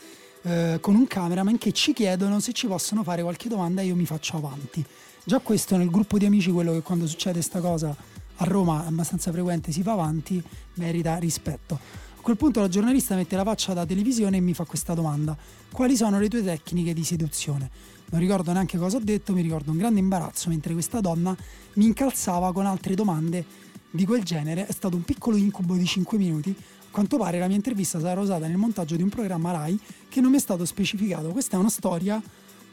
eh, 0.43 0.79
con 0.81 0.97
un 0.97 1.07
cameraman 1.07 1.59
che 1.59 1.71
ci 1.71 1.93
chiedono 1.93 2.41
se 2.41 2.53
ci 2.53 2.67
possono 2.67 3.05
fare 3.05 3.23
qualche 3.23 3.49
domanda 3.49 3.83
e 3.83 3.87
io 3.87 3.95
mi 3.95 4.05
faccio 4.05 4.37
avanti. 4.37 4.85
Già 5.23 5.39
questo 5.39 5.77
nel 5.77 5.91
gruppo 5.91 6.19
di 6.19 6.27
amici, 6.27 6.51
quello 6.51 6.73
che 6.73 6.83
quando 6.83 7.07
succede 7.07 7.41
sta 7.41 7.61
cosa 7.61 7.97
a 8.37 8.45
Roma 8.45 8.83
è 8.83 8.89
abbastanza 8.89 9.31
frequente, 9.31 9.71
si 9.71 9.83
fa 9.83 9.93
avanti, 9.93 10.43
merita 10.75 11.17
rispetto. 11.19 11.75
A 11.75 12.21
quel 12.21 12.37
punto 12.37 12.61
la 12.61 12.69
giornalista 12.69 13.15
mette 13.15 13.37
la 13.37 13.45
faccia 13.45 13.75
da 13.75 13.87
televisione 13.87 14.39
e 14.39 14.41
mi 14.41 14.55
fa 14.55 14.65
questa 14.65 14.93
domanda. 14.95 15.37
Quali 15.71 15.95
sono 15.97 16.19
le 16.19 16.29
tue 16.29 16.43
tecniche 16.43 16.93
di 16.95 17.05
seduzione? 17.05 17.71
Non 18.11 18.21
ricordo 18.21 18.53
neanche 18.53 18.77
cosa 18.77 18.97
ho 18.97 19.01
detto, 19.01 19.33
mi 19.33 19.41
ricordo 19.41 19.71
un 19.71 19.79
grande 19.79 20.01
imbarazzo 20.01 20.49
mentre 20.49 20.73
questa 20.73 21.01
donna 21.01 21.35
mi 21.75 21.85
incalzava 21.85 22.53
con 22.53 22.67
altre 22.67 22.95
domande 22.95 23.63
di 23.95 24.05
quel 24.05 24.25
genere. 24.25 24.67
È 24.67 24.73
stato 24.73 24.97
un 24.97 25.03
piccolo 25.03 25.37
incubo 25.37 25.75
di 25.75 25.87
5 25.87 26.19
minuti. 26.19 26.55
A 26.59 26.91
quanto 26.91 27.17
pare 27.17 27.39
la 27.39 27.47
mia 27.47 27.57
intervista 27.57 28.01
sarà 28.01 28.21
usata 28.21 28.47
nel 28.47 28.57
montaggio 28.57 28.97
di 28.97 29.03
un 29.03 29.09
programma 29.09 29.53
Rai 29.53 29.79
che 30.09 30.21
non 30.21 30.31
mi 30.31 30.37
è 30.37 30.41
stato 30.41 30.65
specificato. 30.65 31.29
Questa 31.29 31.57
è 31.57 31.61
una 31.61 31.69
storia 31.69 32.21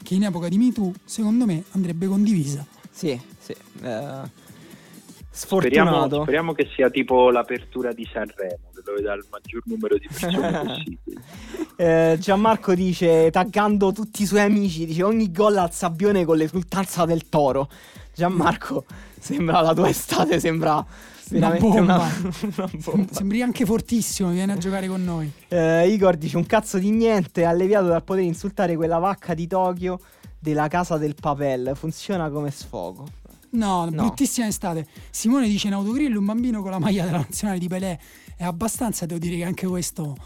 che 0.02 0.14
in 0.14 0.24
epoca 0.24 0.48
di 0.48 0.58
MeToo, 0.58 0.92
secondo 1.04 1.46
me, 1.46 1.62
andrebbe 1.72 2.06
condivisa. 2.06 2.66
Sì, 2.90 3.18
sì. 3.38 3.54
Sfortunato. 5.34 5.98
Speriamo, 5.98 6.22
speriamo 6.22 6.52
che 6.52 6.68
sia 6.74 6.90
tipo 6.90 7.30
l'apertura 7.30 7.92
di 7.92 8.06
Sanremo, 8.12 8.70
dove 8.84 9.00
dà 9.00 9.14
il 9.14 9.24
maggior 9.30 9.62
numero 9.64 9.96
di 9.96 10.08
persone 10.08 10.50
possibili. 10.66 11.18
Eh, 11.76 12.16
Gianmarco 12.20 12.74
dice, 12.74 13.30
taggando 13.30 13.92
tutti 13.92 14.22
i 14.22 14.26
suoi 14.26 14.40
amici, 14.42 14.84
dice 14.84 15.02
ogni 15.04 15.30
gol 15.30 15.56
al 15.56 15.72
Sabbione 15.72 16.24
con 16.24 16.36
l'esultanza 16.36 17.04
del 17.04 17.28
toro. 17.28 17.70
Gianmarco, 18.12 18.84
sembra 19.18 19.62
la 19.62 19.72
tua 19.72 19.88
estate, 19.88 20.38
sembra 20.38 20.84
veramente 21.40 21.66
bomba. 21.66 21.94
una, 21.96 22.12
una 22.56 22.70
bomba. 22.84 23.12
Sembri 23.12 23.42
anche 23.42 23.64
fortissimo, 23.66 24.30
vieni 24.30 24.52
a 24.52 24.56
giocare 24.58 24.86
con 24.88 25.02
noi. 25.04 25.30
Eh, 25.48 25.88
Igor 25.88 26.16
dice 26.16 26.36
un 26.36 26.46
cazzo 26.46 26.78
di 26.78 26.90
niente, 26.90 27.44
alleviato 27.44 27.86
dal 27.86 28.02
poter 28.04 28.24
insultare 28.24 28.76
quella 28.76 28.98
vacca 28.98 29.34
di 29.34 29.46
Tokyo 29.46 30.00
della 30.38 30.68
casa 30.68 30.96
del 30.98 31.14
papel. 31.18 31.72
Funziona 31.74 32.30
come 32.30 32.50
sfogo. 32.50 33.06
No, 33.50 33.84
No. 33.84 33.90
bruttissima 33.90 34.46
estate. 34.46 34.86
Simone 35.10 35.46
dice 35.46 35.66
in 35.66 35.74
autogrill 35.74 36.14
un 36.16 36.24
bambino 36.24 36.62
con 36.62 36.70
la 36.70 36.78
maglia 36.78 37.04
della 37.04 37.18
nazionale 37.18 37.58
di 37.58 37.68
Pelé 37.68 37.98
è 38.36 38.44
abbastanza, 38.44 39.04
devo 39.04 39.20
dire 39.20 39.36
che 39.36 39.44
anche 39.44 39.66
questo 39.66 40.16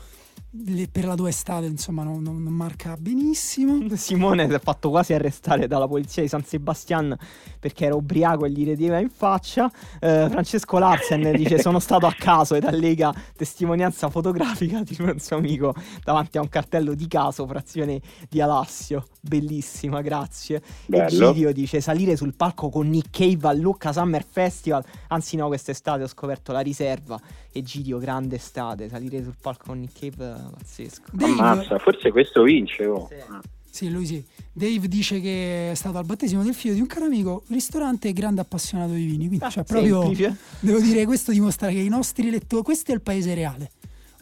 le- 0.65 0.89
per 0.89 1.05
la 1.05 1.15
tua 1.15 1.29
estate 1.29 1.67
insomma 1.67 2.03
non, 2.03 2.23
non- 2.23 2.43
non 2.43 2.53
marca 2.53 2.97
benissimo. 2.99 3.79
Simone 3.97 4.49
si 4.49 4.55
è 4.55 4.61
fatto 4.61 4.91
quasi 4.91 5.13
arrestare 5.13 5.67
dalla 5.67 5.87
polizia 5.89 6.23
di 6.23 6.29
San 6.29 6.45
Sebastian 6.45 7.17
perché 7.59 7.87
era 7.87 7.95
ubriaco 7.95 8.45
e 8.45 8.51
gli 8.51 8.65
rideva 8.65 8.99
in 8.99 9.11
faccia. 9.11 9.71
Eh, 10.01 10.27
Francesco 10.31 10.79
Larsen 10.79 11.33
dice: 11.37 11.59
Sono 11.61 11.79
stato 11.79 12.07
a 12.07 12.15
caso 12.17 12.55
ed 12.55 12.65
allega 12.65 13.13
testimonianza 13.37 14.09
fotografica 14.09 14.83
di 14.83 14.97
un 15.01 15.19
suo 15.19 15.37
amico 15.37 15.75
davanti 16.05 16.39
a 16.39 16.41
un 16.41 16.49
cartello 16.49 16.95
di 16.95 17.09
caso, 17.09 17.47
frazione 17.47 18.01
di 18.29 18.41
Alassio. 18.41 19.07
Bellissima, 19.21 20.01
grazie. 20.03 20.63
Bello. 20.87 21.31
Egidio 21.31 21.53
dice: 21.53 21.81
Salire 21.81 22.17
sul 22.17 22.35
palco 22.35 22.69
con 22.69 22.89
Nick 22.89 23.11
Cave 23.11 23.49
al 23.49 23.59
Lucca 23.59 23.93
Summer 23.93 24.25
Festival. 24.29 24.85
Anzi, 25.09 25.37
no, 25.37 25.49
quest'estate 25.49 26.03
ho 26.03 26.09
scoperto 26.09 26.53
la 26.53 26.61
riserva. 26.61 27.21
Egidio, 27.57 27.99
grande 27.99 28.37
estate. 28.37 28.89
Salire 28.89 29.23
sul 29.23 29.35
palco 29.41 29.65
con 29.67 29.81
Nick 29.81 29.99
Cave, 29.99 30.31
eh, 30.31 30.51
pazzesco. 30.59 31.03
Dave, 31.13 31.33
Ammazza, 31.33 31.79
forse 31.79 32.11
questo 32.11 32.43
vince. 32.43 32.87
Oh. 32.87 33.09
Sì. 33.09 33.15
Ah. 33.29 33.41
sì, 33.71 33.91
lui 33.91 34.07
sì. 34.07 34.25
Dave 34.53 34.89
dice 34.89 35.21
che 35.21 35.71
è 35.71 35.75
stato 35.75 35.99
al 35.99 36.05
battesimo 36.07 36.43
del 36.43 36.55
figlio 36.55 36.75
di 36.75 36.81
un 36.81 36.87
caro 36.87 37.05
amico, 37.07 37.43
ristorante 37.49 38.09
e 38.09 38.13
grande 38.13 38.41
appassionato 38.41 38.93
di 38.93 39.05
vini. 39.05 39.27
Quindi, 39.27 39.45
Ah, 39.45 39.51
cioè, 39.51 39.65
proprio 39.65 40.01
semplice. 40.03 40.37
devo 40.61 40.81
dire, 40.81 41.05
questo 41.05 41.33
dimostra 41.33 41.69
che 41.69 41.79
i 41.79 41.89
nostri 41.89 42.31
lettori, 42.31 42.63
questo 42.63 42.91
è 42.93 42.95
il 42.95 43.01
paese 43.03 43.35
reale. 43.35 43.73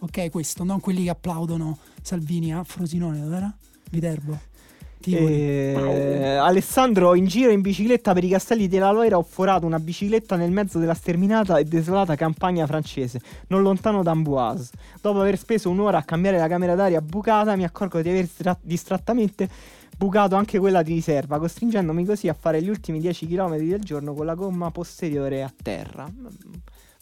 Ok, 0.01 0.31
questo, 0.31 0.65
non 0.65 0.81
quelli 0.81 1.05
che 1.05 1.11
applaudono 1.11 1.79
Salvini 2.03 2.53
a 2.53 2.63
Frosinone, 2.65 3.21
dove 3.21 3.37
era? 3.37 3.57
Viterbo. 3.91 4.39
Eh, 5.13 6.37
Alessandro 6.37 7.15
in 7.15 7.27
giro 7.27 7.51
in 7.51 7.61
bicicletta 7.61 8.13
per 8.13 8.25
i 8.25 8.29
castelli 8.29 8.69
della 8.69 8.91
Loira 8.91 9.19
ho 9.19 9.23
forato 9.23 9.67
una 9.67 9.79
bicicletta 9.79 10.37
nel 10.37 10.51
mezzo 10.51 10.79
della 10.79 10.95
sterminata 10.95 11.59
e 11.59 11.65
desolata 11.65 12.15
campagna 12.15 12.67
francese, 12.67 13.21
non 13.49 13.63
lontano 13.63 14.03
da 14.03 14.13
Amboise. 14.13 14.71
Dopo 15.01 15.21
aver 15.21 15.39
speso 15.39 15.71
un'ora 15.71 15.99
a 15.99 16.03
cambiare 16.03 16.39
la 16.39 16.49
camera 16.49 16.75
d'aria 16.75 17.01
bucata, 17.01 17.57
mi 17.57 17.65
accorgo 17.65 18.01
di 18.01 18.09
aver 18.09 18.27
stra- 18.27 18.59
distrattamente 18.61 19.49
bucato 19.97 20.35
anche 20.35 20.59
quella 20.59 20.83
di 20.83 20.95
riserva, 20.95 21.39
costringendomi 21.39 22.05
così 22.05 22.29
a 22.29 22.35
fare 22.35 22.63
gli 22.63 22.69
ultimi 22.69 23.01
10 23.01 23.27
km 23.27 23.57
del 23.57 23.81
giorno 23.81 24.13
con 24.15 24.27
la 24.27 24.35
gomma 24.35 24.71
posteriore 24.71 25.43
a 25.43 25.53
terra. 25.63 26.11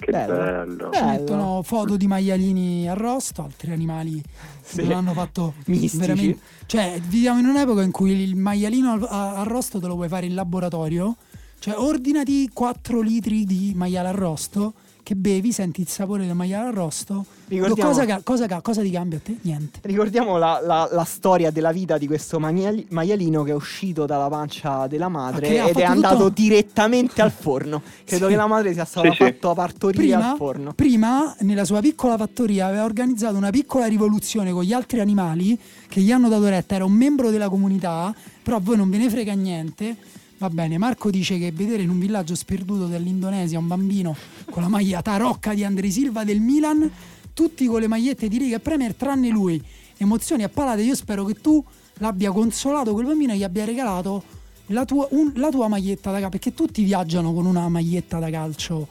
Che 0.02 0.10
Bello. 0.10 0.34
bello. 0.36 0.90
Mettono 0.90 1.62
foto 1.62 1.96
di 1.96 2.06
maialini 2.08 2.88
arrosto, 2.88 3.42
altri 3.44 3.70
animali 3.70 4.20
Sì. 4.62 4.82
non 4.82 4.92
hanno 4.98 5.12
fatto 5.12 5.54
Mistici. 5.66 5.96
veramente. 5.98 6.40
Cioè, 6.66 7.00
viviamo 7.06 7.38
in 7.38 7.46
un'epoca 7.46 7.82
in 7.82 7.92
cui 7.92 8.10
il 8.20 8.34
maialino 8.34 8.94
arrosto 9.06 9.78
te 9.78 9.86
lo 9.86 9.94
puoi 9.94 10.08
fare 10.08 10.26
in 10.26 10.34
laboratorio. 10.34 11.14
Cioè, 11.60 11.76
ordinati 11.78 12.50
4 12.52 13.00
litri 13.00 13.44
di 13.44 13.72
maiale 13.76 14.08
arrosto 14.08 14.74
che 15.04 15.14
bevi, 15.16 15.52
senti 15.52 15.80
il 15.80 15.88
sapore 15.88 16.24
del 16.26 16.34
maiale 16.34 16.68
arrosto. 16.68 17.24
Ricordiamo- 17.48 17.90
Cosa, 17.90 18.20
cosa, 18.22 18.60
cosa 18.60 18.82
ti 18.82 18.90
cambia 18.90 19.18
a 19.18 19.20
te? 19.20 19.36
Niente. 19.42 19.80
Ricordiamo 19.82 20.38
la, 20.38 20.60
la- 20.64 20.88
la 20.90 21.04
storia 21.04 21.50
della 21.50 21.72
vita 21.72 21.98
di 21.98 22.06
questo 22.06 22.38
maiali- 22.38 22.86
maialino 22.90 23.42
che 23.42 23.50
è 23.50 23.54
uscito 23.54 24.06
dalla 24.06 24.28
pancia 24.28 24.86
della 24.86 25.08
madre 25.08 25.48
Che 25.48 25.58
ha 25.58 25.68
ed 25.68 25.76
è 25.76 25.82
andato 25.82 26.16
tutto- 26.16 26.28
direttamente 26.30 27.20
al 27.20 27.32
forno. 27.32 27.82
Credo 28.04 28.24
Sì. 28.26 28.30
che 28.30 28.36
la 28.36 28.46
madre 28.46 28.72
sia 28.72 28.84
stata 28.84 29.08
Sì, 29.10 29.16
sì. 29.16 29.22
fatta 29.24 29.52
partorire 29.54 30.02
Prima, 30.14 30.30
al 30.30 30.36
forno. 30.36 30.72
prima, 30.72 31.34
nella 31.40 31.64
sua 31.64 31.80
piccola 31.80 32.16
fattoria, 32.16 32.66
aveva 32.66 32.84
organizzato 32.84 33.36
una 33.36 33.50
piccola 33.50 33.86
rivoluzione 33.86 34.52
con 34.52 34.62
gli 34.62 34.72
altri 34.72 35.00
animali 35.00 35.58
che 35.88 36.00
gli 36.00 36.12
hanno 36.12 36.28
dato 36.28 36.48
retta. 36.48 36.76
Era 36.76 36.84
un 36.84 36.92
membro 36.92 37.30
della 37.30 37.48
comunità, 37.48 38.14
però 38.42 38.56
a 38.56 38.60
voi 38.60 38.76
non 38.76 38.88
ve 38.88 38.98
ne 38.98 39.10
frega 39.10 39.32
niente. 39.34 39.96
Va 40.42 40.50
bene, 40.50 40.76
Marco 40.76 41.08
dice 41.10 41.38
che 41.38 41.52
vedere 41.52 41.84
in 41.84 41.88
un 41.90 42.00
villaggio 42.00 42.34
sperduto 42.34 42.86
dell'Indonesia 42.86 43.60
un 43.60 43.68
bambino 43.68 44.16
con 44.50 44.60
la 44.62 44.68
maglia 44.68 45.00
tarocca 45.00 45.54
di 45.54 45.62
Andrei 45.62 45.92
Silva 45.92 46.24
del 46.24 46.40
Milan, 46.40 46.90
tutti 47.32 47.64
con 47.66 47.78
le 47.78 47.86
magliette 47.86 48.26
di 48.26 48.38
Riga 48.38 48.56
e 48.56 48.58
Premier 48.58 48.92
tranne 48.96 49.28
lui. 49.28 49.62
Emozioni 49.98 50.42
a 50.42 50.48
palate, 50.48 50.82
io 50.82 50.96
spero 50.96 51.24
che 51.24 51.34
tu 51.34 51.64
l'abbia 51.98 52.32
consolato 52.32 52.92
quel 52.92 53.06
bambino 53.06 53.32
e 53.34 53.36
gli 53.36 53.44
abbia 53.44 53.64
regalato 53.64 54.24
la 54.66 54.84
tua, 54.84 55.06
un- 55.10 55.30
la 55.36 55.48
tua 55.50 55.68
maglietta 55.68 56.10
da 56.10 56.16
calcio, 56.16 56.30
perché 56.30 56.54
tutti 56.54 56.82
viaggiano 56.82 57.32
con 57.32 57.46
una 57.46 57.68
maglietta 57.68 58.18
da 58.18 58.28
calcio. 58.28 58.88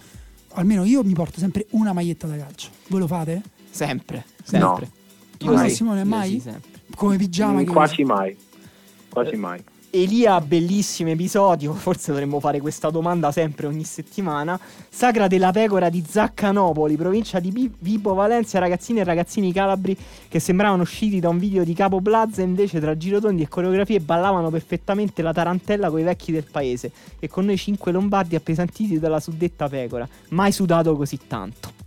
Almeno 0.54 0.86
io 0.86 1.04
mi 1.04 1.12
porto 1.12 1.40
sempre 1.40 1.66
una 1.72 1.92
maglietta 1.92 2.28
da 2.28 2.38
calcio. 2.38 2.70
Voi 2.88 3.02
lo 3.02 3.08
fate? 3.08 3.42
Sempre, 3.70 4.24
sempre. 4.42 4.90
Tu, 5.38 5.52
Mai. 5.52 5.70
Simone, 5.70 6.00
Io 6.00 6.06
mai? 6.06 6.30
sì, 6.30 6.40
sempre. 6.40 6.70
Come 6.96 7.18
pigiama? 7.18 7.60
Mm, 7.60 7.66
che 7.66 7.72
quasi 7.72 8.04
mai. 8.06 8.38
Quasi 9.10 9.36
mai. 9.36 9.62
Elia, 9.94 10.40
bellissimo 10.40 11.10
episodio. 11.10 11.74
Forse 11.76 12.12
dovremmo 12.12 12.40
fare 12.40 12.62
questa 12.62 12.90
domanda 12.90 13.30
sempre 13.34 13.68
ogni 13.68 13.84
settimana. 13.84 14.58
Sagra 14.90 15.28
della 15.28 15.52
pecora 15.52 15.90
di 15.90 16.02
Zaccanopoli, 16.08 16.96
provincia 16.96 17.40
di 17.40 17.70
Vibo 17.78 18.14
Valencia. 18.14 18.60
Ragazzini 18.60 19.02
e 19.02 19.04
ragazzini 19.04 19.52
calabri 19.52 19.98
che 20.30 20.40
sembravano 20.40 20.84
usciti 20.84 21.20
da 21.20 21.28
un 21.28 21.38
video 21.38 21.66
di 21.66 21.74
Capo 21.74 22.00
Plaza. 22.00 22.42
Invece, 22.42 22.80
tra 22.80 22.96
girotondi 22.96 23.42
e 23.42 23.50
coreografie, 23.50 24.00
ballavano 24.00 24.50
perfettamente 24.50 25.22
la 25.22 25.34
tarantella 25.34 25.90
con 25.90 26.00
i 26.00 26.04
vecchi 26.04 26.32
del 26.32 26.46
paese. 26.50 26.92
E 27.20 27.28
con 27.28 27.44
noi 27.44 27.58
cinque 27.58 27.92
lombardi 27.92 28.36
appesantiti 28.36 28.98
dalla 28.98 29.20
suddetta 29.20 29.68
pecora. 29.68 30.08
Mai 30.30 30.54
sudato 30.54 30.96
così 30.96 31.20
tanto. 31.28 31.81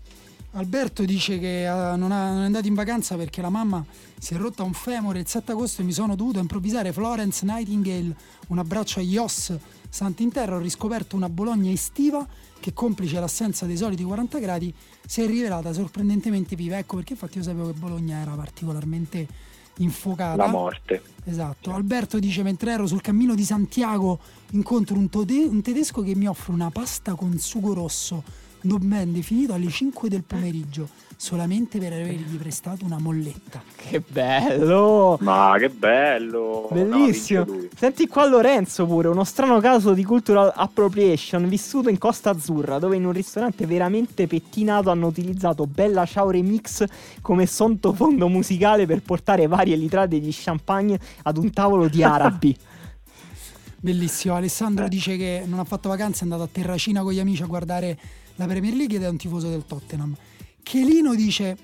Alberto 0.56 1.05
dice 1.05 1.39
che 1.39 1.66
eh, 1.66 1.97
non, 1.97 2.12
ha- 2.12 2.32
non 2.32 2.43
è 2.43 2.47
andato 2.47 2.66
in 2.66 2.74
vacanza 2.74 3.16
perché 3.16 3.40
la 3.40 3.51
mamma 3.51 3.85
si 4.18 4.35
è 4.35 4.36
rotta 4.36 4.62
un 4.62 4.72
femore 4.72 5.18
il 5.20 5.26
7 5.26 5.52
agosto 5.52 5.82
e 5.82 5.85
mi 5.85 5.93
sono 5.93 6.14
dovuto 6.14 6.39
improvvisare 6.39 6.93
Florence 6.93 7.44
Nightingale. 7.44 8.14
Un 8.48 8.59
abbraccio 8.59 9.01
agli 9.01 9.16
Os 9.16 9.52
Sant'Interro. 9.89 10.56
Ho 10.56 10.60
riscoperto 10.60 11.16
una 11.16 11.28
Bologna 11.28 11.70
estiva 11.70 12.26
che, 12.60 12.72
complice 12.72 13.18
l'assenza 13.18 13.66
dei 13.66 13.76
soliti 13.76 14.05
40 14.05 14.39
gradi, 14.39 14.72
si 15.05 15.22
è 15.22 15.26
rivelata 15.26 15.72
sorprendentemente 15.72 16.55
viva. 16.55 16.78
Ecco 16.78 16.97
perché 16.97 17.14
infatti 17.14 17.39
io 17.39 17.44
sapevo 17.44 17.72
che 17.72 17.78
Bologna 17.78 18.20
era 18.20 18.32
particolarmente 18.32 19.26
infuocata. 19.78 20.36
La 20.36 20.47
morte. 20.47 21.02
Esatto, 21.24 21.72
Alberto 21.72 22.20
dice 22.20 22.44
mentre 22.44 22.70
ero 22.70 22.86
sul 22.86 23.01
cammino 23.01 23.35
di 23.35 23.44
Santiago 23.44 24.20
incontro 24.52 24.97
un, 24.97 25.09
tode- 25.09 25.47
un 25.47 25.62
tedesco 25.62 26.02
che 26.02 26.14
mi 26.14 26.28
offre 26.28 26.52
una 26.52 26.70
pasta 26.70 27.14
con 27.14 27.36
sugo 27.39 27.74
rosso 27.74 28.22
non 28.65 28.81
ben 28.82 29.12
definito 29.12 29.55
alle 29.55 29.70
5 29.70 30.09
del 30.09 30.23
pomeriggio 30.23 30.89
solamente 31.16 31.78
per 31.78 31.93
avergli 31.93 32.36
prestato 32.36 32.85
una 32.85 32.99
molletta. 32.99 33.62
Che 33.77 34.03
bello! 34.07 35.16
Ma 35.20 35.55
che 35.59 35.70
bello. 35.70 36.69
No, 36.70 36.85
Bellissimo. 36.85 37.45
lui. 37.45 37.69
Senti 37.74 38.07
qua 38.07 38.27
Lorenzo 38.27 38.86
pure, 38.86 39.09
uno 39.09 39.24
strano 39.24 39.61
caso 39.61 39.95
di 39.95 40.05
cultural 40.05 40.53
appropriation 40.55 41.49
vissuto 41.49 41.89
in 41.89 41.99
Costa 41.99 42.31
Azzurra, 42.31 42.78
dove 42.78 42.97
in 42.97 43.07
un 43.07 43.12
ristorante 43.12 43.66
veramente 43.66 44.27
pettinato 44.27 44.91
hanno 44.91 45.07
utilizzato 45.07 45.66
Bella 45.66 46.05
Ciao 46.05 46.31
Remix 46.31 46.85
come 47.23 47.47
sottofondo 47.47 48.28
musicale 48.28 48.86
per 48.86 49.03
portare 49.03 49.47
varie 49.47 49.77
litrate 49.77 50.20
di 50.20 50.31
champagne 50.32 50.99
ad 51.23 51.36
un 51.36 51.51
tavolo 51.53 51.89
di 51.89 52.03
arabi. 52.03 52.57
Bellissimo, 53.81 54.35
Alessandro 54.35 54.89
dice 54.89 55.16
che 55.16 55.43
non 55.47 55.59
ha 55.59 55.65
fatto 55.65 55.91
vacanze, 55.91 56.20
è 56.20 56.23
andato 56.23 56.43
a 56.43 56.49
Terracina 56.51 57.03
con 57.03 57.12
gli 57.12 57.19
amici 57.19 57.43
a 57.43 57.47
guardare 57.47 57.99
la 58.36 58.47
Premier 58.47 58.74
League 58.74 58.97
ed 58.97 59.02
è 59.02 59.09
un 59.09 59.16
tifoso 59.16 59.48
del 59.48 59.65
Tottenham. 59.66 60.16
Chelino 60.62 61.15
dice 61.15 61.56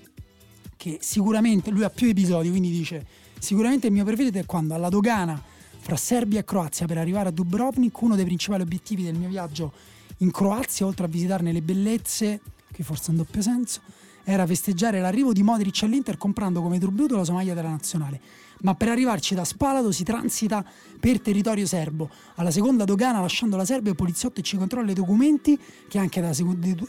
che 0.77 0.99
sicuramente, 1.01 1.71
lui 1.71 1.85
ha 1.85 1.91
più 1.91 2.09
episodi, 2.09 2.51
quindi 2.51 2.71
dice 2.71 3.07
sicuramente 3.39 3.87
il 3.87 3.93
mio 3.93 4.05
preferito 4.05 4.39
è 4.39 4.47
quando 4.47 4.75
alla 4.75 4.89
dogana 4.89 5.43
fra 5.79 5.97
Serbia 5.97 6.41
e 6.41 6.45
Croazia 6.45 6.87
per 6.87 6.99
arrivare 6.99 7.29
a 7.29 7.33
Dubrovnik, 7.33 8.01
uno 8.03 8.15
dei 8.15 8.25
principali 8.25 8.63
obiettivi 8.63 9.03
del 9.03 9.15
mio 9.15 9.29
viaggio 9.29 9.73
in 10.19 10.31
Croazia, 10.31 10.87
oltre 10.87 11.07
a 11.07 11.09
visitarne 11.09 11.53
le 11.53 11.63
bellezze, 11.63 12.41
che 12.71 12.83
forse 12.83 13.09
è 13.09 13.11
un 13.11 13.17
doppio 13.17 13.43
senso, 13.43 13.81
era 14.25 14.47
festeggiare 14.47 15.01
l'arrivo 15.01 15.33
di 15.33 15.43
Modric 15.43 15.83
all'Inter 15.83 16.17
comprando 16.17 16.61
come 16.63 16.79
tributo 16.79 17.17
la 17.17 17.25
sua 17.25 17.35
maglia 17.35 17.55
della 17.55 17.71
nazionale. 17.71 18.21
Ma 18.63 18.75
per 18.75 18.89
arrivarci 18.89 19.35
da 19.35 19.45
Spalato 19.45 19.91
si 19.93 20.05
transita 20.05 20.65
per 20.99 21.21
territorio 21.21 21.67
serbo. 21.67 22.11
Alla 22.37 22.51
seconda 22.51 22.85
dogana, 22.85 23.21
lasciando 23.21 23.57
la 23.57 23.65
Serbia, 23.65 23.91
il 23.91 23.97
poliziotto 23.97 24.43
ci 24.43 24.57
controlla 24.57 24.91
i 24.91 24.95
documenti, 24.95 25.59
che 25.89 25.99
anche 25.99 26.21
da, 26.21 26.33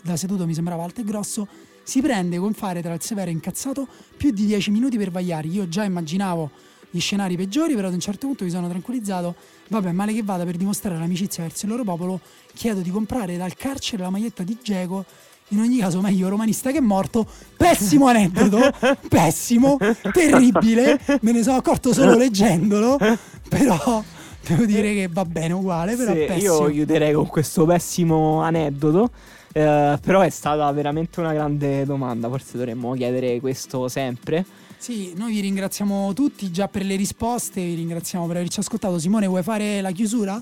da 0.03 0.15
seduto 0.15 0.45
mi 0.45 0.53
sembrava 0.53 0.83
alto 0.83 1.01
e 1.01 1.03
grosso, 1.03 1.47
si 1.83 2.01
prende 2.01 2.37
con 2.37 2.53
fare 2.53 2.81
tra 2.81 2.93
il 2.93 3.01
severo 3.01 3.29
e 3.29 3.33
incazzato 3.33 3.87
più 4.17 4.31
di 4.31 4.45
10 4.45 4.71
minuti 4.71 4.97
per 4.97 5.11
vagliare. 5.11 5.47
Io 5.47 5.67
già 5.67 5.83
immaginavo 5.83 6.51
gli 6.89 6.99
scenari 6.99 7.37
peggiori, 7.37 7.73
però 7.73 7.87
ad 7.87 7.93
un 7.93 7.99
certo 7.99 8.27
punto 8.27 8.43
mi 8.43 8.49
sono 8.49 8.67
tranquillizzato. 8.67 9.35
Vabbè, 9.69 9.93
male 9.93 10.13
che 10.13 10.23
vada 10.23 10.43
per 10.43 10.57
dimostrare 10.57 10.99
l'amicizia 10.99 11.43
verso 11.43 11.65
il 11.65 11.71
loro 11.71 11.83
popolo, 11.83 12.19
chiedo 12.53 12.81
di 12.81 12.91
comprare 12.91 13.37
dal 13.37 13.55
carcere 13.55 14.03
la 14.03 14.09
maglietta 14.09 14.43
di 14.43 14.57
Geco. 14.61 15.05
In 15.51 15.59
ogni 15.59 15.77
caso, 15.77 16.01
meglio 16.01 16.29
romanista 16.29 16.71
che 16.71 16.79
morto. 16.81 17.25
Pessimo 17.57 18.07
aneddoto, 18.07 18.59
pessimo, 19.09 19.77
terribile. 20.11 20.99
Me 21.21 21.31
ne 21.31 21.43
sono 21.43 21.57
accorto 21.57 21.93
solo 21.93 22.15
leggendolo. 22.15 22.97
Però 23.49 24.03
devo 24.47 24.65
dire 24.65 24.93
che 24.93 25.09
va 25.11 25.25
bene 25.25 25.53
uguale. 25.53 25.95
Però 25.95 26.13
Sì, 26.13 26.19
pessimo. 26.25 26.67
io 26.67 26.71
chiuderei 26.71 27.13
con 27.13 27.27
questo 27.27 27.65
pessimo 27.65 28.41
aneddoto. 28.41 29.09
eh, 29.53 29.99
però 30.01 30.21
è 30.21 30.29
stata 30.29 30.71
veramente 30.71 31.19
una 31.19 31.33
grande 31.33 31.85
domanda. 31.85 32.29
Forse 32.29 32.55
dovremmo 32.57 32.93
chiedere 32.93 33.39
questo 33.41 33.87
sempre. 33.89 34.45
Sì, 34.77 35.13
noi 35.17 35.33
vi 35.33 35.41
ringraziamo 35.41 36.13
tutti 36.13 36.49
già 36.49 36.67
per 36.67 36.85
le 36.85 36.95
risposte, 36.95 37.61
vi 37.61 37.75
ringraziamo 37.75 38.25
per 38.25 38.37
averci 38.37 38.61
ascoltato. 38.61 38.97
Simone, 38.97 39.27
vuoi 39.27 39.43
fare 39.43 39.81
la 39.81 39.91
chiusura? 39.91 40.41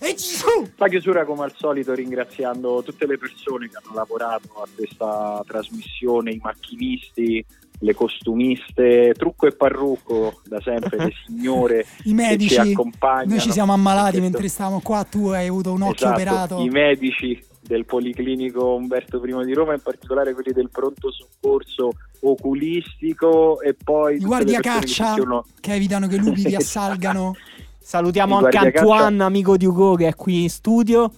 E 0.00 0.14
giù! 0.14 0.70
La 0.76 0.88
chiusura 0.88 1.24
come 1.24 1.44
al 1.44 1.52
solito 1.56 1.92
ringraziando 1.94 2.82
tutte 2.84 3.06
le 3.06 3.18
persone 3.18 3.68
che 3.68 3.76
hanno 3.82 3.94
lavorato 3.96 4.48
a 4.62 4.66
questa 4.74 5.42
trasmissione, 5.46 6.30
i 6.32 6.40
macchinisti, 6.42 7.44
le 7.80 7.94
costumiste, 7.94 9.12
trucco 9.16 9.46
e 9.46 9.52
parrucco 9.56 10.40
da 10.44 10.60
sempre, 10.60 10.96
le 10.98 11.12
signore 11.26 11.80
I 11.80 11.84
che 11.84 12.02
ci 12.08 12.14
medici, 12.14 12.56
accompagnano. 12.58 13.28
noi 13.30 13.40
ci 13.40 13.52
siamo 13.52 13.72
ammalati 13.72 14.20
mentre 14.20 14.48
stavamo 14.48 14.80
qua, 14.80 15.04
tu 15.04 15.28
hai 15.28 15.48
avuto 15.48 15.72
un 15.72 15.82
occhio 15.82 16.06
Esatto, 16.06 16.14
operato. 16.20 16.60
I 16.62 16.68
medici 16.68 17.44
del 17.60 17.84
Policlinico 17.84 18.74
Umberto 18.74 19.22
I 19.24 19.44
di 19.44 19.52
Roma, 19.52 19.74
in 19.74 19.80
particolare 19.82 20.32
quelli 20.32 20.52
del 20.52 20.70
pronto 20.70 21.10
soccorso 21.12 21.90
oculistico 22.20 23.60
e 23.60 23.74
poi 23.74 24.16
I 24.16 24.20
guardia 24.20 24.60
persone 24.60 24.80
che 24.80 24.86
caccia 24.94 25.14
si 25.14 25.20
sono- 25.20 25.44
che 25.60 25.74
evitano 25.74 26.06
che 26.06 26.16
i 26.16 26.18
lupi 26.18 26.42
vi 26.44 26.54
assalgano. 26.54 27.34
Salutiamo 27.88 28.36
anche 28.36 28.58
Antoine, 28.58 29.24
amico 29.24 29.56
di 29.56 29.64
Ugo, 29.64 29.94
che 29.94 30.08
è 30.08 30.14
qui 30.14 30.42
in 30.42 30.50
studio. 30.50 31.10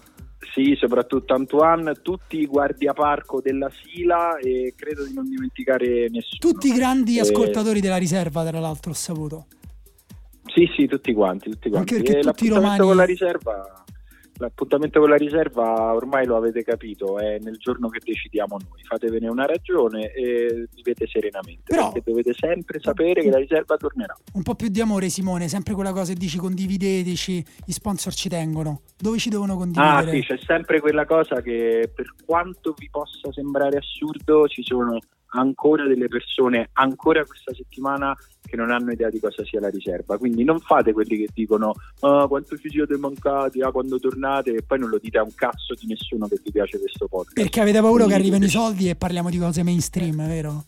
Sì, 0.55 0.76
soprattutto 0.78 1.34
Antoine, 1.34 1.94
tutti 2.01 2.38
i 2.38 2.47
guardiaparco 2.47 3.40
della 3.40 3.68
Sila 3.82 4.38
e 4.38 4.72
credo 4.76 5.05
di 5.05 5.12
non 5.12 5.28
dimenticare 5.28 6.09
nessuno. 6.10 6.38
Tutti 6.38 6.68
i 6.68 6.72
grandi 6.72 7.16
Eh, 7.16 7.22
ascoltatori 7.22 7.80
della 7.80 7.97
riserva, 7.97 8.44
tra 8.44 8.60
l'altro, 8.60 8.92
ho 8.92 8.94
saputo. 8.94 9.47
Sì, 10.55 10.70
sì, 10.76 10.86
tutti 10.86 11.12
quanti, 11.12 11.51
tutti 11.51 11.70
quanti. 11.70 11.94
Anche 11.94 12.05
perché 12.05 12.20
E 12.20 12.22
tutti 12.22 12.44
i 12.44 12.48
romani- 12.51 12.78
con 12.78 12.94
la 12.94 13.05
riserva 13.05 13.84
L'appuntamento 14.40 15.00
con 15.00 15.10
la 15.10 15.16
riserva 15.16 15.92
ormai 15.92 16.24
lo 16.24 16.34
avete 16.36 16.62
capito, 16.62 17.18
è 17.18 17.38
nel 17.40 17.58
giorno 17.58 17.88
che 17.90 18.00
decidiamo 18.02 18.56
noi. 18.56 18.82
Fatevene 18.84 19.28
una 19.28 19.44
ragione 19.44 20.10
e 20.12 20.66
vivete 20.74 21.06
serenamente, 21.06 21.62
Però- 21.66 21.92
perché 21.92 22.10
dovete 22.10 22.32
sempre 22.34 22.80
sapere 22.80 23.20
che 23.20 23.28
la 23.30 23.36
riserva 23.36 23.76
tornerà. 23.76 24.16
Un 24.32 24.42
po' 24.42 24.54
più 24.54 24.68
di 24.68 24.80
amore, 24.80 25.10
Simone, 25.10 25.46
sempre 25.48 25.74
quella 25.74 25.92
cosa 25.92 26.14
che 26.14 26.18
dici 26.18 26.38
condivideteci, 26.38 27.44
gli 27.66 27.72
sponsor 27.72 28.14
ci 28.14 28.30
tengono. 28.30 28.80
Dove 28.96 29.18
ci 29.18 29.28
devono 29.28 29.52
Ah, 29.52 29.56
condividere? 29.56 30.10
sì, 30.12 30.26
c'è 30.26 30.38
sempre 30.46 30.80
quella 30.80 31.04
cosa 31.04 31.42
che 31.42 31.90
per 31.94 32.14
quanto 32.24 32.74
vi 32.78 32.88
possa 32.90 33.30
sembrare 33.32 33.76
assurdo, 33.76 34.48
ci 34.48 34.62
sono 34.64 34.98
ancora 35.31 35.86
delle 35.86 36.09
persone, 36.09 36.70
ancora 36.74 37.24
questa 37.24 37.52
settimana, 37.55 38.16
che 38.44 38.57
non 38.57 38.70
hanno 38.70 38.90
idea 38.90 39.11
di 39.11 39.20
cosa 39.20 39.44
sia 39.44 39.61
la 39.61 39.69
riserva. 39.69 40.19
Quindi 40.19 40.43
non 40.44 40.59
fate 40.61 40.93
quelli 40.93 41.19
che 41.19 41.28
dicono 41.32 41.73
ah, 42.01 42.27
quanto 42.27 42.57
ci 42.57 42.69
siete 42.69 42.97
mancati, 42.97 43.61
ah, 43.61 43.70
quando 43.70 43.98
tornate, 43.98 44.55
e 44.55 44.62
poi 44.62 44.78
non 44.78 44.89
lo 44.89 44.98
dite 44.98 45.19
a 45.19 45.23
un 45.23 45.35
cazzo 45.35 45.74
di 45.78 45.86
nessuno 45.86 46.27
che 46.27 46.40
vi 46.43 46.51
piace 46.51 46.78
questo 46.78 47.07
podcast. 47.07 47.35
Perché 47.35 47.61
avete 47.61 47.81
paura 47.81 48.05
che 48.05 48.11
Quindi 48.12 48.23
arrivano 48.23 48.44
i 48.44 48.51
dovete- 48.51 48.66
soldi 48.69 48.89
e 48.89 48.97
parliamo 48.97 49.31
di 49.31 49.39
cose 49.39 49.62
mainstream, 49.62 50.27
vero? 50.27 50.65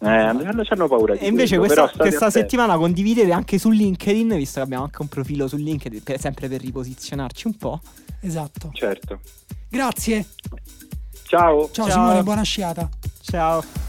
Eh, 0.00 0.06
hanno 0.08 0.62
hanno 0.64 0.86
paura 0.88 1.14
di 1.14 1.24
E 1.24 1.26
invece 1.26 1.58
quello, 1.58 1.74
questa, 1.74 1.98
questa 1.98 2.30
settimana 2.30 2.76
condividete 2.76 3.32
anche 3.32 3.58
su 3.58 3.70
LinkedIn, 3.70 4.28
visto 4.36 4.60
che 4.60 4.64
abbiamo 4.64 4.84
anche 4.84 5.02
un 5.02 5.08
profilo 5.08 5.48
su 5.48 5.56
LinkedIn, 5.56 6.02
per- 6.04 6.20
sempre 6.20 6.48
per 6.48 6.60
riposizionarci 6.60 7.48
un 7.48 7.56
po'. 7.56 7.80
Esatto. 8.20 8.70
Certo. 8.72 9.20
Grazie. 9.68 10.24
Ciao. 11.24 11.68
Ciao, 11.70 11.86
Ciao. 11.86 11.90
Simone, 11.90 12.22
buona 12.22 12.42
sciata. 12.42 12.88
Ciao. 13.30 13.87